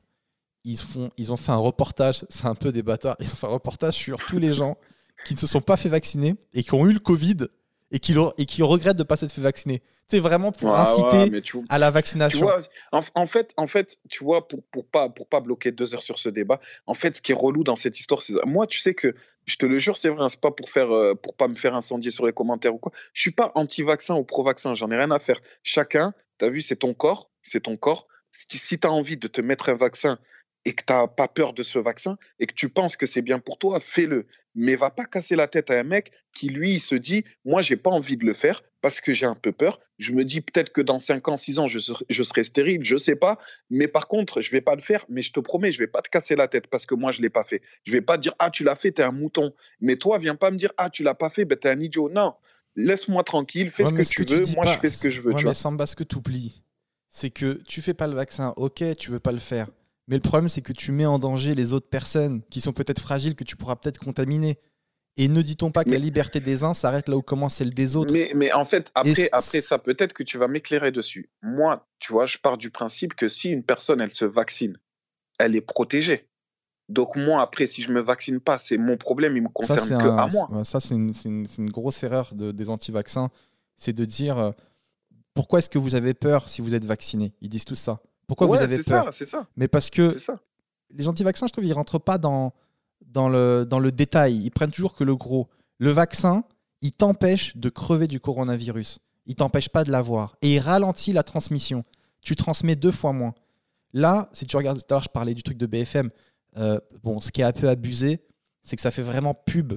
[0.64, 3.46] ils, font, ils ont fait un reportage, c'est un peu des bâtards, ils ont fait
[3.46, 4.76] un reportage sur tous les gens
[5.24, 7.46] qui ne se sont pas fait vacciner et qui ont eu le Covid
[7.92, 9.84] et qui, et qui regrettent de ne pas s'être fait vacciner.
[10.10, 12.40] C'est vraiment pour Ah, inciter ouais, tu, à la tu vaccination.
[12.40, 12.58] vois,
[12.92, 16.02] en, en fait, en fait, tu vois, pour, pour pas pour pas bloquer deux heures
[16.02, 18.78] sur ce débat, en fait, ce qui est relou dans cette histoire, c'est moi, tu
[18.78, 19.14] sais que
[19.46, 21.54] je te le jure, c'est vrai, hein, c'est pas pour faire euh, pour pas me
[21.54, 22.92] faire incendier sur les commentaires ou quoi.
[23.12, 25.40] Je suis pas anti-vaccin ou pro-vaccin, j'en ai rien à faire.
[25.62, 28.06] Chacun, t'as vu, c'est ton corps, c'est ton corps.
[28.32, 30.18] Si, si t'as envie de te mettre un vaccin
[30.64, 33.38] et que t'as pas peur de ce vaccin et que tu penses que c'est bien
[33.38, 34.26] pour toi, fais-le.
[34.54, 37.62] Mais va pas casser la tête à un mec qui lui il se dit, moi
[37.62, 39.78] j'ai pas envie de le faire parce que j'ai un peu peur.
[39.98, 42.82] Je me dis peut-être que dans 5 ans, 6 ans, je serai, je serai stérile,
[42.82, 43.38] je sais pas.
[43.68, 45.04] Mais par contre, je vais pas le faire.
[45.10, 47.20] Mais je te promets, je vais pas te casser la tête parce que moi, je
[47.20, 47.60] l'ai pas fait.
[47.84, 49.52] Je vais pas te dire, ah, tu l'as fait, t'es un mouton.
[49.80, 52.08] Mais toi, viens pas me dire, ah, tu l'as pas fait, ben t'es un idiot.
[52.08, 52.34] Non,
[52.74, 54.46] laisse-moi tranquille, fais Ouais, ce que tu veux.
[54.54, 55.32] Moi, pas- je fais ce que je veux.
[55.32, 55.54] Ouais, tu mais vois.
[55.54, 56.62] Samba, ce que tu oublies,
[57.10, 59.68] c'est que tu fais pas le vaccin, ok, tu veux pas le faire.
[60.10, 63.00] Mais le problème, c'est que tu mets en danger les autres personnes qui sont peut-être
[63.00, 64.58] fragiles, que tu pourras peut-être contaminer.
[65.16, 67.94] Et ne dit-on pas que la liberté des uns s'arrête là où commence celle des
[67.94, 71.30] autres Mais, mais en fait, après, après ça, peut-être que tu vas m'éclairer dessus.
[71.42, 74.78] Moi, tu vois, je pars du principe que si une personne, elle se vaccine,
[75.38, 76.28] elle est protégée.
[76.88, 80.08] Donc moi, après, si je me vaccine pas, c'est mon problème, il me concerne que
[80.08, 80.64] à moi.
[80.64, 83.30] Ça, c'est une, une, une, grosse erreur de, des anti-vaccins.
[83.76, 84.50] C'est de dire euh,
[85.34, 87.32] pourquoi est-ce que vous avez peur si vous êtes vacciné?
[87.40, 88.00] Ils disent tout ça.
[88.30, 89.48] Pourquoi vous avez peur C'est ça.
[89.56, 90.14] Mais parce que
[90.90, 92.52] les anti-vaccins, je trouve, ils rentrent pas dans,
[93.04, 94.36] dans, le, dans le détail.
[94.36, 95.48] Ils prennent toujours que le gros.
[95.78, 96.44] Le vaccin,
[96.80, 99.00] il t'empêche de crever du coronavirus.
[99.26, 100.36] Il t'empêche pas de l'avoir.
[100.42, 101.84] Et il ralentit la transmission.
[102.22, 103.34] Tu transmets deux fois moins.
[103.92, 106.10] Là, si tu regardes tout à l'heure, je parlais du truc de BFM.
[106.56, 108.20] Euh, bon, ce qui est un peu abusé,
[108.62, 109.72] c'est que ça fait vraiment pub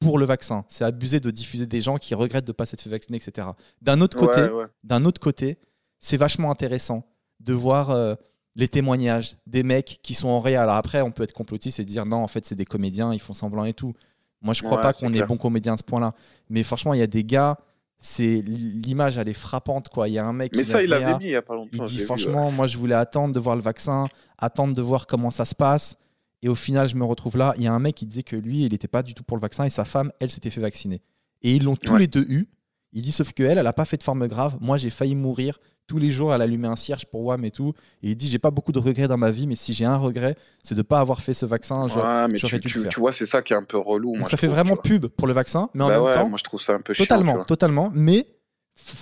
[0.00, 0.66] pour le vaccin.
[0.68, 3.48] C'est abusé de diffuser des gens qui regrettent de ne pas s'être fait vacciner, etc.
[3.80, 4.46] D'un autre côté,
[4.84, 5.58] d'un autre côté,
[5.98, 7.06] c'est vachement intéressant
[7.40, 8.14] de voir euh,
[8.54, 10.60] les témoignages des mecs qui sont en réel.
[10.60, 13.20] Alors après, on peut être complotiste et dire non, en fait, c'est des comédiens, ils
[13.20, 13.94] font semblant et tout.
[14.42, 16.14] Moi, je crois pas qu'on est bon comédien à ce point-là.
[16.50, 17.58] Mais franchement, il y a des gars,
[17.98, 20.08] c'est l'image, elle est frappante, quoi.
[20.08, 20.54] Il y a un mec.
[20.54, 21.70] Mais ça, il l'avait mis il y a pas longtemps.
[21.72, 24.08] Il dit franchement, moi, je voulais attendre de voir le vaccin,
[24.38, 25.96] attendre de voir comment ça se passe.
[26.42, 27.54] Et au final, je me retrouve là.
[27.56, 29.36] Il y a un mec qui disait que lui, il n'était pas du tout pour
[29.36, 31.00] le vaccin et sa femme, elle, s'était fait vacciner.
[31.42, 32.46] Et ils l'ont tous les deux eu.
[32.92, 34.56] Il dit sauf qu'elle, elle n'a pas fait de forme grave.
[34.60, 35.58] Moi, j'ai failli mourir.
[35.86, 37.72] Tous les jours, elle allumait un cierge pour WAM et tout.
[38.02, 39.96] Et il dit j'ai pas beaucoup de regrets dans ma vie, mais si j'ai un
[39.96, 41.86] regret, c'est de ne pas avoir fait ce vaccin.
[41.86, 44.14] Ouais, mais tu, tu, tu, vois, c'est ça qui est un peu relou.
[44.28, 46.28] ça fait vraiment pub pour le vaccin, mais en bah même temps.
[46.28, 47.90] Moi, je trouve ça un peu totalement, chiant, totalement.
[47.94, 48.26] Mais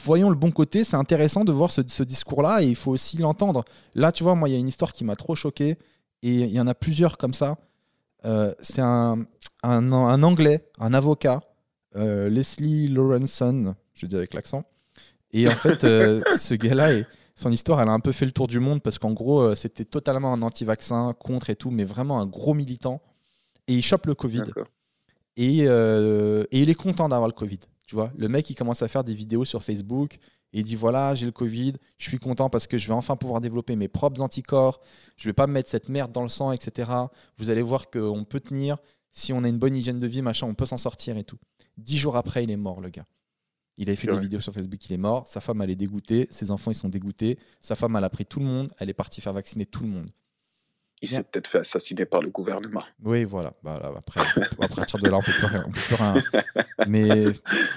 [0.05, 3.17] voyons le bon côté, c'est intéressant de voir ce, ce discours-là et il faut aussi
[3.19, 3.65] l'entendre.
[3.95, 5.79] Là, tu vois, moi, il y a une histoire qui m'a trop choqué
[6.23, 7.57] et il y en a plusieurs comme ça.
[8.25, 9.27] Euh, c'est un,
[9.63, 11.41] un, anglais, un avocat,
[11.97, 14.65] euh, Leslie Lawrenson, je dis avec l'accent.
[15.35, 17.03] Et en fait, euh, ce gars-là,
[17.35, 19.85] son histoire, elle a un peu fait le tour du monde parce qu'en gros, c'était
[19.85, 23.03] totalement un anti-vaccin, contre et tout, mais vraiment un gros militant.
[23.69, 24.43] Et il chope le Covid.
[25.37, 27.61] Et, et, il est content d'avoir le Covid.
[27.87, 30.19] Tu vois, le mec, il commence à faire des vidéos sur Facebook
[30.55, 33.17] et il dit voilà, j'ai le Covid, je suis content parce que je vais enfin
[33.17, 34.81] pouvoir développer mes propres anticorps,
[35.17, 36.91] je vais pas me mettre cette merde dans le sang, etc.
[37.39, 38.79] Vous allez voir qu'on peut tenir,
[39.11, 41.39] si on a une bonne hygiène de vie, machin, on peut s'en sortir et tout.
[41.77, 43.05] Dix jours après, il est mort, le gars.
[43.77, 45.27] Il avait fait des vidéos sur Facebook, il est mort.
[45.27, 46.29] Sa femme, elle est dégoûtée.
[46.31, 47.39] Ses enfants, ils sont dégoûtés.
[47.61, 48.73] Sa femme, elle a pris tout le monde.
[48.79, 50.11] Elle est partie faire vacciner tout le monde.
[51.03, 52.81] Il s'est peut-être fait assassiner par le gouvernement.
[53.05, 53.53] Oui, voilà.
[53.63, 54.21] Bah, après,
[54.63, 55.63] à partir de là, on peut plus rien.
[55.65, 56.15] peut plus rien.
[56.89, 57.25] Mais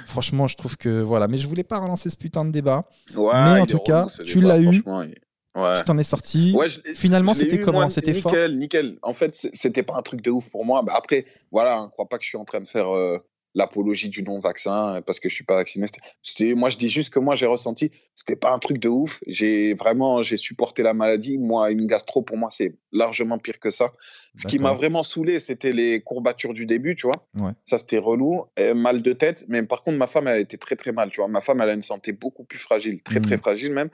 [0.05, 1.27] franchement, je trouve que voilà.
[1.27, 2.87] Mais je voulais pas relancer ce putain de débat.
[3.13, 4.81] mais en tout cas, tu l'as eu.
[4.81, 6.55] Tu t'en es sorti.
[6.95, 7.89] Finalement, c'était comment?
[7.89, 8.31] C'était fort?
[8.31, 8.99] Nickel, nickel.
[9.01, 10.83] En fait, c'était pas un truc de ouf pour moi.
[10.83, 13.17] Bah, après, voilà, ne crois pas que je suis en train de faire euh,
[13.57, 15.87] l'apologie du non-vaccin parce que je suis pas vacciné.
[16.21, 19.21] C'était, moi, je dis juste que moi, j'ai ressenti, c'était pas un truc de ouf.
[19.25, 21.39] J'ai vraiment, j'ai supporté la maladie.
[21.39, 23.93] Moi, une gastro, pour moi, c'est largement pire que ça.
[24.37, 27.49] Ce qui m'a vraiment saoulé, c'était les courbatures du début, tu vois.
[27.65, 28.45] Ça, c'était relou.
[28.75, 29.45] mal de tête.
[29.49, 31.27] Mais par contre, ma femme, elle était très, très mal, tu vois.
[31.27, 33.39] Ma femme, elle a une santé beaucoup plus fragile, très, très mmh.
[33.39, 33.89] fragile même.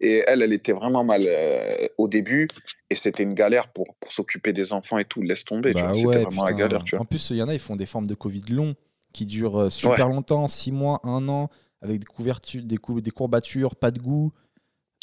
[0.00, 2.46] Et elle, elle était vraiment mal euh, au début.
[2.88, 5.22] Et c'était une galère pour, pour s'occuper des enfants et tout.
[5.22, 5.72] Laisse tomber.
[5.72, 6.84] Bah c'était vraiment la galère.
[6.84, 7.02] Tu vois.
[7.02, 8.76] En plus, il y en a, ils font des formes de Covid longs
[9.18, 11.50] qui dure euh, super longtemps, 6 mois, 1 an,
[11.82, 14.32] avec des couvertures, des, des courbatures, pas de goût.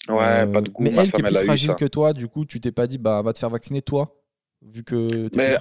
[0.08, 0.84] Ouais, euh, pas de goût.
[0.84, 3.22] Mais elle qui est plus fragile que toi, du coup, tu t'es pas dit, bah,
[3.22, 4.22] va te faire vacciner toi
[4.62, 5.58] vu que mais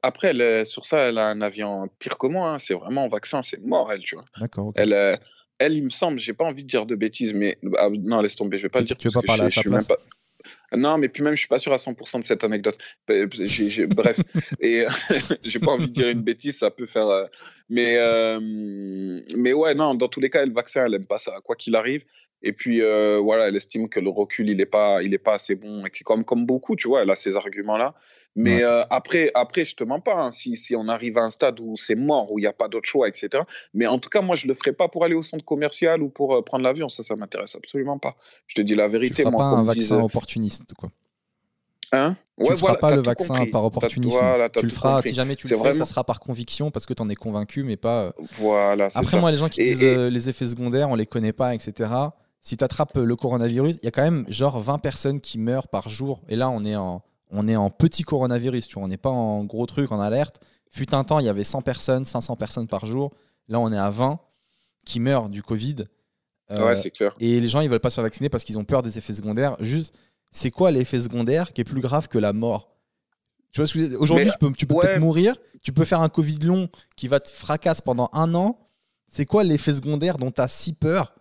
[0.00, 2.58] après elle, sur ça elle a un avion pire que moi hein.
[2.58, 5.16] c'est vraiment un vaccin c'est mort elle tu vois d'accord elle euh,
[5.58, 8.36] elle il me semble j'ai pas envie de dire de bêtises mais ah, non laisse
[8.36, 9.86] tomber je vais pas le dire tu veux pas parler à sa place?
[10.76, 12.76] Non, mais puis même, je suis pas sûr à 100% de cette anecdote.
[13.08, 14.20] bref,
[14.60, 14.84] et
[15.42, 17.06] j'ai pas envie de dire une bêtise, ça peut faire.
[17.08, 17.26] Euh,
[17.70, 18.40] mais, euh,
[19.36, 21.74] mais ouais, non, dans tous les cas, le vaccin, elle aime pas ça, quoi qu'il
[21.74, 22.04] arrive.
[22.42, 25.34] Et puis euh, voilà, elle estime que le recul, il est pas, il est pas
[25.34, 25.84] assez bon.
[25.84, 27.94] Et comme comme beaucoup, tu vois, elle a ces arguments-là.
[28.38, 30.14] Mais euh, après, après, je te mens pas.
[30.14, 32.52] Hein, si, si on arrive à un stade où c'est mort, où il n'y a
[32.52, 33.42] pas d'autre choix, etc.
[33.74, 36.08] Mais en tout cas, moi, je le ferai pas pour aller au centre commercial ou
[36.08, 36.88] pour euh, prendre l'avion.
[36.88, 38.14] Ça, ça m'intéresse absolument pas.
[38.46, 39.24] Je te dis la vérité.
[39.24, 40.90] Tu moi, pas un vaccin opportuniste, quoi.
[41.90, 42.16] Hein?
[42.36, 44.20] Ouais, tu feras pas le vaccin par opportunisme.
[44.54, 47.02] tu le feras, si jamais tu le fais, ça sera par conviction parce que tu
[47.02, 48.04] en es convaincu, mais pas.
[48.04, 48.88] Euh, voilà.
[48.94, 51.90] Après, moi, les gens qui disent les effets secondaires, on les connaît pas, etc.
[52.40, 55.66] Si tu attrapes le coronavirus, il y a quand même genre 20 personnes qui meurent
[55.66, 56.20] par jour.
[56.28, 59.10] Et là, on est en, on est en petit coronavirus, tu vois, on n'est pas
[59.10, 60.40] en gros truc, en alerte.
[60.70, 63.12] Fut un temps, il y avait 100 personnes, 500 personnes par jour.
[63.48, 64.18] Là, on est à 20
[64.84, 65.86] qui meurent du Covid.
[66.50, 67.14] Euh, ouais, c'est clair.
[67.20, 69.12] Et les gens, ils veulent pas se faire vacciner parce qu'ils ont peur des effets
[69.12, 69.56] secondaires.
[69.60, 69.94] Juste,
[70.30, 72.74] c'est quoi l'effet secondaire qui est plus grave que la mort?
[73.52, 75.36] Tu vois, aujourd'hui, tu peux, tu peux peut-être mourir.
[75.62, 78.58] Tu peux faire un Covid long qui va te fracasser pendant un an.
[79.08, 81.14] C'est quoi l'effet secondaire dont tu as si peur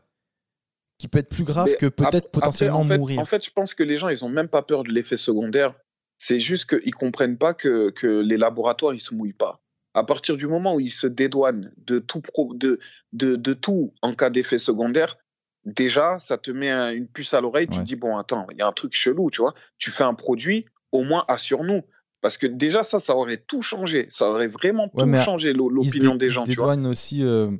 [0.97, 3.19] qui peut être plus grave que peut-être potentiellement en fait, mourir?
[3.19, 5.73] En fait, je pense que les gens, ils ont même pas peur de l'effet secondaire
[6.19, 9.61] C'est juste qu'ils comprennent pas que, que les laboratoires, ils se mouillent pas.
[9.93, 12.21] À partir du moment où ils se dédouanent de tout,
[12.53, 12.79] de,
[13.13, 15.17] de, de tout en cas d'effet secondaire,
[15.65, 17.67] déjà, ça te met une puce à l'oreille.
[17.67, 19.53] Tu te dis, bon, attends, il y a un truc chelou, tu vois.
[19.77, 21.81] Tu fais un produit, au moins assure-nous.
[22.21, 24.07] Parce que déjà, ça, ça aurait tout changé.
[24.09, 26.43] Ça aurait vraiment tout changé, l'opinion des gens.
[26.45, 27.23] Ils se dédouanent aussi.
[27.23, 27.51] Euh,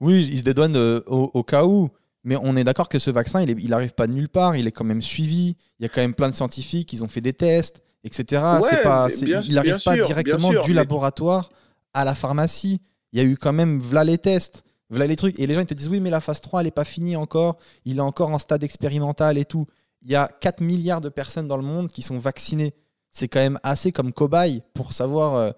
[0.00, 1.90] oui, ils se dédouanent euh, au, cas où.
[2.24, 4.54] Mais on est d'accord que ce vaccin, il n'arrive pas de nulle part.
[4.56, 5.56] Il est quand même suivi.
[5.78, 6.92] Il y a quand même plein de scientifiques.
[6.92, 8.42] Ils ont fait des tests, etc.
[8.84, 11.50] pas, il n'arrive pas directement du laboratoire
[11.94, 12.80] à la pharmacie.
[13.12, 14.64] Il y a eu quand même là les tests.
[14.88, 15.38] Voilà les trucs.
[15.40, 17.16] Et les gens ils te disent oui, mais la phase 3, elle n'est pas finie
[17.16, 17.58] encore.
[17.84, 19.66] Il est encore en stade expérimental et tout.
[20.02, 22.74] Il y a 4 milliards de personnes dans le monde qui sont vaccinées.
[23.10, 25.50] C'est quand même assez comme cobaye pour savoir euh,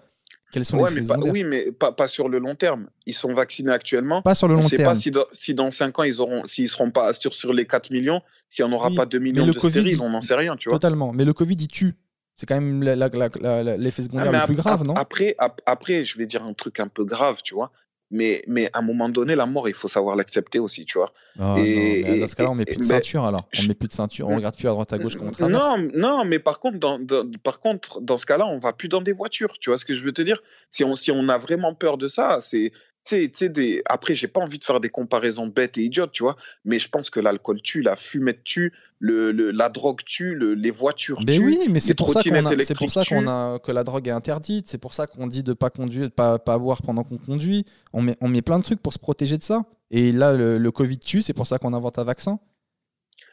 [0.63, 2.89] sont les mais Oui, mais pas, pas, sur le long terme.
[3.07, 4.23] Ils sont vaccinés actuellement.
[4.23, 4.73] Pas sur le long terme.
[4.87, 7.53] On ne sait pas si dans, 5 ans, ils auront, s'ils seront pas sur, sur
[7.53, 10.35] les 4 millions, s'il n'y en aura pas 2 millions de stériles, on n'en sait
[10.35, 10.79] rien, tu vois.
[10.79, 11.13] Totalement.
[11.13, 11.95] Mais le Covid, il tue.
[12.37, 14.95] C'est quand même l'effet secondaire ah, le plus grave, non?
[14.95, 15.37] après,
[15.67, 17.71] après, je vais dire un truc un peu grave, tu vois
[18.15, 21.13] mais, mais à un moment donné, la mort, il faut savoir l'accepter aussi, tu vois.
[21.39, 23.49] Ah, et, dans ce cas-là, on met plus de ceinture alors.
[23.59, 25.91] On met plus de ceinture, on regarde plus à droite à gauche comme on Non,
[25.93, 27.01] non, mais par contre, dans,
[27.43, 29.59] par contre, dans ce cas-là, on va plus dans des voitures.
[29.59, 30.41] Tu vois ce que je veux te dire?
[30.71, 32.73] Si on, si on a vraiment peur de ça, c'est
[33.05, 33.83] tu sais, des...
[33.87, 36.89] après, j'ai pas envie de faire des comparaisons bêtes et idiotes, tu vois, mais je
[36.89, 41.59] pense que l'alcool tue, la fumette tue, le, la drogue tue, les voitures mais Oui,
[41.71, 44.13] mais c'est pour, ça qu'on a, c'est pour ça qu'on a que la drogue est
[44.13, 47.19] interdite, c'est pour ça qu'on dit de pas conduire, de pas, pas boire pendant qu'on
[47.19, 47.67] conduit.
[47.93, 49.65] On met, on met plein de trucs pour se protéger de ça.
[49.91, 52.41] Et là, le, le Covid tue, c'est pour ça qu'on invente un vaccin.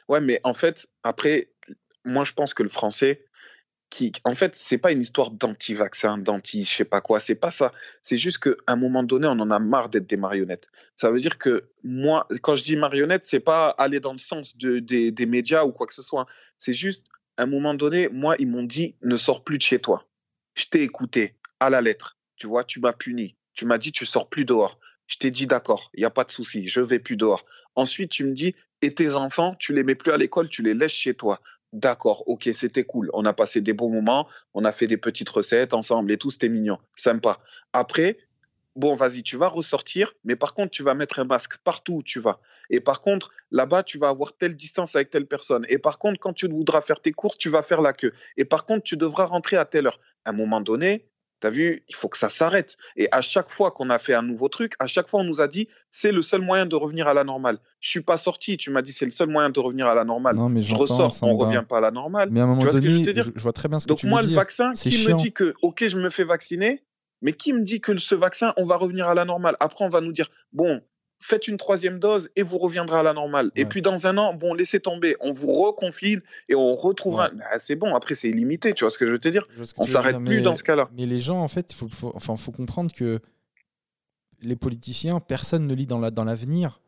[0.09, 1.49] Ouais, mais en fait, après,
[2.03, 3.25] moi, je pense que le français,
[4.23, 7.73] en fait, c'est pas une histoire d'anti-vaccin, d'anti, je sais pas quoi, c'est pas ça.
[8.01, 10.69] C'est juste qu'à un moment donné, on en a marre d'être des marionnettes.
[10.95, 14.57] Ça veut dire que moi, quand je dis marionnette, c'est pas aller dans le sens
[14.57, 16.25] de, des, des médias ou quoi que ce soit.
[16.57, 17.07] C'est juste,
[17.37, 20.07] à un moment donné, moi, ils m'ont dit, ne sors plus de chez toi.
[20.55, 22.17] Je t'ai écouté à la lettre.
[22.37, 23.35] Tu vois, tu m'as puni.
[23.53, 24.79] Tu m'as dit, tu sors plus dehors.
[25.07, 27.45] Je t'ai dit, d'accord, il n'y a pas de souci, je vais plus dehors.
[27.75, 30.73] Ensuite, tu me dis, et tes enfants, tu les mets plus à l'école, tu les
[30.73, 31.41] laisses chez toi.
[31.73, 33.09] D'accord, ok, c'était cool.
[33.13, 36.29] On a passé des bons moments, on a fait des petites recettes ensemble et tout,
[36.29, 37.39] c'était mignon, sympa.
[37.71, 38.17] Après,
[38.75, 42.03] bon, vas-y, tu vas ressortir, mais par contre, tu vas mettre un masque partout où
[42.03, 42.41] tu vas.
[42.69, 45.65] Et par contre, là-bas, tu vas avoir telle distance avec telle personne.
[45.69, 48.13] Et par contre, quand tu voudras faire tes courses, tu vas faire la queue.
[48.35, 49.99] Et par contre, tu devras rentrer à telle heure.
[50.25, 51.07] À un moment donné,
[51.41, 52.77] T'as vu, il faut que ça s'arrête.
[52.95, 55.41] Et à chaque fois qu'on a fait un nouveau truc, à chaque fois on nous
[55.41, 57.57] a dit c'est le seul moyen de revenir à la normale.
[57.79, 60.05] Je suis pas sorti, tu m'as dit c'est le seul moyen de revenir à la
[60.05, 60.35] normale.
[60.35, 62.29] Non, mais je ressors, on revient pas à la normale.
[62.31, 63.31] Mais à un moment donné, je, veux dire?
[63.35, 65.55] je, vois très bien ce Donc que tu moi, le vaccin, qui me dit que
[65.63, 66.83] ok, je me fais vacciner,
[67.23, 69.57] mais qui me dit que ce vaccin, on va revenir à la normale?
[69.59, 70.79] Après, on va nous dire bon,
[71.21, 73.51] faites une troisième dose et vous reviendrez à la normale.
[73.55, 77.29] Et puis dans un an, bon, laissez tomber, on vous reconfine et on retrouvera.
[77.29, 79.43] Bah, c'est bon, après c'est illimité, tu vois ce que je veux te dire
[79.77, 80.89] On s'arrête plus dans ce cas-là.
[80.97, 83.21] Mais les gens, en fait, il faut, enfin, faut comprendre que
[84.41, 86.81] les politiciens, personne ne lit dans l'avenir.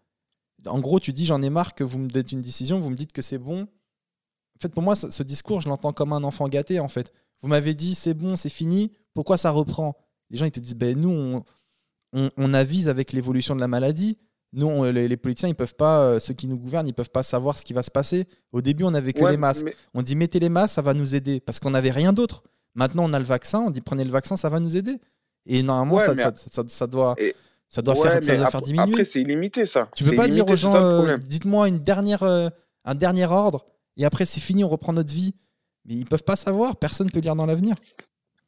[0.66, 2.96] en gros, tu dis j'en ai marre que vous me dites une décision, vous me
[2.96, 3.62] dites que c'est bon.
[3.62, 7.14] En fait, pour moi, ce, discours, je l'entends comme un enfant gâté, en fait.
[7.42, 9.96] Vous m'avez dit c'est bon, c'est fini, pourquoi ça reprend?
[10.30, 11.44] Les gens, ils te disent ben nous, on
[12.14, 14.18] on, avise avec l'évolution de la maladie.
[14.54, 17.58] Nous, les, politiciens, ils peuvent pas, euh, ceux qui nous gouvernent, ils peuvent pas savoir
[17.58, 18.28] ce qui va se passer.
[18.52, 19.76] Au début, on n'avait que les masques.
[19.94, 22.44] On dit mettez les masques, ça va nous aider, parce qu'on n'avait rien d'autre.
[22.76, 25.00] Maintenant, on a le vaccin, on dit prenez le vaccin, ça va nous aider.
[25.46, 26.34] Et normalement, ça, doit,
[27.68, 28.92] ça doit, faire, diminuer.
[28.92, 29.90] Après, c'est illimité, ça.
[29.96, 32.50] Tu peux pas dire aux gens, euh, dites-moi une dernière, euh,
[32.86, 33.66] un dernier ordre,
[33.98, 35.34] et après, c'est fini, on reprend notre vie.
[35.86, 37.76] Mais ils peuvent pas savoir, personne peut lire dans l'avenir.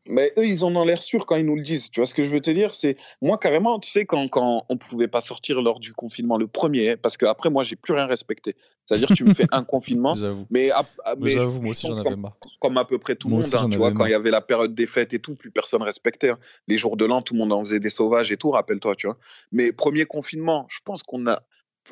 [0.08, 1.90] Mais eux, ils en ont l'air sûrs quand ils nous le disent.
[1.90, 2.76] Tu vois ce que je veux te dire?
[2.76, 6.48] C'est moi carrément, tu sais, quand, quand on pouvait pas sortir lors du confinement, le
[6.48, 8.56] premier, parce que après moi, j'ai plus rien respecté.
[8.86, 10.16] C'est-à-dire, tu me fais un confinement,
[10.52, 10.70] mais,
[11.18, 12.38] mais, moi aussi, j'en avais marre.
[12.60, 14.42] Comme à peu près tout le monde, hein, tu vois, quand il y avait la
[14.42, 16.30] période des fêtes et tout, plus personne respectait.
[16.30, 16.40] Hein.
[16.68, 19.08] Les jours de l'an, tout le monde en faisait des sauvages et tout, rappelle-toi, tu
[19.08, 19.16] vois.
[19.52, 21.42] Mais premier confinement, je pense qu'on a,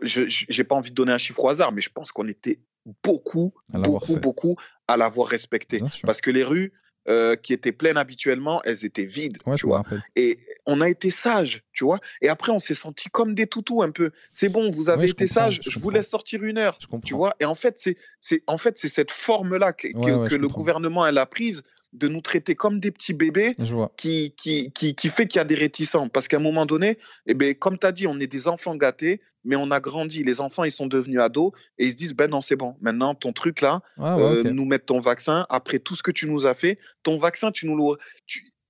[0.03, 2.59] je j'ai pas envie de donner un chiffre au hasard, mais je pense qu'on était
[3.03, 4.55] beaucoup, beaucoup, beaucoup
[4.87, 5.81] à l'avoir respecté.
[6.03, 6.73] Parce que les rues,
[7.09, 9.83] euh, qui étaient pleines habituellement, elles étaient vides, tu vois.
[10.15, 11.99] Et on a été sages, tu vois.
[12.21, 14.11] Et après, on s'est senti comme des toutous un peu.
[14.31, 17.35] C'est bon, vous avez été sages, je, vous laisse sortir une heure, tu vois.
[17.39, 17.89] Et en fait,
[18.21, 19.87] c'est, en fait, c'est cette forme-là que,
[20.27, 21.63] que le gouvernement elle a prise
[21.93, 23.53] de nous traiter comme des petits bébés
[23.97, 26.09] qui, qui, qui, qui, fait qu'il y a des réticents.
[26.09, 26.97] Parce qu'à un moment donné,
[27.27, 30.23] eh ben, comme tu as dit, on est des enfants gâtés, mais on a grandi.
[30.23, 32.75] Les enfants, ils sont devenus ados et ils se disent, ben non, c'est bon.
[32.81, 36.47] Maintenant, ton truc là, euh, nous mettre ton vaccin, après tout ce que tu nous
[36.47, 37.97] as fait, ton vaccin, tu nous le...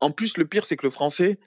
[0.01, 1.39] En plus, le pire, c'est que le français,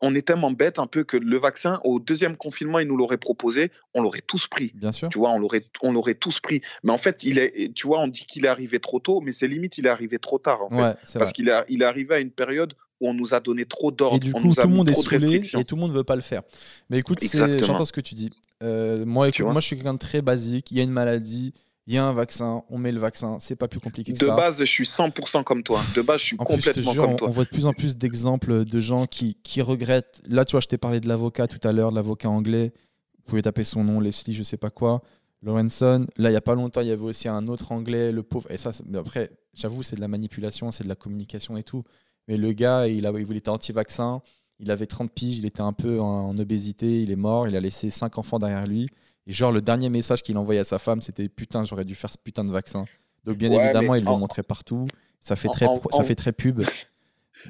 [0.00, 3.18] on est tellement bête un peu que le vaccin, au deuxième confinement, ils nous l'auraient
[3.18, 4.72] proposé, on l'aurait tous pris.
[4.74, 5.08] Bien sûr.
[5.08, 6.60] Tu vois, on l'aurait, on l'aurait tous pris.
[6.82, 9.32] Mais en fait, il est, tu vois, on dit qu'il est arrivé trop tôt, mais
[9.32, 10.82] c'est limite, il est arrivé trop tard, en fait.
[10.82, 13.64] Ouais, Parce qu'il est, il est arrivé à une période où on nous a donné
[13.64, 15.58] trop du on coup, nous a tout mis monde trop de restrictions.
[15.58, 16.42] et tout le monde veut pas le faire.
[16.88, 18.30] Mais écoute, j'entends ce que tu dis.
[18.62, 20.70] Euh, moi, écoute, moi, je suis quelqu'un de très basique.
[20.70, 21.52] Il y a une maladie,
[21.86, 23.38] il y a un vaccin, on met le vaccin.
[23.40, 24.36] C'est pas plus compliqué que De ça.
[24.36, 25.80] base, je suis 100% comme toi.
[25.96, 27.28] De base, je suis En plus, je te complètement jure, comme on, toi.
[27.28, 30.22] on voit de plus en plus d'exemples de gens qui, qui regrettent.
[30.28, 32.72] Là, tu vois, je t'ai parlé de l'avocat tout à l'heure, de l'avocat anglais.
[33.18, 35.02] Vous pouvez taper son nom, Leslie, je sais pas quoi.
[35.42, 36.06] Lawrenson.
[36.16, 38.48] Là, il y a pas longtemps, il y avait aussi un autre anglais, le pauvre.
[38.50, 41.82] Et ça, mais après, j'avoue, c'est de la manipulation, c'est de la communication et tout.
[42.28, 44.22] Mais le gars, il, a, il était anti-vaccin.
[44.60, 47.56] Il avait 30 piges, il était un peu en, en obésité, il est mort, il
[47.56, 48.88] a laissé 5 enfants derrière lui.
[49.26, 52.10] Et genre, le dernier message qu'il envoyait à sa femme, c'était Putain, j'aurais dû faire
[52.10, 52.84] ce putain de vaccin.
[53.24, 54.84] Donc, bien Ouais, évidemment, mais il le en- montrait partout.
[55.20, 56.62] Ça fait en- très, en- ça fait très pub.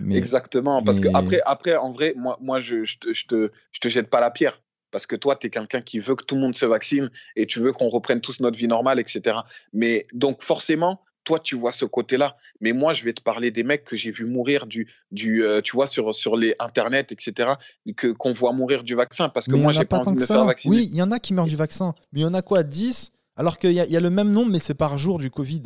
[0.00, 3.50] Mais Exactement, parce que après, après, en vrai, moi, moi, je, je te, je te,
[3.72, 6.24] je te jette pas la pierre, parce que toi, tu es quelqu'un qui veut que
[6.24, 9.38] tout le monde se vaccine et tu veux qu'on reprenne tous notre vie normale, etc.
[9.74, 12.36] Mais donc, forcément, toi, tu vois ce côté-là.
[12.60, 15.60] Mais moi, je vais te parler des mecs que j'ai vu mourir du, du, euh,
[15.60, 17.52] tu vois, sur, sur les internet, etc.
[17.96, 19.84] Que qu'on voit mourir du vaccin, parce que mais il y moi, en a j'ai
[19.84, 20.44] pas pas envie tant de faire ça.
[20.44, 20.76] vacciner.
[20.76, 21.94] Oui, il y en a qui meurent du vaccin.
[22.12, 24.50] Mais il y en a quoi 10 Alors qu'il y, y a le même nombre,
[24.52, 25.62] mais c'est par jour du Covid.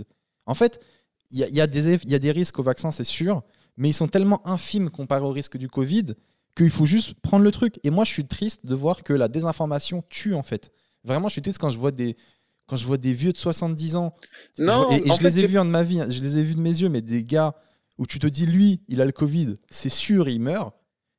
[0.47, 0.81] En fait,
[1.31, 3.43] il y a, il y a des, y a des risques au vaccin, c'est sûr.
[3.77, 6.15] Mais ils sont tellement infimes comparés au risque du Covid
[6.57, 7.79] qu'il faut juste prendre le truc.
[7.85, 10.73] Et moi, je suis triste de voir que la désinformation tue, en fait.
[11.05, 12.17] Vraiment, je suis triste quand je vois des,
[12.67, 14.15] quand je vois des vieux de 70 ans.
[14.59, 16.07] Non, Je- et, je fait, les ai vus hein, de ma vie, hein.
[16.11, 17.55] je les ai vus de mes yeux, mais des gars
[17.99, 20.75] où tu te dis, lui, il a le Covid, c'est sûr, il meurt.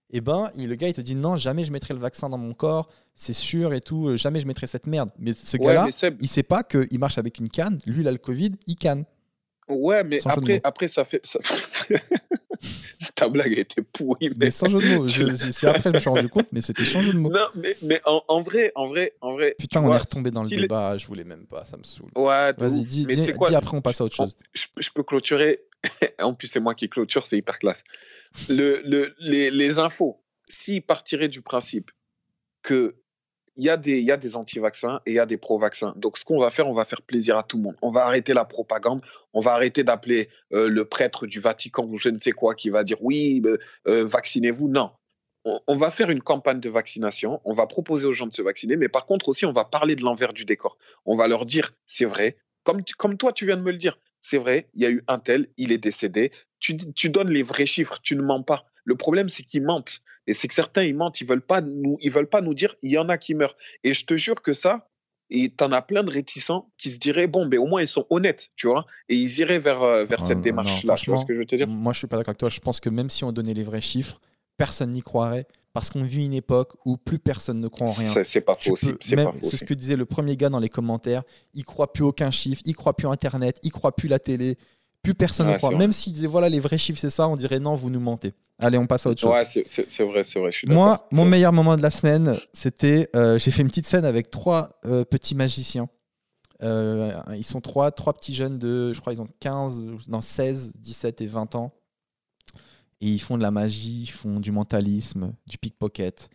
[0.10, 2.38] Et ben, il- le gars, il te dit, non, jamais je mettrai le vaccin dans
[2.38, 5.10] mon corps, c'est sûr et tout, euh, jamais je mettrai cette merde.
[5.20, 5.88] Mais ce Ouais, gars-là,
[6.22, 9.06] il sait pas qu'il marche avec une canne, lui, il a le Covid, il canne.
[9.70, 11.22] Ouais, mais Sans après, après, ça fait.
[11.26, 11.40] ça-
[13.16, 15.94] Ta blague a été pourrie, Mais sans jeu de mots, je- c'est après que je
[15.96, 17.30] me suis rendu compte, mais c'était sans jeu de mots.
[17.30, 19.56] Non, mais, mais en, en vrai, en vrai, en vrai.
[19.60, 21.78] Putain, on vois, est retombé dans si le les- débat, je voulais même pas, ça
[21.78, 22.10] me saoule.
[22.16, 23.06] Ouais, Vas-y, dis,
[23.56, 24.36] après, on passe à autre chose.
[24.54, 25.62] je, je peux clôturer.
[26.20, 27.84] en plus, c'est moi qui clôture, c'est hyper classe.
[28.50, 30.20] Le, le, les, les infos,
[30.50, 31.92] s'ils partiraient du principe
[32.64, 32.96] que
[33.58, 33.78] il y a
[34.18, 35.94] des, anti-vaccins et il y a des pro-vaccins.
[35.98, 37.76] Donc, ce qu'on va faire, on va faire plaisir à tout le monde.
[37.82, 39.02] On va arrêter la propagande.
[39.34, 42.70] On va arrêter d'appeler euh, le prêtre du Vatican ou je ne sais quoi qui
[42.70, 43.42] va dire oui,
[43.88, 44.70] euh, vaccinez-vous.
[44.70, 44.92] Non.
[45.68, 47.40] On, va faire une campagne de vaccination.
[47.46, 48.76] On va proposer aux gens de se vacciner.
[48.76, 50.78] Mais par contre aussi, on va parler de l'envers du décor.
[51.06, 52.38] On va leur dire, c'est vrai.
[52.64, 53.98] Comme, comme toi, tu viens de me le dire.
[54.22, 56.32] C'est vrai, il y a eu un tel, il est décédé.
[56.60, 56.76] Tu,
[57.10, 58.66] donnes les vrais chiffres, tu ne mens pas.
[58.84, 60.02] Le problème, c'est qu'ils mentent.
[60.26, 61.22] Et c'est que certains, ils mentent.
[61.22, 63.56] Ils veulent pas nous, ils veulent pas nous dire, il y en a qui meurent.
[63.84, 64.90] Et je te jure que ça,
[65.30, 68.06] et t'en as plein de réticents qui se diraient, bon, ben, au moins, ils sont
[68.10, 68.86] honnêtes, tu vois.
[69.10, 70.78] Et ils iraient vers, euh, vers cette non, démarche-là.
[70.80, 71.68] Tu vois franchement, ce que je veux te dire?
[71.68, 72.50] Moi, je suis pas d'accord avec toi.
[72.50, 74.22] Je pense que même si on donnait les vrais chiffres,
[74.58, 75.46] personne n'y croirait
[75.78, 78.24] parce qu'on vit une époque où plus personne ne croit en rien.
[78.24, 78.96] C'est pas faux aussi.
[79.00, 81.22] C'est ce que disait le premier gars dans les commentaires.
[81.54, 84.58] Il croit plus aucun chiffre, il croit plus Internet, il croit plus la télé.
[85.04, 85.76] Plus personne ne Ouais, croit.
[85.76, 88.34] Même s'il disait voilà les vrais chiffres c'est ça, on dirait non vous nous mentez.
[88.58, 89.30] Allez on passe à autre chose.
[89.30, 89.62] Ouais, c'est-
[90.04, 90.52] vrai, c'est vrai.
[90.52, 90.84] Je suis d'accord.
[90.84, 94.32] Moi, mon meilleur moment de la semaine, c'était euh, j'ai fait une petite scène avec
[94.32, 95.90] trois euh, petits magiciens.
[96.64, 100.74] Euh, ils sont trois, trois petits jeunes de, je crois, ils ont 15, non 16,
[100.80, 101.72] 17 et 20 ans.
[103.02, 106.30] Et ils font de la magie, ils font du mentalisme, du pickpocket.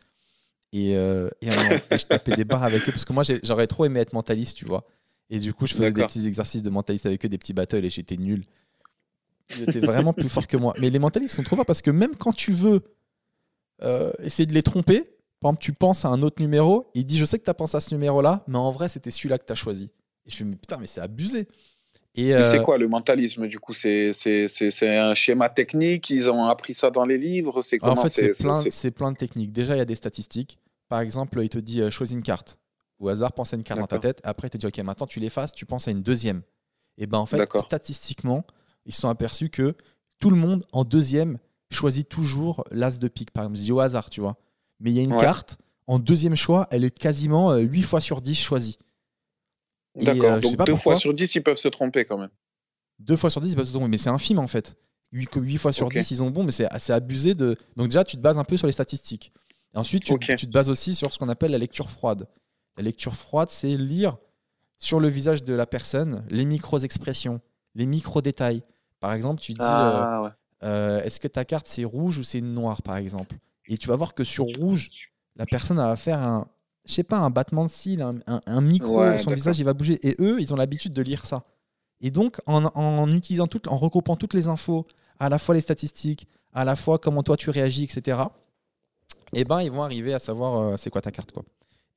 [0.72, 3.66] Et, euh, et, alors, et je tapais des barres avec eux parce que moi j'aurais
[3.66, 4.86] trop aimé être mentaliste, tu vois.
[5.28, 7.84] Et du coup, je faisais des petits exercices de mentaliste avec eux, des petits battles
[7.84, 8.44] et j'étais nul.
[9.56, 10.74] Ils étaient vraiment plus forts que moi.
[10.78, 12.82] Mais les mentalistes sont trop forts parce que même quand tu veux
[13.82, 15.01] euh, essayer de les tromper,
[15.40, 17.55] par exemple, tu penses à un autre numéro, il dit Je sais que tu as
[17.55, 19.90] pensé à ce numéro-là, mais en vrai, c'était celui-là que tu as choisi.
[20.26, 21.48] Et je me dis Mais putain, mais c'est abusé.
[22.14, 23.72] Et, Mais euh, c'est quoi le mentalisme du coup?
[23.72, 26.10] C'est c'est- c'est- c'est un schéma technique?
[26.10, 27.62] Ils ont appris ça dans les livres?
[27.62, 29.51] C'est en fait, c'est plein, c'est- c'est plein de techniques.
[29.52, 30.59] Déjà, il y a des statistiques.
[30.89, 32.59] Par exemple, il te dit euh, Choisis une carte.
[32.98, 34.20] Au hasard, pense à une carte dans ta tête.
[34.24, 36.43] Après, il te dit Ok, maintenant tu l'effaces, tu penses à une deuxième.
[36.98, 38.44] Et ben en fait, statistiquement,
[38.84, 39.74] ils se sont aperçus que
[40.20, 41.39] tout le monde en deuxième
[41.70, 43.30] choisit toujours l'as de pique.
[43.30, 44.36] Par exemple, je dis au hasard, tu vois.
[44.80, 45.20] Mais il y a une Ouais.
[45.20, 45.56] carte,
[45.86, 48.76] en deuxième choix, elle est quasiment euh, 8 fois sur 10 choisie.
[49.97, 50.32] D'accord.
[50.32, 52.31] euh, sais Donc deux fois sur dix, ils peuvent se tromper quand même.
[52.98, 54.77] Deux fois sur 10, ils peuvent se tromper, mais c'est infime en fait.
[55.12, 55.94] 8, fois sur Ok.
[55.94, 57.56] 10, ils ont bon, mais c'est assez abusé de.
[57.77, 59.32] Donc, déjà, tu te bases un peu sur les statistiques.
[59.74, 62.28] Et ensuite, tu, te bases aussi sur ce qu'on appelle la lecture froide.
[62.77, 64.16] La lecture froide, c'est lire
[64.78, 67.40] sur le visage de la personne les micro-expressions,
[67.74, 68.62] les micro-détails.
[69.01, 70.31] Par exemple, tu dis euh, Ah ouais.
[70.64, 73.36] euh, est-ce que ta carte c'est rouge ou c'est noir, par exemple?
[73.69, 74.90] Et tu vas voir que sur rouge,
[75.36, 76.48] la personne elle va faire un,
[76.86, 79.64] je sais pas, un battement de cils, un, un- un micro, Ouais, son visage il
[79.64, 79.98] va bouger.
[80.06, 81.44] Et eux, ils ont l'habitude de lire ça.
[82.00, 84.86] Et donc, en, en utilisant tout, en regroupant toutes les infos,
[85.20, 88.32] à la fois les statistiques, à la fois comment toi tu réagis, etc.
[89.32, 91.44] et ben ils vont arriver à savoir euh, c'est quoi ta carte quoi.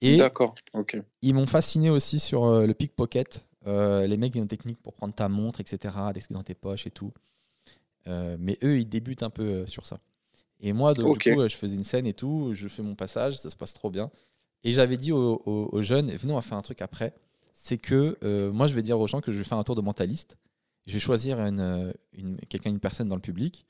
[0.01, 0.97] Et D'accord, ok.
[1.21, 3.47] ils m'ont fasciné aussi sur euh, le pickpocket.
[3.67, 6.55] Euh, les mecs ils ont une technique pour prendre ta montre, etc., d'exclure dans tes
[6.55, 7.11] poches et tout.
[8.07, 9.99] Mais eux, ils débutent un peu sur ça.
[10.61, 11.23] Et moi, donc, Ok.
[11.27, 13.73] du coup, je faisais une scène et tout, je fais mon passage, ça se passe
[13.73, 14.11] trop bien.
[14.65, 17.13] Et j'avais dit aux, aux- aux jeunes, venez, on va faire un truc après.
[17.53, 19.75] C'est que euh, moi, je vais dire aux gens que je vais faire un tour
[19.75, 20.37] de mentaliste.
[20.87, 23.65] Je vais choisir une, euh, une- quelqu'un, une personne dans le public.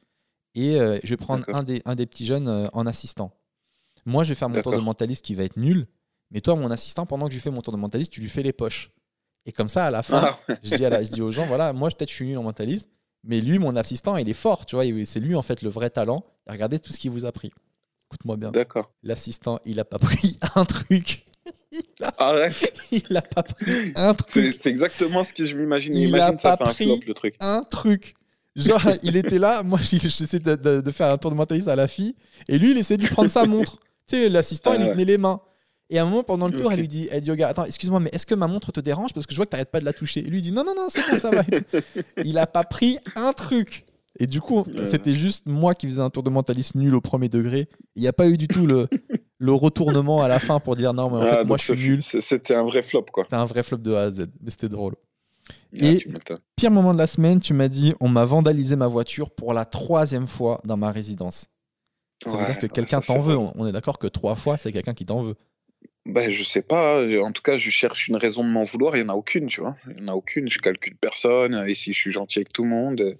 [0.56, 3.32] Et euh, je vais prendre un des, un des petits jeunes euh, en assistant.
[4.06, 5.86] Moi, je vais faire mon tour de mentaliste qui va être nul.
[6.32, 8.42] Mais toi, mon assistant, pendant que je fais mon tour de mentaliste, tu lui fais
[8.44, 8.92] les poches.
[9.46, 11.46] Et comme ça, à la fin, Ah, je dis, à la- je dis aux gens,
[11.46, 12.90] voilà, moi peut-être je suis nul en mentalisme,
[13.24, 15.90] mais lui, mon assistant, il est fort, tu vois, c'est lui en fait le vrai
[15.92, 16.26] talent.
[16.48, 17.52] Regardez tout ce qu'il vous a pris.
[18.10, 18.52] Écoute-moi bien.
[18.52, 18.90] D'accord.
[19.04, 21.26] L'assistant, il a pas pris un truc.
[22.18, 22.74] Arrête.
[22.92, 24.56] Il a pas pris un truc.
[24.58, 25.94] c'est exactement ce que je m'imagine.
[25.94, 27.36] Il Imagine a ça pas fait un pris- flop le truc.
[27.42, 28.16] Un truc.
[28.56, 31.76] Genre, il était là, moi j'essaie de, de- de faire un tour de mentaliste à
[31.76, 32.16] la fille,
[32.48, 33.78] et lui, il essaie de lui prendre sa montre.
[34.08, 34.94] Tu sais, l'assistant, il lui Ah ouais.
[34.94, 35.42] tenait les mains.
[35.90, 37.66] Et à un moment, pendant le tour, elle lui dit, elle dit au gars, attends,
[37.66, 39.14] excuse-moi, mais est-ce que ma montre te dérange?
[39.14, 40.22] Parce que je vois que t'arrêtes pas de la toucher.
[40.22, 41.44] Et lui, il dit, non, non, non, c'est bon, ça va.
[42.24, 43.86] il a pas pris un truc.
[44.20, 44.86] Et du coup, Ouais.
[44.86, 47.68] c'était juste moi qui faisais un tour de mentaliste nul au premier degré.
[47.96, 48.88] Il n'y a pas eu du tout le,
[49.40, 51.74] le retournement à la fin pour dire, non, mais en fait, Ah, moi, donc je
[51.74, 52.02] suis nul.
[52.02, 53.24] C'était un vrai flop, quoi.
[53.24, 54.28] C'était un vrai flop de A à Z.
[54.42, 54.96] Mais c'était drôle.
[55.50, 56.04] Ah, Et-.
[56.56, 59.66] Pire moment de la semaine, tu m'as dit, on m'a vandalisé ma voiture pour la
[59.66, 61.48] troisième fois dans ma résidence.
[62.24, 63.36] Ça veut dire que quelqu'un t'en veut.
[63.36, 63.52] vrai.
[63.56, 65.36] On est d'accord que trois fois, c'est quelqu'un qui t'en veut.
[66.06, 67.04] Ben, je sais pas.
[67.22, 68.96] En tout cas, je cherche une raison de m'en vouloir.
[68.96, 69.76] Il n'y en a aucune, tu vois.
[69.88, 70.48] Il n'y en a aucune.
[70.48, 71.66] Je calcule personne.
[71.68, 73.18] Ici, je suis gentil avec tout le monde.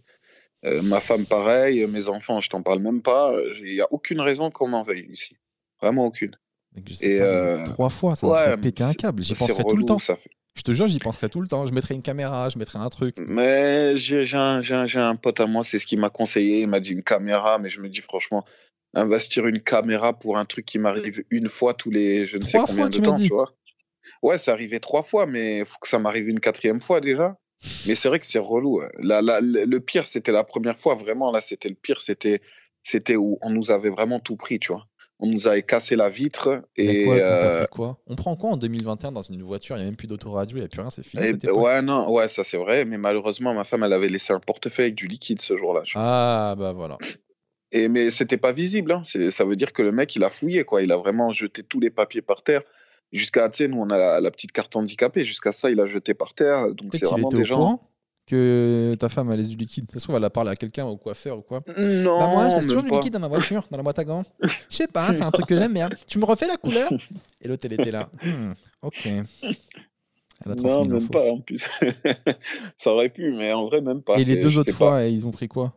[0.66, 1.86] Euh, ma femme, pareil.
[1.88, 3.36] Mes enfants, je t'en parle même pas.
[3.64, 5.36] Il n'y a aucune raison qu'on m'en veuille ici.
[5.82, 6.36] Vraiment aucune.
[7.02, 9.24] Et, euh, trois fois, ça ouais, péter un câble.
[9.24, 10.00] J'y C'est penserais tout le temps.
[10.00, 11.66] ça fait- Je te jure, j'y penserais tout le temps.
[11.66, 13.16] Je mettrais une caméra, je mettrais un truc.
[13.18, 16.62] Mais j'ai un, pote à moi, c'est ce qu'il m'a conseillé.
[16.62, 18.46] Il m'a dit une caméra, mais je me dis franchement,
[18.94, 22.58] investir une caméra pour un truc qui m'arrive une fois tous les je ne sais
[22.58, 23.54] combien fois, de tu temps, tu vois.
[24.22, 27.38] Ouais, c'est arrivé trois fois, mais il faut que ça m'arrive une quatrième fois déjà.
[27.88, 28.82] Mais c'est vrai que c'est relou.
[28.82, 28.90] hein.
[29.00, 32.42] La, la- le pire, c'était la première fois, vraiment, là, c'était le pire, c'était
[32.84, 34.86] c'était où on nous avait vraiment tout pris, tu vois.
[35.20, 37.98] On nous avait cassé la vitre et, quoi, on euh, pris quoi?
[38.06, 39.76] On prend quoi en 2021 dans une voiture?
[39.76, 41.24] Il n'y a même plus d'autoradio, il n'y a plus rien, c'est fini.
[41.24, 41.58] et- cette époque.
[41.64, 44.86] ouais, non, ouais, ça c'est vrai, mais malheureusement, ma femme, elle avait laissé un portefeuille
[44.88, 45.82] avec du liquide ce jour-là.
[45.96, 46.98] Ah, bah voilà.
[47.72, 48.92] Et mais c'était pas visible.
[48.92, 49.02] Hein.
[49.32, 50.84] Ça veut dire que le mec, il a fouillé, quoi.
[50.84, 52.62] Il a vraiment jeté tous les papiers par terre.
[53.12, 55.24] Jusqu'à, tu sais, nous, on a la, la petite carte handicapée.
[55.24, 56.74] Jusqu'à ça, il a jeté par terre.
[56.74, 57.82] Donc, c'est vraiment des au gens.
[58.28, 59.86] que ta femme a laissé du liquide.
[59.92, 61.62] Ça se trouve, elle a parlé à quelqu'un, au coeffeur ou quoi.
[61.78, 64.04] Non, bah moi, je laisse toujours du liquide dans ma voiture, dans la boîte à
[64.04, 64.24] gants.
[64.70, 65.90] Je sais pas, c'est un truc que j'aime bien.
[66.08, 66.92] Tu me refais la couleur?
[67.42, 68.10] Et l'autre, elle était là.
[68.24, 69.06] Hmm, ok.
[70.46, 71.84] Elle a Non, même pas, en plus.
[72.78, 74.18] ça aurait pu, mais en vrai, même pas.
[74.18, 75.74] Et les deux autres fois, ils ont pris quoi?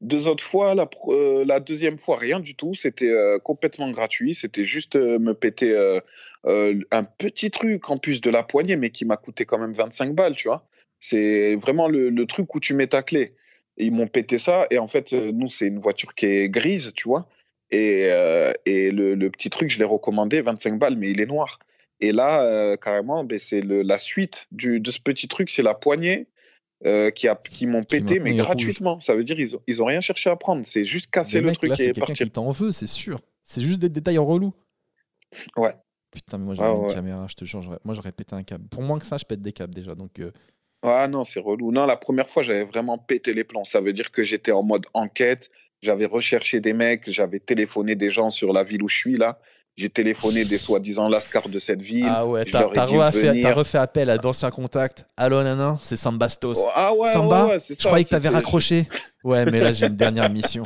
[0.00, 2.74] Deux autres fois, la, euh, la deuxième fois, rien du tout.
[2.74, 4.34] C'était euh, complètement gratuit.
[4.34, 6.00] C'était juste euh, me péter euh,
[6.46, 9.72] euh, un petit truc en plus de la poignée, mais qui m'a coûté quand même
[9.72, 10.64] 25 balles, tu vois.
[11.00, 13.34] C'est vraiment le, le truc où tu mets ta clé.
[13.76, 14.66] Ils m'ont pété ça.
[14.70, 17.28] Et en fait, euh, nous, c'est une voiture qui est grise, tu vois.
[17.70, 18.08] Et,
[18.64, 21.58] et le, le petit truc, je l'ai recommandé, 25 balles, mais il est noir.
[22.00, 26.28] Et là, carrément, ben, c'est la suite du, de ce petit truc, c'est la poignée
[26.86, 28.40] euh, qui, a, qui m'ont pété, mais rouge.
[28.40, 29.00] gratuitement.
[29.00, 30.64] Ça veut dire ils ont, ils ont rien cherché à prendre.
[30.64, 32.26] C'est juste casser Le mec, truc là, et partir.
[32.26, 33.20] qui t'en veut, c'est sûr.
[33.42, 34.54] C'est juste des détails relous.
[35.56, 35.74] Ouais.
[36.10, 36.94] Putain, mais moi j'aurais Ah une ouais.
[36.94, 37.60] caméra, je te jure.
[37.84, 38.66] Moi j'aurais pété un câble.
[38.68, 39.94] Pour moins que ça, je pète des câbles déjà.
[39.94, 40.30] Donc, euh,
[40.82, 41.70] Ah non, c'est relou.
[41.72, 43.64] Non, la première fois, j'avais vraiment pété les plombs.
[43.64, 45.50] Ça veut dire que j'étais en mode enquête.
[45.82, 49.38] J'avais recherché des mecs, j'avais téléphoné des gens sur la ville où je suis là.
[49.78, 52.04] J'ai téléphoné des soi-disant lascars de cette ville.
[52.08, 52.66] ah ouais, t'as
[53.52, 55.06] refait, appel à d'anciens contacts.
[55.16, 56.58] Allô, nanan, c'est Sambastos.
[56.64, 58.88] Oh, ah ouais, Samba, ouais, ouais, c'est je croyais que t'avais raccroché.
[59.22, 60.64] Ouais, mais là j'ai une dernière mission.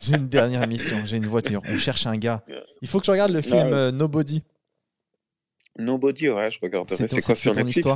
[0.00, 0.96] J'ai une dernière mission.
[1.04, 1.60] J'ai une voiture.
[1.68, 2.42] On cherche un gars.
[2.80, 4.42] Il faut que je regarde le film euh, Nobody.
[5.78, 6.96] Nobody, ouais, je regarderai.
[6.96, 7.86] C'est quoi c'est sur ton Netflix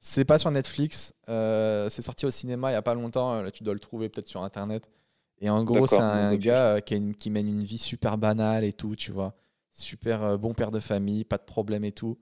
[0.00, 1.12] C'est pas sur Netflix.
[1.28, 3.34] euh, c'est sorti au cinéma il y a pas longtemps.
[3.34, 4.88] euh, Là, tu dois le trouver peut-être sur internet.
[5.40, 8.16] Et en gros, c'est un gars euh, qui, a une- qui mène une vie super
[8.16, 9.34] banale et tout, tu vois.
[9.78, 12.18] Super euh, bon père de famille, pas de problème et tout.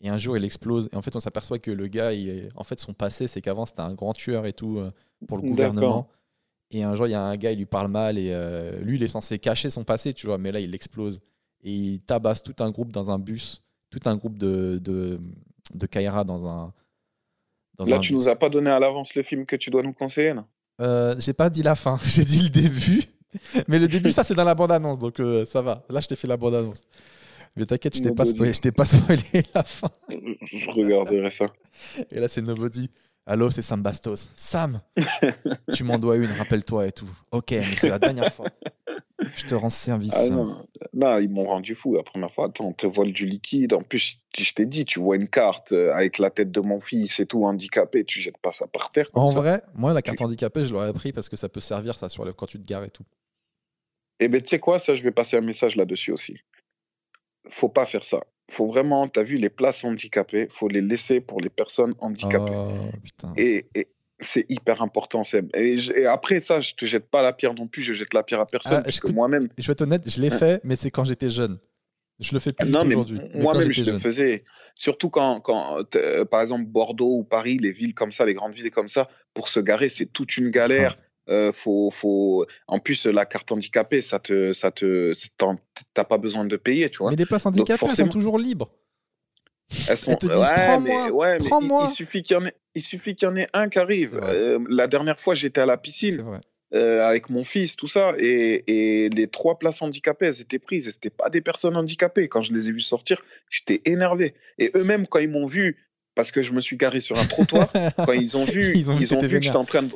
[0.00, 0.88] Et un jour, il explose.
[0.92, 2.48] Et en fait, on s'aperçoit que le gars, il est...
[2.56, 4.90] en fait, son passé, c'est qu'avant, c'était un grand tueur et tout euh,
[5.26, 6.08] pour le gouvernement.
[6.70, 8.96] Et un jour, il y a un gars, il lui parle mal et euh, lui,
[8.96, 10.38] il est censé cacher son passé, tu vois.
[10.38, 11.20] Mais là, il explose.
[11.62, 15.20] Et il tabasse tout un groupe dans un bus, tout un groupe de, de,
[15.74, 16.72] de Kaira dans un.
[17.76, 19.82] Dans Là, un tu nous as pas donné à l'avance le film que tu dois
[19.82, 20.46] nous conseiller, là
[20.80, 23.02] Euh, j'ai pas dit la fin, j'ai dit le début.
[23.68, 25.84] Mais le début, ça, c'est dans la bande-annonce, donc euh, ça va.
[25.88, 26.86] Là, je t'ai fait la bande-annonce.
[27.56, 29.22] Mais t'inquiète, je t'ai pas spoilé, je t'ai pas spoilé
[29.54, 29.90] la fin.
[30.42, 31.46] Je regarderai ça.
[32.10, 32.90] Et là, c'est Nobody.
[33.30, 34.28] Allô, c'est Sam Bastos.
[34.34, 34.80] Sam,
[35.72, 37.08] tu m'en dois une, rappelle-toi et tout.
[37.30, 38.48] Ok, mais c'est la dernière fois.
[39.36, 40.12] Je te rends service.
[40.16, 40.66] Ah, non.
[40.94, 41.18] non.
[41.18, 42.46] ils m'ont rendu fou la première fois.
[42.46, 43.72] Attends, on te vole du liquide.
[43.72, 46.80] En plus, je t'ai dit, tu vois une carte euh, avec la tête de mon
[46.80, 49.08] fils et tout handicapé, tu jettes pas ça par terre.
[49.12, 49.38] En ça.
[49.38, 52.24] vrai, moi, la carte handicapée, je l'aurais pris parce que ça peut servir ça sur
[52.24, 52.32] le...
[52.32, 53.04] quand tu te gares et tout.
[54.18, 56.36] Eh ben, tu sais quoi, ça, je vais passer un message là-dessus aussi.
[57.48, 58.24] Faut pas faire ça.
[58.50, 62.52] Faut vraiment, t'as vu les places handicapées, faut les laisser pour les personnes handicapées.
[62.54, 63.26] Oh.
[63.36, 63.86] Et, et
[64.18, 65.48] c'est hyper important, Seb.
[65.56, 68.12] Et, je- et après ça, je te jette pas la pierre non plus, je jette
[68.12, 70.32] la pierre à personne, Ah, parce que écoute, moi-même, Je vais être honnête, je l'ai
[70.32, 70.38] Hein.
[70.38, 71.58] fait, mais c'est quand j'étais jeune.
[72.18, 73.18] Je le fais plus aujourd'hui.
[73.34, 74.44] moi-même, je le faisais.
[74.74, 75.78] Surtout quand, quand
[76.30, 79.48] par exemple, Bordeaux ou Paris, les villes comme ça, les grandes villes comme ça, pour
[79.48, 80.98] se garer, c'est toute une galère.
[81.30, 82.46] Euh, faut, faut...
[82.66, 85.12] En plus, la carte handicapée, ça te, ça te,
[85.94, 87.10] t'as pas besoin de payer, tu vois.
[87.10, 88.70] Mais les places handicapées, elles sont forcément- toujours libres.
[89.88, 90.14] Elles sont.
[90.14, 91.48] te disent, ouais, mais, ouais, mais
[91.84, 94.18] il, suffit qu'il y en ait, il suffit qu'il y en ait un qui arrive.
[94.20, 96.40] Euh, la dernière fois, j'étais à la piscine
[96.74, 100.88] euh, avec mon fils, tout ça, et, et les trois places handicapées, elles étaient prises.
[100.88, 102.28] Et c'était pas des personnes handicapées.
[102.28, 104.34] Quand je les ai vues sortir, j'étais énervé.
[104.58, 105.76] Et eux-mêmes, quand ils m'ont vu,
[106.14, 108.94] parce que je me suis garé sur un trottoir, quand ils ont vu, Ils ont
[108.94, 109.90] vu que t'étais vu que j'étais en train de.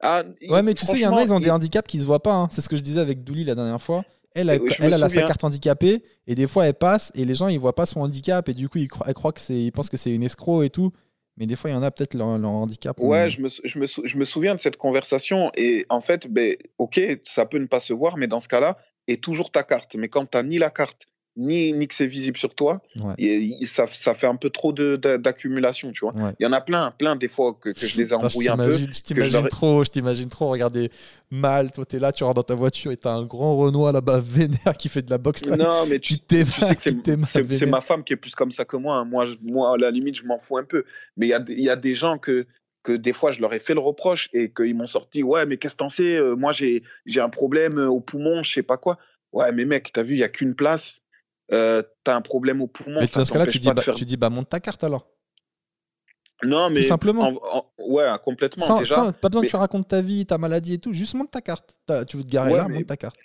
[0.00, 2.04] Ah, Ouais, mais tu sais, il y en a, ils ont des handicaps qui se
[2.04, 2.34] voient pas.
[2.34, 2.48] hein.
[2.50, 4.04] C'est ce que je disais avec Douli la dernière fois.
[4.34, 6.74] Elle, elle, Oui, je me elle, elle a sa carte handicapée et des fois elle
[6.74, 9.14] passe et les gens ils voient pas son handicap et du coup ils, cro- elle
[9.14, 10.92] croient que c'est, ils pensent que c'est une escroc et tout.
[11.38, 13.00] Mais des fois il y en a peut-être leur, leur handicap.
[13.00, 16.00] Ouais, je me, sou- je, me sou- je me souviens de cette conversation et en
[16.00, 18.76] fait, ben, ok, ça peut ne pas se voir, mais dans ce cas-là,
[19.08, 19.96] est toujours ta carte.
[19.96, 21.06] Mais quand tu ni la carte,
[21.38, 23.14] ni, ni que c'est visible sur toi, Ouais.
[23.16, 26.12] et- ça, ça fait un peu trop d'accumulation, tu vois.
[26.14, 26.32] Ouais.
[26.40, 28.48] Il y en a plein, plein des fois que, que je les ai je embrouillés
[28.50, 28.76] un peu.
[28.76, 30.90] je t'imagine leur trop, je t'imagine trop regarder
[31.30, 31.70] mal.
[31.70, 34.76] Toi t'es là, tu rentres dans ta voiture et t'as un grand Renoir là-bas vénère
[34.78, 35.44] qui fait de la boxe.
[35.46, 35.56] là.
[35.56, 38.76] Non, mais tu, Tu sais que c'est- ma femme qui est plus comme ça que
[38.76, 38.96] moi.
[38.96, 39.04] hein.
[39.04, 40.84] Moi, je- moi à la limite, je m'en fous un peu.
[41.16, 42.46] Mais il y a, des- il y a des gens que,
[42.82, 45.56] que des fois, je leur ai fait le reproche et qu'ils m'ont sorti Ouais, mais
[45.56, 48.62] qu'est-ce que t'en sais Euh, Moi, j'ai j'ai un problème euh, au poumon, je sais
[48.62, 48.98] pas quoi.
[49.32, 51.02] Ouais, mais mec, t'as vu, il y a qu'une place.
[51.52, 53.00] Euh, t'as un problème au poumon.
[53.00, 55.06] Mais dans ce cas-là, tu dis, bah, faire- tu dis bah monte ta carte alors.
[56.44, 56.82] Non, mais.
[56.84, 57.22] simplement.
[57.28, 58.64] en- en- ouais, complètement.
[58.64, 58.94] Sans, déjà.
[58.94, 60.92] sans- pas besoin mais- que tu racontes ta vie, ta maladie et tout.
[60.92, 61.74] Juste monte ta carte.
[61.86, 63.16] T'as- Tu veux te garer Ouais, là, mais- monte ta carte.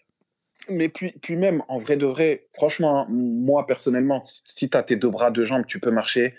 [0.70, 4.96] Mais puis, puis même, en vrai de vrai, franchement, moi personnellement, si tu as tes
[4.96, 6.36] deux bras, deux jambes, tu peux marcher.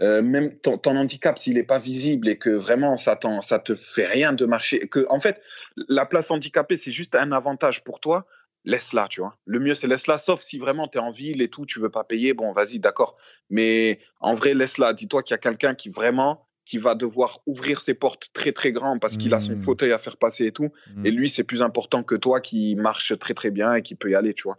[0.00, 3.74] Euh, même ton, ton handicap, s'il n'est pas visible et que vraiment ça, ça te
[3.74, 5.40] fait rien de marcher, que en fait,
[5.88, 8.26] la place handicapée, c'est juste un avantage pour toi,
[8.66, 9.38] laisse-la, tu vois.
[9.46, 11.88] Le mieux, c'est laisse-la, sauf si vraiment tu es en ville et tout, tu veux
[11.90, 13.16] pas payer, bon, vas-y, d'accord.
[13.48, 14.92] Mais en vrai, laisse-la.
[14.92, 18.72] Dis-toi qu'il y a quelqu'un qui vraiment qui va devoir ouvrir ses portes très très
[18.72, 19.60] grand parce qu'il a son Mm.
[19.60, 20.72] fauteuil à faire passer et tout.
[21.04, 24.10] Et lui, c'est plus important que toi qui marche très très bien et qui peut
[24.10, 24.58] y aller, tu vois.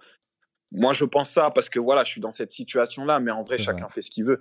[0.71, 3.57] Moi, je pense ça parce que voilà, je suis dans cette situation-là, mais en vrai,
[3.57, 3.91] chacun vrai.
[3.93, 4.39] fait ce qu'il veut.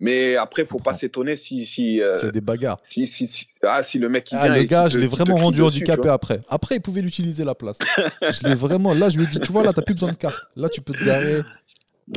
[0.00, 2.78] Mais après, faut pas s'étonner si si, euh, S'il y a des bagarres.
[2.82, 5.36] si, si, si- ah, si le mec il Ah, vient le gars, je l'ai vraiment
[5.36, 6.40] rendu handicapé après.
[6.48, 7.76] Après, il pouvait l'utiliser la place.
[8.22, 8.94] je l'ai vraiment.
[8.94, 10.38] Là, je lui ai dit, tu vois, là, t'as plus besoin de carte.
[10.54, 11.42] Là, tu peux te garer.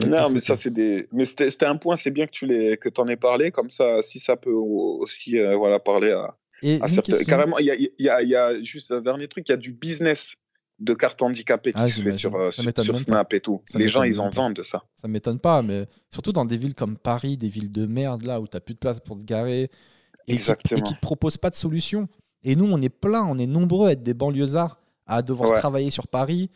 [0.07, 1.07] Non, mais ça c'est des.
[1.11, 1.95] Mais c'était un point.
[1.97, 3.51] C'est bien que tu l'aies que t'en aies parlé.
[3.51, 7.21] Comme ça, si ça peut aussi euh, voilà parler à, Et à certains.
[7.25, 9.49] Carrément, il y a, il y a il y a juste un dernier truc.
[9.49, 10.35] Il y a du business
[10.81, 12.97] de cartes handicapées qui Ah, se fait sur euh, sur, sur pas.
[12.99, 13.61] Snap et tout.
[13.67, 14.83] Ça Les gens ils en vendent de ça.
[14.95, 18.41] Ça m'étonne pas, mais surtout dans des villes comme Paris, des villes de merde, là,
[18.41, 19.63] où t'as plus de place pour te garer.
[19.63, 20.81] Et qui, et Exactement.
[20.81, 22.09] qui te proposent pas de solution.
[22.43, 24.77] Et nous, on est plein, on est nombreux à être des banlieusards,
[25.07, 25.59] à devoir Ouais.
[25.59, 26.49] travailler sur Paris.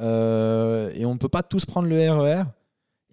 [0.00, 2.42] euh, et on peut pas tous prendre le RER.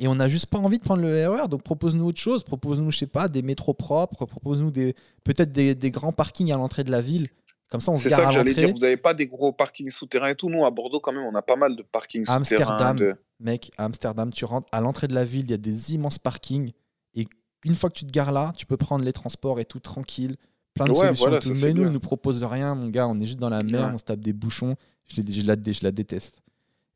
[0.01, 1.47] Et on n'a juste pas envie de prendre le RER.
[1.49, 2.43] Donc propose-nous autre chose.
[2.43, 4.25] Propose-nous, je sais pas, des métros propres.
[4.25, 4.95] Propose-nous des,
[5.25, 7.27] peut-être des, des grands parkings à l'entrée de la ville.
[7.69, 8.65] Comme ça, on se C'est ça à que j'allais l'entrée.
[8.65, 8.75] dire.
[8.75, 10.49] Vous avez pas des gros parkings souterrains et tout.
[10.49, 12.37] Nous à Bordeaux quand même, on a pas mal de parkings souterrains.
[12.37, 15.57] Amsterdam, de- mec, à Amsterdam, tu rentres à l'entrée de la ville, il y a
[15.57, 16.71] des immenses parkings.
[17.15, 17.27] Et
[17.65, 20.35] une fois que tu te gares là, tu peux prendre les transports et tout tranquille.
[20.73, 21.25] Plein de Ouais, solutions.
[21.25, 21.53] voilà, tout.
[21.61, 23.07] Mais nous, ils nous proposent rien, mon gars.
[23.07, 23.93] On est juste dans la merde, Ouais.
[23.95, 24.75] on se tape des bouchons.
[25.07, 26.41] Je, la, je la déteste.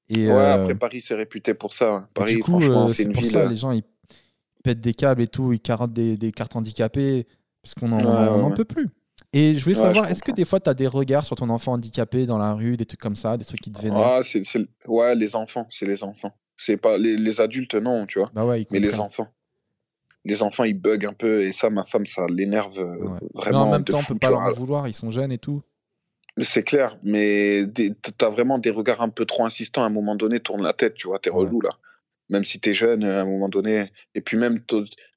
[0.10, 1.94] Et, Ouais, euh, après Paris c'est réputé pour ça.
[1.94, 2.08] hein.
[2.14, 3.32] Paris du coup, franchement euh, c'est une pour ville.
[3.32, 3.84] ça, euh, les gens, ils
[4.64, 7.26] pètent des câbles et tout, ils carottent des, des cartes handicapées
[7.62, 8.90] parce qu'on n'en Ouais, on en peut plus.
[9.34, 11.50] Et je voulais Ouais, savoir, est-ce que des fois, tu as des regards sur ton
[11.50, 14.00] enfant handicapé dans la rue, des trucs comme ça, des trucs qui te vénèrent?
[14.00, 14.22] Ah,
[14.88, 16.36] ouais, les enfants, c'est les enfants.
[16.56, 18.30] C'est pas les, les adultes, non, tu vois.
[18.34, 19.28] Bah ouais, Mais les enfants,
[20.24, 23.20] les enfants, ils bug un peu et ça, ma femme, ça l'énerve euh, Ouais.
[23.22, 25.40] Mais vraiment en même temps, on peut pas leur en vouloir, ils sont jeunes et
[25.40, 25.64] tout.
[26.42, 27.64] C'est clair, mais
[28.18, 29.84] t'as vraiment des regards un peu trop insistants.
[29.84, 31.72] À un moment donné, tourne la tête, tu vois, t'es relou là.
[32.34, 33.86] Même si t'es jeune, à un moment donné.
[34.16, 34.60] Et puis même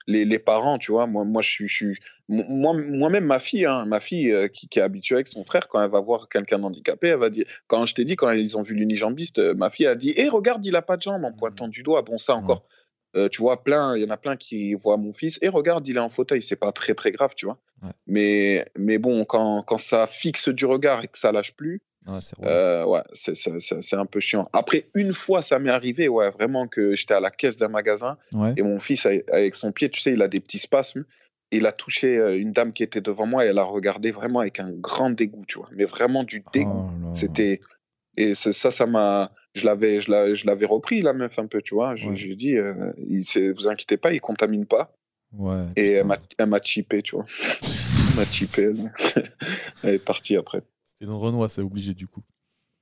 [0.06, 1.98] les, les parents, tu vois, moi, moi, je suis, je suis,
[2.28, 5.66] moi, moi-même ma fille, hein, ma fille euh, qui, qui est habituée avec son frère,
[5.68, 8.56] quand elle va voir quelqu'un d'handicapé, elle va dire, quand je t'ai dit, quand ils
[8.58, 11.24] ont vu l'unijambiste, euh, ma fille a dit, hé, regarde, il a pas de jambes,
[11.24, 12.02] en pointant du doigt.
[12.02, 12.66] Bon, ça encore.
[13.16, 15.88] Euh, tu vois, plein, il y en a plein qui voient mon fils et regarde,
[15.88, 16.42] il est en fauteuil.
[16.42, 17.58] C'est pas très très grave, tu vois.
[18.06, 23.00] Mais, mais bon, quand, quand ça fixe du regard et que ça lâche plus, ouais,
[23.12, 24.48] c'est euh, un peu chiant.
[24.52, 28.16] Après, une fois, ça m'est arrivé, ouais, vraiment que j'étais à la caisse d'un magasin
[28.56, 31.04] et mon fils, avec son pied, tu sais, il a des petits spasmes.
[31.52, 34.40] Il a touché euh, une dame qui était devant moi et elle a regardé vraiment
[34.40, 35.68] avec un grand dégoût, tu vois.
[35.72, 36.90] Mais vraiment du dégoût.
[37.04, 37.60] Oh C'était.
[38.16, 41.96] Et ça, ça m'a je l'avais, je l'avais repris la meuf un peu, tu vois.
[41.96, 44.92] Je, lui ai dit, euh, il, vous inquiétez pas, il contamine pas.
[45.32, 45.64] Ouais.
[45.76, 46.02] Et
[46.38, 47.24] elle m'a chippé, tu vois.
[47.62, 48.70] elle m'a chippé,
[49.82, 49.94] elle.
[49.94, 50.62] est partie après.
[50.98, 52.22] C'était dans Renoir, c'est obligé du coup.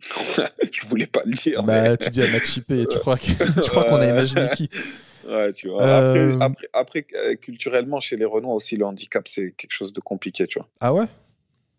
[0.73, 1.63] je voulais pas le dire.
[1.65, 4.69] Bah, tu dis elle m'a chippé, tu crois qu'on a imaginé qui?
[5.27, 5.83] Ouais, tu vois.
[5.83, 6.39] Après, euh.
[6.41, 10.47] après, après, euh, culturellement, chez les Renois aussi, le handicap, c'est quelque chose de compliqué,
[10.47, 10.69] tu vois.
[10.81, 11.07] Ah ouais?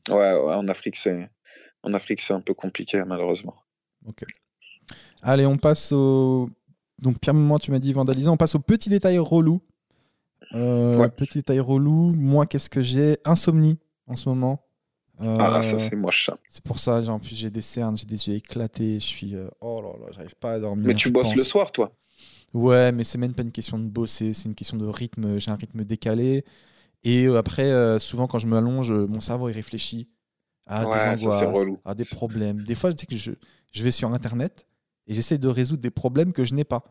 [0.10, 1.30] Ouais, ouais en Afrique, c'est
[1.84, 3.56] en Afrique, c'est un peu compliqué, malheureusement.
[4.08, 4.24] Ok.
[5.22, 6.50] Allez, on passe au.
[7.00, 8.30] Donc, Pierre Moment, tu m'as dit vandaliser.
[8.30, 9.62] On passe au petit détail relou.
[10.54, 12.14] Euh, petit détail relou.
[12.14, 13.18] Moi, qu'est-ce que j'ai?
[13.26, 14.65] Insomnie en ce moment.
[15.22, 16.38] Euh, ah, ça, c'est moche, ça.
[16.50, 19.00] C'est pour ça, en plus, j'ai des cernes, j'ai des yeux éclatés.
[19.00, 19.36] Je suis.
[19.36, 20.88] Euh, oh là là, j'arrive pas à dormir.
[20.88, 21.92] Mais tu bosses le soir, toi
[22.54, 25.40] Ouais, mais c'est même pas une question de bosser, c'est une question de rythme.
[25.40, 26.46] J'ai un rythme décalé.
[27.04, 30.10] Et après, souvent, quand je me allonge, mon cerveau, il réfléchit
[30.66, 31.44] à des angoisses,
[31.84, 32.64] à des problèmes.
[32.64, 33.32] Des fois, je dis que je,
[33.72, 34.68] je vais sur Internet
[35.08, 36.84] et j'essaie de résoudre des problèmes que je n'ai pas.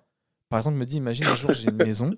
[0.49, 2.11] Par exemple, je me dis, imagine un jour j'ai une maison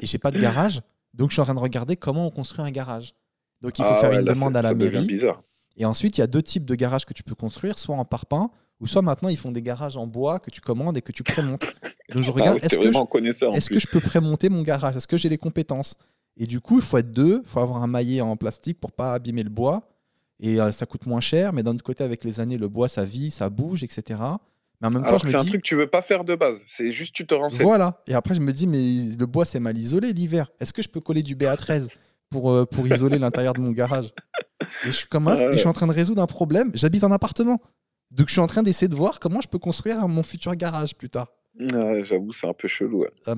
[0.00, 0.82] et j'ai pas de garage,
[1.14, 3.14] donc je suis en train de regarder comment on construit un garage.
[3.62, 5.08] Donc il faut ah faire une demande à la mairie.
[5.76, 8.04] Et ensuite, il y a deux types de garages que tu peux construire, soit en
[8.04, 11.12] parpaing, ou soit maintenant ils font des garages en bois que tu commandes et que
[11.12, 11.64] tu prémontes.
[12.12, 14.96] Donc je ah regarde, est-ce que, je, est que je peux prémonter mon garage?
[14.96, 15.96] Est-ce que j'ai les compétences?
[16.36, 18.92] Et du coup, il faut être deux, il faut avoir un maillet en plastique pour
[18.92, 19.88] pas abîmer le bois.
[20.40, 22.88] Et euh, ça coûte moins cher, mais d'un autre côté, avec les années, le bois,
[22.88, 24.20] ça vit, ça bouge, etc.
[24.80, 26.64] Mais en même temps, c'est un truc que tu veux pas faire de base.
[26.66, 27.64] C'est juste tu te renseignes.
[27.64, 28.02] Voilà.
[28.08, 30.50] Et après, je me dis, mais le bois, c'est mal isolé l'hiver.
[30.58, 31.90] Est-ce que je peux coller du BA13
[32.32, 34.12] pour, euh, pour isoler l'intérieur de mon garage
[34.84, 36.72] Et je suis comme et je suis en train de résoudre un problème.
[36.74, 37.60] J'habite en appartement.
[38.10, 40.96] Donc, je suis en train d'essayer de voir comment je peux construire mon futur garage
[40.96, 41.28] plus tard.
[42.02, 43.04] J'avoue, c'est un peu chelou.
[43.26, 43.34] Ah,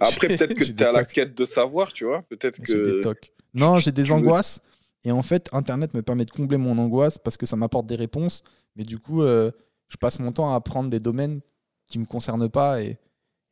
[0.00, 2.22] après, peut-être que tu es à la quête de savoir, tu vois.
[2.22, 3.00] Peut-être que.
[3.52, 4.60] Non, j'ai des angoisses.
[5.04, 7.96] Et en fait, Internet me permet de combler mon angoisse parce que ça m'apporte des
[7.96, 8.42] réponses.
[8.76, 9.50] Mais du coup, euh,
[9.88, 11.40] je passe mon temps à apprendre des domaines
[11.88, 12.98] qui me concernent pas et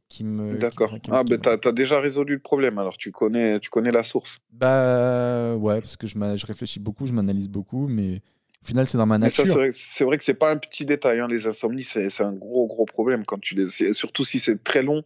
[0.09, 0.57] qui me.
[0.57, 0.97] D'accord.
[1.11, 4.39] Ah, ben t'as as déjà résolu le problème, alors tu connais, tu connais la source.
[4.53, 8.23] Bah ouais, parce que je, je réfléchis beaucoup, je m'analyse beaucoup, mais
[8.63, 9.45] au final, c'est dans ma nature.
[9.71, 12.87] C'est vrai, que c'est pas un petit détail, hein, les insomnies, c'est un gros, gros
[12.87, 13.93] problème quand tu les.
[13.93, 15.03] Surtout si c'est très long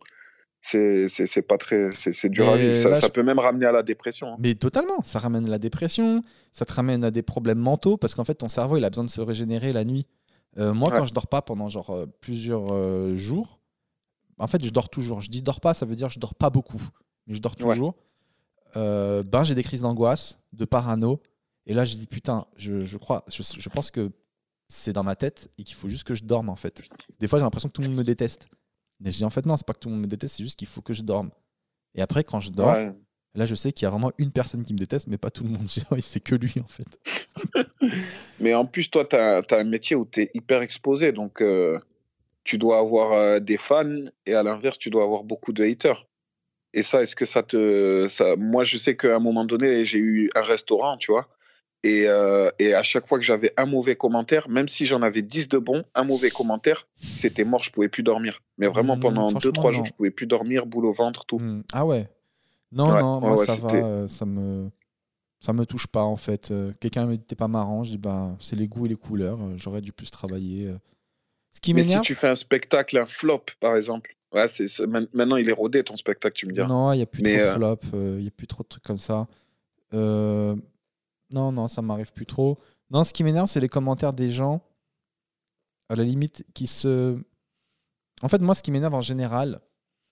[0.64, 4.28] c'est pas très c'est dur à vivre ça, ça peut même ramener à la dépression
[4.28, 4.36] hein.
[4.38, 6.22] mais totalement ça ramène à la dépression
[6.52, 9.02] ça te ramène à des problèmes mentaux parce qu'en fait ton cerveau il a besoin
[9.02, 10.06] de se régénérer la nuit
[10.58, 13.58] euh, moi, quand je dors pas pendant genre euh, plusieurs euh, jours,
[14.38, 15.20] en fait, je dors toujours.
[15.20, 16.82] Je dis dors pas, ça veut dire je dors pas beaucoup,
[17.26, 17.94] mais je dors toujours.
[18.74, 21.20] ben, j'ai des crises d'angoisse, de parano.
[21.66, 24.10] Et là, je dis putain, je, je crois, je, je, pense que
[24.68, 26.82] c'est dans ma tête et qu'il faut juste que je dorme en fait.
[27.20, 28.48] Des fois, j'ai l'impression que tout le monde me déteste.
[29.00, 30.42] Mais je dis en fait, non, c'est pas que tout le monde me déteste, c'est
[30.42, 31.30] juste qu'il faut que je dorme.
[31.94, 32.76] Et après, quand je dors,
[33.34, 35.44] là, je sais qu'il y a vraiment une personne qui me déteste, mais pas tout
[35.44, 35.68] le monde.
[36.00, 37.66] c'est que lui en fait.
[38.40, 41.12] Mais en plus, toi, tu as, un métier où tu es hyper exposé.
[41.12, 41.78] Donc, euh,
[42.44, 46.06] tu dois avoir euh, des fans et à l'inverse, tu dois avoir beaucoup de haters.
[46.74, 48.06] Et ça, est-ce que ça te.
[48.08, 48.36] Ça...
[48.36, 51.28] Moi, je sais qu'à un moment donné, j'ai eu un restaurant, tu vois.
[51.84, 55.22] Et, euh, et à chaque fois que j'avais un mauvais commentaire, même si j'en avais
[55.22, 56.86] 10 de bons, un mauvais commentaire,
[57.16, 58.40] c'était mort, je pouvais plus dormir.
[58.56, 61.40] Mais vraiment, mmh, pendant 2-3 jours, je pouvais plus dormir, boule au ventre, tout.
[61.40, 61.64] Mmh.
[61.72, 62.08] Ah ouais
[62.70, 64.70] Non, non, moi, ça va, ça me
[65.40, 66.52] ça me touche pas en fait.
[66.52, 68.96] Euh, quelqu'un me dit t'es pas marrant, je dis bah c'est les goûts et les
[68.96, 70.72] couleurs, euh, j'aurais dû plus travailler.
[71.52, 71.56] Euh.
[71.56, 74.46] Ce qui Mais si tu fais un spectacle, un flop par exemple, ouais,
[75.12, 76.60] maintenant il est rodé ton spectacle, tu me dis.
[76.60, 77.78] Non, il n'y a plus trop de flop,
[78.18, 79.26] il y a plus trop de trucs comme ça.
[79.92, 80.56] non,
[81.30, 82.58] non, ça m'arrive plus trop.
[82.90, 84.60] Non, ce qui m'énerve, c'est les commentaires des gens,
[85.88, 87.18] à la limite, qui se.
[88.20, 89.60] En fait, moi, ce qui m'énerve en général,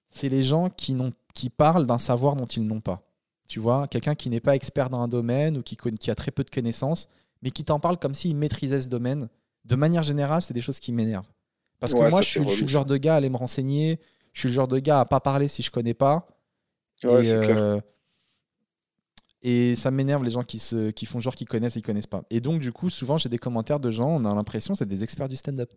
[0.08, 0.96] c'est les gens qui,
[1.34, 3.02] qui parlent d'un savoir dont ils n'ont pas.
[3.48, 6.30] Tu vois, quelqu'un qui n'est pas expert dans un domaine ou qui, qui a très
[6.30, 7.08] peu de connaissances,
[7.42, 9.28] mais qui t'en parle comme s'il maîtrisait ce domaine.
[9.64, 11.28] De manière générale, c'est des choses qui m'énervent.
[11.78, 14.00] Parce que moi, je suis, le genre de gars à aller me renseigner.
[14.32, 16.26] Je suis le genre de gars à pas parler si je connais pas.
[17.02, 17.80] et, euh,
[19.42, 22.06] et, ça m'énerve les gens qui, se, qui font genre qu'ils connaissent et qu'ils connaissent
[22.06, 22.22] pas.
[22.30, 25.02] Et donc, du coup, souvent, j'ai des commentaires de gens, on a l'impression c'est des
[25.02, 25.72] experts du stand-up.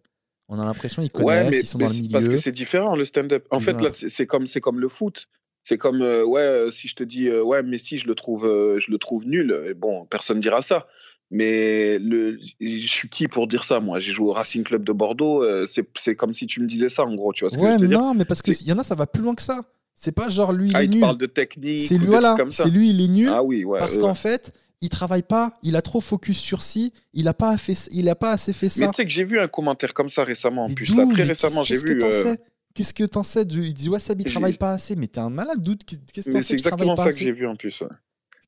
[0.49, 2.09] On a l'impression qu'ils connaissent, ils sont dans le milieu.
[2.09, 3.47] Parce que c'est différent le stand-up.
[3.49, 5.27] En fait, là, c'est comme, comme le foot.
[5.63, 8.43] C'est comme euh, ouais, euh, si je te dis euh, ouais, Messi, je le trouve,
[8.43, 9.73] je le trouve nul.
[9.77, 10.87] Bon, personne dira ça.
[11.35, 14.91] Mais le, je suis qui pour dire ça Moi, j'ai joué au Racing Club de
[14.93, 15.43] Bordeaux.
[15.65, 17.33] c'est comme si tu me disais ça, en gros.
[17.33, 19.07] Tu vois ce que je veux non, mais parce qu'il y en a, ça va
[19.07, 19.61] plus loin que ça.
[19.95, 21.01] C'est pas genre lui, il Ah, est il te nul.
[21.01, 21.81] parle de technique.
[21.83, 22.35] C'est lui, voilà.
[22.49, 23.29] C'est lui, il est nul.
[23.29, 23.79] Ah oui, ouais.
[23.79, 24.01] parce ouais.
[24.01, 24.51] qu'en fait,
[24.81, 28.15] il travaille pas, il a trop focus sur si, il a pas fait, il a
[28.15, 28.81] pas assez fait ça.
[28.81, 30.95] Mais tu sais que j'ai vu un commentaire comme ça récemment en Mais plus.
[30.95, 32.01] Là, très récemment, j'ai vu.
[32.03, 32.35] euh,
[32.75, 33.43] Qu'est-ce que t'en sais.
[33.43, 35.81] Il dit ouais, Seb, il travaille pas assez, mais t'es un malade, doute.
[35.85, 37.83] Qu'est-ce que c'est exactement ça que j'ai vu en plus.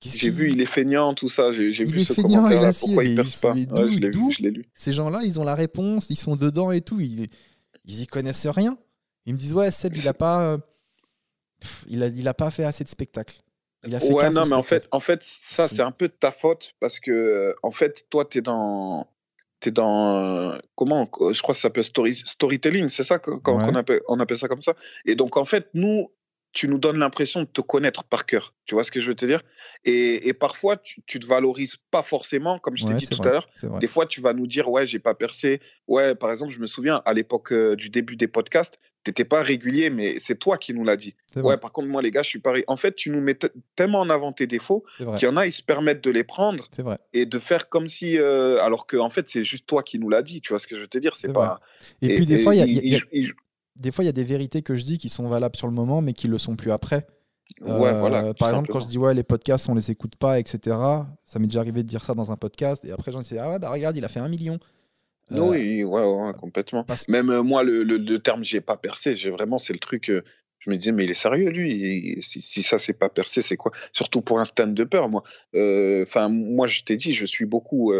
[0.01, 1.51] J'ai vu, il est feignant, tout ça.
[1.51, 2.71] J'ai vu ce commentaire-là.
[2.79, 4.65] Pourquoi il perce pas Je l'ai vu, je l'ai lu.
[4.75, 7.27] Ces gens-là, ils ont la réponse, ils sont dedans et tout, ils,
[7.85, 8.77] ils y connaissent rien.
[9.25, 10.57] Ils me disent ouais, Seb, il a pas,
[11.87, 13.41] il a, il a pas fait assez de spectacles.
[13.87, 16.13] Il a fait Ouais, non, mais en fait, en fait, ça, C'est- un peu de
[16.13, 19.07] ta faute parce que, en fait, toi, t'es dans,
[19.59, 20.15] t'es dans,
[20.53, 24.37] euh, comment, je crois que ça s'appelle story, storytelling, c'est ça qu'on appelle, on appelle
[24.37, 24.73] ça comme ça.
[25.05, 26.11] Et donc, en fait, nous,
[26.55, 28.53] tu nous donnes l'impression de te connaître par cœur.
[28.65, 29.41] Tu vois ce que je veux te dire?
[29.83, 33.15] Et, et parfois, tu, tu te valorises pas forcément, comme je t'ai Ouais, dit c'est
[33.15, 33.47] tout vrai, à l'heure.
[33.79, 35.59] Des fois, tu vas nous dire, ouais, j'ai pas percé.
[35.87, 39.43] Ouais, par exemple, je me souviens, à l'époque euh, du début des podcasts, t'étais pas
[39.43, 41.13] régulier, mais c'est toi qui nous l'as dit.
[41.35, 42.63] Ouais, vrai, par contre, moi, les gars, je suis pareil.
[42.67, 44.85] En fait, tu nous mets te- tellement en avant tes défauts
[45.17, 46.97] qu'il y en a, ils se permettent de les prendre vrai.
[47.13, 48.17] et de faire comme si.
[48.17, 50.39] euh, alors que, en fait, c'est juste toi qui nous l'as dit.
[50.39, 51.15] Tu vois ce que je veux te dire?
[51.17, 51.59] C'est pas.
[52.01, 53.31] Et, puis des fois, il y a- y y
[53.75, 55.73] des fois, il y a des vérités que je dis qui sont valables sur le
[55.73, 57.05] moment, mais qui le sont plus après.
[57.61, 58.33] Ouais, Euh, voilà.
[58.33, 60.77] par exemple, quand je dis ouais, les podcasts, on les écoute pas, etc.
[61.25, 63.49] Ça m'est déjà arrivé de dire ça dans un podcast, et après, j'en dis ah
[63.51, 64.57] ouais, bah regarde, il a fait un million.
[65.31, 66.83] Euh, Oui, ouais, ouais, complètement.
[66.83, 69.79] parce- Même euh, moi, le, le, le terme j'ai pas percé, j'ai vraiment, c'est le
[69.79, 70.11] truc.
[70.59, 72.17] je me disais, mais il est sérieux, lui.
[72.23, 73.71] Si, si ça, c'est pas percé, c'est quoi?
[73.93, 75.23] Surtout pour un stand-upper, moi.
[75.55, 77.91] Euh, Enfin, moi, je t'ai dit, je suis beaucoup.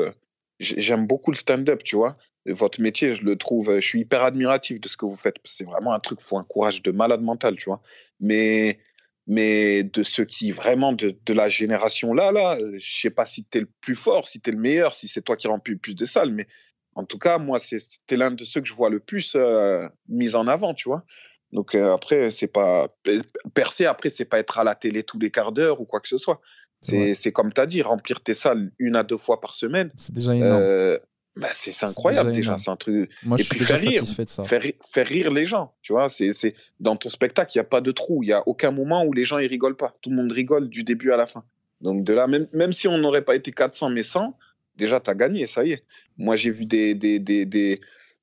[0.59, 2.17] J'ai- J'aime beaucoup le stand-up, tu vois.
[2.45, 3.69] Votre métier, je le trouve.
[3.71, 5.35] euh, Je suis hyper admiratif de ce que vous faites.
[5.43, 7.81] C'est vraiment un truc, faut un courage de malade mental, tu vois.
[8.19, 8.79] Mais.
[9.27, 13.25] Mais de ceux qui vraiment de, de la génération là, là, euh, je sais pas
[13.25, 15.95] si t'es le plus fort, si t'es le meilleur, si c'est toi qui remplis plus
[15.95, 16.45] de salles, mais
[16.93, 20.35] en tout cas, moi, c'était l'un de ceux que je vois le plus euh, mis
[20.35, 21.03] en avant, tu vois.
[21.51, 22.89] Donc euh, après, c'est pas
[23.55, 23.85] percer.
[23.87, 26.17] Après, c'est pas être à la télé tous les quarts d'heure ou quoi que ce
[26.17, 26.39] soit.
[26.87, 29.91] C'est c'est comme t'as dit, remplir tes salles une à deux fois par semaine.
[29.97, 30.61] C'est déjà énorme.
[30.61, 30.97] Euh,
[31.35, 32.57] bah, c'est incroyable déjà.
[32.57, 33.09] C'est un truc.
[33.23, 33.99] Moi, et je suis puis déjà faire rire.
[33.99, 34.43] satisfait de ça.
[34.43, 36.07] Faire, faire rire les gens, tu vois.
[36.09, 38.23] C'est dans ton spectacle, il y a pas de trou.
[38.23, 39.95] Il y a aucun moment où les gens ils rigolent pas.
[40.01, 41.43] Tout le monde rigole du début à la fin.
[41.81, 44.37] Donc de là, même même si on n'aurait pas été 400 mais 100,
[44.77, 45.83] déjà t'as gagné, ça y est.
[46.17, 47.81] Moi j'ai vu des des des des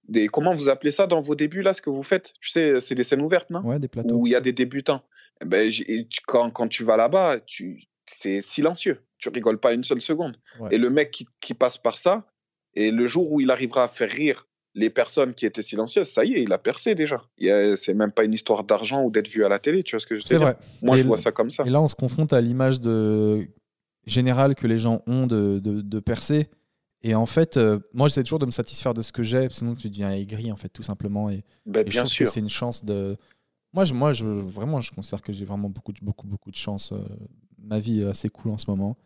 [0.09, 2.33] des comment vous appelez ça dans vos débuts là, ce que vous faites?
[2.41, 3.61] Tu sais, c'est des scènes ouvertes, non?
[3.61, 4.15] Ouais, des plateaux.
[4.15, 5.03] Où il y a des débutants.
[5.43, 9.01] Eh ben, tu- quand, quand tu vas là-bas, tu, c'est silencieux.
[9.19, 10.37] Tu rigoles pas une seule seconde.
[10.61, 10.69] Ouais.
[10.73, 12.27] Et le mec qui, qui passe par ça,
[12.75, 16.25] et le jour où il arrivera à faire rire les personnes qui étaient silencieuses, ça
[16.25, 17.23] y est, il a percé déjà.
[17.77, 20.07] C'est même pas une histoire d'argent ou d'être vu à la télé, tu vois ce
[20.07, 20.41] que je veux dire?
[20.41, 20.57] vrai.
[20.81, 21.65] Moi, Et je vois ça comme ça.
[21.67, 23.47] Et là, on se confronte à l'image de...
[24.07, 26.49] générale que les gens ont de, de, de percer.
[27.03, 29.75] Et en fait, euh, moi, j'essaie toujours de me satisfaire de ce que j'ai, sinon
[29.75, 31.29] tu deviens aigri, en fait, tout simplement.
[31.31, 32.27] Et, Ben, et je bien trouve sûr.
[32.27, 33.17] que c'est une chance de.
[33.75, 36.93] Moi, je, moi je, vraiment, je considère que j'ai vraiment beaucoup, beaucoup, beaucoup de chance.
[36.93, 36.99] euh,
[37.65, 38.97] ma vie assez cool en ce moment.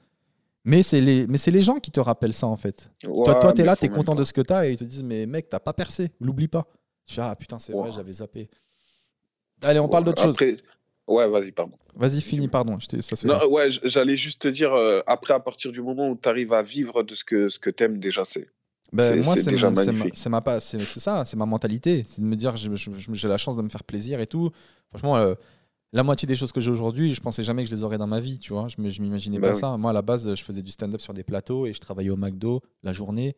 [0.65, 2.91] Mais c'est les, mais c'est les gens qui te rappellent ça, en fait.
[3.02, 4.18] toi, Ouais, toi, t'es là, t'es content pas.
[4.20, 6.67] de ce que t'as et ils te disent, mais mec, t'as pas percé, l'oublie pas.
[7.07, 7.94] Je fais, ah putain, c'est vrai, Ouais.
[7.94, 8.49] j'avais zappé.
[9.62, 10.36] Allez, on parle d'autre chose.
[11.09, 11.76] Ouais, vas-y, pardon.
[11.94, 12.78] Vas-y, finis, pardon.
[12.81, 16.10] je ça Non, ouais, j- j'allais juste te dire, euh, après, à partir du moment
[16.10, 18.49] où tu arrives à vivre de ce que, ce que t'aimes, déjà, c'est.
[18.93, 19.52] Ben, moi, c'est
[20.28, 22.05] ma, ma c'est ça, c'est ma mentalité.
[22.07, 24.51] C'est de me dire, j'ai la chance de me faire plaisir et tout.
[24.91, 25.35] Franchement, euh,
[25.92, 28.06] la moitié des choses que j'ai aujourd'hui, je pensais jamais que je les aurais dans
[28.06, 28.66] ma vie, tu vois.
[28.68, 29.60] Je je m'imaginais Bah pas oui.
[29.60, 29.76] ça.
[29.76, 32.16] Moi, à la base, je faisais du stand-up sur des plateaux et je travaillais au
[32.16, 33.36] McDo la journée.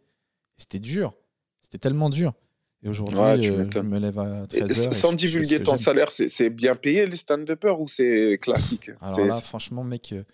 [0.56, 1.14] C'était dur.
[1.60, 2.32] C'était tellement dur.
[2.82, 4.92] Et aujourd'hui, Ouais, euh, je me lève à Et 13h.
[4.92, 8.90] Sans divulguer ton salaire, c'est bien payé les stand-uppers ou c'est classique?
[9.00, 10.24] Alors là, franchement, mec, euh,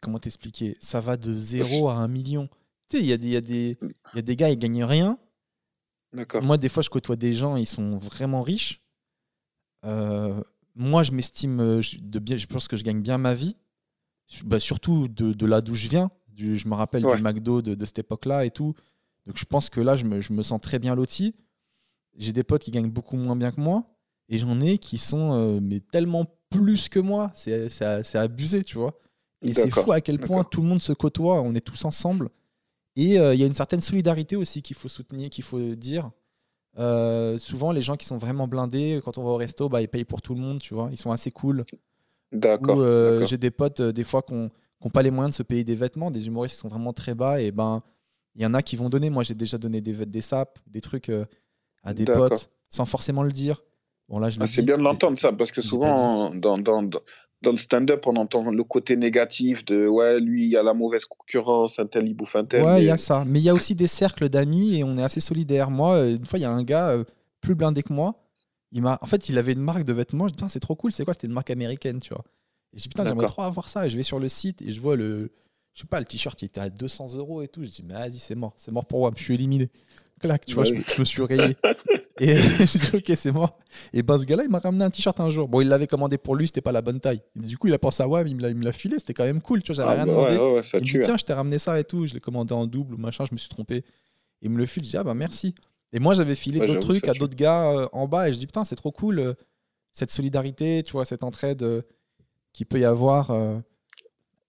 [0.00, 0.76] comment t'expliquer?
[0.80, 2.48] Ça va de 0 à 1 million.
[2.88, 5.18] Tu sais, il y, a des- il y, y a des gars, ils gagnent rien.
[6.12, 6.42] D'accord.
[6.42, 8.80] Moi, des fois, je côtoie des gens, ils sont vraiment riches.
[9.84, 10.40] Euh,
[10.76, 12.36] moi, je m'estime euh, je- de bien.
[12.36, 13.56] Je pense que je gagne bien ma vie.
[14.44, 16.10] Bah, surtout de, de là d'où je viens.
[16.28, 17.16] Du, je me rappelle Ouais.
[17.16, 18.74] du McDo de, de cette époque-là et tout.
[19.26, 21.34] Donc, je pense que là, je me, je me sens très bien loti.
[22.16, 23.84] J'ai des potes qui gagnent beaucoup moins bien que moi.
[24.28, 27.30] Et j'en ai qui sont euh, mais tellement plus que moi.
[27.34, 28.98] C'est c'est- c'est abusé, tu vois.
[29.42, 30.50] Et c'est fou à quel point d'accord.
[30.50, 31.40] tout le monde se côtoie.
[31.42, 32.30] On est tous ensemble.
[32.96, 36.10] Et euh, il y a une certaine solidarité aussi qu'il faut soutenir, qu'il faut dire.
[36.78, 39.88] Euh, souvent, les gens qui sont vraiment blindés, quand on va au resto, bah, ils
[39.88, 40.88] payent pour tout le monde, tu vois.
[40.90, 41.62] Ils sont assez cool.
[42.32, 42.78] D'accord.
[42.80, 44.50] Euh, j'ai des potes, euh, des fois, qui n'ont
[44.92, 47.40] pas les moyens de se payer des vêtements, des humoristes qui sont vraiment très bas,
[47.40, 47.82] et ben,
[48.34, 49.10] il y en a qui vont donner.
[49.10, 51.10] Moi, j'ai déjà donné des, des sapes, des trucs
[51.82, 53.62] à des potes, sans forcément le dire.
[54.08, 56.82] Bon, là, je Ah, c'est bien de l'entendre ça, parce que souvent, dans, dans,
[57.46, 60.74] dans, le stand-up, on entend le côté négatif de ouais, lui, il y a la
[60.74, 62.62] mauvaise concurrence, un tel, il bouffe un tel.
[62.64, 63.24] Ouais, il y mais- a ça.
[63.26, 65.70] Mais il y a aussi des cercles d'amis et on est assez solidaires.
[65.70, 67.04] Moi, euh, une fois, il y a un gars euh,
[67.40, 68.14] plus blindé que moi.
[68.72, 70.28] il m'a, en fait, il avait une marque de vêtements.
[70.28, 70.92] Je dis, c'est trop cool.
[70.92, 71.14] C'est quoi?
[71.14, 72.24] C'était une marque américaine, tu vois.
[72.74, 73.86] Et dis, putain, j'aimerais trop avoir ça.
[73.86, 75.30] Et je vais sur le site et je vois le,
[75.74, 77.62] je sais pas, le t-shirt, il était à 200 euros et tout.
[77.64, 78.52] Je dis, mais vas-y, c'est mort.
[78.56, 79.12] C'est mort pour moi.
[79.16, 79.70] Je suis éliminé.
[80.20, 80.84] Clac, tu vois, Ouais, oui.
[80.94, 81.56] je me suis rayé.
[82.18, 82.36] et
[82.66, 83.58] je dis, ok, c'est mort.
[83.92, 85.48] Et ben, ce gars-là, il m'a ramené un t-shirt un jour.
[85.48, 87.20] Bon, il l'avait commandé pour lui, c'était pas la bonne taille.
[87.42, 88.98] Et du coup, il a pensé à ouais, mais il me l'a- filé.
[88.98, 89.62] C'était quand même cool.
[89.62, 90.36] Tu vois, j'avais Ah, rien demandé.
[90.36, 91.00] ouais, ouais, Il dit hein.
[91.04, 93.34] tiens, je t'ai ramené ça et tout, je l'ai commandé en double ou machin, je
[93.34, 93.84] me suis trompé.
[94.42, 95.54] Il me le file, je dis ah bah merci.
[95.92, 98.38] Et moi j'avais filé Ouais, d'autres trucs à d'autres gars euh, en bas et je
[98.38, 99.34] dis putain c'est trop cool euh,
[99.92, 101.82] cette solidarité, tu vois, cette entraide euh,
[102.52, 103.30] qu'il peut y avoir.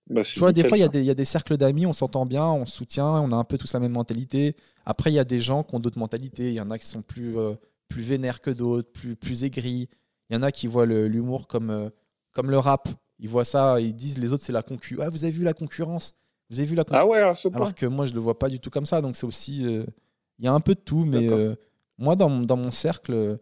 [0.09, 1.85] Bah, Tu vois, des fois il y, a des- il y a des cercles d'amis,
[1.85, 4.55] on s'entend bien, on se soutient, on a un peu tous la même mentalité.
[4.85, 6.85] Après il y a des gens qui ont d'autres mentalités, il y en a qui
[6.85, 7.55] sont plus, euh,
[7.89, 9.89] plus vénères que d'autres, plus, plus aigris.
[10.29, 11.89] Il y en a qui voient l'humour comme, euh,
[12.31, 12.87] comme le rap.
[13.19, 15.05] Ils voient ça, ils disent les autres c'est la concurrence.
[15.07, 16.13] Ah, vous avez vu la concurrence?
[16.49, 17.57] Vous avez vu la concurrence Ah ouais, à ce point.
[17.57, 19.01] alors que moi, je le vois pas du tout comme ça.
[19.01, 19.65] Donc, c'est aussi.
[19.65, 19.85] euh,
[20.39, 21.03] Il y a un peu de tout.
[21.03, 21.27] Mais
[21.97, 23.39] moi, dans, mon- dans mon cercle,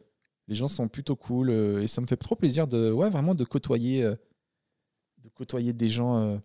[0.47, 1.51] les gens sont plutôt cool.
[1.51, 6.39] et ça me fait trop plaisir de, ouais, vraiment de côtoyer, de côtoyer des gens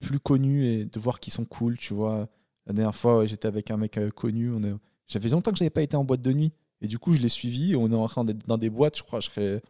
[0.00, 1.76] plus connus et de voir qu'ils sont cool.
[1.78, 2.28] Tu vois,
[2.66, 4.52] la dernière fois, j'étais avec un mec euh, connu.
[4.52, 4.74] On est...
[5.06, 6.52] J'avais longtemps que j'avais pas été en boîte de nuit.
[6.80, 7.72] Et du coup, je l'ai suivi.
[7.72, 8.98] Et on est entré dans des- boîtes.
[8.98, 9.62] Je crois, je serais,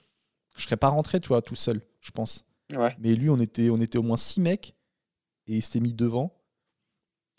[0.56, 2.44] je serais pas rentré, tu vois, tout seul, je pense.
[2.76, 2.94] Ouais.
[2.98, 4.74] Mais lui, on était, on était au moins six mecs
[5.46, 6.34] et il s'était mis devant.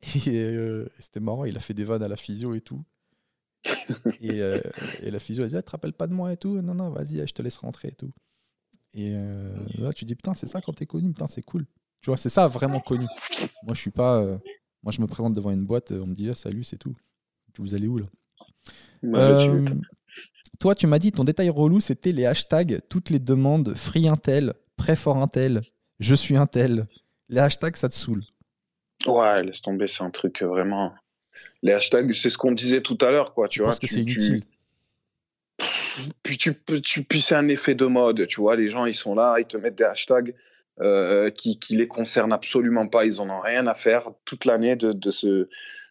[0.28, 2.82] Et euh, c'était marrant, il a fait des vannes à la physio et tout.
[4.22, 4.62] et, euh,
[5.02, 6.62] et la physio a dit ah, Tu te rappelles pas de moi et tout?
[6.62, 8.12] Non, non, vas-y, je te laisse rentrer et tout.
[8.94, 11.66] Et euh, là, tu dis Putain, c'est ça quand t'es connu, putain, c'est cool.
[12.02, 13.06] Tu vois, c'est ça vraiment connu.
[13.64, 14.18] Moi, je suis pas.
[14.18, 14.38] euh,
[14.84, 16.96] moi, je me présente devant une boîte, on me dit ah, Salut, c'est tout.
[17.58, 18.06] Vous allez où là?
[19.04, 19.66] Bah, Euh.
[20.60, 24.54] Toi, tu m'as dit ton détail relou, c'était les hashtags, toutes les demandes free intel,
[24.78, 25.62] très fort intel,
[26.00, 26.86] je suis intel.
[27.30, 28.24] Les hashtags, ça te saoule?
[29.08, 30.94] Ouais, laisse tomber, c'est un truc euh, vraiment.
[31.64, 33.48] Les hashtags, c'est ce qu'on disait tout à l'heure, quoi.
[33.48, 34.44] Tu vois, que c'est tu- inutile.
[36.24, 38.56] Puis tu peux, tu, puis c'est un effet de mode, tu vois.
[38.56, 40.34] Les gens, ils sont là, ils te mettent des hashtags
[40.82, 43.06] euh, qui, qui les concernent absolument pas.
[43.06, 45.50] Ils en ont rien à faire toute l'année de, de ce,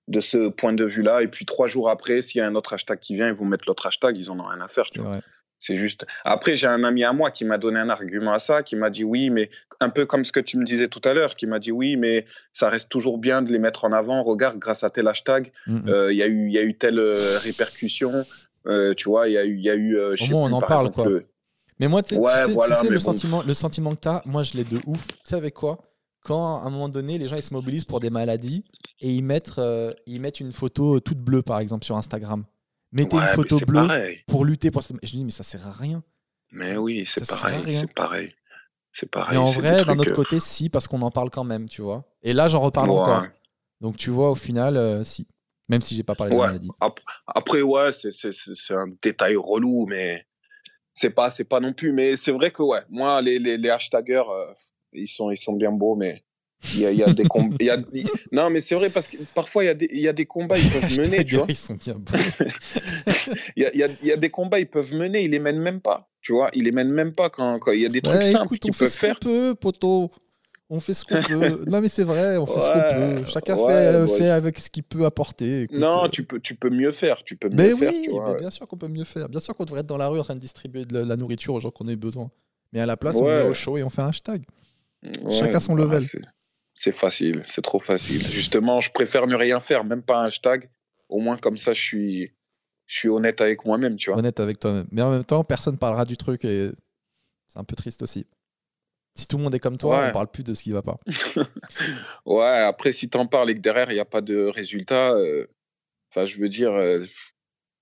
[0.08, 1.22] de ce point de vue-là.
[1.22, 3.44] Et puis trois jours après, s'il y a un autre hashtag qui vient, ils vont
[3.44, 4.16] mettre l'autre hashtag.
[4.16, 5.10] Ils en ont rien à faire, tu C'est vois.
[5.12, 5.20] vrai.
[5.60, 6.06] C'est juste.
[6.24, 8.90] Après, j'ai un ami à moi qui m'a donné un argument à ça, qui m'a
[8.90, 9.50] dit oui, mais
[9.80, 11.96] un peu comme ce que tu me disais tout à l'heure, qui m'a dit oui,
[11.96, 14.22] mais ça reste toujours bien de les mettre en avant.
[14.22, 17.00] Regarde, grâce à tel hashtag, Mm, euh, il y a eu, y a eu telle
[17.00, 18.24] euh, répercussion.
[18.66, 19.96] euh, tu vois, il y a eu, il y a eu.
[19.96, 21.08] euh, je Au sais moins, on en par parle, exemple, quoi.
[21.10, 21.24] le-
[21.80, 23.00] Mais moi, tu sais, Ouais, tu sais- tu le, bon.
[23.00, 25.06] sentiment, le sentiment que tu as, moi, je l'ai de ouf.
[25.08, 25.78] Tu sais avec quoi?
[26.24, 28.64] Quand, à un moment donné, les gens ils se mobilisent pour des maladies
[29.00, 32.44] et ils mettent, euh, ils mettent une photo toute bleue, par exemple, sur Instagram.
[32.90, 34.20] Mettez Ouais, une photo bleue pareil.
[34.26, 34.96] pour lutter pour cette...
[35.02, 36.02] Je dis, mais ça sert à rien.
[36.50, 38.34] Mais oui, c'est pareil, c'est pareil.
[38.92, 39.38] C'est Mais pareil.
[39.38, 42.04] en vrai, d'un autre euh, côté, si, parce qu'on en parle quand même, tu vois.
[42.22, 42.96] Et là, j'en reparle ouais.
[42.98, 43.26] encore.
[43.80, 45.28] Donc, tu vois, au final, euh, si.
[45.68, 46.46] Même si j'ai pas parlé de Ouais.
[46.46, 46.70] maladie.
[46.80, 50.26] Ap- Après, ouais, c'est un détail relou, mais
[50.98, 51.92] c'est pas, c'est pas non plus.
[51.92, 53.56] Mais c'est vrai que, ouais, moi, les, les,
[54.30, 54.52] euh,
[54.92, 56.22] ils, sont, ils sont bien beaux, mais
[56.74, 57.56] il y a, y a des combats.
[57.60, 57.82] y a-
[58.32, 60.26] Non, mais c'est vrai, parce que parfois, il y, a des- il y a des
[60.26, 61.46] combats, ils peuvent mener, tu vois.
[61.48, 62.12] Ils sont bien beaux.
[63.56, 65.30] Il y a, il y, a, il y a des combats, ils peuvent mener, ils
[65.30, 66.50] les mènent même pas, tu vois.
[66.54, 68.72] Ils les mènent même pas quand, quand il y a des trucs Ouais, simples qu'ils
[68.72, 69.18] peuvent faire.
[69.60, 70.08] poteau.
[70.70, 71.64] On fait ce qu'on peut.
[71.66, 73.30] Non, mais c'est vrai, on fait ce qu'on peut.
[73.30, 74.18] Chacun ouais, fait, euh, ouais.
[74.18, 75.62] fait avec ce qu'il peut apporter.
[75.62, 78.02] Écoute, Non, euh, tu peux, tu peux mieux faire, tu peux mieux Mais faire, oui,
[78.04, 78.34] tu vois.
[78.34, 79.28] mais bien sûr qu'on peut mieux faire.
[79.30, 81.16] Bien sûr qu'on devrait être dans la rue en train de distribuer de la, la
[81.16, 82.30] nourriture aux gens qu'on ait besoin.
[82.72, 84.44] Mais à la place, on met au show et on fait un hashtag.
[85.30, 86.02] Chacun son bah, level.
[86.02, 86.20] c'est-
[86.74, 88.22] C'est facile, c'est trop facile.
[88.28, 90.68] Justement, je préfère ne rien faire, même pas un hashtag.
[91.08, 92.32] Au moins, comme ça, je suis,
[92.86, 94.18] je suis honnête avec moi-même, tu vois.
[94.18, 94.86] Honnête avec toi-même.
[94.92, 96.70] Mais en même temps, personne parlera du truc et
[97.46, 98.26] c'est un peu triste aussi.
[99.18, 100.08] Si tout le monde est comme toi, Ouais.
[100.08, 100.98] on parle plus de ce qui va pas.
[102.26, 105.46] Ouais, après, si t'en parles et que derrière, il n'y a pas de résultat, euh,
[106.10, 107.04] enfin, je veux dire, euh,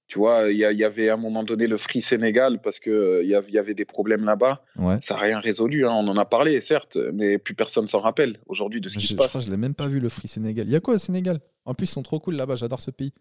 [0.08, 2.90] tu vois, il y, y avait à un moment donné le Free Sénégal parce que
[2.90, 4.64] euh, il y avait des problèmes là-bas.
[4.76, 4.98] Ouais.
[5.02, 5.90] Ça n'a rien résolu, hein.
[5.92, 9.06] on en a parlé, certes, mais plus personne s'en rappelle aujourd'hui de ce Je, qui
[9.08, 9.28] se je passe.
[9.28, 10.66] crois que je l'ai même pas vu le Free Sénégal.
[10.66, 11.40] Il y a quoi au Sénégal?
[11.64, 13.12] En plus, ils sont trop cool là-bas, j'adore ce pays.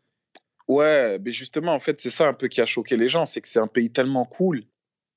[0.68, 3.42] Ouais, mais justement, en fait, c'est ça un peu qui a choqué les gens, c'est
[3.42, 4.64] que c'est un pays tellement cool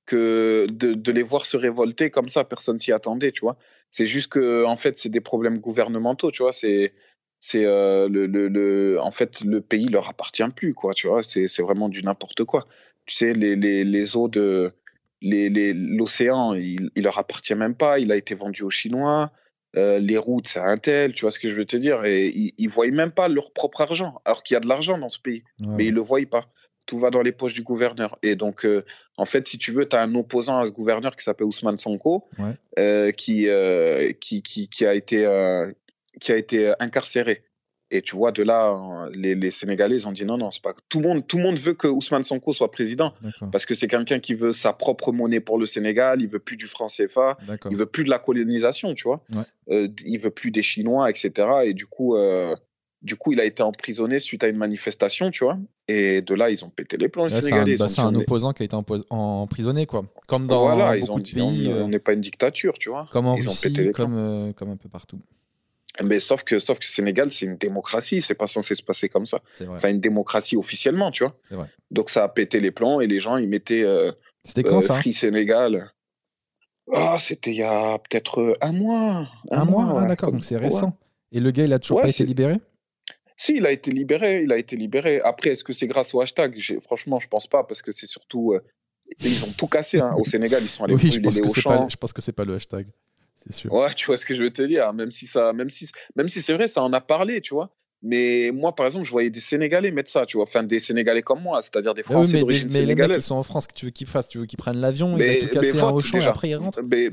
[0.08, 3.58] que de, de les voir se révolter comme ça, personne s'y attendait, tu vois.
[3.90, 6.52] C'est juste que, en fait, c'est des problèmes gouvernementaux, tu vois.
[6.52, 6.94] C'est,
[7.40, 11.22] c'est euh, le, le, le, en fait, le pays leur appartient plus, quoi, tu vois.
[11.22, 12.66] C'est, c'est vraiment du n'importe quoi.
[13.04, 14.72] Tu sais, les, les, les eaux de,
[15.20, 17.98] les, les, l'océan, il, il leur appartient même pas.
[17.98, 19.30] Il a été vendu aux Chinois.
[19.76, 22.06] Euh, les routes, c'est un tel, tu vois ce que je veux te dire.
[22.06, 24.96] Et ils, ils voient même pas leur propre argent, alors qu'il y a de l'argent
[24.96, 26.46] dans ce pays Ouais, mais ils le voient pas.
[26.88, 28.18] Tout va dans les poches du gouverneur.
[28.24, 28.84] Et donc, euh,
[29.16, 31.78] en fait, si tu veux, tu as un opposant à ce gouverneur qui s'appelle Ousmane
[31.78, 32.54] Sonko, Ouais.
[32.78, 35.70] euh, qui, euh, qui, qui, qui a été, euh,
[36.20, 37.44] qui a été incarcéré.
[37.90, 40.74] Et tu vois, de là, les, les Sénégalais, ils ont dit non, non, c'est pas.
[40.90, 43.14] Tout le monde, tout le monde veut que Ousmane Sonko soit président
[43.50, 46.20] parce que c'est quelqu'un qui veut sa propre monnaie pour le Sénégal.
[46.20, 47.38] Il veut plus du franc CFA.
[47.70, 49.22] Il veut plus de la colonisation, tu vois.
[49.34, 49.42] Ouais.
[49.74, 51.48] Euh, il veut plus des Chinois, etc.
[51.64, 52.54] Et du coup, euh,
[53.02, 55.58] du coup, il a été emprisonné suite à une manifestation, tu vois.
[55.86, 57.66] Et de là, ils ont pété les plombs, les c'est un.
[57.66, 58.76] Ils bah, un opposant qui a été
[59.10, 60.04] emprisonné, quoi.
[60.26, 62.20] Comme dans voilà, ils beaucoup ont de dit on pays, on euh, n'est pas une
[62.20, 63.08] dictature, tu vois.
[63.10, 65.20] comme en ils ont pété les comme, euh, comme un peu partout.
[66.04, 68.22] Mais sauf que, sauf que Sénégal, c'est une démocratie.
[68.22, 69.40] C'est pas censé se passer comme ça.
[69.68, 71.34] Enfin, une démocratie officiellement, tu vois.
[71.50, 71.66] Vrai.
[71.90, 74.12] Donc ça a pété les plombs et les gens, ils mettaient euh,
[74.44, 74.94] C'était quand euh, ça?
[74.94, 75.90] Free Sénégal.
[76.92, 79.28] Ah, c'était il y a peut-être euh, un mois.
[79.50, 80.62] Un mois Ah, d'accord, donc c'est Ouais.
[80.62, 80.96] récent.
[81.32, 82.60] Et le gars, il a toujours Ouais, pas été libéré?
[83.40, 85.20] Si, il a été libéré, il a été libéré.
[85.22, 86.60] Après, est-ce que c'est grâce au hashtag?
[86.82, 88.52] Franchement, je pense pas, parce que c'est surtout...
[88.52, 88.60] euh,
[89.20, 90.12] ils ont tout cassé, hein.
[90.18, 92.32] Au Sénégal, ils sont allés Oui, je brûler pense, que pas, je pense que c'est
[92.32, 92.88] pas le hashtag.
[93.36, 93.72] C'est sûr.
[93.72, 94.92] Ouais, tu vois ce que je veux te dire.
[94.92, 97.70] Même si ça, même si, même si c'est vrai, ça en a parlé, tu vois.
[98.02, 100.44] Mais moi, par exemple, je voyais des Sénégalais mettre ça, tu vois.
[100.44, 103.00] Enfin, des Sénégalais comme moi, c'est-à-dire des Ah oui, Français d'origine mais les mecs qui
[103.02, 103.24] sénégalaise.
[103.24, 105.38] sont en France, que tu veux qu'ils fassent Tu veux qu'ils prennent l'avion, ils aient
[105.40, 107.10] tout cassé un Auchan et après ils rentrent Mais,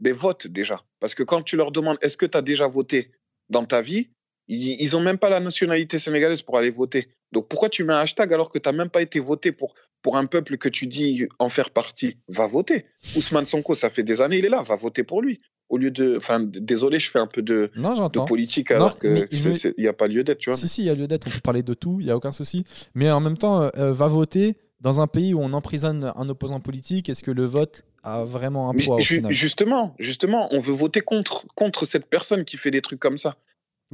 [0.00, 0.82] mais vote déjà.
[1.00, 3.12] Parce que quand tu leur demandes est-ce que tu as déjà voté
[3.50, 4.08] dans ta vie,
[4.48, 7.08] ils, ils ont même pas la nationalité sénégalaise pour aller voter.
[7.32, 9.74] Donc pourquoi tu mets un hashtag alors que tu n'as même pas été voté pour,
[10.02, 12.18] pour un peuple que tu dis en faire partie?
[12.28, 12.86] Va voter.
[13.16, 15.38] Ousmane Sonko, ça fait des années, il est là, va voter pour lui.
[15.68, 16.16] Au lieu de.
[16.16, 19.52] Enfin, désolé, je fais un peu de, Non, de politique alors mais que je- c'est-
[19.54, 20.56] c'est- il n'y a pas lieu d'être, tu vois.
[20.56, 22.16] Si, si, il y a lieu d'être, on peut parler de tout, il n'y a
[22.16, 22.62] aucun souci.
[22.94, 26.28] Mais en même temps, euh, euh, va voter dans un pays où on emprisonne un
[26.28, 27.08] opposant politique.
[27.08, 29.32] Est-ce que le vote a vraiment un Mais poids au ju- final?
[29.32, 33.34] justement, justement, on veut voter contre, contre cette personne qui fait des trucs comme ça.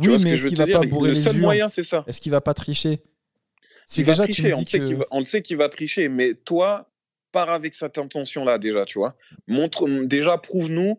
[0.01, 1.85] Tu Oui, mais est-ce qu'il va dire pas bourrer Le les seul urnes moyen, c'est
[1.85, 2.05] ça.
[2.07, 3.01] Est-ce qu'il va pas tricher?
[3.97, 4.27] Déjà on,
[4.65, 6.91] sait qu'il va, on sait qu'il va tricher, mais toi,
[7.31, 9.17] pars avec cette intention-là déjà, tu vois.
[9.49, 10.99] Montre, déjà, prouve-nous,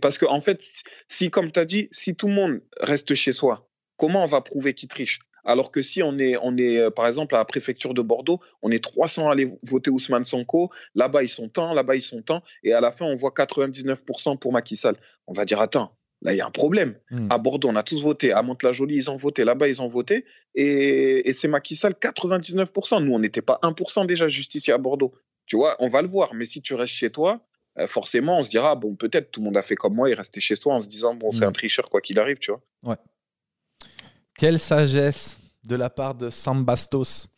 [0.00, 0.64] parce que en fait,
[1.08, 4.40] si, comme tu as dit, si tout le monde reste chez soi, comment on va
[4.40, 5.20] prouver qu'il triche?
[5.44, 8.40] Alors que si on est, on est, euh, par exemple, à la préfecture de Bordeaux,
[8.62, 12.22] on est 300 à aller voter Ousmane Sonko, là-bas ils sont tant, là-bas ils sont
[12.22, 14.96] tant, et à la fin on voit 99% pour Macky Sall.
[15.26, 16.94] On va dire, attends, là il y a un problème.
[17.10, 17.26] Hmm.
[17.30, 18.32] À Bordeaux, on a tous voté.
[18.32, 19.44] À Mantes-la-Jolie, ils ont voté.
[19.44, 20.24] Là-bas, ils ont voté.
[20.54, 23.02] Et, et c'est Macky Sall, 99%.
[23.04, 25.14] Nous, on n'était pas 1% déjà juste ici à Bordeaux.
[25.46, 26.34] Tu vois, on va le voir.
[26.34, 27.40] Mais si tu restes chez toi,
[27.78, 30.14] euh, forcément, on se dira, bon, peut-être tout le monde a fait comme moi et
[30.14, 31.48] resté chez soi en se disant, bon, c'est Mm.
[31.48, 32.96] un tricheur quoi qu'il arrive, tu vois.
[34.36, 37.28] Quelle sagesse de la part de Sam Bastos.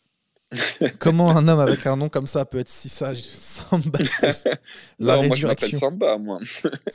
[0.99, 3.21] Comment un homme avec un nom comme ça peut être si sage?
[3.21, 4.43] Sam Bastos.
[4.99, 5.77] La Non, moi, je résurrection.
[5.79, 6.39] Samba, moi.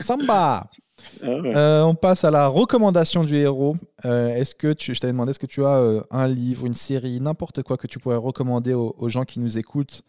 [0.01, 0.69] Samba
[1.23, 1.55] Ah ouais.
[1.57, 3.77] Euh, On passe à la recommandation du héros.
[4.05, 6.75] Euh, est-ce que tu, je t'avais demandé, est-ce que tu as euh, un livre, une
[6.75, 10.03] série, n'importe quoi que tu pourrais recommander aux, aux gens qui nous écoutent?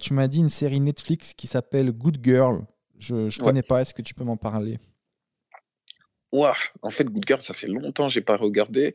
[0.00, 2.64] Tu m'as dit une série Netflix qui s'appelle Good Girl.
[2.98, 3.30] Je ne Ouais.
[3.40, 3.80] connais pas.
[3.82, 4.78] Est-ce que tu peux m'en parler?
[6.32, 8.94] Ouah, en fait, Good Girl, ça fait longtemps que j'ai pas regardé.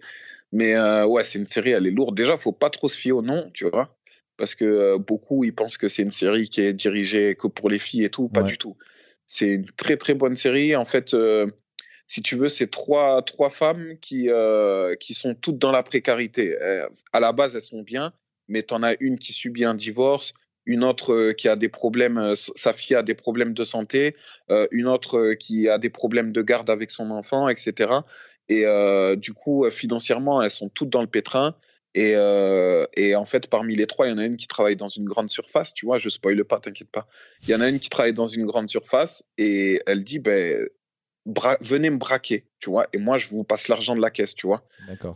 [0.52, 2.16] Mais euh, ouais, c'est une série, elle est lourde.
[2.16, 3.98] Déjà, faut pas trop se fier au nom, tu vois.
[4.38, 7.70] Parce que euh, beaucoup, ils pensent que c'est une série qui est dirigée que pour
[7.70, 8.30] les filles et tout.
[8.30, 8.48] Pas Ouais.
[8.48, 8.78] du tout.
[9.26, 10.76] C'est une très, très bonne série.
[10.76, 11.48] En fait, euh,
[12.06, 16.56] si tu veux, c'est trois, trois femmes qui, euh, qui sont toutes dans la précarité.
[17.12, 18.14] À la base, elles sont bien,
[18.48, 20.34] mais t'en as une qui subit un divorce,
[20.66, 24.16] une autre qui a des problèmes, sa fille a des problèmes de santé,
[24.72, 27.90] une autre qui a des problèmes de garde avec son enfant, etc.
[28.50, 31.56] Et euh, du coup, euh, financièrement, elles sont toutes dans le pétrin.
[31.94, 34.76] Et, euh, et en fait, parmi les trois, il y en a une qui travaille
[34.76, 37.08] dans une grande surface, tu vois, je spoile pas, t'inquiète pas.
[37.44, 40.68] Il y en a une qui travaille dans une grande surface et elle dit, ben,
[41.60, 44.48] venez me braquer, tu vois, et moi, je vous passe l'argent de la caisse, tu
[44.48, 44.64] vois.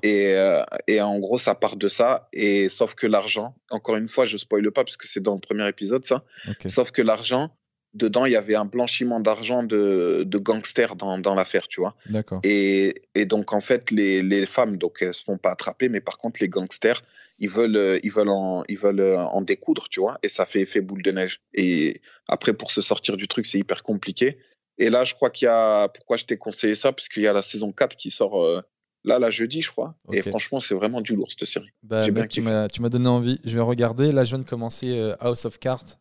[0.04, 2.28] Et, euh, et en gros, ça part de ça.
[2.34, 5.40] Et sauf que l'argent, encore une fois, je spoile pas parce que c'est dans le
[5.40, 6.24] premier épisode, ça.
[6.66, 7.56] Sauf que l'argent,
[7.94, 11.96] dedans, il y avait un blanchiment d'argent de, de gangsters dans, dans l'affaire, tu vois.
[12.10, 12.40] D'accord.
[12.44, 16.02] Et, et donc, en fait, les, les femmes, donc, elles se font pas attraper, mais
[16.02, 17.02] par contre, les gangsters,
[17.42, 20.46] ils veulent, euh, ils veulent, en, ils veulent euh, en découdre, tu vois, et ça
[20.46, 21.42] fait effet boule de neige.
[21.54, 24.38] Et après, pour se sortir du truc, c'est hyper compliqué.
[24.78, 27.28] Et là, je crois qu'il y a, pourquoi je t'ai conseillé ça, parce qu'il y
[27.28, 28.62] a la saison 4 qui sort euh,
[29.04, 29.96] là, la jeudi, je crois.
[30.14, 31.72] Et franchement, c'est vraiment du lourd, cette série.
[31.82, 33.40] Bah, bien tu m'as tu m'as donné envie.
[33.44, 34.12] Je vais regarder.
[34.12, 35.98] Là, je viens de commencer House of Cards,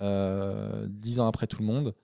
[0.00, 1.94] dix ans après tout le monde,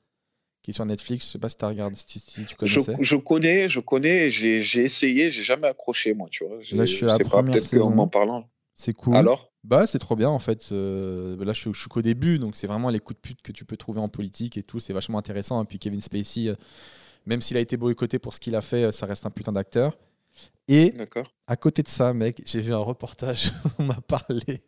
[0.62, 1.26] qui est sur Netflix.
[1.26, 2.97] Je sais pas si tu as regardé, si tu, tu Je, connaissais.
[3.00, 6.57] je connais, je connais, j'ai essayé, j'ai jamais accroché, moi, tu vois.
[6.57, 7.91] Là, je suis à la pas, première saison.
[7.91, 8.49] m'en parlant.
[8.75, 9.16] C'est cool.
[9.16, 9.52] Alors?
[9.65, 10.68] Bah, c'est trop bien en fait.
[10.70, 13.42] Euh, là, je, suis- je suis qu'au début, donc c'est vraiment les coups de pute
[13.42, 14.78] que tu peux trouver en politique et tout.
[14.78, 15.60] C'est vachement intéressant.
[15.62, 16.55] Et puis Kevin Spacey, euh,
[17.25, 19.50] même s'il a été boycotté pour ce qu'il a fait, euh, ça reste un putain
[19.50, 19.99] d'acteur.
[20.68, 20.92] Et
[21.49, 23.50] à côté de ça, mec, j'ai vu un reportage,
[23.81, 24.62] on m'a parlé,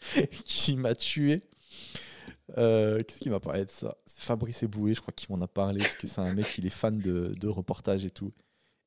[0.44, 1.40] qui m'a tué.
[2.58, 3.96] Euh, Qu'est-ce qui m'a parlé de ça?
[4.06, 6.66] C'est Fabrice Eboué, je crois, qui m'en a parlé, parce que c'est un mec, il
[6.66, 8.32] est fan de, de reportages et tout.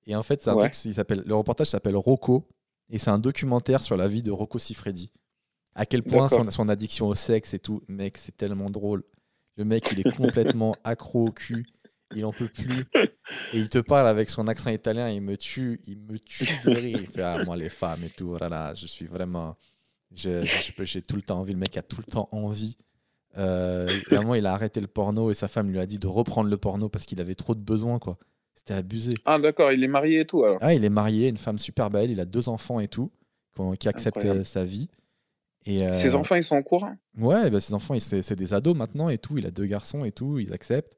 [0.08, 0.70] Et en fait, c'est un Ouais.
[0.70, 2.48] truc, s'appelle, le reportage s'appelle Rocco.
[2.90, 5.12] Et c'est un documentaire sur la vie de Rocco Siffredi.
[5.74, 7.82] À quel point son, son addiction au sexe et tout.
[7.88, 9.04] Mec, c'est tellement drôle.
[9.58, 11.66] Le mec, il est complètement accro au cul.
[12.16, 12.86] Il en peut plus.
[13.54, 15.10] Et il te parle avec son accent italien.
[15.10, 15.82] Il me tue.
[15.88, 17.00] Il me tue de rire.
[17.02, 18.30] Il fait Ah, moi, les femmes et tout.
[18.30, 19.58] Voilà, je suis vraiment.
[20.14, 21.54] je- je J'ai tout le temps envie.
[21.54, 22.78] Le mec a tout le temps envie.
[23.38, 25.86] Euh, et à un moment, il a arrêté le porno et sa femme lui a
[25.86, 28.18] dit de reprendre le porno parce qu'il avait trop de besoins, quoi.
[28.56, 29.14] C'était abusé.
[29.26, 30.58] Ah, d'accord, il est marié et tout alors.
[30.62, 33.12] Ah, il est marié, une femme super belle, il a deux enfants et tout,
[33.80, 34.40] qui acceptent Incroyable.
[34.42, 34.90] euh, sa vie.
[35.66, 36.96] Et, euh, Ses enfants, ils sont au courant?
[37.18, 39.38] Ouais, bah, ses enfants, c'est des ados maintenant et tout.
[39.38, 40.98] Il a deux garçons et tout, ils acceptent.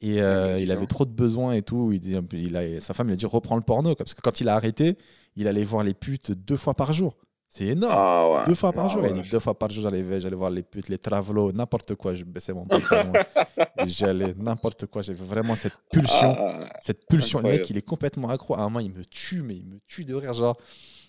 [0.00, 1.92] Et euh, Ouais, il avait trop de besoins et tout.
[1.92, 3.90] Il dit, il a, sa femme lui a dit reprends le porno.
[3.94, 4.04] quoi.
[4.04, 4.96] Parce que quand il a arrêté,
[5.36, 7.16] il allait voir les putes deux fois par jour.
[7.56, 7.94] C'est énorme.
[7.96, 8.46] Ah ouais.
[8.48, 9.00] Deux fois par Ah jour.
[9.02, 9.10] ouais.
[9.14, 12.12] Il dit deux fois par jour, j'allais j'allais voir les putes, les travelots, n'importe quoi.
[12.12, 13.12] Je baissais mon pantalon.
[13.86, 15.02] J'allais n'importe quoi.
[15.02, 16.34] J'avais vraiment cette pulsion.
[16.36, 17.38] Ah, Cette pulsion.
[17.38, 18.56] Le mec, il est complètement accro.
[18.56, 20.32] À un moment, il me tue, mais il me tue de rire.
[20.32, 20.56] Genre,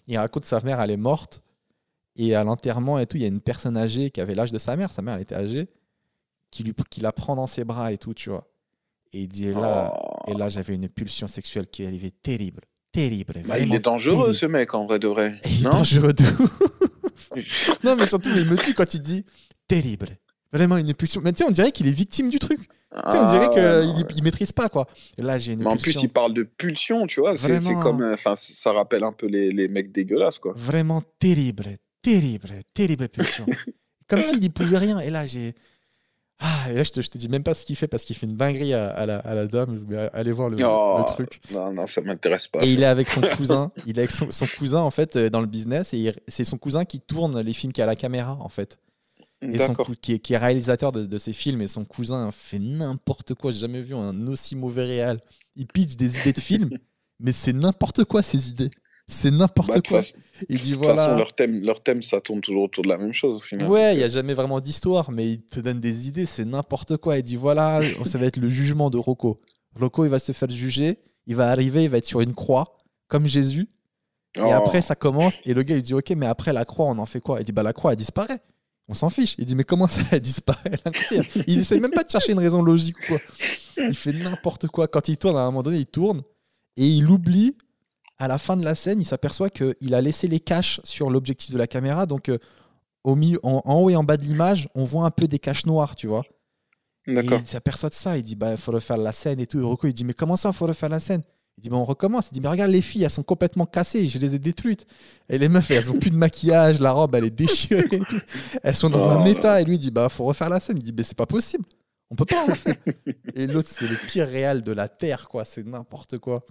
[0.05, 1.41] il raconte sa mère, elle est morte.
[2.15, 4.59] Et à l'enterrement et tout, il y a une personne âgée qui avait l'âge de
[4.59, 4.91] sa mère.
[4.91, 5.67] Sa mère, elle était âgée.
[6.51, 8.47] Qui, lui, qui la prend dans ses bras et tout, tu vois.
[9.13, 10.29] Et il dit, et là, oh.
[10.31, 12.61] et là j'avais une pulsion sexuelle qui arrivait terrible.
[12.95, 13.43] Terrible.
[13.45, 14.33] Bah, il est dangereux terrible.
[14.35, 15.39] ce mec en vrai de vrai.
[15.43, 16.23] Et il est dangereux de.
[17.83, 19.25] Non, mais surtout, il me tue quand il dit
[19.67, 20.07] terrible.
[20.53, 21.21] Vraiment une pulsion.
[21.23, 22.59] Mais tu sais, on dirait qu'il est victime du truc.
[22.93, 24.03] On dirait Ah, qu'il ouais, non, ouais.
[24.15, 24.87] il maîtrise pas, quoi.
[25.17, 25.99] Et là, j'ai une Mais en pulsion.
[26.01, 27.35] plus, il parle de pulsion, tu vois.
[27.35, 28.01] C'est comme.
[28.01, 30.53] euh, Enfin, ça rappelle un peu les, les mecs dégueulasses, quoi.
[30.55, 33.45] Vraiment terrible, terrible, terrible pulsion.
[34.07, 34.99] Comme s'il n'y pouvait rien.
[34.99, 35.55] Et là, j'ai.
[36.39, 38.15] Ah, et là, je te, je te dis même pas ce qu'il fait parce qu'il
[38.15, 39.87] fait une dinguerie à, à la, à la dame.
[40.13, 41.39] Allez voir le, Oh, le truc.
[41.51, 42.63] Non, non, ça m'intéresse pas.
[42.65, 43.71] Et il est avec son cousin.
[43.85, 45.93] Il est avec son, son cousin, en fait, euh, dans le business.
[45.93, 48.79] Et c'est son cousin qui tourne les films qui a la caméra, en fait.
[49.41, 51.61] Et son qui, est, qui est réalisateur de, de ces films.
[51.61, 53.51] Et son cousin fait n'importe quoi.
[53.51, 55.19] J'ai jamais vu un aussi mauvais réal.
[55.55, 56.69] Il pitch des idées de films,
[57.19, 58.71] mais c'est n'importe quoi, ces idées.
[59.07, 60.01] C'est n'importe Bah, quoi.
[60.01, 60.15] façon,
[60.49, 61.17] Il dit de toute façon, voilà.
[61.17, 63.67] leur thème, leur thème, ça tourne toujours autour de la même chose au final.
[63.69, 66.97] Ouais, il n'y a jamais vraiment d'histoire, mais il te donne des idées, c'est n'importe
[66.97, 67.17] quoi.
[67.17, 69.39] Il dit voilà, ça va être le jugement de Rocco.
[69.79, 72.77] Rocco, il va se faire juger, il va arriver, il va être sur une croix,
[73.07, 73.67] comme Jésus.
[74.37, 74.51] Et Oh.
[74.51, 77.05] après, ça commence, et le gars, il dit ok, mais après la croix, on en
[77.05, 77.39] fait quoi?
[77.39, 78.41] Il dit bah la croix, elle disparaît.
[78.87, 79.35] On s'en fiche.
[79.37, 80.71] Il dit mais comment ça, elle disparaît
[81.47, 83.21] Il essaie même pas de chercher une raison logique ou quoi.
[83.77, 84.87] Il fait n'importe quoi.
[84.87, 86.21] Quand il tourne, à un moment donné, il tourne,
[86.77, 87.55] et il oublie.
[88.17, 91.51] À la fin de la scène, il s'aperçoit qu'il a laissé les caches sur l'objectif
[91.53, 92.37] de la caméra, donc euh,
[93.03, 95.37] au milieu, en, en haut et en bas de l'image, on voit un peu des
[95.39, 96.23] caches noires, tu vois.
[97.07, 97.39] D'accord.
[97.39, 98.17] il s'aperçoit de ça.
[98.17, 99.59] Il dit, bah, il faut refaire la scène et tout.
[99.59, 101.21] Et Rocco, il dit, mais comment ça, il faut refaire la scène?
[101.57, 102.29] Il dit, bah, on recommence.
[102.31, 104.07] Il dit, mais regarde, les filles, elles sont complètement cassées.
[104.07, 104.87] Je les ai détruites.
[105.29, 106.79] Et les meufs, elles ont plus de maquillage.
[106.79, 107.85] La robe, elle est déchirée.
[107.91, 108.19] et tout.
[108.63, 109.27] Elles sont dans un Oh.
[109.27, 109.61] état.
[109.61, 110.77] Et lui, il dit, bah, faut refaire la scène.
[110.77, 111.65] Il dit, mais c'est pas possible.
[112.09, 112.75] On peut pas en refaire.
[113.35, 115.45] et l'autre, c'est le pire réal de la Terre, quoi.
[115.45, 116.43] C'est n'importe quoi.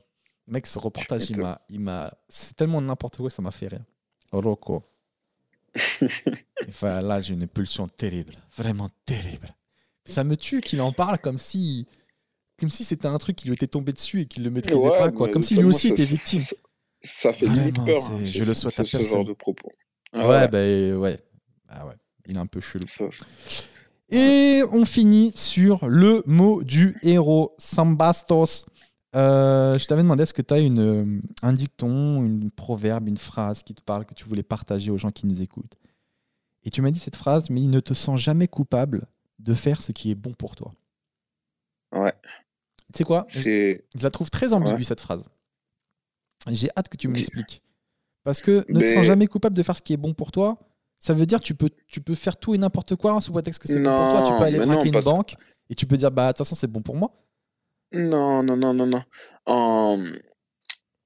[0.47, 3.85] Mec, ce reportage, il m'a, il m'a, c'est tellement n'importe quoi, ça m'a fait rire.
[4.33, 4.83] Rocco.
[6.69, 9.49] Enfin, là, j'ai une pulsion terrible, vraiment terrible.
[10.05, 11.87] Ça me tue qu'il en parle comme si,
[12.59, 14.99] comme si c'était un truc qui lui était tombé dessus et qu'il le maîtrisait Ouais,
[14.99, 15.29] pas, quoi.
[15.31, 16.41] Comme si lui aussi ça- était victime.
[16.41, 16.55] Ça,
[17.03, 18.03] ça fait limite Vraiment, peur.
[18.03, 19.17] c'est- hein, je le souhaite à ce, ce personne.
[19.19, 19.73] genre de propos.
[20.13, 21.19] Ah ouais, bah ouais.
[21.69, 21.95] Ah ouais,
[22.27, 22.87] il est un peu chelou.
[22.87, 23.09] Ça-
[24.11, 28.67] Et on finit sur le mot du héros, Sambastos.
[29.15, 33.17] Euh, je t'avais demandé est-ce que tu as une, euh, un dicton, une proverbe, une
[33.17, 35.77] phrase qui te parle, que tu voulais partager aux gens qui nous écoutent?
[36.65, 39.07] Et tu m'as dit cette phrase, mais il ne te sent jamais coupable
[39.39, 40.73] de faire ce qui est bon pour toi.
[41.93, 42.13] Ouais,
[42.93, 43.27] Tu sais quoi?
[43.29, 44.83] Je, la trouve très ambiguë Ouais.
[44.85, 45.29] cette phrase.
[46.51, 47.63] J'ai hâte que tu me l'expliques.
[48.25, 50.59] Parce que ne te sens jamais coupable de faire ce qui est bon pour toi,
[50.99, 53.61] ça veut dire que tu peux, tu peux faire tout et n'importe quoi sous prétexte
[53.61, 54.23] que c'est bon pour toi.
[54.23, 55.37] Tu peux aller braquer une banque
[55.71, 57.13] et tu peux dire bah de toute façon c'est bon pour moi.
[57.95, 59.03] Non, non, non, non, non.
[59.47, 60.05] En,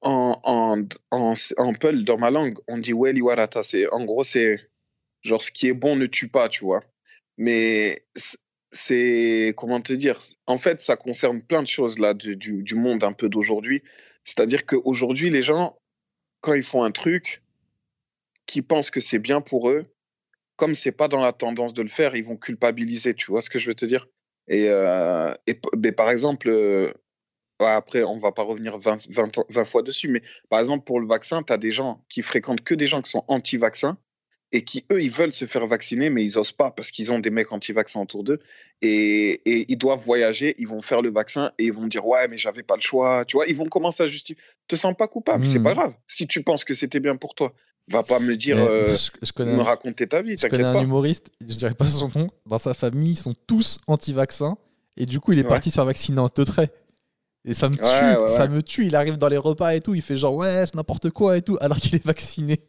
[0.00, 3.60] en, en, en, en Peul, dans ma langue, on dit Weli Warata.
[3.92, 4.56] En gros, c'est
[5.22, 6.80] genre ce qui est bon ne tue pas, tu vois.
[7.36, 8.06] Mais
[8.72, 12.74] c'est, comment te dire, en fait, ça concerne plein de choses là du, du, du
[12.74, 13.82] monde un peu d'aujourd'hui.
[14.24, 15.78] C'est-à-dire qu'aujourd'hui, les gens,
[16.40, 17.42] quand ils font un truc
[18.46, 19.84] qui pensent que c'est bien pour eux,
[20.56, 23.50] comme c'est pas dans la tendance de le faire, ils vont culpabiliser, tu vois ce
[23.50, 24.08] que je veux te dire?
[24.48, 26.92] Et, euh, et p- mais par exemple, euh,
[27.60, 31.00] après, on va pas revenir 20, 20, ans- 20 fois dessus, mais par exemple, pour
[31.00, 33.98] le vaccin, tu as des gens qui fréquentent que des gens qui sont anti-vaccins
[34.52, 37.18] et qui, eux, ils veulent se faire vacciner, mais ils osent pas parce qu'ils ont
[37.18, 38.38] des mecs anti-vaccins autour d'eux
[38.80, 42.28] et, et ils doivent voyager, ils vont faire le vaccin et ils vont dire, ouais,
[42.28, 44.40] mais j'avais pas le choix, tu vois, ils vont commencer à justifier.
[44.68, 45.64] Te sens pas coupable, c'est Mhm.
[45.64, 45.94] pas grave.
[46.06, 47.52] Si tu penses que c'était bien pour toi,
[47.90, 50.50] va pas me dire, euh, je, je connais, me un, raconter ta vie, je connais
[50.50, 50.82] t'inquiète un pas.
[50.82, 54.56] humoriste, je dirais pas son nom, dans sa famille ils sont tous anti-vaccins
[54.96, 55.48] et du coup il est Ouais.
[55.48, 56.70] parti se faire vacciner en teutré.
[57.44, 58.84] Et ça me tue, Ouais, ouais, ça me tue.
[58.86, 61.42] Il arrive dans les repas et tout, il fait genre ouais, c'est n'importe quoi et
[61.42, 62.60] tout, alors qu'il est vacciné.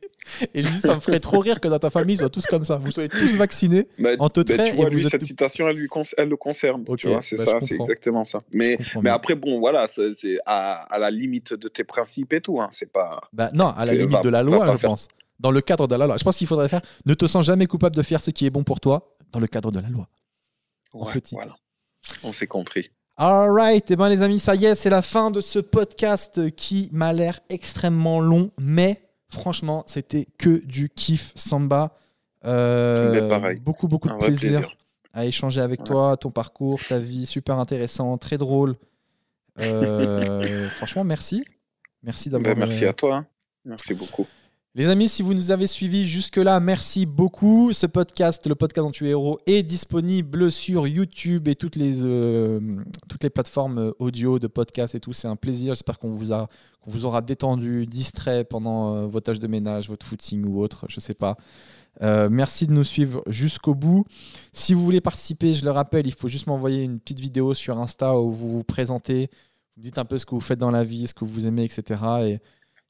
[0.54, 2.46] Et je dis, ça me ferait trop rire que dans ta famille, ils soient tous
[2.46, 2.78] comme ça.
[2.78, 3.88] Vous soyez tous vaccinés.
[3.98, 6.30] Bah, En te bah, trait, tu vois, et lui, cette tout- citation, elle, lui elle
[6.30, 6.84] le concerne.
[6.98, 8.40] Tu vois, c'est bah, ça, c'est exactement ça.
[8.54, 12.60] Mais, mais après, bon, voilà, c'est à, à la limite de tes principes et tout.
[12.62, 13.22] Hein, c'est pas.
[13.34, 15.08] Bah, non, à la limite va- de la loi, je faire- pense.
[15.40, 16.18] Dans le cadre de la loi.
[16.18, 18.50] Je pense qu'il faudrait faire ne te sens jamais coupable de faire ce qui est
[18.50, 20.08] bon pour toi dans le cadre de la loi.
[20.94, 21.34] En Ouais, petit.
[21.36, 21.56] voilà.
[22.24, 22.90] On s'est compris.
[23.16, 26.90] Alright, et ben les amis, ça y est, c'est la fin de ce podcast qui
[26.94, 31.96] m'a l'air extrêmement long, mais franchement, c'était que du kiff samba.
[32.46, 34.78] Euh, pareil, Beaucoup, beaucoup de plaisir, plaisir.
[35.14, 35.88] à échanger avec Ouais.
[35.88, 38.76] toi, ton parcours, ta vie, super intéressant, très drôle.
[39.60, 41.44] Euh, franchement, merci.
[42.04, 42.54] Merci d'avoir.
[42.56, 43.16] Bah, merci euh, à toi.
[43.18, 43.28] hein.
[43.66, 44.26] Merci beaucoup.
[44.76, 47.74] Les amis, si vous nous avez suivis jusque-là, merci beaucoup.
[47.74, 52.06] Ce podcast, le podcast dont tu es héros, est disponible sur YouTube et toutes les,
[52.06, 52.60] euh,
[53.34, 55.12] plateformes euh, audio de podcast et tout.
[55.12, 55.74] C'est un plaisir.
[55.74, 60.62] J'espère qu'on vous, aura détendu, distrait pendant euh, vos tâches de ménage, votre footing ou
[60.62, 61.36] autre, je sais pas.
[62.04, 64.06] Euh, merci de nous suivre jusqu'au bout.
[64.54, 67.80] Si vous voulez participer, je le rappelle, il faut juste m'envoyer une petite vidéo sur
[67.80, 69.32] Insta où vous vous présentez,
[69.76, 71.64] vous dites un peu ce que vous faites dans la vie, ce que vous aimez,
[71.64, 72.00] etc.
[72.28, 72.40] Et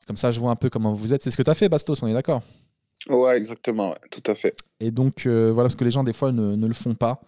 [0.10, 1.22] comme ça, je vois un peu comment vous êtes.
[1.22, 2.42] C'est ce que tu as fait, Bastos, on est d'accord?
[3.10, 3.92] Ouais, exactement.
[3.92, 4.56] ouais, tout à fait.
[4.80, 7.22] Et donc, euh, voilà, parce que les gens, des fois, ne, ne le font pas.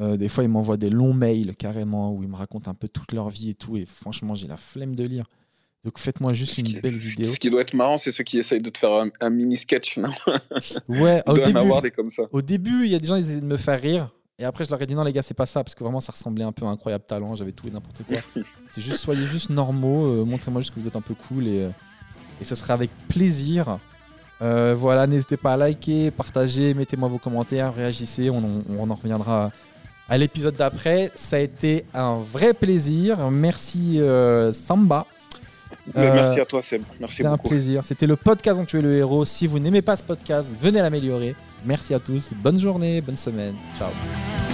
[0.00, 2.88] Euh, des fois, ils m'envoient des longs mails carrément où ils me racontent un peu
[2.88, 3.76] toute leur vie et tout.
[3.76, 5.24] Et franchement, j'ai la flemme de lire.
[5.84, 7.26] Donc, faites-moi juste Ce une qui- belle vidéo.
[7.30, 9.58] Ce qui doit être marrant, c'est ceux qui essayent de te faire un, un mini
[9.58, 9.98] sketch.
[9.98, 10.08] Non?
[10.88, 12.22] Ouais, au début, avoir des comme ça.
[12.32, 14.10] au début, il y a des gens, ils essaient de me faire rire.
[14.40, 15.62] Et après, je leur ai dit non, les gars, c'est pas ça.
[15.62, 17.36] Parce que vraiment, ça ressemblait un peu à Incroyable Talent.
[17.36, 18.16] J'avais tout et n'importe quoi.
[18.66, 20.06] c'est juste, soyez juste normaux.
[20.10, 21.46] euh, Montrez-moi juste que vous êtes un peu cool.
[21.46, 21.68] Et,
[22.40, 23.78] et ce sera avec plaisir.
[24.42, 28.30] Euh, voilà, n'hésitez pas à liker, partager, mettez-moi vos commentaires, réagissez.
[28.30, 29.50] On, en- on en reviendra
[30.08, 31.10] à l'épisode d'après.
[31.14, 33.30] Ça a été un vrai plaisir.
[33.30, 35.06] Merci euh, Samba.
[35.96, 36.82] Euh, merci à toi, Seb.
[37.00, 37.84] Merci C'était un plaisir.
[37.84, 39.24] C'était le podcast dont tu es le héros.
[39.24, 41.34] Si vous n'aimez pas ce podcast, venez l'améliorer.
[41.64, 42.30] Merci à tous.
[42.42, 43.54] Bonne journée, bonne semaine.
[43.78, 44.53] Ciao.